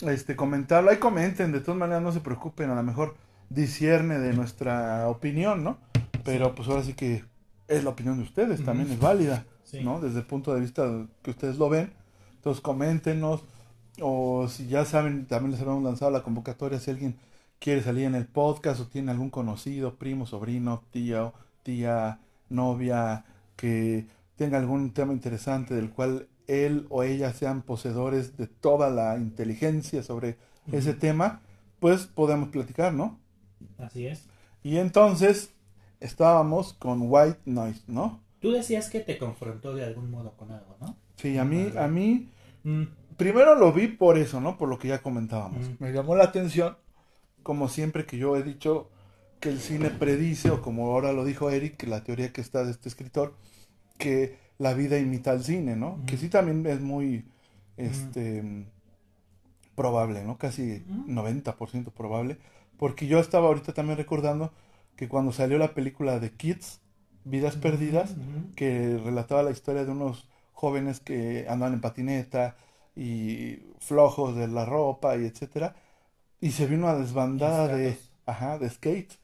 este 0.00 0.36
comentarlo, 0.36 0.90
ahí 0.90 0.98
comenten, 0.98 1.50
de 1.50 1.60
todas 1.60 1.78
maneras 1.78 2.02
no 2.02 2.12
se 2.12 2.20
preocupen, 2.20 2.70
a 2.70 2.74
lo 2.74 2.82
mejor 2.82 3.16
discierne 3.48 4.18
de 4.18 4.32
nuestra 4.34 5.08
opinión, 5.08 5.64
¿no? 5.64 5.78
Pero 6.24 6.54
pues 6.54 6.68
ahora 6.68 6.82
sí 6.82 6.92
que 6.94 7.24
es 7.68 7.82
la 7.84 7.90
opinión 7.90 8.18
de 8.18 8.24
ustedes, 8.24 8.62
también 8.64 8.90
es 8.90 8.98
válida, 9.00 9.44
Sí. 9.64 9.82
¿no? 9.82 9.98
Desde 10.00 10.18
el 10.20 10.26
punto 10.26 10.54
de 10.54 10.60
vista 10.60 10.86
que 11.22 11.30
ustedes 11.30 11.56
lo 11.56 11.68
ven. 11.70 11.92
Entonces 12.36 12.60
coméntenos 12.60 13.42
o 14.00 14.48
si 14.48 14.66
ya 14.66 14.84
saben, 14.84 15.26
también 15.26 15.52
les 15.52 15.60
habíamos 15.60 15.84
lanzado 15.84 16.10
la 16.10 16.22
convocatoria 16.22 16.78
si 16.78 16.90
alguien 16.90 17.16
quiere 17.58 17.82
salir 17.82 18.04
en 18.04 18.14
el 18.14 18.26
podcast 18.26 18.80
o 18.80 18.86
tiene 18.86 19.10
algún 19.10 19.30
conocido, 19.30 19.94
primo, 19.96 20.26
sobrino, 20.26 20.82
tía, 20.90 21.32
tía, 21.62 22.20
novia, 22.48 23.24
que 23.56 24.06
tenga 24.36 24.58
algún 24.58 24.92
tema 24.92 25.12
interesante 25.12 25.74
del 25.74 25.90
cual 25.90 26.28
él 26.46 26.86
o 26.90 27.02
ella 27.02 27.32
sean 27.32 27.62
poseedores 27.62 28.36
de 28.36 28.46
toda 28.46 28.90
la 28.90 29.16
inteligencia 29.16 30.02
sobre 30.02 30.36
ese 30.70 30.92
tema, 30.92 31.40
pues 31.80 32.06
podemos 32.06 32.48
platicar, 32.48 32.92
¿no? 32.92 33.18
Así 33.78 34.06
es. 34.06 34.26
Y 34.62 34.78
entonces 34.78 35.52
estábamos 36.00 36.74
con 36.74 37.02
White 37.02 37.40
Noise, 37.46 37.84
¿no? 37.86 38.20
Tú 38.40 38.52
decías 38.52 38.90
que 38.90 39.00
te 39.00 39.16
confrontó 39.16 39.74
de 39.74 39.84
algún 39.84 40.10
modo 40.10 40.36
con 40.36 40.50
algo, 40.50 40.76
¿no? 40.80 40.96
Sí, 41.16 41.38
a 41.38 41.44
mí, 41.44 41.72
a 41.76 41.86
mí, 41.86 42.28
Mm, 42.64 42.84
primero 43.16 43.54
lo 43.54 43.72
vi 43.72 43.88
por 43.88 44.18
eso, 44.18 44.40
¿no? 44.40 44.56
Por 44.56 44.68
lo 44.68 44.78
que 44.78 44.88
ya 44.88 45.02
comentábamos. 45.02 45.70
Me 45.80 45.92
llamó 45.92 46.16
la 46.16 46.24
atención, 46.24 46.76
como 47.42 47.68
siempre 47.68 48.06
que 48.06 48.18
yo 48.18 48.36
he 48.36 48.42
dicho 48.42 48.90
que 49.40 49.48
el 49.50 49.60
cine 49.60 49.90
predice, 49.90 50.50
o 50.50 50.62
como 50.62 50.86
ahora 50.86 51.12
lo 51.12 51.24
dijo 51.24 51.50
Eric, 51.50 51.82
la 51.84 52.02
teoría 52.04 52.32
que 52.32 52.40
está 52.40 52.64
de 52.64 52.70
este 52.70 52.88
escritor, 52.88 53.34
que 53.98 54.38
la 54.58 54.74
vida 54.74 54.98
imita 54.98 55.32
al 55.32 55.42
cine, 55.44 55.76
¿no? 55.76 56.00
Que 56.06 56.16
sí 56.16 56.28
también 56.28 56.64
es 56.66 56.80
muy, 56.80 57.26
este, 57.76 58.66
probable, 59.74 60.24
¿no? 60.24 60.38
Casi 60.38 60.84
Ujú. 60.88 61.12
90% 61.12 61.92
probable. 61.92 62.38
Porque 62.78 63.06
yo 63.06 63.18
estaba 63.18 63.48
ahorita 63.48 63.72
también 63.72 63.98
recordando 63.98 64.52
que 64.96 65.08
cuando 65.08 65.32
salió 65.32 65.58
la 65.58 65.74
película 65.74 66.18
de 66.18 66.30
Kids, 66.30 66.80
Vidas 67.24 67.56
Perdidas, 67.56 68.14
que 68.54 68.98
relataba 69.02 69.42
la 69.42 69.50
historia 69.50 69.84
de 69.84 69.92
unos 69.92 70.28
jóvenes 70.52 71.00
que 71.00 71.46
andaban 71.48 71.74
en 71.74 71.80
patineta 71.80 72.56
y 72.96 73.58
flojos 73.78 74.36
de 74.36 74.48
la 74.48 74.64
ropa 74.64 75.16
y 75.16 75.26
etcétera 75.26 75.76
y 76.40 76.52
se 76.52 76.66
vino 76.66 76.86
una 76.86 76.96
desbandada 76.96 77.68
de 77.68 77.98
ajá 78.26 78.58
de 78.58 78.70
skate 78.70 79.14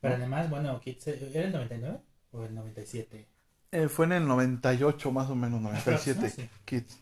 Pero 0.00 0.14
además, 0.14 0.50
bueno, 0.50 0.80
Kids, 0.80 1.06
¿era 1.06 1.44
el 1.46 1.52
99 1.52 2.00
o 2.32 2.44
el 2.44 2.52
97? 2.54 3.28
Eh, 3.72 3.88
fue 3.88 4.04
en 4.06 4.12
el 4.12 4.28
98 4.28 5.10
más 5.10 5.30
o 5.30 5.34
menos 5.34 5.60
97 5.62 6.26
Ah, 6.26 6.28
sí. 6.28 6.50
Kids 6.66 6.98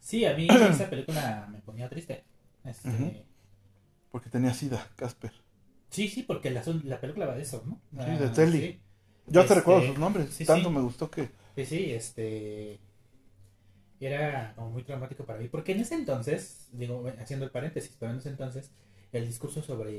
Sí, 0.00 0.24
a 0.24 0.34
mí 0.34 0.48
esa 0.70 0.88
película 0.90 1.46
me 1.50 1.60
ponía 1.60 1.88
triste. 1.88 2.24
Este, 2.64 3.26
porque 4.10 4.28
tenía 4.28 4.52
sida 4.52 4.86
Casper 4.96 5.32
Sí, 5.90 6.08
sí, 6.08 6.22
porque 6.22 6.50
la, 6.50 6.62
la 6.84 7.00
película 7.00 7.26
va 7.26 7.34
de 7.34 7.42
eso, 7.42 7.62
¿no? 7.66 7.80
Sí, 7.98 8.10
Ah, 8.10 8.16
de 8.16 8.28
Telly. 8.30 8.60
sí. 8.60 8.80
yo 9.26 9.44
te 9.46 9.54
Este, 9.54 9.56
recuerdo 9.56 9.82
sus 9.82 9.98
nombres 9.98 10.30
sí, 10.30 10.44
tanto 10.44 10.70
me 10.70 10.80
gustó 10.80 11.10
que 11.10 11.30
Sí, 11.56 11.66
sí, 11.66 11.92
este. 11.92 12.80
Era 14.00 14.52
como 14.54 14.70
muy 14.70 14.82
traumático 14.84 15.24
para 15.24 15.38
mí. 15.40 15.48
Porque 15.48 15.72
en 15.72 15.80
ese 15.80 15.94
entonces, 15.94 16.68
digo, 16.72 17.04
haciendo 17.20 17.44
el 17.44 17.50
paréntesis, 17.50 17.96
pero 17.98 18.12
en 18.12 18.18
ese 18.18 18.28
entonces, 18.28 18.70
el 19.12 19.26
discurso 19.26 19.62
sobre 19.62 19.90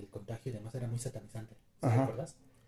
el 0.00 0.08
contagio 0.10 0.50
y 0.52 0.54
demás 0.54 0.74
era 0.74 0.86
muy 0.86 0.98
satanizante. 0.98 1.54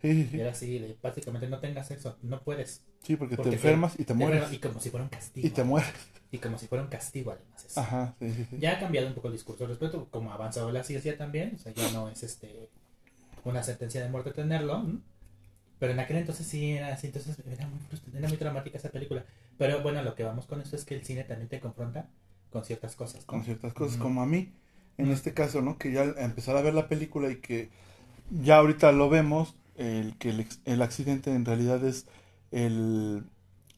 Sí 0.03 0.29
sí, 0.31 0.39
Era 0.39 0.51
así, 0.51 0.79
de 0.79 0.95
prácticamente 1.01 1.49
no 1.49 1.59
tengas 1.59 1.87
sexo, 1.89 2.17
no 2.23 2.41
puedes. 2.43 2.83
Sí, 3.03 3.17
porque, 3.17 3.37
porque 3.37 3.51
te 3.51 3.57
te- 3.57 3.63
enfermas 3.63 3.95
y 3.95 3.99
te 3.99 4.07
Te 4.07 4.15
mueres 4.15 4.53
Y 4.53 4.59
como 4.59 4.81
si 4.81 4.91
fuera 4.91 5.05
un 5.05 5.11
castigo. 5.11 5.47
y 5.47 5.51
te 5.51 5.65
mueres 5.65 5.91
Y 6.33 6.39
como 6.39 6.59
si 6.59 6.67
fuera 6.67 6.85
un 6.85 6.91
castigo, 6.91 7.31
además. 7.31 7.65
eso. 7.65 7.81
ajá 7.81 8.15
sí 8.21 8.31
sí 8.33 8.47
sí 8.51 8.57
Ya 8.61 8.73
ha 8.73 8.81
cambiado 8.81 9.07
un 9.09 9.15
poco 9.15 9.29
el 9.29 9.35
discurso 9.35 9.65
al 9.65 9.71
respecto, 9.71 10.09
como 10.11 10.31
ha 10.31 10.35
avanzado 10.35 10.71
la 10.73 10.83
ciencia 10.83 11.17
también, 11.17 11.53
o 11.55 11.59
sea, 11.59 11.73
ya 11.73 11.91
no 11.93 12.09
es 12.09 12.23
este 12.23 12.69
una 13.45 13.63
sentencia 13.63 14.03
de 14.03 14.11
muerte 14.11 14.33
tenerlo, 14.33 14.77
¿m? 14.81 14.99
Pero 15.79 15.93
en 15.93 16.01
aquel 16.01 16.17
entonces 16.17 16.47
sí 16.47 16.73
era 16.73 16.95
así, 16.95 17.09
entonces 17.09 17.37
era 17.47 17.67
muy, 17.67 17.79
era 18.17 18.29
muy 18.29 18.37
dramática 18.37 18.79
esa 18.79 18.91
película. 18.91 19.25
Pero 19.59 19.83
bueno, 19.83 20.03
lo 20.03 20.15
que 20.15 20.25
vamos 20.25 20.47
con 20.47 20.61
esto 20.61 20.77
es 20.77 20.85
que 20.85 20.95
el 20.95 21.05
cine 21.05 21.25
también 21.25 21.49
te 21.49 21.61
confronta 21.61 22.09
con 22.51 22.65
ciertas 22.65 22.97
cosas. 22.97 23.23
¿no? 23.23 23.27
con 23.27 23.45
ciertas 23.45 23.73
cosas, 23.75 23.97
como 23.99 24.23
a 24.23 24.27
mí, 24.27 24.53
en 24.99 25.11
este 25.11 25.35
caso, 25.35 25.63
¿no? 25.63 25.79
Que 25.79 25.93
ya 25.93 26.05
empezar 26.19 26.57
a 26.57 26.63
ver 26.63 26.75
la 26.75 26.89
película 26.89 27.31
y 27.31 27.37
que 27.37 27.71
ya 28.31 28.57
ahorita 28.57 28.93
lo 28.93 29.09
vemos, 29.09 29.55
el 29.77 30.17
que 30.17 30.31
el, 30.31 30.47
el 30.65 30.83
accidente 30.83 31.35
en 31.35 31.45
realidad 31.45 31.85
es 31.85 32.07
el, 32.51 33.25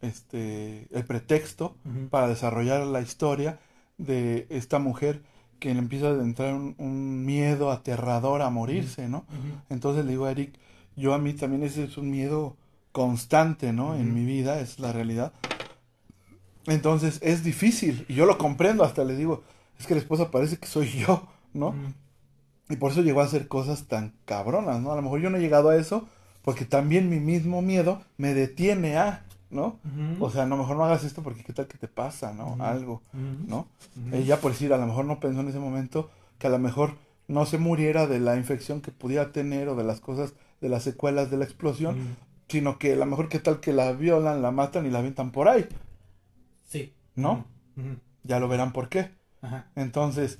este, 0.01 0.87
el 0.93 1.05
pretexto 1.05 1.77
para 2.11 2.29
desarrollar 2.29 2.87
la 2.87 3.01
historia 3.01 3.59
de 3.97 4.47
esta 4.51 4.79
mujer 4.79 5.23
que 5.59 5.73
le 5.75 5.81
empieza 5.81 6.09
a 6.09 6.23
entrar 6.23 6.55
un, 6.55 6.77
un 6.79 7.25
miedo 7.25 7.73
aterrador 7.73 8.43
a 8.43 8.51
morirse, 8.51 9.09
¿no? 9.09 9.27
Entonces 9.69 10.05
le 10.05 10.13
digo 10.13 10.27
a 10.27 10.31
Eric, 10.31 10.59
yo 10.99 11.15
a 11.15 11.19
mí 11.19 11.33
también 11.33 11.63
ese 11.63 11.85
es 11.85 11.97
un 11.97 12.11
miedo 12.11 12.57
constante, 12.93 13.73
¿no? 13.73 13.95
En 13.95 14.15
mi 14.15 14.25
vida, 14.25 14.61
es 14.61 14.79
la 14.79 14.93
realidad. 14.93 15.33
Entonces 16.67 17.19
es 17.23 17.43
difícil, 17.43 18.05
y 18.09 18.15
yo 18.15 18.27
lo 18.27 18.37
comprendo, 18.37 18.85
hasta 18.85 19.05
le 19.05 19.17
digo, 19.17 19.43
es 19.79 19.87
que 19.87 19.95
la 19.95 20.01
esposa 20.01 20.31
parece 20.31 20.59
que 20.59 20.67
soy 20.67 20.89
yo, 20.89 21.29
¿no? 21.55 21.75
Y 22.69 22.77
por 22.77 22.93
eso 22.93 23.01
llegó 23.03 23.23
a 23.23 23.25
hacer 23.25 23.49
cosas 23.49 23.85
tan 23.85 24.13
cabronas, 24.27 24.81
¿no? 24.81 24.93
A 24.93 24.97
lo 24.97 25.03
mejor 25.03 25.21
yo 25.21 25.31
no 25.31 25.39
he 25.39 25.41
llegado 25.41 25.71
a 25.71 25.77
eso, 25.77 26.07
porque 26.43 26.65
también 26.65 27.09
mi 27.09 27.21
mismo 27.21 27.63
miedo 27.63 28.03
me 28.17 28.35
detiene 28.35 28.97
a, 28.99 29.25
¿no? 29.51 29.79
O 30.21 30.31
sea, 30.31 30.47
no, 30.47 30.57
mejor 30.57 30.77
no 30.77 30.85
hagas 30.85 31.05
esto 31.05 31.23
porque 31.23 31.43
qué 31.43 31.53
tal 31.53 31.67
que 31.67 31.79
te 31.79 31.89
pasa, 31.89 32.33
¿no? 32.35 32.57
Algo. 32.61 33.03
¿no? 33.47 33.67
Ella, 34.13 34.41
por 34.41 34.53
decir, 34.53 34.73
a 34.73 34.79
lo 34.79 34.87
mejor 34.87 35.05
no 35.05 35.21
pensó 35.21 35.41
en 35.41 35.49
ese 35.49 35.59
momento 35.59 36.11
que 36.39 36.47
a 36.47 36.51
lo 36.51 36.59
mejor 36.59 36.97
no 37.27 37.47
se 37.47 37.59
muriera 37.59 38.07
de 38.07 38.21
la 38.21 38.37
infección 38.37 38.81
que 38.81 38.91
pudiera 38.91 39.33
tener 39.33 39.69
o 39.69 39.77
de 39.77 39.85
las 39.85 40.01
cosas, 40.01 40.35
de 40.61 40.69
las 40.69 40.83
secuelas 40.83 41.31
de 41.31 41.37
la 41.37 41.45
explosión, 41.45 42.17
sino 42.49 42.79
que 42.79 42.93
a 42.93 42.97
lo 42.97 43.07
mejor 43.07 43.29
qué 43.29 43.39
tal 43.39 43.61
que 43.61 43.73
la 43.73 43.93
violan, 43.93 44.43
la 44.43 44.51
matan 44.51 44.87
y 44.87 44.91
la 44.91 44.99
avientan 44.99 45.31
por 45.31 45.49
ahí. 45.49 45.67
Sí. 46.65 46.95
¿No? 47.15 47.47
Ya 48.25 48.41
lo 48.41 48.49
verán 48.49 48.73
por 48.73 48.89
qué. 48.89 49.11
Ajá. 49.41 49.71
Entonces, 49.77 50.39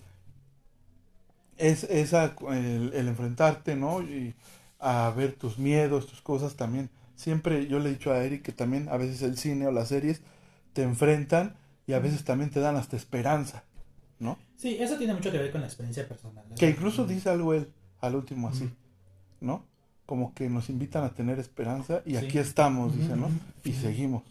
es 1.57 1.85
esa, 1.85 2.35
el, 2.51 2.93
el 2.95 3.09
enfrentarte, 3.09 3.77
¿no? 3.77 4.03
Y 4.03 4.35
a 4.81 5.13
ver 5.17 5.33
tus 5.33 5.59
miedos, 5.59 6.07
tus 6.07 6.21
cosas 6.21 6.57
también. 6.57 6.91
Siempre 7.15 7.67
yo 7.67 7.79
le 7.79 7.91
he 7.91 7.93
dicho 7.93 8.13
a 8.13 8.23
Eric 8.23 8.43
que 8.43 8.53
también 8.53 8.89
a 8.89 8.97
veces 8.97 9.23
el 9.23 9.37
cine 9.37 9.67
o 9.67 9.73
las 9.73 9.89
series 9.89 10.23
te 10.73 10.83
enfrentan 10.83 11.57
y 11.87 11.95
a 11.95 11.99
veces 11.99 12.25
también 12.25 12.51
te 12.51 12.61
dan 12.61 12.77
hasta 12.77 12.97
esperanza, 12.97 13.65
¿no? 14.21 14.39
Sí, 14.57 14.77
eso 14.79 14.97
tiene 14.99 15.15
mucho 15.15 15.33
que 15.33 15.39
ver 15.39 15.51
con 15.51 15.61
la 15.61 15.67
experiencia 15.67 16.07
personal. 16.07 16.45
Que 16.57 16.69
incluso 16.71 17.07
dice 17.07 17.31
algo 17.31 17.55
él 17.55 17.73
al 18.01 18.15
último 18.15 18.49
así. 18.49 18.71
¿no? 19.41 19.65
Como 20.09 20.33
que 20.33 20.49
nos 20.49 20.71
invitan 20.71 21.05
a 21.05 21.11
tener 21.13 21.39
esperanza 21.39 22.01
y 22.07 22.13
Sí. 22.13 22.17
aquí 22.17 22.39
estamos, 22.39 22.97
dice, 22.97 23.15
¿no? 23.15 23.29
Y 23.63 23.75
seguimos. 23.75 24.23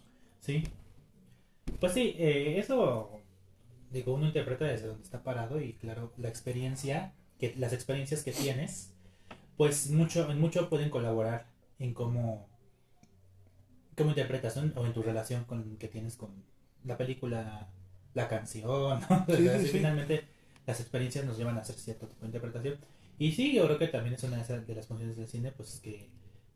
Sí. 0.41 0.63
Pues 1.79 1.93
sí, 1.93 2.15
eh, 2.17 2.57
eso, 2.57 3.11
digo, 3.91 4.15
uno 4.15 4.25
interpreta 4.25 4.65
desde 4.65 4.87
donde 4.87 5.03
está 5.03 5.21
parado 5.21 5.61
y 5.61 5.73
claro, 5.73 6.11
la 6.17 6.29
experiencia, 6.29 7.13
que 7.37 7.53
las 7.57 7.73
experiencias 7.73 8.23
que 8.23 8.31
tienes, 8.31 8.95
pues 9.55 9.91
mucho, 9.91 10.31
en 10.31 10.41
mucho 10.41 10.67
pueden 10.67 10.89
colaborar 10.89 11.45
en 11.77 11.93
cómo, 11.93 12.47
cómo 13.95 14.09
interpretas 14.09 14.57
o 14.57 14.83
en 14.83 14.93
tu 14.93 15.03
relación 15.03 15.43
con 15.43 15.77
que 15.77 15.87
tienes 15.87 16.15
con 16.15 16.31
la 16.85 16.97
película, 16.97 17.67
la 18.15 18.27
canción, 18.27 18.99
¿no? 19.07 19.25
Sí, 19.27 19.35
sí, 19.37 19.47
Así, 19.47 19.65
sí. 19.67 19.71
Finalmente 19.73 20.23
las 20.65 20.79
experiencias 20.79 21.23
nos 21.23 21.37
llevan 21.37 21.55
a 21.59 21.61
hacer 21.61 21.75
cierto 21.75 22.07
tipo 22.07 22.21
de 22.21 22.27
interpretación. 22.29 22.77
Y 23.19 23.31
sí, 23.31 23.53
yo 23.53 23.65
creo 23.65 23.79
que 23.79 23.87
también 23.87 24.13
es 24.15 24.23
una 24.23 24.43
de 24.43 24.75
las 24.75 24.87
funciones 24.87 25.17
del 25.17 25.27
cine, 25.27 25.51
pues 25.51 25.79
que 25.79 26.09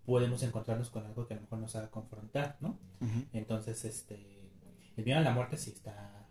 podemos 0.05 0.43
encontrarnos 0.43 0.89
con 0.89 1.05
algo 1.05 1.27
que 1.27 1.33
a 1.33 1.37
lo 1.37 1.41
mejor 1.43 1.59
nos 1.59 1.75
haga 1.75 1.89
confrontar, 1.89 2.57
¿no? 2.59 2.77
Entonces, 3.33 3.83
este. 3.85 4.15
El 4.97 5.05
miedo 5.05 5.19
a 5.19 5.21
la 5.23 5.31
muerte 5.31 5.57
sí 5.57 5.71
está. 5.71 6.27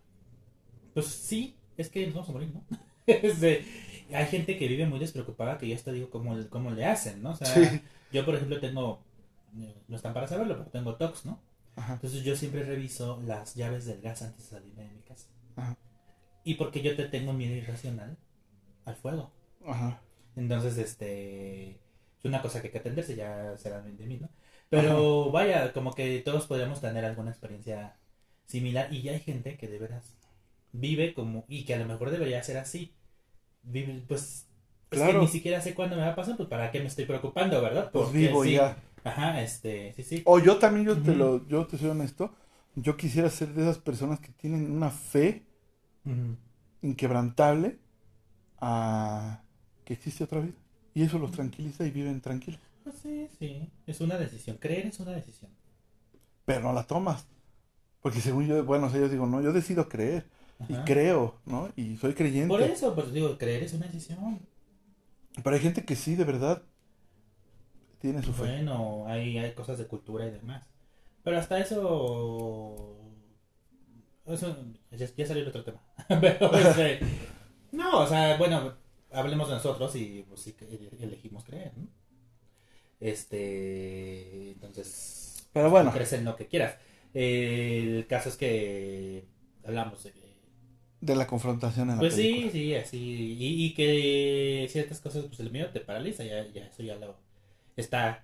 Pues 0.93 1.07
sí, 1.07 1.55
es 1.77 1.89
que 1.89 2.05
nos 2.05 2.15
vamos 2.15 2.29
a 2.29 2.31
morir, 2.33 2.51
¿no? 2.53 2.63
Este, 3.07 3.65
hay 4.13 4.25
gente 4.27 4.57
que 4.57 4.67
vive 4.67 4.85
muy 4.85 4.99
despreocupada 4.99 5.57
que 5.57 5.67
ya 5.67 5.75
hasta 5.75 5.91
digo 5.91 6.09
cómo, 6.11 6.37
cómo 6.49 6.69
le 6.71 6.85
hacen, 6.85 7.21
¿no? 7.23 7.31
O 7.31 7.35
sea, 7.35 7.47
Sí. 7.47 7.81
yo 8.13 8.23
por 8.25 8.35
ejemplo 8.35 8.59
tengo. 8.59 9.01
eh, 9.59 9.75
No 9.87 9.95
están 9.97 10.13
para 10.13 10.27
saberlo, 10.27 10.55
pero 10.57 10.69
tengo 10.69 10.95
TOX, 10.95 11.25
¿no? 11.25 11.39
Ajá. 11.75 11.93
Entonces 11.93 12.23
yo 12.23 12.35
siempre 12.37 12.63
reviso 12.63 13.19
las 13.25 13.55
llaves 13.55 13.85
del 13.85 14.01
gas 14.01 14.21
antes 14.21 14.43
de 14.49 14.57
salirme 14.57 14.83
de 14.83 14.91
mi 14.93 15.01
casa. 15.01 15.27
Ajá. 15.55 15.75
Y 16.43 16.55
porque 16.55 16.81
yo 16.83 16.95
te 16.95 17.05
tengo 17.05 17.33
miedo 17.33 17.55
irracional 17.55 18.17
al 18.85 18.95
fuego. 18.95 19.31
Ajá. 19.65 19.99
Entonces, 20.35 20.77
este. 20.77 21.71
Es 22.19 22.25
una 22.25 22.41
cosa 22.41 22.61
que 22.61 22.67
hay 22.67 22.71
que 22.73 22.79
atenderse, 22.79 23.15
ya 23.15 23.57
será 23.57 23.81
de 23.81 24.05
mí, 24.07 24.17
¿no? 24.17 24.29
Pero 24.69 25.31
vaya, 25.31 25.73
como 25.73 25.93
que 25.93 26.19
todos 26.19 26.47
podríamos 26.47 26.81
tener 26.81 27.03
alguna 27.05 27.31
experiencia 27.31 27.97
similar 28.45 28.93
y 28.93 29.01
ya 29.01 29.11
hay 29.13 29.19
gente 29.19 29.57
que 29.57 29.67
de 29.67 29.79
veras 29.79 30.15
vive 30.71 31.13
como. 31.13 31.45
y 31.47 31.65
que 31.65 31.73
a 31.75 31.79
lo 31.79 31.85
mejor 31.85 32.11
debería 32.11 32.43
ser 32.43 32.57
así. 32.57 32.93
Vive, 33.63 34.03
pues. 34.07 34.47
Es 34.91 34.97
que 34.97 34.97
Claro. 34.97 35.21
ni 35.21 35.27
siquiera 35.27 35.61
sé 35.61 35.73
cuándo 35.73 35.95
me 35.95 36.01
va 36.03 36.09
a 36.09 36.15
pasar, 36.15 36.35
pues 36.37 36.49
para 36.49 36.71
qué 36.71 36.79
me 36.79 36.87
estoy 36.87 37.05
preocupando, 37.05 37.61
¿verdad? 37.61 37.91
Pues 37.91 38.05
Porque 38.05 38.19
vivo 38.27 38.43
sí. 38.43 38.53
ya. 38.53 38.77
Ajá, 39.03 39.41
este, 39.41 39.93
sí, 39.93 40.03
sí. 40.03 40.23
O 40.25 40.39
yo 40.39 40.57
también, 40.59 40.85
yo 40.85 41.01
te 41.01 41.15
lo, 41.15 41.47
yo 41.47 41.65
te 41.65 41.77
soy 41.77 41.89
honesto, 41.89 42.33
yo 42.75 42.97
quisiera 42.97 43.29
ser 43.29 43.49
de 43.53 43.63
esas 43.63 43.77
personas 43.79 44.19
que 44.19 44.29
tienen 44.33 44.71
una 44.71 44.89
fe 44.91 45.45
inquebrantable 46.81 47.79
a 48.61 49.43
que 49.85 49.93
existe 49.93 50.23
otra 50.23 50.39
vida. 50.39 50.53
Y 50.93 51.03
eso 51.03 51.19
los 51.19 51.31
tranquiliza 51.31 51.85
y 51.85 51.91
viven 51.91 52.21
tranquilos. 52.21 52.59
Pues 52.83 52.95
sí, 53.01 53.29
sí. 53.39 53.69
Es 53.87 54.01
una 54.01 54.17
decisión. 54.17 54.57
Creer 54.57 54.87
es 54.87 54.99
una 54.99 55.11
decisión. 55.11 55.51
Pero 56.45 56.61
no 56.61 56.73
la 56.73 56.83
tomas. 56.83 57.25
Porque 58.01 58.19
según 58.19 58.47
yo, 58.47 58.63
bueno, 58.65 58.87
o 58.87 58.89
sea, 58.89 58.99
yo 58.99 59.09
digo, 59.09 59.27
no, 59.27 59.41
yo 59.41 59.53
decido 59.53 59.87
creer. 59.87 60.25
Y 60.67 60.75
creo, 60.85 61.39
¿no? 61.45 61.69
Y 61.75 61.97
soy 61.97 62.13
creyente. 62.13 62.47
Por 62.47 62.61
eso, 62.61 62.93
pues 62.93 63.11
digo, 63.11 63.37
creer 63.37 63.63
es 63.63 63.73
una 63.73 63.87
decisión. 63.87 64.39
Pero 65.43 65.55
hay 65.55 65.61
gente 65.61 65.85
que 65.85 65.95
sí, 65.95 66.15
de 66.15 66.23
verdad, 66.23 66.61
tiene 67.99 68.21
su 68.21 68.33
fe. 68.33 68.43
Bueno, 68.43 69.05
hay, 69.07 69.37
hay 69.37 69.53
cosas 69.53 69.77
de 69.77 69.87
cultura 69.87 70.27
y 70.27 70.31
demás. 70.31 70.67
Pero 71.23 71.37
hasta 71.37 71.59
eso. 71.59 72.97
Eso 74.25 74.55
ya, 74.91 75.07
ya 75.15 75.25
salió 75.25 75.43
el 75.43 75.49
otro 75.49 75.63
tema. 75.63 75.81
Pero 76.07 76.53
este, 76.53 76.99
No, 77.71 77.99
o 77.99 78.07
sea, 78.07 78.37
bueno, 78.37 78.73
hablemos 79.11 79.49
de 79.49 79.55
nosotros 79.55 79.95
y 79.95 80.25
pues 80.27 80.41
sí 80.41 80.53
que 80.53 80.65
elegimos 81.01 81.43
creer, 81.43 81.73
¿no? 81.77 81.87
Este. 82.99 84.51
Entonces. 84.51 85.47
Pero 85.53 85.69
bueno, 85.69 85.91
Crees 85.91 86.13
en 86.13 86.25
lo 86.25 86.35
que 86.35 86.47
quieras. 86.47 86.77
Eh, 87.13 87.95
el 87.99 88.07
caso 88.07 88.29
es 88.29 88.37
que 88.37 89.25
hablamos 89.63 90.03
de 90.03 90.13
de 91.01 91.15
la 91.15 91.27
confrontación 91.27 91.89
en 91.89 91.97
la 91.97 91.99
Pues 91.99 92.15
sí, 92.15 92.21
película. 92.23 92.51
sí, 92.51 92.75
así. 92.75 92.97
Y, 93.39 93.65
y 93.65 93.73
que 93.73 94.67
ciertas 94.69 94.99
cosas, 95.01 95.25
pues 95.25 95.39
el 95.39 95.51
miedo 95.51 95.69
te 95.69 95.79
paraliza, 95.81 96.23
ya, 96.23 96.47
ya 96.51 96.65
eso 96.65 96.81
ya 96.83 96.95
lo 96.95 97.15
está 97.75 98.23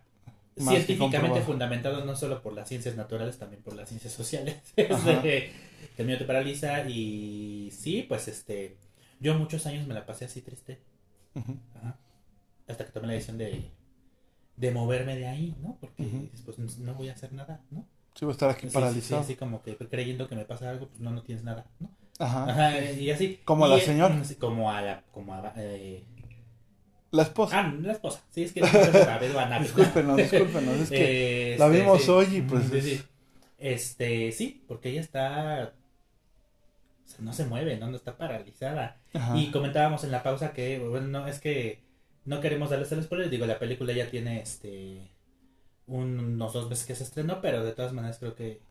Más 0.57 0.88
científicamente 0.88 1.41
fundamentado 1.41 2.05
no 2.05 2.15
solo 2.15 2.41
por 2.41 2.53
las 2.53 2.67
ciencias 2.69 2.95
naturales, 2.95 3.38
también 3.38 3.61
por 3.63 3.75
las 3.75 3.89
ciencias 3.89 4.13
sociales. 4.13 4.57
Este, 4.77 5.51
el 5.97 6.05
miedo 6.05 6.19
te 6.19 6.25
paraliza 6.25 6.88
y 6.89 7.71
sí, 7.71 8.03
pues 8.07 8.27
este, 8.27 8.77
yo 9.20 9.36
muchos 9.36 9.65
años 9.65 9.88
me 9.88 9.93
la 9.93 10.05
pasé 10.05 10.26
así 10.26 10.41
triste, 10.41 10.80
Ujú. 11.36 11.57
ajá, 11.76 11.97
hasta 12.68 12.86
que 12.86 12.91
tomé 12.91 13.07
la 13.07 13.13
decisión 13.13 13.38
de, 13.38 13.70
de 14.55 14.72
moverme 14.72 15.15
de 15.15 15.28
ahí, 15.28 15.55
¿no? 15.61 15.78
Porque 15.80 16.03
Ujú. 16.03 16.30
después 16.32 16.57
no 16.80 16.93
voy 16.95 17.09
a 17.09 17.13
hacer 17.13 17.34
nada, 17.34 17.61
¿no? 17.72 17.86
Sí, 18.15 18.26
voy 18.26 18.32
a 18.32 18.34
estar 18.34 18.49
aquí 18.49 18.68
Sí, 18.68 18.74
paralizado. 18.74 19.22
así 19.22 19.36
como 19.36 19.61
que 19.61 19.76
creyendo 19.78 20.28
que 20.28 20.36
me 20.36 20.45
pasa 20.45 20.70
algo, 20.70 20.88
pues 20.88 20.99
no, 20.99 21.11
no 21.11 21.22
tienes 21.22 21.43
nada, 21.43 21.68
¿no? 21.80 21.89
Ajá. 22.20 22.49
Ajá, 22.49 22.91
y 22.91 23.11
así. 23.11 23.39
Como 23.45 23.68
Y, 23.68 23.70
la 23.70 23.80
señora. 23.80 24.20
Como 24.39 24.72
a 24.72 24.82
la. 24.82 25.03
Como 25.11 25.36
a, 25.36 25.53
eh, 25.57 26.03
La 27.11 27.22
esposa. 27.22 27.59
ah, 27.59 27.74
la 27.80 27.91
esposa. 27.91 28.24
Sí, 28.32 28.41
es 28.41 28.53
que 28.53 28.61
no 28.61 28.68
me 28.68 28.91
la 29.05 29.20
veo 29.20 29.39
a 29.39 29.59
discúlpenos, 29.59 30.18
discúlpenos. 30.18 30.80
Es 30.80 30.89
que 30.89 31.51
Este, 31.53 31.59
la 31.59 31.70
vimos 31.70 32.01
sí. 32.01 32.09
hoy 32.09 32.26
y 32.38 32.41
pues 32.41 32.65
Sí, 32.65 32.78
es- 32.78 32.84
sí. 32.86 33.03
Este, 33.59 34.32
sí, 34.32 34.63
porque 34.68 34.89
ella 34.89 35.01
está. 35.01 35.74
O 37.07 37.09
sea, 37.09 37.19
no 37.21 37.33
se 37.33 37.45
mueve, 37.45 37.77
¿no? 37.77 37.89
No 37.89 37.95
está 37.95 38.17
paralizada. 38.17 38.97
Ajá. 39.13 39.37
Y 39.37 39.49
comentábamos 39.49 40.03
en 40.03 40.11
la 40.11 40.23
pausa 40.23 40.51
que, 40.51 40.79
bueno, 40.79 41.07
no, 41.07 41.27
es 41.27 41.39
que 41.39 41.81
no 42.25 42.41
queremos 42.41 42.69
darles 42.69 42.91
el 42.91 43.03
spoiler. 43.03 43.29
Digo, 43.29 43.45
la 43.45 43.59
película 43.59 43.93
ya 43.93 44.09
tiene 44.09 44.41
este. 44.41 45.09
Unos 45.87 46.51
dos 46.51 46.69
meses 46.69 46.85
que 46.85 46.95
se 46.95 47.03
estrenó, 47.03 47.39
pero 47.39 47.63
de 47.63 47.71
todas 47.71 47.93
maneras 47.93 48.19
creo 48.19 48.35
que 48.35 48.61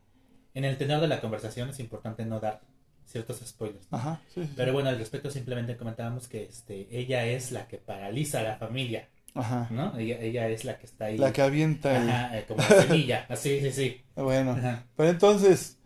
en 0.53 0.67
el 0.67 0.77
tenor 0.77 1.01
de 1.01 1.09
la 1.09 1.23
conversación 1.23 1.71
es 1.71 1.81
importante 1.81 2.27
no 2.27 2.41
dar 2.41 2.61
ciertos 3.07 3.41
spoilers. 3.47 3.91
¿no? 3.91 3.97
Ajá, 3.97 4.21
sí, 4.29 4.43
sí, 4.43 4.47
sí. 4.49 4.53
Pero 4.55 4.75
bueno, 4.75 4.91
al 4.91 4.99
respecto 4.99 5.31
simplemente 5.31 5.79
comentábamos 5.79 6.29
que 6.29 6.45
este, 6.45 6.89
ella 6.91 7.25
es 7.25 7.53
la 7.53 7.67
que 7.69 7.79
paraliza 7.79 8.41
a 8.41 8.43
la 8.43 8.57
familia, 8.57 9.09
Ajá. 9.35 9.69
¿no? 9.71 9.97
Ella, 9.97 10.21
ella 10.21 10.49
es 10.49 10.67
la 10.67 10.79
que 10.79 10.85
está 10.85 11.07
ahí. 11.07 11.17
La 11.17 11.33
que 11.33 11.41
avienta 11.41 11.97
el... 11.97 12.09
Ajá, 12.09 12.39
eh, 12.39 12.45
como 12.47 12.61
la 12.61 12.83
semilla, 12.83 13.27
así, 13.31 13.61
sí, 13.61 13.73
sí. 13.73 14.03
Bueno, 14.15 14.51
Ajá. 14.53 14.85
pero 14.95 15.09
entonces, 15.09 15.79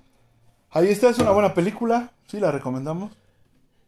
ahí 0.70 0.88
está, 0.88 1.10
es 1.10 1.18
una 1.18 1.30
buena 1.30 1.54
película, 1.54 2.12
sí, 2.30 2.40
la 2.40 2.50
recomendamos. 2.52 3.12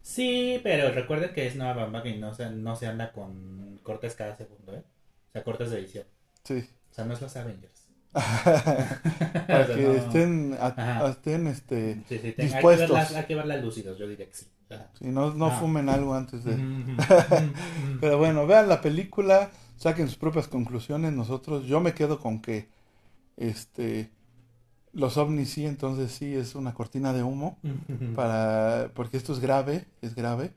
Sí, 0.01 0.59
pero 0.63 0.91
recuerden 0.91 1.33
que 1.33 1.47
es 1.47 1.55
Nueva 1.55 1.73
Bamba 1.73 2.05
y 2.07 2.17
no 2.17 2.33
se, 2.33 2.49
no 2.49 2.75
se 2.75 2.87
anda 2.87 3.11
con 3.13 3.79
cortes 3.83 4.15
cada 4.15 4.35
segundo, 4.35 4.75
¿eh? 4.75 4.83
O 5.29 5.31
sea, 5.31 5.43
cortes 5.43 5.71
de 5.71 5.79
edición. 5.79 6.05
Sí. 6.43 6.67
O 6.91 6.93
sea, 6.93 7.05
no 7.05 7.13
es 7.13 7.21
los 7.21 7.35
Avengers. 7.37 7.87
Para 8.13 9.65
que 9.67 9.81
no- 9.87 9.93
estén, 9.93 10.57
a- 10.59 11.07
estén, 11.09 11.47
este, 11.47 11.95
Sí, 12.09 12.19
sí, 12.19 12.19
te- 12.19 12.27
hay, 12.27 12.33
que 12.33 12.43
dispuestos. 12.43 12.89
verlas, 12.89 13.15
hay 13.15 13.25
que 13.25 13.35
verlas 13.35 13.63
lúcidos, 13.63 13.97
yo 13.97 14.07
diría 14.07 14.27
que 14.27 14.33
sí. 14.35 14.47
Si 14.97 15.05
no, 15.05 15.33
no 15.35 15.47
Ah. 15.47 15.51
fumen 15.59 15.87
algo 15.87 16.15
antes 16.15 16.43
de... 16.43 16.55
Pero 18.01 18.17
bueno, 18.17 18.47
vean 18.47 18.67
la 18.67 18.81
película, 18.81 19.51
saquen 19.77 20.07
sus 20.07 20.17
propias 20.17 20.47
conclusiones. 20.47 21.13
Nosotros, 21.13 21.65
yo 21.65 21.79
me 21.79 21.93
quedo 21.93 22.19
con 22.19 22.41
que, 22.41 22.69
este, 23.37 24.09
los 24.93 25.17
ovnis 25.17 25.49
sí, 25.51 25.65
entonces 25.65 26.11
sí 26.11 26.33
es 26.33 26.55
una 26.55 26.73
cortina 26.73 27.13
de 27.13 27.23
humo 27.23 27.57
para, 28.15 28.91
porque 28.93 29.17
esto 29.17 29.33
es 29.33 29.39
grave, 29.39 29.85
es 30.01 30.15
grave, 30.15 30.53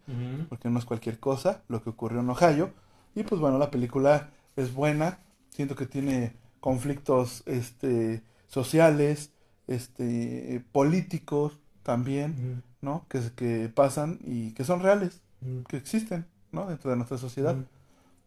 porque 0.48 0.68
no 0.70 0.78
es 0.78 0.84
cualquier 0.84 1.18
cosa 1.18 1.62
lo 1.68 1.82
que 1.82 1.90
ocurrió 1.90 2.20
en 2.20 2.30
Ohio. 2.30 2.70
Y 3.14 3.22
pues 3.22 3.40
bueno, 3.40 3.58
la 3.58 3.70
película 3.70 4.30
es 4.56 4.74
buena, 4.74 5.18
siento 5.50 5.74
que 5.74 5.86
tiene 5.86 6.34
conflictos, 6.60 7.42
este, 7.46 8.22
sociales, 8.46 9.32
este, 9.66 10.62
políticos 10.72 11.58
también. 11.82 12.62
¿no? 12.86 13.04
Que, 13.08 13.20
que 13.34 13.68
pasan 13.68 14.20
y 14.24 14.52
que 14.52 14.64
son 14.64 14.80
reales, 14.80 15.20
que 15.68 15.76
existen, 15.76 16.26
¿no? 16.52 16.66
Dentro 16.66 16.90
de 16.90 16.96
nuestra 16.96 17.18
sociedad. 17.18 17.56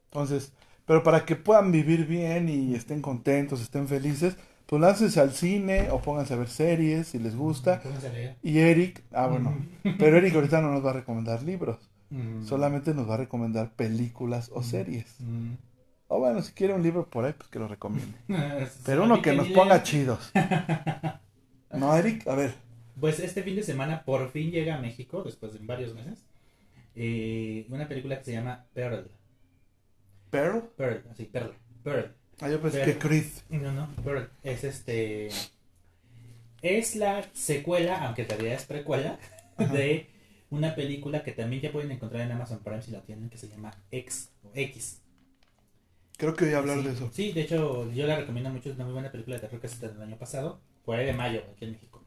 Entonces, 0.05 0.51
pero 0.86 1.01
para 1.01 1.26
que 1.26 1.36
puedan 1.36 1.72
vivir 1.72 2.05
bien 2.05 2.49
y 2.49 2.76
estén 2.76 3.01
contentos, 3.01 3.62
estén 3.62 3.88
felices, 3.88 4.36
pues 4.70 4.80
láncense 4.84 5.20
al 5.20 5.32
cine 5.32 5.89
o 5.89 5.99
pónganse 5.99 6.36
a 6.36 6.38
ver 6.38 6.47
series 6.47 7.07
si 7.07 7.17
les 7.17 7.36
gusta. 7.36 7.82
Pónganse 7.82 8.07
a 8.07 8.11
leer. 8.13 8.36
Y 8.43 8.59
Eric, 8.59 9.03
ah 9.11 9.26
bueno, 9.26 9.57
pero 9.97 10.17
Eric 10.17 10.36
ahorita 10.36 10.61
no 10.61 10.72
nos 10.72 10.86
va 10.86 10.91
a 10.91 10.93
recomendar 10.93 11.41
libros, 11.41 11.89
Ujú. 12.11 12.45
solamente 12.45 12.93
nos 12.93 13.09
va 13.09 13.15
a 13.15 13.17
recomendar 13.17 13.72
películas 13.76 14.51
o 14.53 14.61
series. 14.61 15.07
Ujú. 15.20 15.57
O 16.11 16.20
bueno, 16.20 16.41
si 16.43 16.53
quiere 16.53 16.74
un 16.76 16.84
libro 16.84 17.07
por 17.09 17.26
ahí, 17.26 17.34
pues 17.34 17.49
que 17.49 17.57
lo 17.57 17.67
recomiende. 17.67 18.13
Sí, 18.70 18.82
Pero 18.86 19.05
uno 19.05 19.22
que 19.24 19.34
nos 19.34 19.47
ponga 19.49 19.82
chidos. 19.84 20.32
No, 21.72 21.95
Eric, 21.95 22.28
a 22.28 22.34
ver. 22.36 22.55
Pues 22.99 23.20
este 23.20 23.43
fin 23.43 23.55
de 23.55 23.61
semana 23.63 24.03
por 24.03 24.32
fin 24.32 24.49
llega 24.51 24.76
a 24.76 24.82
México, 24.82 25.22
después 25.24 25.53
de 25.53 25.59
varios 25.59 25.93
meses, 25.93 26.26
eh, 26.95 27.67
una 27.70 27.88
película 27.88 28.17
que 28.17 28.26
se 28.26 28.32
llama 28.34 28.65
Pearl. 28.74 29.07
Pearl. 30.32 30.63
Pearl, 30.76 31.03
así, 31.11 31.26
Perla. 31.26 31.53
Pearl. 31.84 32.13
Ah, 32.42 32.50
yo 32.50 32.62
pensé 32.62 32.84
que 32.84 32.98
Chris. 32.98 33.44
No, 33.50 33.72
no, 33.72 33.88
Pearl. 34.04 34.30
Es 34.44 34.64
este... 34.64 35.30
Es 36.62 36.96
la 36.96 37.24
secuela, 37.34 38.06
aunque 38.06 38.26
realidad 38.26 38.56
es 38.56 38.66
precuela, 38.66 39.18
Ajá. 39.58 39.74
de 39.74 40.10
una 40.50 40.76
película 40.76 41.24
que 41.24 41.32
también 41.32 41.62
ya 41.62 41.72
pueden 41.72 41.92
encontrar 41.92 42.24
en 42.24 42.32
Amazon 42.32 42.60
Prime 42.60 42.82
si 42.82 42.92
la 42.92 43.02
tienen, 43.02 43.30
que 43.30 43.38
se 43.38 43.48
llama 43.48 43.72
X 43.92 44.32
o 44.44 44.52
X. 44.54 45.02
Creo 46.18 46.34
que 46.34 46.46
voy 46.46 46.54
a 46.54 46.58
hablar 46.58 46.80
sí, 46.80 46.84
de 46.84 46.92
eso. 46.92 47.10
Sí, 47.14 47.32
de 47.32 47.42
hecho, 47.42 47.90
yo 47.94 48.06
la 48.06 48.18
recomiendo 48.18 48.50
mucho. 48.50 48.70
Es 48.70 48.76
una 48.76 48.84
muy 48.84 48.94
buena 48.94 49.12
película 49.12 49.38
de 49.38 49.42
terror 49.42 49.62
que 49.62 49.70
se 49.70 49.76
estrenó 49.76 49.96
el 49.96 50.10
año 50.10 50.18
pasado, 50.18 50.60
por 50.84 50.98
ahí 50.98 51.06
de 51.06 51.14
mayo, 51.14 51.44
aquí 51.54 51.64
en 51.66 51.72
México. 51.72 52.04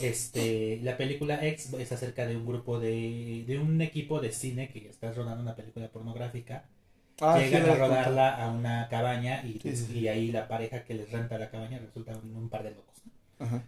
Este, 0.00 0.80
la 0.82 0.96
película 0.96 1.46
X 1.46 1.72
es 1.74 1.92
acerca 1.92 2.26
de 2.26 2.36
un 2.36 2.44
grupo 2.44 2.80
de, 2.80 3.44
de 3.46 3.58
un 3.58 3.80
equipo 3.80 4.20
de 4.20 4.32
cine 4.32 4.68
que 4.68 4.88
está 4.88 5.12
rodando 5.12 5.42
una 5.42 5.54
película 5.54 5.88
pornográfica. 5.88 6.68
Ah, 7.20 7.38
Llegan 7.38 7.68
a 7.70 7.74
rodarla 7.74 8.34
a 8.34 8.50
una 8.50 8.88
cabaña 8.88 9.42
y, 9.44 9.58
Sí, 9.74 10.00
y 10.00 10.08
ahí 10.08 10.30
la 10.32 10.48
pareja 10.48 10.84
que 10.84 10.94
les 10.94 11.10
renta 11.10 11.38
la 11.38 11.50
cabaña 11.50 11.78
resulta 11.78 12.16
un, 12.16 12.36
un 12.36 12.48
par 12.50 12.62
de 12.62 12.70
locos. 12.72 12.94
¿no? 13.38 13.46
Ajá. 13.46 13.62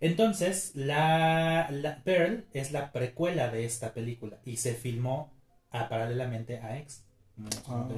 Entonces, 0.00 0.72
la, 0.74 1.68
la 1.70 2.02
Pearl 2.04 2.44
es 2.52 2.72
la 2.72 2.92
precuela 2.92 3.50
de 3.50 3.64
esta 3.64 3.94
película 3.94 4.38
y 4.44 4.56
se 4.58 4.74
filmó 4.74 5.32
a- 5.70 5.88
paralelamente 5.88 6.58
a 6.58 6.78
X. 6.78 7.04
Ah. 7.68 7.88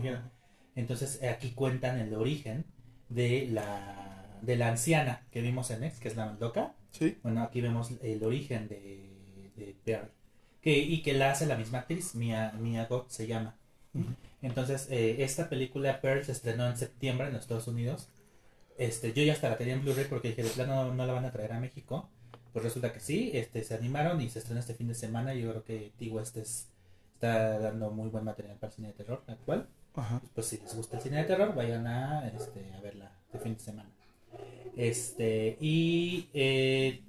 Entonces, 0.77 1.23
aquí 1.23 1.51
cuentan 1.53 1.99
el 1.99 2.15
origen 2.15 2.65
de 3.09 3.49
la, 3.51 4.39
de 4.43 4.57
la 4.57 4.69
anciana 4.69 5.27
que 5.31 5.41
vimos 5.43 5.71
en 5.71 5.85
X, 5.85 5.99
que 6.01 6.09
es 6.09 6.17
la 6.17 6.33
loca. 6.41 6.75
Sí. 6.91 7.19
Bueno, 7.23 7.43
aquí 7.43 7.61
vemos 7.61 7.91
el 8.03 8.23
origen 8.25 8.69
de, 8.69 9.51
de 9.57 9.77
Pearl. 9.85 10.11
Que, 10.63 10.79
y 10.79 11.03
que 11.03 11.15
la 11.15 11.31
hace 11.33 11.47
la 11.47 11.57
misma 11.57 11.79
actriz, 11.81 12.15
Mia, 12.15 12.53
Mia 12.59 12.85
Goth 12.87 13.09
se 13.11 13.27
llama. 13.27 13.57
Entonces, 14.43 14.89
eh, 14.91 15.23
esta 15.23 15.49
película 15.49 16.01
Pearl 16.01 16.25
se 16.25 16.33
estrenó 16.33 16.67
en 16.67 16.77
septiembre 16.77 17.27
en 17.27 17.35
los 17.35 17.43
Estados 17.43 17.69
Unidos. 17.69 18.09
Este, 18.79 19.13
yo 19.13 19.23
ya 19.23 19.35
hasta 19.35 19.51
la 19.51 19.59
tenía 19.59 19.75
en 19.75 19.83
Blu-ray 19.83 20.07
porque 20.09 20.29
dije, 20.29 20.43
de 20.43 20.51
plano 20.51 20.85
no, 20.87 20.95
no 20.95 21.07
la 21.07 21.13
van 21.13 21.25
a 21.27 21.31
traer 21.33 21.53
a 21.53 21.61
México. 21.61 22.09
Pues 22.53 22.65
resulta 22.65 22.93
que 22.93 23.01
sí, 23.01 23.31
este, 23.35 23.63
se 23.63 23.75
animaron 23.75 24.21
y 24.21 24.29
se 24.31 24.39
estrenó 24.39 24.61
este 24.61 24.75
fin 24.75 24.89
de 24.89 24.95
semana. 24.95 25.35
Yo 25.35 25.51
creo 25.51 25.65
que 25.65 25.93
Tigo 25.99 26.21
este 26.21 26.41
es- 26.41 26.69
está 27.15 27.59
dando 27.59 27.91
muy 27.91 28.09
buen 28.09 28.25
material 28.25 28.57
para 28.57 28.71
el 28.71 28.75
cine 28.77 28.89
de 28.89 28.95
terror 28.95 29.23
actual. 29.27 29.69
Ajá. 29.95 30.23
Pues 30.35 30.47
si 30.47 30.57
les 30.59 30.75
gusta 30.75 30.97
el 30.97 31.03
cine 31.03 31.19
de 31.19 31.25
terror, 31.25 31.55
vayan 31.55 31.87
a, 31.87 32.27
este, 32.29 32.73
a 32.73 32.81
verla 32.81 33.13
de 33.33 33.39
fin 33.41 33.55
de 33.55 33.61
semana. 33.61 33.91
Este, 34.77 35.59
y 35.61 36.29
eh, 36.33 37.03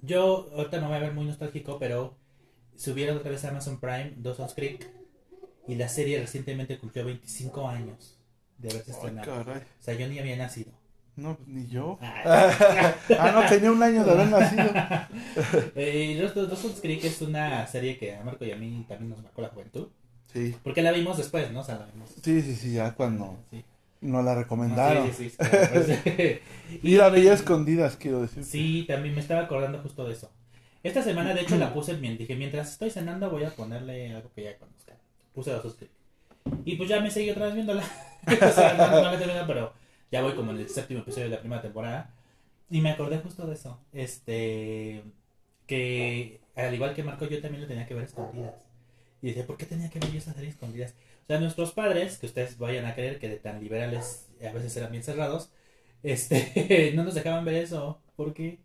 yo 0.00 0.48
ahorita 0.54 0.80
me 0.80 0.86
voy 0.86 0.96
a 0.96 1.00
ver 1.00 1.12
muy 1.12 1.24
nostálgico, 1.26 1.78
pero 1.78 2.16
subieron 2.76 3.16
otra 3.18 3.30
vez 3.30 3.44
a 3.44 3.50
Amazon 3.50 3.78
Prime 3.80 4.14
Dawson's 4.16 4.54
Creek 4.54 4.88
y 5.66 5.74
la 5.76 5.88
serie 5.88 6.20
recientemente 6.20 6.78
cumplió 6.78 7.04
25 7.04 7.68
años 7.68 8.18
de 8.58 8.70
haberse 8.70 8.90
Ay, 8.92 8.96
estrenado. 8.96 9.44
caray. 9.44 9.62
O 9.62 9.82
sea, 9.82 9.94
yo 9.94 10.08
ni 10.08 10.18
había 10.18 10.36
nacido. 10.36 10.72
No, 11.16 11.36
pues, 11.36 11.48
ni 11.48 11.66
yo. 11.68 11.98
Ah, 12.02 12.92
ah, 13.18 13.30
no, 13.32 13.48
tenía 13.48 13.70
un 13.70 13.82
año 13.82 14.04
de 14.04 14.10
haber 14.10 14.26
nacido. 14.28 14.64
eh, 15.76 16.18
Daw- 16.20 16.34
Daw- 16.34 16.46
Dawson's 16.48 16.80
Creek 16.80 17.04
es 17.04 17.20
una 17.22 17.66
serie 17.66 17.96
que 17.98 18.14
a 18.16 18.24
Marco 18.24 18.44
y 18.44 18.50
a 18.52 18.56
mí 18.56 18.84
también 18.88 19.10
nos 19.10 19.22
marcó 19.22 19.42
la 19.42 19.48
juventud. 19.48 19.88
Sí. 20.32 20.54
Porque 20.64 20.82
la 20.82 20.90
vimos 20.90 21.16
después, 21.16 21.50
¿no? 21.52 21.60
O 21.60 21.64
sea, 21.64 21.76
la 21.76 21.86
vimos. 21.86 22.10
Sí, 22.22 22.42
sí, 22.42 22.56
sí, 22.56 22.72
ya 22.72 22.94
cuando 22.94 23.38
Sí. 23.50 23.64
nos 24.00 24.24
la 24.24 24.34
recomendaron. 24.34 25.06
Sí, 25.12 25.14
sí, 25.14 25.30
sí, 25.30 25.36
claro, 25.36 25.68
pues, 25.72 26.40
Y 26.82 26.96
la 26.96 27.08
veía 27.08 27.32
escondidas, 27.34 27.96
quiero 27.96 28.22
decir. 28.22 28.42
Sí, 28.44 28.84
también 28.88 29.14
me 29.14 29.20
estaba 29.20 29.42
acordando 29.42 29.78
justo 29.78 30.04
de 30.06 30.14
eso. 30.14 30.32
Esta 30.82 31.02
semana, 31.02 31.32
de 31.32 31.42
hecho, 31.42 31.56
la 31.56 31.72
puse. 31.72 31.94
Dije, 31.96 32.34
mientras 32.36 32.72
estoy 32.72 32.90
cenando 32.90 33.30
voy 33.30 33.44
a 33.44 33.50
ponerle 33.50 34.12
algo 34.12 34.30
que 34.34 34.42
ya 34.44 34.58
conozcan. 34.58 34.83
Puse 35.34 35.50
Dawson's 35.50 35.74
Creek. 35.74 35.90
Y 36.64 36.76
pues 36.76 36.88
ya 36.88 37.00
me 37.00 37.10
seguí 37.10 37.30
otra 37.30 37.46
vez 37.46 37.54
viéndola. 37.54 37.82
o 38.26 38.52
sea, 38.52 38.74
no, 38.74 38.90
no 38.90 39.02
la 39.02 39.14
he 39.14 39.18
terminado, 39.18 39.46
pero 39.46 39.72
ya 40.10 40.22
voy 40.22 40.34
como 40.34 40.52
en 40.52 40.58
el 40.58 40.68
séptimo 40.68 41.00
episodio 41.00 41.24
de 41.24 41.34
la 41.34 41.40
primera 41.40 41.62
temporada. 41.62 42.14
Y 42.70 42.80
me 42.80 42.90
acordé 42.90 43.18
justo 43.18 43.46
de 43.46 43.54
eso. 43.54 43.80
Este... 43.92 45.02
Que 45.66 46.40
al 46.56 46.74
igual 46.74 46.94
que 46.94 47.02
Marco, 47.02 47.26
yo 47.26 47.40
también 47.40 47.62
lo 47.62 47.68
tenía 47.68 47.86
que 47.86 47.94
ver 47.94 48.04
a 48.04 48.06
escondidas. 48.06 48.54
Y 49.22 49.28
dije, 49.28 49.42
¿por 49.42 49.56
qué 49.56 49.66
tenía 49.66 49.90
que 49.90 49.98
ver 49.98 50.12
yo 50.12 50.18
esa 50.18 50.32
serie 50.32 50.48
a 50.48 50.52
escondidas? 50.52 50.94
O 51.24 51.26
sea, 51.26 51.40
nuestros 51.40 51.72
padres, 51.72 52.18
que 52.18 52.26
ustedes 52.26 52.58
vayan 52.58 52.84
a 52.84 52.94
creer 52.94 53.18
que 53.18 53.28
de 53.28 53.36
tan 53.36 53.60
liberales 53.60 54.28
a 54.46 54.52
veces 54.52 54.76
eran 54.76 54.92
bien 54.92 55.02
cerrados, 55.02 55.50
este, 56.02 56.92
no 56.94 57.04
nos 57.04 57.14
dejaban 57.14 57.44
ver 57.44 57.54
eso. 57.54 58.00
¿Por 58.16 58.34
qué? 58.34 58.58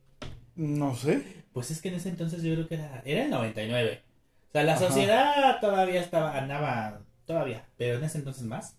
No 0.55 0.95
sé. 0.95 1.23
Pues 1.53 1.71
es 1.71 1.81
que 1.81 1.87
en 1.89 1.95
ese 1.95 2.09
entonces 2.09 2.43
yo 2.43 2.53
creo 2.53 2.67
que 2.67 2.75
era, 2.75 3.01
era 3.05 3.23
el 3.23 3.29
99. 3.29 4.01
O 4.49 4.51
sea, 4.51 4.63
la 4.63 4.73
Ajá. 4.73 4.87
sociedad 4.87 5.59
todavía 5.61 6.01
estaba, 6.01 6.37
andaba, 6.37 7.01
todavía, 7.25 7.65
pero 7.77 7.97
en 7.97 8.03
ese 8.03 8.17
entonces 8.17 8.43
más, 8.43 8.75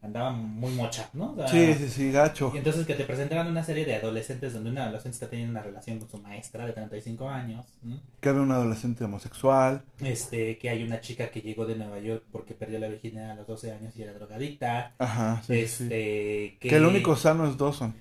andaba 0.00 0.32
muy 0.32 0.72
mocha, 0.72 1.08
¿no? 1.12 1.32
O 1.32 1.36
sea, 1.36 1.46
Sí, 1.46 1.74
sí, 1.74 1.88
sí, 1.88 2.10
gacho. 2.10 2.50
Y 2.52 2.58
entonces 2.58 2.84
que 2.86 2.94
te 2.94 3.04
presentaran 3.04 3.46
una 3.46 3.62
serie 3.62 3.84
de 3.84 3.94
adolescentes 3.94 4.52
donde 4.52 4.70
un 4.70 4.78
adolescente 4.78 5.14
está 5.14 5.30
teniendo 5.30 5.52
una 5.52 5.62
relación 5.62 6.00
con 6.00 6.10
su 6.10 6.18
maestra 6.18 6.66
de 6.66 6.72
35 6.72 7.28
años, 7.28 7.64
¿no? 7.82 8.00
Que 8.20 8.28
había 8.30 8.42
un 8.42 8.50
adolescente 8.50 9.04
homosexual. 9.04 9.84
este, 10.00 10.58
que 10.58 10.70
hay 10.70 10.82
una 10.82 11.00
chica 11.00 11.28
que 11.30 11.40
llegó 11.40 11.66
de 11.66 11.76
Nueva 11.76 12.00
York 12.00 12.24
porque 12.32 12.54
perdió 12.54 12.80
la 12.80 12.88
virginidad 12.88 13.30
a 13.30 13.34
los 13.36 13.46
12 13.46 13.70
años 13.72 13.96
y 13.96 14.02
era 14.02 14.12
drogadicta, 14.14 14.92
Ajá, 14.98 15.40
sí, 15.46 15.66
sí, 15.68 15.68
sí. 15.68 15.84
este, 15.84 16.56
Que 16.60 16.76
el 16.76 16.84
único 16.84 17.14
sano 17.14 17.46
es 17.48 17.56
Dawson. 17.56 17.94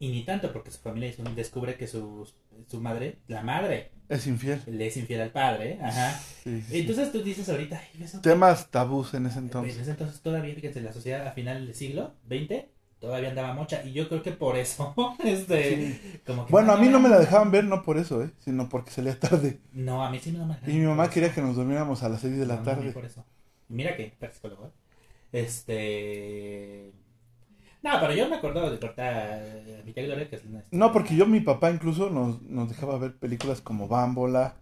Y 0.00 0.08
ni 0.10 0.24
tanto 0.24 0.52
porque 0.52 0.70
su 0.72 0.80
familia 0.80 1.12
descubre 1.36 1.76
que 1.76 1.86
su, 1.86 2.28
su 2.66 2.80
madre, 2.80 3.18
la 3.28 3.42
madre, 3.42 3.92
Es 4.08 4.26
infiel. 4.26 4.62
le 4.66 4.86
es 4.86 4.96
infiel 4.96 5.20
al 5.20 5.30
padre, 5.30 5.78
ajá. 5.82 6.18
Sí. 6.44 6.62
Entonces 6.70 7.12
tú 7.12 7.22
dices 7.22 7.48
ahorita. 7.48 7.80
Temas 8.22 8.70
tabús 8.70 9.14
en 9.14 9.26
ese 9.26 9.38
En 9.38 9.44
entonces. 9.46 9.76
ese 9.78 9.90
entonces 9.92 10.20
todavía, 10.20 10.54
fíjense, 10.54 10.80
la 10.80 10.92
sociedad 10.92 11.26
a 11.26 11.32
final 11.32 11.66
del 11.66 11.74
siglo 11.74 12.14
XX 12.28 12.66
todavía 12.98 13.28
andaba 13.28 13.52
mocha 13.52 13.84
y 13.84 13.92
yo 13.92 14.08
creo 14.08 14.22
que 14.22 14.32
por 14.32 14.56
eso, 14.56 14.94
este, 15.24 16.20
como 16.26 16.46
que 16.46 16.50
Bueno, 16.52 16.72
a 16.72 16.76
mí 16.78 16.88
no 16.88 16.98
me 16.98 17.08
la 17.08 17.18
dejaban 17.18 17.50
ver, 17.50 17.64
no 17.64 17.82
por 17.82 17.98
eso, 17.98 18.22
¿eh? 18.22 18.30
Sino 18.38 18.68
porque 18.68 18.90
salía 18.90 19.18
tarde. 19.20 19.60
No, 19.72 20.04
a 20.04 20.10
mí 20.10 20.18
sí 20.18 20.32
no 20.32 20.46
me 20.46 20.54
la 20.54 20.70
Y 20.70 20.78
mi 20.78 20.86
mamá 20.86 21.10
quería 21.10 21.32
que 21.32 21.42
nos 21.42 21.56
durmiéramos 21.56 22.02
a 22.02 22.08
las 22.08 22.20
6 22.22 22.36
de 22.38 22.46
la 22.46 22.54
No, 22.56 22.60
no, 22.60 22.64
tarde. 22.66 22.92
por 22.92 23.04
eso. 23.04 23.24
Mira 23.68 23.96
que, 23.96 24.14
psicólogo, 24.32 24.66
¿eh? 24.66 24.70
Este... 25.32 26.92
No, 27.86 28.00
pero 28.00 28.12
yo 28.14 28.28
me 28.28 28.36
acuerdo 28.36 28.70
de 28.70 28.78
cortar 28.78 29.14
a 29.14 29.82
mi 29.84 29.92
tía 29.92 30.04
Gloria, 30.04 30.28
que 30.28 30.36
es 30.36 30.44
una... 30.44 30.64
No, 30.72 30.92
porque 30.92 31.14
yo, 31.14 31.26
mi 31.26 31.40
papá 31.40 31.70
incluso 31.70 32.10
nos, 32.10 32.42
nos 32.42 32.68
dejaba 32.68 32.98
ver 32.98 33.16
películas 33.16 33.60
como 33.60 33.86
Bámbola, 33.88 34.56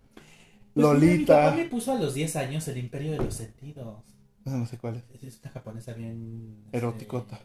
Pues, 0.74 0.86
mira, 0.86 0.92
Mi 0.94 1.00
Lolita. 1.06 1.36
papá 1.44 1.56
me 1.56 1.64
puso 1.64 1.92
a 1.92 1.94
los 1.98 2.14
10 2.14 2.36
años 2.36 2.68
el 2.68 2.76
Imperio 2.78 3.12
de 3.12 3.18
los 3.18 3.34
Sentidos. 3.34 4.02
No 4.44 4.66
sé 4.66 4.76
cuál 4.76 4.96
es. 4.96 5.22
Es 5.22 5.40
una 5.42 5.50
japonesa 5.52 5.94
bien... 5.94 6.56
este, 6.66 6.78
Eroticota. 6.78 7.40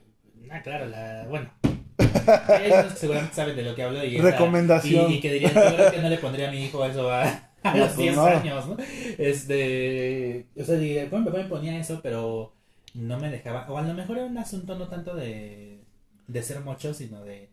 Ah, 0.51 0.61
claro, 0.61 0.85
la... 0.87 1.25
Bueno. 1.29 1.49
Que 1.97 2.89
seguramente 2.97 3.35
saben 3.35 3.55
de 3.55 3.63
lo 3.63 3.75
que 3.75 3.83
hablo 3.83 4.03
y... 4.03 4.17
esa- 4.17 4.31
Recomendación. 4.31 5.11
Y, 5.11 5.15
y 5.15 5.19
que 5.21 5.31
dirían, 5.33 5.53
yo 5.53 5.75
creo 5.75 5.91
que 5.91 6.01
no 6.01 6.09
le 6.09 6.17
pondría 6.17 6.49
a 6.49 6.51
mi 6.51 6.65
hijo 6.65 6.83
eso 6.85 7.09
a, 7.09 7.23
a 7.63 7.71
No, 7.73 7.77
los 7.77 7.87
pues 7.89 7.97
10 7.97 8.15
no. 8.17 8.25
años, 8.25 8.67
¿no? 8.67 8.77
Este... 9.17 10.47
O 10.59 10.63
sea, 10.63 10.75
diría, 10.75 11.07
bueno, 11.09 11.25
mi 11.25 11.31
papá 11.31 11.43
me 11.43 11.49
ponía 11.49 11.79
eso, 11.79 11.99
pero 12.03 12.53
no 12.99 13.19
me 13.19 13.29
dejaba... 13.29 13.69
O 13.69 13.77
a 13.77 13.81
lo 13.81 13.93
mejor 13.93 14.17
era 14.17 14.27
un 14.27 14.37
asunto 14.37 14.77
no 14.77 14.87
tanto 14.87 15.15
de, 15.15 15.83
de 16.27 16.43
ser 16.43 16.59
mocho, 16.61 16.93
sino 16.93 17.23
de... 17.23 17.49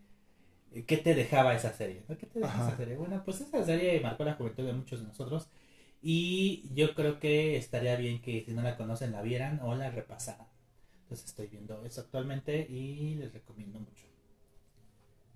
¿Qué 0.85 0.97
te 0.97 1.15
dejaba 1.15 1.55
esa 1.55 1.73
serie? 1.73 2.03
¿Qué 2.07 2.25
te 2.25 2.39
deja 2.39 2.53
Ajá. 2.53 2.67
esa 2.67 2.77
serie? 2.77 2.97
Bueno, 2.97 3.21
pues 3.23 3.41
esa 3.41 3.63
serie 3.63 3.99
marcó 4.01 4.23
la 4.25 4.35
juventud 4.35 4.65
de 4.65 4.73
muchos 4.73 4.99
de 4.99 5.07
nosotros. 5.07 5.47
Y 6.01 6.69
yo 6.75 6.93
creo 6.93 7.19
que 7.19 7.57
estaría 7.57 7.95
bien 7.95 8.21
que 8.21 8.43
si 8.45 8.53
no 8.53 8.61
la 8.61 8.77
conocen 8.77 9.13
la 9.13 9.21
vieran 9.21 9.59
o 9.63 9.73
la 9.75 9.89
repasaran. 9.89 10.47
Entonces 11.03 11.27
estoy 11.27 11.47
viendo 11.47 11.83
eso 11.85 12.01
actualmente 12.01 12.67
y 12.69 13.15
les 13.15 13.33
recomiendo 13.33 13.79
mucho. 13.79 14.05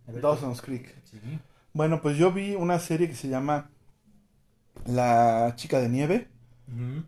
Dawson's 0.08 0.62
Creek. 0.62 0.94
Sí. 1.06 1.18
Bueno, 1.74 2.02
pues 2.02 2.18
yo 2.18 2.32
vi 2.34 2.56
una 2.56 2.80
serie 2.80 3.08
que 3.08 3.16
se 3.16 3.30
llama 3.30 3.70
La 4.86 5.54
chica 5.56 5.80
de 5.80 5.90
nieve, 5.90 6.28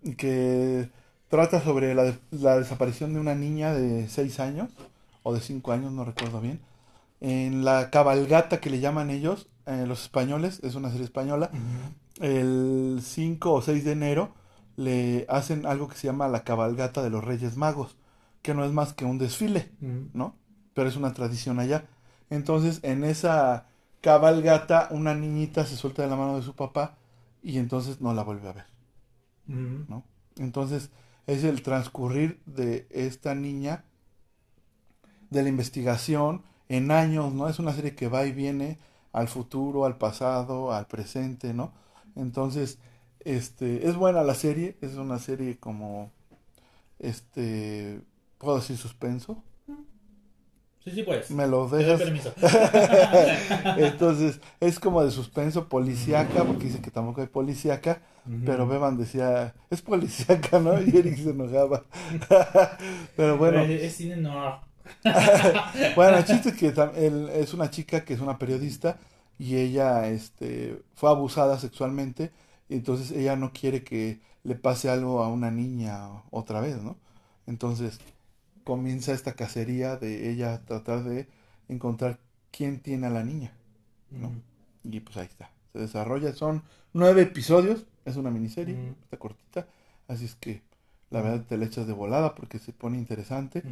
y 0.03 0.15
que 0.15 0.89
trata 1.33 1.63
sobre 1.63 1.95
la, 1.95 2.13
la 2.29 2.59
desaparición 2.59 3.15
de 3.15 3.19
una 3.19 3.33
niña 3.33 3.73
de 3.73 4.07
6 4.07 4.39
años, 4.39 4.69
o 5.23 5.33
de 5.33 5.39
5 5.39 5.71
años, 5.71 5.91
no 5.91 6.05
recuerdo 6.05 6.39
bien, 6.39 6.59
en 7.21 7.65
la 7.65 7.89
cabalgata 7.89 8.59
que 8.59 8.69
le 8.69 8.79
llaman 8.79 9.09
ellos, 9.09 9.47
eh, 9.65 9.85
los 9.87 10.03
españoles, 10.03 10.59
es 10.61 10.75
una 10.75 10.91
serie 10.91 11.05
española, 11.05 11.49
el 12.19 12.99
5 13.01 13.51
o 13.51 13.63
6 13.63 13.83
de 13.83 13.91
enero 13.93 14.35
le 14.75 15.25
hacen 15.27 15.65
algo 15.65 15.87
que 15.87 15.95
se 15.95 16.05
llama 16.05 16.27
la 16.27 16.43
cabalgata 16.43 17.01
de 17.01 17.09
los 17.09 17.23
Reyes 17.23 17.57
Magos, 17.57 17.97
que 18.43 18.53
no 18.53 18.63
es 18.63 18.71
más 18.71 18.93
que 18.93 19.05
un 19.05 19.17
desfile. 19.17 19.71
¿no? 20.13 20.35
Pero 20.75 20.87
es 20.87 20.97
una 20.97 21.15
tradición 21.15 21.59
allá. 21.59 21.85
Entonces, 22.29 22.79
en 22.83 23.03
esa 23.03 23.65
cabalgata, 24.01 24.87
una 24.91 25.15
niñita 25.15 25.65
se 25.65 25.77
suelta 25.77 26.03
de 26.03 26.09
la 26.09 26.15
mano 26.15 26.35
de 26.35 26.43
su 26.43 26.53
papá 26.53 26.95
y 27.41 27.57
entonces 27.57 28.01
no 28.01 28.13
la 28.13 28.21
vuelve 28.21 28.49
a 28.49 28.53
ver. 28.53 28.65
¿no? 29.47 30.03
Entonces, 30.37 30.91
es 31.27 31.43
el 31.43 31.61
transcurrir 31.61 32.41
de 32.45 32.87
esta 32.89 33.35
niña, 33.35 33.85
de 35.29 35.43
la 35.43 35.49
investigación, 35.49 36.43
en 36.69 36.91
años, 36.91 37.33
¿no? 37.33 37.47
Es 37.47 37.59
una 37.59 37.73
serie 37.73 37.95
que 37.95 38.07
va 38.07 38.25
y 38.25 38.31
viene 38.31 38.79
al 39.11 39.27
futuro, 39.27 39.85
al 39.85 39.97
pasado, 39.97 40.71
al 40.71 40.87
presente, 40.87 41.53
¿no? 41.53 41.73
Entonces, 42.15 42.79
este, 43.19 43.87
es 43.87 43.95
buena 43.95 44.23
la 44.23 44.35
serie, 44.35 44.77
es 44.81 44.95
una 44.95 45.19
serie 45.19 45.57
como, 45.57 46.11
este, 46.99 48.01
puedo 48.37 48.57
decir 48.57 48.77
suspenso, 48.77 49.43
Sí, 50.83 50.91
sí, 50.91 51.03
pues. 51.03 51.31
me 51.31 51.47
lo 51.47 51.67
dejas. 51.69 52.01
permiso. 52.01 52.33
Entonces, 53.77 54.39
es 54.59 54.79
como 54.79 55.03
de 55.03 55.11
suspenso 55.11 55.67
policíaca, 55.69 56.43
porque 56.43 56.65
dice 56.65 56.81
que 56.81 56.91
tampoco 56.91 57.21
hay 57.21 57.27
policíaca, 57.27 58.01
pero 58.45 58.67
Beban 58.67 58.97
decía, 58.97 59.53
es 59.69 59.81
policíaca, 59.81 60.59
¿no? 60.59 60.81
Y 60.81 60.95
Eric 60.97 61.17
se 61.17 61.29
enojaba. 61.31 61.83
pero 63.15 63.37
bueno, 63.37 63.61
Es, 63.61 63.81
es 63.83 63.95
cine 63.95 64.17
noir. 64.17 64.55
bueno, 65.95 66.17
el 66.17 66.25
chiste 66.25 66.49
es 66.49 66.55
que 66.55 66.67
él- 66.97 67.29
es 67.33 67.53
una 67.53 67.69
chica 67.69 68.03
que 68.03 68.13
es 68.13 68.19
una 68.19 68.37
periodista 68.37 68.97
y 69.39 69.55
ella 69.57 70.07
este, 70.09 70.81
fue 70.95 71.09
abusada 71.09 71.57
sexualmente 71.59 72.31
y 72.69 72.75
entonces 72.75 73.11
ella 73.11 73.35
no 73.35 73.51
quiere 73.53 73.83
que 73.83 74.19
le 74.43 74.55
pase 74.55 74.89
algo 74.89 75.23
a 75.23 75.29
una 75.29 75.51
niña 75.51 76.09
otra 76.31 76.59
vez, 76.59 76.81
¿no? 76.81 76.97
Entonces 77.47 77.99
comienza 78.63 79.13
esta 79.13 79.33
cacería 79.33 79.97
de 79.97 80.29
ella 80.29 80.61
tratar 80.65 81.03
de 81.03 81.27
encontrar 81.67 82.19
quién 82.51 82.79
tiene 82.79 83.07
a 83.07 83.09
la 83.09 83.23
niña. 83.23 83.53
No. 84.11 84.31
Y 84.83 84.99
pues 84.99 85.17
ahí 85.17 85.25
está. 85.25 85.51
Se 85.71 85.79
desarrolla. 85.79 86.33
Son 86.33 86.63
nueve 86.93 87.23
episodios. 87.23 87.85
Es 88.05 88.15
una 88.15 88.29
miniserie. 88.29 88.75
Está 89.03 89.17
cortita. 89.17 89.67
Así 90.07 90.25
es 90.25 90.35
que 90.35 90.61
la 91.09 91.21
verdad 91.21 91.45
te 91.47 91.57
la 91.57 91.65
echas 91.65 91.87
de 91.87 91.93
volada 91.93 92.35
porque 92.35 92.59
se 92.59 92.73
pone 92.73 92.97
interesante. 92.97 93.63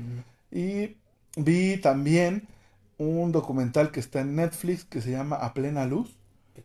Y 0.52 0.98
vi 1.36 1.78
también 1.78 2.48
un 2.98 3.32
documental 3.32 3.92
que 3.92 4.00
está 4.00 4.22
en 4.22 4.36
Netflix 4.36 4.86
que 4.86 5.02
se 5.02 5.12
llama 5.12 5.36
A 5.38 5.54
Plena 5.54 5.86
Luz. 5.86 6.16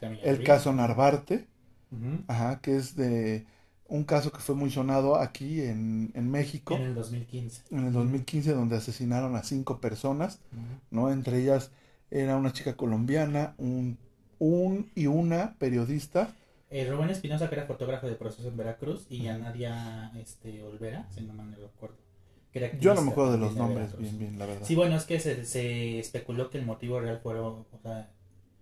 El 0.01 0.39
vi. 0.39 0.45
caso 0.45 0.73
Narvarte. 0.73 1.47
Ajá, 2.29 2.61
que 2.61 2.77
es 2.77 2.97
de 2.97 3.47
un 3.89 4.05
caso 4.05 4.33
que 4.33 4.41
fue 4.41 4.55
muy 4.55 4.71
sonado 4.71 5.17
aquí 5.17 5.63
en, 5.63 6.11
en 6.15 6.31
México. 6.31 6.75
En 6.75 6.83
el 6.83 6.95
2015. 6.95 7.63
En 7.71 7.87
el 7.87 7.93
2015 7.93 8.53
donde 8.53 8.77
asesinaron 8.77 9.37
a 9.37 9.43
cinco 9.43 9.81
personas. 9.81 10.41
¿no? 10.91 11.11
Entre 11.11 11.41
ellas 11.41 11.71
era 12.11 12.37
una 12.37 12.53
chica 12.53 12.77
colombiana, 12.77 13.55
un, 13.59 13.99
un 14.39 14.91
y 14.95 15.07
una 15.07 15.55
periodista. 15.59 16.35
Eh, 16.71 16.89
Rubén 16.91 17.11
Espinosa, 17.11 17.49
que 17.49 17.55
era 17.55 17.67
fotógrafo 17.67 18.07
de 18.09 18.17
proceso 18.17 18.49
en 18.49 18.57
Veracruz, 18.57 19.07
y 19.09 19.23
ya 19.23 19.39
Nadia 19.39 20.11
este, 20.17 20.63
Olvera, 20.63 21.07
si 21.11 21.23
no 21.23 21.33
no 21.33 21.45
recuerdo. 21.57 21.97
Yo 22.81 22.95
no 22.95 23.03
me 23.03 23.11
acuerdo 23.11 23.33
de 23.33 23.39
los 23.39 23.55
nombres 23.55 23.93
Veracruz. 23.93 24.01
bien, 24.01 24.19
bien, 24.19 24.39
la 24.39 24.47
verdad. 24.47 24.67
Sí, 24.67 24.75
bueno, 24.75 24.97
es 24.97 25.05
que 25.05 25.21
se, 25.21 25.45
se 25.45 25.99
especuló 25.99 26.51
que 26.51 26.59
el 26.59 26.67
motivo 26.67 26.99
real 27.01 27.21
o 27.25 27.67
sea, 27.83 28.11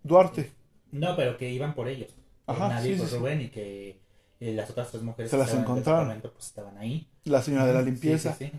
Duarte. 0.03 0.53
no, 0.91 1.17
pero 1.17 1.37
que 1.37 1.51
iban 1.51 1.75
por 1.75 1.89
ellos. 1.89 2.15
Por 2.47 2.57
Ajá, 2.57 2.81
sí, 2.81 2.95
por 2.95 3.09
sí, 3.09 3.09
sí. 3.09 3.17
Rubén 3.19 3.41
y 3.43 3.49
que 3.51 4.03
eh, 4.40 4.52
las 4.55 4.70
otras 4.70 4.90
tres 4.90 5.02
mujeres 5.02 5.31
Se 5.31 5.36
que 5.36 5.43
las 5.43 5.52
en 5.55 5.61
encontraron. 5.61 6.20
pues 6.20 6.47
estaban 6.47 6.77
ahí. 6.78 7.06
La 7.24 7.43
señora 7.43 7.66
de 7.66 7.73
la 7.74 7.81
Sí, 7.81 7.86
limpieza, 7.86 8.35
sí, 8.35 8.51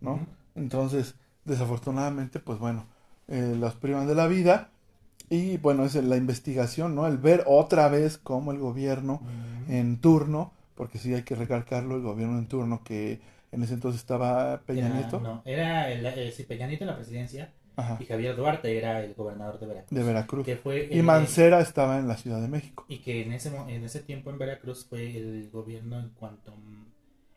¿no? 0.00 0.20
Entonces, 0.54 1.14
desafortunadamente, 1.44 2.40
pues 2.40 2.58
bueno, 2.58 2.86
eh, 3.28 3.56
las 3.58 3.74
privan 3.74 4.06
de 4.06 4.14
la 4.14 4.26
vida. 4.26 4.70
Y 5.30 5.56
bueno, 5.56 5.84
es 5.84 5.94
la 5.96 6.16
investigación, 6.16 6.94
¿no? 6.94 7.06
El 7.06 7.16
ver 7.18 7.44
otra 7.46 7.88
vez 7.88 8.18
cómo 8.18 8.52
el 8.52 8.58
gobierno 8.58 9.22
en 9.68 10.00
turno, 10.00 10.52
porque 10.74 10.98
sí 10.98 11.14
hay 11.14 11.22
que 11.22 11.34
recalcarlo, 11.34 11.96
el 11.96 12.02
gobierno 12.02 12.38
en 12.38 12.46
turno 12.46 12.82
que 12.84 13.20
en 13.50 13.62
ese 13.62 13.74
entonces 13.74 14.00
estaba 14.00 14.60
Peña 14.66 14.86
Era- 14.86 14.96
Nieto, 14.96 15.20
No, 15.20 15.42
era 15.44 15.90
el, 15.90 16.04
eh, 16.04 16.44
Peña 16.46 16.66
Nieto 16.66 16.84
en 16.84 16.88
la 16.90 16.96
presidencia 16.96 17.52
ajá, 17.76 17.98
y 18.00 18.04
Javier 18.06 18.36
Duarte 18.36 18.76
era 18.76 19.04
el 19.04 19.14
gobernador 19.14 19.58
de 19.60 19.66
Veracruz. 19.66 19.98
de 19.98 20.04
Veracruz. 20.04 20.44
Que 20.46 20.56
fue 20.56 20.88
Y 20.90 20.98
el- 20.98 21.02
Mancera 21.04 21.60
estaba 21.60 21.98
en 21.98 22.08
la 22.08 22.16
Ciudad 22.16 22.40
de 22.40 22.48
México. 22.48 22.84
Y 22.88 22.98
que 22.98 23.22
en 23.22 23.32
ese, 23.32 23.54
en 23.56 23.84
ese 23.84 24.00
tiempo 24.00 24.30
en 24.30 24.38
Veracruz 24.38 24.86
fue 24.88 25.16
el 25.16 25.50
gobierno 25.50 25.98
en 26.00 26.10
cuanto 26.10 26.54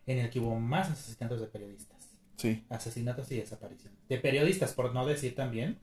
en 0.06 0.18
el 0.18 0.30
que 0.30 0.40
hubo 0.40 0.58
más 0.58 0.90
asesinatos 0.90 1.40
de 1.40 1.46
periodistas. 1.48 1.98
Sí. 2.36 2.64
Asesinatos 2.70 3.30
y 3.32 3.36
desapariciones. 3.36 3.98
De 4.08 4.18
periodistas, 4.18 4.72
por 4.72 4.94
no 4.94 5.04
decir 5.06 5.34
también 5.34 5.78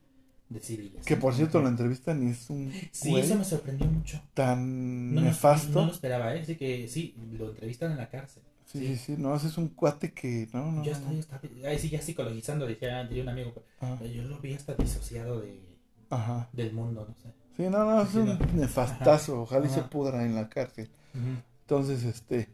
de 0.50 0.60
civiles. 0.60 1.06
Que 1.06 1.16
por 1.18 1.34
cierto, 1.34 1.62
la 1.62 1.70
entrevista 1.70 2.14
ni 2.14 2.32
es 2.32 2.50
un 2.50 2.72
Sí, 2.92 3.16
eso 3.18 3.36
me 3.36 3.44
sorprendió 3.44 3.88
mucho. 3.88 4.22
tan 4.34 5.14
No, 5.14 5.22
no- 5.22 5.28
nefasto. 5.28 5.80
No, 5.82 5.88
lo 5.88 5.92
esperaba, 5.92 6.34
¿eh? 6.36 6.42
Así 6.42 6.56
que 6.56 6.88
sí, 6.88 7.16
lo 7.34 7.50
entrevistan 7.50 7.92
en 7.92 7.98
la 7.98 8.10
cárcel. 8.10 8.44
Sí, 8.66 8.80
sí, 8.80 8.98
sí, 8.98 9.16
no, 9.18 9.36
ese 9.36 9.48
es 9.48 9.58
un 9.58 9.70
cuate 9.70 10.14
que 10.14 10.48
no, 10.54 10.72
no. 10.72 10.84
Yo 10.84 10.94
no. 11.00 11.14
yo 11.14 11.20
estaba, 11.20 11.42
ahí 11.68 11.80
sí 11.80 11.90
ya 11.90 12.02
psicologizando, 12.02 12.66
decía, 12.66 13.04
diría 13.06 13.24
un 13.24 13.30
amigo, 13.30 13.54
Ah, 13.82 13.98
yo 14.04 14.24
lo 14.24 14.40
vi 14.40 14.54
hasta 14.54 14.74
disociado 14.76 15.42
de, 15.42 15.60
Ajá. 16.10 16.50
del 16.54 16.74
mundo, 16.74 17.06
no 17.08 17.16
sé. 17.16 17.34
Sí, 17.58 17.64
no, 17.70 17.86
no, 17.86 18.02
es 18.02 18.10
Sí, 18.10 18.18
un 18.18 18.26
no. 18.28 18.38
nefastazo. 18.54 19.42
Ojalá 19.44 19.66
y 19.66 19.70
se 19.70 19.80
Ajá. 19.80 19.90
pudra 19.90 20.26
en 20.26 20.36
la 20.36 20.50
cárcel. 20.50 20.90
Entonces, 21.62 22.04
este, 22.04 22.50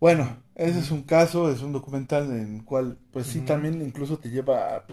bueno, 0.00 0.42
ese 0.54 0.78
es 0.78 0.90
un 0.90 1.02
caso, 1.02 1.50
es 1.52 1.60
un 1.62 1.72
documental 1.72 2.24
en 2.30 2.56
el 2.56 2.64
cual, 2.64 2.98
pues 3.12 3.26
sí, 3.26 3.40
también 3.42 3.82
incluso 3.82 4.18
te 4.18 4.30
lleva, 4.30 4.76
a, 4.76 4.84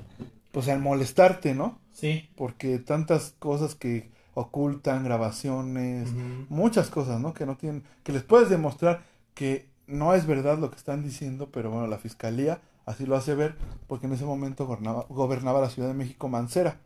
pues, 0.51 0.67
a 0.67 0.77
molestarte, 0.77 1.55
¿no? 1.55 1.79
Sí. 1.93 2.29
Porque 2.35 2.77
tantas 2.79 3.33
cosas 3.39 3.75
que 3.75 4.11
ocultan, 4.33 5.03
grabaciones, 5.05 6.09
muchas 6.49 6.89
cosas, 6.89 7.21
¿no? 7.21 7.33
Que 7.33 7.45
no 7.45 7.55
tienen, 7.55 7.83
que 8.03 8.11
les 8.11 8.23
puedes 8.23 8.49
demostrar 8.49 9.03
que 9.33 9.69
no 9.87 10.13
es 10.13 10.25
verdad 10.27 10.57
lo 10.59 10.69
que 10.71 10.77
están 10.77 11.03
diciendo, 11.03 11.49
pero 11.51 11.71
bueno, 11.71 11.87
la 11.87 11.97
fiscalía 11.99 12.61
así 12.85 13.05
lo 13.05 13.15
hace 13.15 13.35
ver, 13.35 13.55
porque 13.87 14.07
en 14.07 14.13
ese 14.13 14.25
momento 14.25 14.65
gobernaba, 14.67 15.05
gobernaba 15.09 15.61
la 15.61 15.69
Ciudad 15.69 15.89
de 15.89 15.93
México 15.95 16.29
Mancera, 16.29 16.79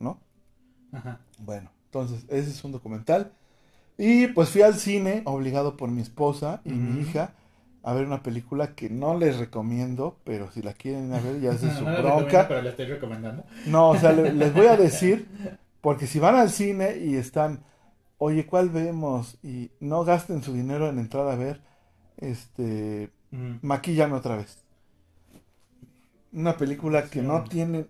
¿no? 0.00 0.20
Ajá. 0.92 1.20
Bueno, 1.38 1.70
entonces 1.86 2.24
ese 2.28 2.50
es 2.50 2.64
un 2.64 2.72
documental. 2.72 3.32
Y 3.98 4.28
pues 4.28 4.50
fui 4.50 4.62
al 4.62 4.74
cine, 4.76 5.22
obligado 5.26 5.76
por 5.76 5.90
mi 5.90 6.02
esposa 6.02 6.62
y 6.64 6.72
mi 6.72 7.00
hija, 7.00 7.34
a 7.82 7.94
ver 7.94 8.06
una 8.06 8.22
película 8.22 8.74
que 8.74 8.90
no 8.90 9.16
les 9.18 9.38
recomiendo, 9.38 10.16
pero 10.24 10.50
si 10.52 10.62
la 10.62 10.74
quieren 10.74 11.12
a 11.14 11.20
ver 11.20 11.40
ya 11.40 11.52
es 11.52 11.60
su 11.78 11.86
No 11.86 11.96
bronca. 12.02 12.48
pero 12.48 12.62
la 12.62 12.70
estoy 12.70 12.86
recomendando. 12.86 13.44
No, 13.64 13.90
o 13.90 13.96
sea, 13.96 14.12
le- 14.12 14.32
les 14.32 14.54
voy 14.54 14.66
a 14.66 14.76
decir, 14.76 15.28
porque 15.80 16.06
si 16.06 16.18
van 16.18 16.36
al 16.36 16.50
cine 16.50 16.96
y 16.98 17.16
están, 17.16 17.64
oye, 18.18 18.46
¿cuál 18.46 18.70
vemos? 18.70 19.38
Y 19.42 19.70
no 19.80 20.04
gasten 20.04 20.42
su 20.42 20.52
dinero 20.54 20.88
en 20.88 20.98
entrada 20.98 21.32
a 21.34 21.36
ver, 21.36 21.62
este, 22.20 23.10
Ujú. 23.32 23.58
maquillame 23.62 24.14
otra 24.14 24.36
vez. 24.36 24.58
Una 26.32 26.56
película 26.56 27.04
que 27.08 27.22
no 27.22 27.42
tiene 27.44 27.86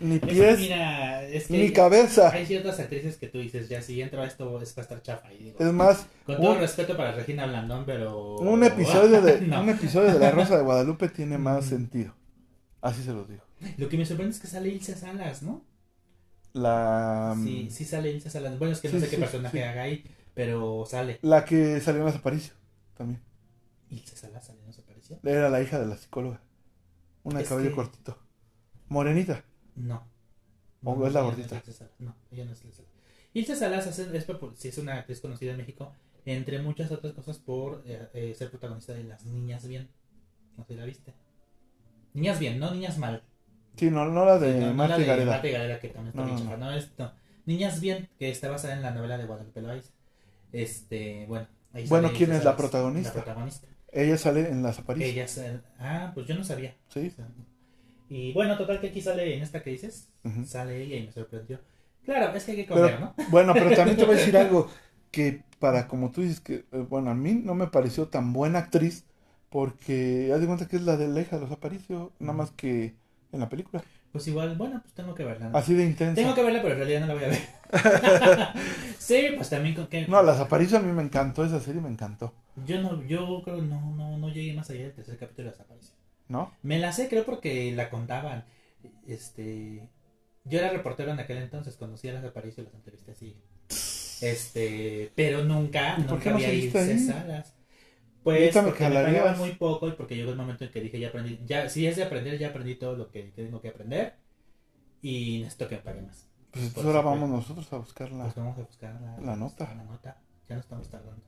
ni 0.00 0.18
pies 0.18 0.58
mira, 0.58 1.24
es 1.26 1.46
que 1.46 1.54
ni 1.54 1.60
hay- 1.62 1.72
cabeza. 1.72 2.30
Hay 2.30 2.44
ciertas 2.44 2.78
actrices 2.78 3.16
que 3.16 3.26
tú 3.26 3.38
dices, 3.38 3.70
ya 3.70 3.80
si 3.80 4.02
entro 4.02 4.20
a 4.20 4.26
esto 4.26 4.60
es 4.60 4.76
va 4.76 4.80
a 4.80 4.82
estar 4.82 5.00
chafa. 5.02 5.32
Y 5.32 5.44
digo, 5.44 5.56
Es 5.58 5.72
más, 5.72 6.06
con 6.26 6.36
todo 6.36 6.58
respeto 6.58 6.94
para 6.94 7.12
Regina 7.12 7.46
Blandón, 7.46 7.84
pero... 7.86 8.36
un 8.36 8.62
episodio 8.64 9.22
de 9.22 9.40
No. 9.46 9.62
un 9.62 9.70
episodio 9.70 10.12
de 10.12 10.18
La 10.18 10.30
Rosa 10.30 10.58
de 10.58 10.62
Guadalupe 10.64 11.08
tiene 11.08 11.38
más 11.38 11.64
Mm. 11.64 11.68
sentido. 11.70 12.14
Así 12.82 13.02
se 13.02 13.12
los 13.14 13.26
digo. 13.28 13.42
Lo 13.78 13.88
que 13.88 13.96
me 13.96 14.04
sorprende 14.04 14.34
es 14.34 14.40
que 14.40 14.46
sale 14.46 14.68
Ilse 14.68 14.94
Salas, 14.94 15.42
¿no? 15.42 15.64
La 16.52 17.34
Sí, 17.42 17.68
sí 17.70 17.84
sale 17.86 18.10
Ilse 18.10 18.28
Salas. 18.30 18.58
Bueno, 18.58 18.72
es 18.74 18.80
que 18.80 18.88
no 18.88 18.94
Sí, 18.94 19.00
sé 19.00 19.06
qué 19.10 19.16
sí, 19.16 19.22
personaje 19.22 19.56
sí. 19.58 19.64
haga 19.64 19.82
ahí, 19.82 20.04
pero 20.34 20.84
sale. 20.86 21.18
la 21.22 21.44
que 21.46 21.80
salió 21.80 22.00
en 22.00 22.06
las 22.06 22.16
Aparicio 22.16 22.52
también. 22.96 23.20
Ilse 23.90 24.16
Salas 24.16 24.44
sale, 24.46 24.60
¿no 24.66 24.72
se 24.72 24.82
apareció? 24.82 25.18
Era 25.24 25.48
la 25.50 25.62
hija 25.62 25.78
de 25.78 25.86
la 25.86 25.96
psicóloga. 25.96 26.40
Una 27.24 27.38
de 27.40 27.44
cabello 27.44 27.70
que- 27.70 27.74
cortito. 27.76 28.18
Morenita. 28.88 29.44
No. 29.76 30.06
¿O 30.84 30.94
No, 30.96 31.06
es 31.06 31.12
la 31.12 31.20
no 31.20 31.26
gordita? 31.26 31.62
No, 31.98 32.14
ella 32.30 32.44
no 32.44 32.52
es 32.52 32.64
Ilse 32.64 32.76
Salas. 32.82 32.92
Ilse 33.34 33.56
Salas 33.56 33.86
hace- 33.86 34.16
es, 34.16 34.26
sí 34.56 34.68
es 34.68 34.78
una 34.78 34.98
actriz 34.98 35.20
conocida 35.20 35.50
en 35.52 35.56
México, 35.58 35.92
entre 36.24 36.60
muchas 36.60 36.90
otras 36.92 37.12
cosas 37.14 37.38
por 37.38 37.82
eh, 37.86 38.08
eh, 38.14 38.34
ser 38.36 38.50
protagonista 38.50 38.92
de 38.94 39.04
Las 39.04 39.24
Niñas 39.24 39.66
Bien. 39.66 39.88
No 40.56 40.64
sé 40.64 40.74
si 40.74 40.78
la 40.80 40.84
viste. 40.86 41.14
Niñas 42.14 42.38
Bien, 42.38 42.58
no 42.58 42.70
Niñas 42.72 42.98
Mal. 42.98 43.22
Sí, 43.76 43.90
no, 43.90 44.04
no 44.06 44.24
la 44.24 44.38
de 44.38 44.54
Sí, 44.54 44.60
no, 44.60 44.66
no 44.68 44.74
Marta 44.74 44.94
la 44.94 44.98
de 44.98 45.06
Gareda. 45.06 45.30
Marta 45.32 45.48
y 45.48 45.52
Gareda, 45.52 45.80
que 45.80 45.88
también 45.88 46.08
está 46.08 46.22
No, 46.22 46.34
bien 46.34 46.50
no, 46.50 46.56
no, 46.56 46.72
es- 46.72 46.90
no. 46.98 47.12
Niñas 47.46 47.80
Bien, 47.80 48.08
que 48.18 48.30
está 48.30 48.48
basada 48.50 48.74
en 48.74 48.82
la 48.82 48.90
novela 48.90 49.16
de 49.18 49.24
Guadalupe 49.26 49.60
Loaiza. 49.62 49.90
Este, 50.52 51.26
bueno. 51.26 51.46
ahí 51.72 51.86
Bueno, 51.86 52.10
¿quién 52.16 52.32
es 52.32 52.44
la 52.44 52.56
protagonista? 52.56 53.10
La 53.10 53.24
protagonista. 53.24 53.68
Ella 53.92 54.18
sale 54.18 54.48
en 54.48 54.62
las 54.62 54.78
Aparicio. 54.78 55.08
Ella 55.08 55.62
Ah, 55.78 56.12
pues 56.14 56.26
yo 56.26 56.34
no 56.34 56.44
sabía. 56.44 56.74
Sí. 56.88 57.12
Y 58.08 58.32
bueno, 58.32 58.56
total 58.56 58.80
que 58.80 58.88
aquí 58.88 59.00
sale 59.00 59.34
en 59.36 59.42
esta 59.42 59.62
que 59.62 59.70
dices, 59.70 60.08
sale 60.46 60.82
ella 60.82 60.96
y 60.96 61.06
me 61.06 61.12
sorprendió. 61.12 61.60
Claro, 62.04 62.34
es 62.34 62.44
que 62.44 62.52
hay 62.52 62.56
que 62.58 62.66
comer, 62.66 62.96
Pero, 62.96 63.00
¿no? 63.00 63.14
bueno, 63.30 63.52
pero 63.52 63.74
también 63.74 63.96
te 63.96 64.04
voy 64.04 64.14
a 64.14 64.18
decir 64.18 64.36
algo 64.36 64.70
que 65.10 65.42
para 65.58 65.88
como 65.88 66.10
tú 66.10 66.22
dices 66.22 66.40
que 66.40 66.64
eh, 66.72 66.86
bueno, 66.88 67.10
a 67.10 67.14
mí 67.14 67.34
no 67.34 67.54
me 67.54 67.66
pareció 67.66 68.08
tan 68.08 68.32
buena 68.32 68.60
actriz 68.60 69.04
porque 69.50 70.30
haz 70.32 70.40
de 70.40 70.46
cuenta 70.46 70.68
que 70.68 70.76
es 70.76 70.82
la 70.82 70.96
de 70.96 71.08
la 71.08 71.20
hija 71.20 71.36
de 71.36 71.42
los 71.42 71.50
Aparicio, 71.52 72.12
nada 72.18 72.32
más 72.32 72.50
que 72.52 72.94
en 73.32 73.40
la 73.40 73.48
película. 73.48 73.82
Pues 74.12 74.26
igual, 74.26 74.56
bueno, 74.56 74.80
pues 74.82 74.94
tengo 74.94 75.14
que 75.14 75.24
verla. 75.24 75.50
¿no? 75.50 75.58
Así 75.58 75.74
de 75.74 75.84
intensa. 75.84 76.14
Tengo 76.14 76.34
que 76.34 76.42
verla, 76.42 76.62
pero 76.62 76.74
en 76.74 76.78
realidad 76.78 77.00
no 77.00 77.06
la 77.08 77.14
voy 77.14 77.24
a 77.24 77.28
ver. 77.28 77.38
sí, 78.98 79.28
pues 79.36 79.50
también 79.50 79.74
con 79.74 79.86
que... 79.86 80.06
No, 80.06 80.22
las 80.22 80.40
Aparicio 80.40 80.78
a 80.78 80.80
mí 80.80 80.92
me 80.92 81.02
encantó, 81.02 81.44
esa 81.44 81.60
serie 81.60 81.80
me 81.80 81.90
encantó, 81.90 82.32
Yo 82.64 82.80
no, 82.80 83.04
yo 83.04 83.42
creo 83.44 83.60
no, 83.60 83.94
no, 83.94 84.16
no 84.16 84.28
llegué 84.30 84.54
más 84.54 84.70
allá 84.70 84.84
del 84.84 84.94
tercer 84.94 85.18
capítulo 85.18 85.46
de 85.46 85.52
Desapareció. 85.52 85.94
¿no? 86.28 86.52
Me 86.62 86.78
la 86.78 86.92
sé, 86.92 87.08
creo, 87.08 87.24
porque 87.24 87.72
la 87.72 87.90
contaban. 87.90 88.44
Este. 89.06 89.88
Yo 90.44 90.58
era 90.58 90.70
reportero 90.70 91.10
en 91.10 91.18
aquel 91.20 91.38
entonces, 91.38 91.76
conocía 91.76 92.12
las 92.12 92.24
Aparicio 92.24 92.62
y 92.62 92.66
las 92.66 92.74
entrevisté 92.74 93.12
así. 93.12 93.36
Este. 94.20 95.10
Pero 95.14 95.44
nunca, 95.44 95.96
¿Y 95.98 96.02
nunca 96.02 96.32
había 96.34 96.48
ahí? 96.48 96.70
salas. 96.70 97.54
Pues 98.36 98.54
me 98.54 98.62
porque 98.62 98.84
me 98.84 98.88
jalarías. 98.90 99.22
pagaban 99.22 99.38
muy 99.38 99.52
poco 99.56 99.88
y 99.88 99.92
porque 99.92 100.16
llegó 100.16 100.30
el 100.30 100.36
momento 100.36 100.64
en 100.64 100.70
que 100.70 100.80
dije, 100.80 100.98
ya 101.00 101.08
aprendí, 101.08 101.40
ya, 101.46 101.68
si 101.68 101.86
es 101.86 101.96
de 101.96 102.04
aprender, 102.04 102.38
ya 102.38 102.48
aprendí 102.48 102.74
todo 102.76 102.96
lo 102.96 103.10
que 103.10 103.22
tengo 103.34 103.60
que 103.60 103.68
aprender 103.68 104.14
y 105.02 105.38
necesito 105.40 105.68
que 105.68 105.76
me 105.76 105.82
paguen 105.82 106.06
más. 106.06 106.28
Pues 106.50 106.64
entonces 106.66 106.86
ahora 106.94 107.02
vamos 107.08 107.28
nosotros 107.28 107.72
a 107.72 107.76
buscar 107.78 108.10
la 108.10 108.24
Pues 108.24 108.36
vamos 108.36 108.58
a 108.58 108.62
buscar 108.62 109.00
la, 109.00 109.18
La 109.20 109.36
nota. 109.36 109.74
La 109.74 109.84
nota. 109.84 110.16
Ya 110.48 110.54
no 110.56 110.60
estamos 110.60 110.88
tardando. 110.88 111.22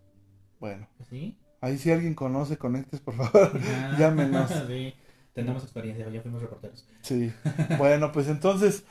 bueno, 0.59 0.89
¿Sí? 1.09 1.37
ahí 1.61 1.77
si 1.77 1.91
alguien 1.91 2.15
conoce 2.15 2.57
conectes, 2.57 3.01
por 3.01 3.15
favor. 3.17 3.53
Ah, 3.69 3.97
Llámenos. 3.99 4.51
sí, 4.69 4.95
tenemos 5.35 5.63
experiencia, 5.63 6.09
ya 6.09 6.23
fuimos 6.23 6.41
reporteros. 6.43 6.87
Sí. 7.03 7.33
Bueno, 7.79 8.13
pues 8.13 8.29
entonces 8.29 8.85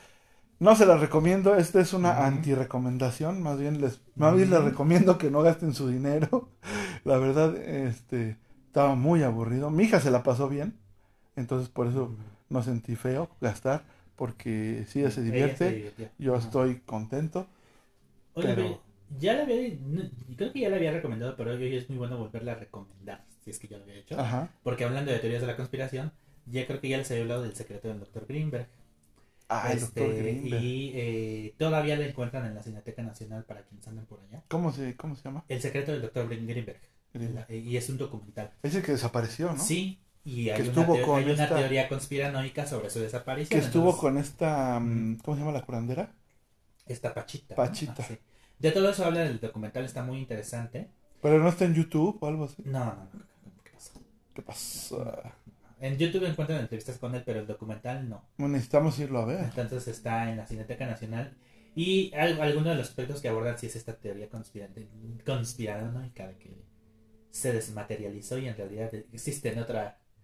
no 0.60 0.76
se 0.76 0.86
las 0.86 1.00
recomiendo. 1.00 1.56
Esta 1.56 1.80
es 1.80 1.92
una 1.92 2.26
anti-recomendación. 2.26 3.42
Más 3.42 3.58
bien 3.58 3.80
les, 3.80 4.00
más 4.14 4.36
bien 4.36 4.50
les 4.50 4.62
recomiendo 4.62 5.18
que 5.18 5.30
no 5.30 5.42
gasten 5.42 5.74
su 5.74 5.88
dinero. 5.88 6.48
La 7.04 7.18
verdad, 7.18 7.56
este, 7.56 8.36
estaba 8.66 8.94
muy 8.94 9.22
aburrido. 9.22 9.70
Mi 9.70 9.84
hija 9.84 10.00
se 10.00 10.10
la 10.10 10.22
pasó 10.22 10.48
bien. 10.48 10.78
Entonces 11.34 11.68
por 11.68 11.86
eso 11.88 12.14
no 12.48 12.62
sentí 12.62 12.94
feo 12.94 13.30
gastar. 13.40 13.84
Porque 14.16 14.84
si 14.86 15.00
ella 15.00 15.10
se 15.10 15.22
Ella 15.22 15.30
divierte, 15.32 15.94
yo 16.18 16.36
estoy 16.36 16.80
contento. 16.80 17.46
Oye, 18.34 18.54
pero- 18.54 18.82
ya 19.18 19.34
la 19.34 19.42
había, 19.42 19.56
creo 20.36 20.52
que 20.52 20.60
ya 20.60 20.68
la 20.68 20.76
había 20.76 20.92
recomendado, 20.92 21.34
pero 21.36 21.50
hoy 21.52 21.74
es 21.74 21.88
muy 21.88 21.98
bueno 21.98 22.16
volverla 22.18 22.52
a 22.52 22.56
recomendar, 22.56 23.24
si 23.42 23.50
es 23.50 23.58
que 23.58 23.66
ya 23.66 23.78
lo 23.78 23.82
había 23.82 23.96
hecho. 23.96 24.20
Ajá. 24.20 24.50
Porque 24.62 24.84
hablando 24.84 25.10
de 25.10 25.18
teorías 25.18 25.40
de 25.40 25.48
la 25.48 25.56
conspiración, 25.56 26.12
ya 26.46 26.66
creo 26.66 26.80
que 26.80 26.88
ya 26.90 26.98
les 26.98 27.10
había 27.10 27.22
hablado 27.22 27.42
del 27.42 27.56
secreto 27.56 27.88
del 27.88 27.98
doctor 27.98 28.26
Greenberg. 28.28 28.68
Ah, 29.52 29.72
el 29.72 29.78
Este, 29.78 30.00
doctor 30.00 30.62
y 30.62 30.92
eh, 30.94 31.54
todavía 31.58 31.96
la 31.96 32.06
encuentran 32.06 32.46
en 32.46 32.54
la 32.54 32.62
Cineteca 32.62 33.02
Nacional 33.02 33.44
para 33.44 33.62
quienes 33.64 33.86
anden 33.88 34.06
por 34.06 34.20
allá. 34.20 34.44
¿Cómo 34.48 34.72
se, 34.72 34.94
cómo 34.96 35.16
se 35.16 35.24
llama? 35.24 35.44
El 35.48 35.60
secreto 35.60 35.90
del 35.90 36.02
doctor 36.02 36.28
Greenberg. 36.28 36.78
Greenberg. 37.12 37.46
La- 37.50 37.54
y 37.56 37.76
es 37.76 37.88
un 37.90 37.98
documental. 37.98 38.52
Ese 38.62 38.80
que 38.80 38.92
desapareció, 38.92 39.52
¿no? 39.52 39.58
Sí, 39.58 39.98
y 40.24 40.50
hay, 40.50 40.56
Que 40.62 40.68
una, 40.68 40.70
estuvo 40.82 41.02
con 41.04 41.18
hay 41.18 41.24
una 41.30 41.42
esta- 41.44 41.56
teoría 41.56 41.88
conspiranoica 41.88 42.64
sobre 42.66 42.90
su 42.90 43.00
desaparición. 43.00 43.58
Que 43.60 43.66
estuvo 43.66 43.86
entonces, 43.86 44.00
con 44.00 44.18
esta, 44.18 44.78
mm, 44.78 45.18
¿cómo 45.24 45.36
se 45.36 45.40
llama 45.42 45.52
la 45.58 45.62
curandera? 45.62 46.12
Esta 46.86 47.12
Pachita. 47.12 47.54
¿no? 47.54 47.56
Pachita. 47.56 47.94
Ah, 47.98 48.04
sí. 48.06 48.18
De 48.60 48.70
todo 48.70 48.90
eso 48.90 49.04
habla 49.04 49.20
del 49.20 49.40
documental, 49.40 49.84
está 49.84 50.04
muy 50.04 50.18
interesante. 50.18 50.88
Pero 51.20 51.38
no 51.40 51.48
está 51.48 51.64
en 51.64 51.74
YouTube 51.74 52.18
o 52.20 52.26
algo 52.28 52.44
así. 52.44 52.62
No, 52.64 52.84
no, 52.84 52.94
no. 53.12 53.20
¿Qué 53.64 53.70
pasa? 53.72 53.92
¿Qué 54.34 54.42
pasa? 54.42 55.34
En 55.80 55.96
YouTube 55.96 56.24
encuentran 56.26 56.60
entrevistas 56.60 56.98
con 56.98 57.14
él, 57.14 57.22
pero 57.24 57.40
el 57.40 57.46
documental 57.46 58.08
no. 58.08 58.28
Bueno, 58.36 58.52
necesitamos 58.52 58.98
irlo 58.98 59.20
a 59.20 59.24
ver. 59.24 59.40
Entonces 59.44 59.88
está 59.88 60.30
en 60.30 60.36
la 60.36 60.46
Cineteca 60.46 60.86
Nacional. 60.86 61.34
Y 61.74 62.12
al- 62.14 62.40
algunos 62.40 62.70
de 62.70 62.74
los 62.76 62.88
aspectos 62.88 63.20
que 63.22 63.28
abordan 63.28 63.58
sí 63.58 63.66
es 63.66 63.76
esta 63.76 63.94
teoría 63.96 64.28
conspirante, 64.28 64.88
conspiranoica 65.24 66.26
de 66.28 66.36
que 66.36 66.64
se 67.30 67.52
desmaterializó 67.52 68.38
y 68.38 68.48
en 68.48 68.56
realidad 68.56 68.92
existe 69.12 69.54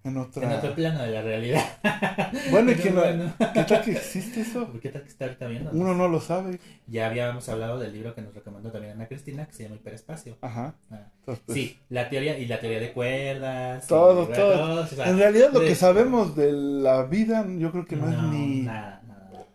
en 0.04 0.16
otra 0.18 0.44
En 0.44 0.50
en 0.52 0.58
otro 0.58 0.74
plano 0.74 1.02
de 1.02 1.10
la 1.10 1.22
realidad. 1.22 1.64
Bueno, 2.50 2.72
y 2.72 2.74
que 2.76 2.90
no- 2.90 3.00
bueno. 3.00 3.32
¿Qué 3.54 3.62
tal 3.64 3.82
que 3.82 3.92
existe 3.92 4.40
eso? 4.42 4.70
¿Qué 4.82 4.88
tal 4.90 5.02
que 5.02 5.08
está 5.08 5.24
ahorita 5.24 5.46
viendo? 5.46 5.70
Uno 5.72 5.94
no 5.94 6.08
lo 6.08 6.20
sabe. 6.20 6.60
Ya 6.86 7.06
habíamos 7.06 7.48
hablado 7.48 7.78
del 7.78 7.92
libro 7.92 8.14
que 8.14 8.22
nos 8.22 8.34
recomendó 8.34 8.70
también 8.70 8.92
Ana 8.94 9.06
Cristina, 9.08 9.46
que 9.46 9.52
se 9.52 9.64
llama 9.64 9.76
Hiperespacio. 9.76 10.36
Ajá. 10.40 10.74
Ah, 10.90 11.08
Entonces, 11.20 11.42
pues, 11.46 11.56
Sí, 11.58 11.78
la 11.88 12.08
teoría 12.08 12.38
y 12.38 12.46
la 12.46 12.60
teoría 12.60 12.78
de 12.80 12.92
cuerdas. 12.92 13.86
Todo, 13.86 14.26
todo. 14.28 14.82
o 14.82 14.86
sea, 14.86 15.08
En 15.08 15.18
realidad 15.18 15.50
lo 15.52 15.60
que 15.60 15.74
sabemos 15.74 16.36
de 16.36 16.52
la 16.52 17.02
vida, 17.04 17.44
yo 17.58 17.72
creo 17.72 17.84
que 17.84 17.96
no, 17.96 18.08
es 18.10 18.18
ni... 18.32 18.60
Nada, 18.62 19.02
nada. 19.06 19.46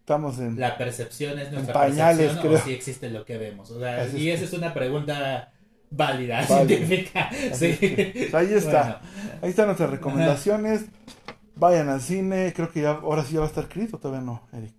Estamos 0.00 0.38
en... 0.38 0.58
La 0.58 0.78
percepción 0.78 1.38
es 1.38 1.50
nuestra 1.52 1.74
pañales, 1.74 2.18
percepción 2.28 2.46
creo. 2.54 2.58
o 2.62 2.64
si 2.64 2.72
existe 2.72 3.10
lo 3.10 3.24
que 3.24 3.38
vemos. 3.38 3.70
O 3.70 3.80
sea, 3.80 4.06
y 4.08 4.30
es. 4.30 4.40
esa 4.40 4.44
es 4.44 4.52
una 4.58 4.72
pregunta 4.72 5.52
válida, 5.90 6.44
Válida. 6.48 6.66
científica. 6.66 7.30
Sí. 7.52 7.76
que, 7.76 8.28
pues, 8.30 8.34
ahí 8.34 8.52
está. 8.54 8.82
Bueno, 8.82 9.38
Ahí 9.42 9.50
están 9.50 9.66
nuestras 9.66 9.90
recomendaciones. 9.90 10.86
Vayan 11.56 11.88
al 11.88 12.00
cine. 12.00 12.52
Creo 12.54 12.70
que 12.70 12.82
ya 12.82 12.90
ahora 12.92 13.22
sí 13.24 13.34
ya 13.34 13.40
va 13.40 13.46
a 13.46 13.48
estar 13.48 13.68
Creed 13.68 13.94
o 13.94 13.98
todavía 13.98 14.24
no, 14.24 14.42
Eric. 14.52 14.74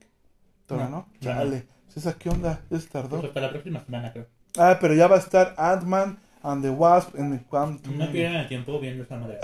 Todavía 0.65 0.89
no. 0.89 1.07
Chale. 1.21 1.67
César, 1.87 2.15
¿qué 2.15 2.29
onda? 2.29 2.61
Ya 2.69 2.79
se 2.79 2.87
tardó. 2.87 3.19
pues 3.21 3.31
para 3.31 3.47
la 3.47 3.51
próxima 3.53 3.83
semana, 3.83 4.11
creo. 4.13 4.27
Ah, 4.57 4.77
pero 4.79 4.93
ya 4.93 5.07
va 5.07 5.15
a 5.15 5.19
estar 5.19 5.55
Ant-Man 5.57 6.19
and 6.43 6.63
the 6.63 6.69
Wasp 6.69 7.15
en 7.17 7.33
el 7.33 7.41
Quantum. 7.45 7.97
No 7.97 8.11
pierdan 8.11 8.41
el 8.41 8.47
tiempo 8.47 8.79
viendo 8.79 9.03
esta 9.03 9.17
madre. 9.17 9.39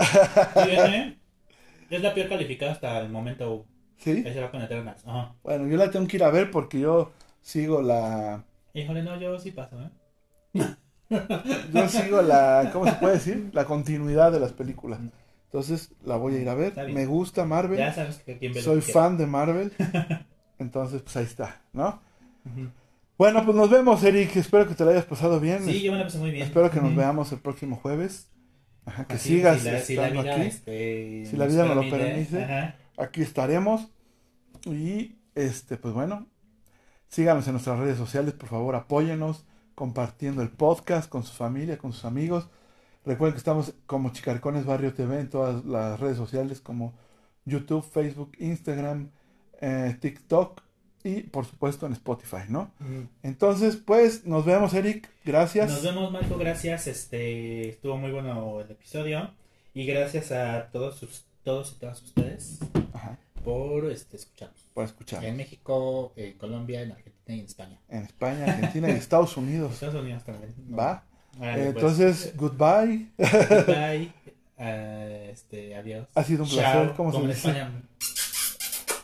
Viene- 0.66 1.18
es 1.90 2.02
la 2.02 2.14
peor 2.14 2.28
calificada 2.28 2.72
hasta 2.72 3.00
el 3.00 3.08
momento. 3.10 3.66
¿Sí? 3.96 4.22
Ahí 4.26 4.32
se 4.32 4.40
va 4.40 4.50
con 4.50 4.60
Eternals. 4.62 5.02
Ajá. 5.06 5.34
Bueno, 5.42 5.66
yo 5.68 5.76
la 5.76 5.90
tengo 5.90 6.06
que 6.06 6.16
ir 6.16 6.24
a 6.24 6.30
ver 6.30 6.50
porque 6.50 6.80
yo 6.80 7.12
sigo 7.42 7.80
la... 7.82 8.44
Híjole, 8.74 9.02
no, 9.02 9.18
yo 9.20 9.38
sí 9.38 9.50
paso, 9.52 9.76
¿eh? 9.82 9.90
Yo 11.10 11.88
sigo 11.88 12.22
la... 12.22 12.70
¿Cómo 12.72 12.86
se 12.86 12.92
puede 12.94 13.14
decir? 13.14 13.50
La 13.52 13.64
continuidad 13.64 14.32
de 14.32 14.40
las 14.40 14.52
películas. 14.52 15.00
Entonces 15.46 15.92
la 16.04 16.16
voy 16.16 16.34
a 16.34 16.38
ir 16.40 16.48
a 16.48 16.54
ver. 16.54 16.74
Me 16.92 17.06
gusta 17.06 17.44
Marvel. 17.44 17.78
Ya 17.78 17.92
sabes 17.92 18.18
que 18.18 18.38
quién 18.38 18.54
Soy 18.54 18.80
fan 18.80 19.16
de 19.16 19.26
Marvel. 19.26 19.72
Entonces, 20.58 21.02
pues 21.02 21.16
ahí 21.16 21.24
está, 21.24 21.60
¿no? 21.72 22.00
Ujú. 22.44 22.70
Bueno, 23.18 23.44
pues 23.44 23.56
nos 23.56 23.70
vemos, 23.70 24.02
Eric. 24.02 24.34
Espero 24.36 24.66
que 24.66 24.74
te 24.74 24.84
lo 24.84 24.90
hayas 24.90 25.04
pasado 25.04 25.38
bien. 25.38 25.64
Sí, 25.64 25.82
yo 25.82 25.92
me 25.92 25.98
la 25.98 26.04
pasé 26.04 26.18
muy 26.18 26.30
bien. 26.30 26.42
Espero 26.44 26.70
que 26.70 26.80
nos 26.80 26.94
veamos 26.96 27.30
el 27.32 27.38
próximo 27.38 27.76
jueves. 27.76 28.28
Ajá, 28.86 29.06
que 29.06 29.14
Así, 29.14 29.28
sigas 29.30 29.60
si 29.60 29.70
la, 29.70 29.80
si 29.80 29.94
la 29.94 30.02
estando 30.08 30.22
vida, 30.22 30.34
aquí. 30.36 30.46
este, 30.46 31.26
Si 31.30 31.36
la 31.36 31.46
vida 31.46 31.64
nos 31.64 31.76
lo 31.76 31.82
permite, 31.82 32.06
permite. 32.26 32.44
Ajá. 32.44 32.76
Aquí 32.98 33.22
estaremos. 33.22 33.88
Y 34.66 35.16
este, 35.34 35.76
pues 35.76 35.94
bueno, 35.94 36.26
síganos 37.08 37.46
en 37.46 37.52
nuestras 37.52 37.78
redes 37.78 37.96
sociales, 37.98 38.34
por 38.34 38.48
favor, 38.48 38.74
apóyenos 38.74 39.44
compartiendo 39.74 40.42
el 40.42 40.50
podcast 40.50 41.08
con 41.08 41.24
su 41.24 41.32
familia, 41.32 41.78
con 41.78 41.92
sus 41.92 42.04
amigos. 42.04 42.48
Recuerden 43.04 43.34
que 43.34 43.38
estamos 43.38 43.74
como 43.86 44.12
Chicarcones 44.12 44.64
Barrio 44.64 44.94
TV 44.94 45.20
en 45.20 45.30
todas 45.30 45.64
las 45.64 46.00
redes 46.00 46.16
sociales 46.16 46.60
como 46.60 46.94
YouTube, 47.44 47.84
Facebook, 47.84 48.32
Instagram, 48.38 49.10
eh, 49.60 49.96
TikTok 50.00 50.62
y 51.02 51.22
por 51.22 51.44
supuesto 51.44 51.86
en 51.86 51.92
Spotify, 51.92 52.44
¿no? 52.48 52.70
Entonces, 53.22 53.76
pues 53.76 54.24
nos 54.24 54.46
vemos, 54.46 54.72
Eric. 54.72 55.10
Gracias. 55.24 55.70
Nos 55.70 55.82
vemos, 55.82 56.10
Marco. 56.10 56.38
Gracias. 56.38 56.86
Este 56.86 57.68
estuvo 57.68 57.98
muy 57.98 58.10
bueno 58.10 58.60
el 58.60 58.70
episodio. 58.70 59.30
Y 59.74 59.84
gracias 59.84 60.32
a 60.32 60.70
todos 60.72 60.96
sus, 60.96 61.24
todos 61.42 61.72
y 61.72 61.80
todas 61.80 62.00
ustedes 62.00 62.60
Ajá, 62.92 63.18
por 63.44 63.90
este, 63.90 64.16
escucharnos. 64.16 64.64
por 64.72 64.84
escuchar. 64.84 65.24
En 65.24 65.36
México, 65.36 66.12
en 66.16 66.38
Colombia, 66.38 66.80
en 66.80 66.92
Argentina 66.92 67.13
en 67.26 67.40
España. 67.44 67.78
En 67.88 68.02
España, 68.04 68.44
Argentina 68.46 68.88
y 68.88 68.92
Estados 68.92 69.36
Unidos. 69.36 69.72
Estados 69.74 69.94
Unidos 69.96 70.22
también. 70.24 70.54
¿Va? 70.78 71.04
Vale, 71.38 71.52
Eh, 71.68 71.72
pues, 71.72 71.98
Entonces, 71.98 72.36
goodbye. 72.36 73.08
Bye. 73.18 74.12
Ah, 74.58 75.04
este, 75.30 75.74
adiós. 75.76 76.06
Ha 76.14 76.22
sido 76.22 76.44
un 76.44 76.50
placer. 76.50 76.92
¿Cómo 76.96 77.10
se 77.10 77.14
Como 77.16 77.24
en 77.28 77.34
dice? 77.34 77.48
España. 77.48 77.70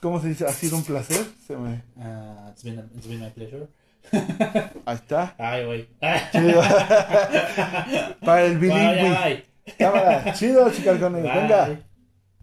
¿Cómo 0.01 0.21
se 0.21 0.29
dice? 0.29 0.47
Ha 0.47 0.53
sido 0.53 0.77
un 0.77 0.85
placer. 0.85 1.27
Se 1.47 1.57
me... 1.57 1.83
ah, 2.01 2.49
it's, 2.53 2.63
been 2.65 2.79
a- 2.79 2.87
it's 2.97 3.07
been 3.09 3.21
my 3.21 3.31
pleasure. 3.31 3.67
Ahí 4.87 4.95
está. 4.97 5.35
Ay, 5.39 5.65
güey. 5.67 5.89
Chido. 6.33 6.61
Para 8.25 8.45
el 8.45 8.59
bilingüe. 8.59 9.11
bye. 9.11 9.45
Cámara. 9.79 10.33
Chido, 10.35 10.71
chicas 10.71 10.99
con 10.99 11.13
Bye. 11.15 11.23
Venga. 11.23 11.81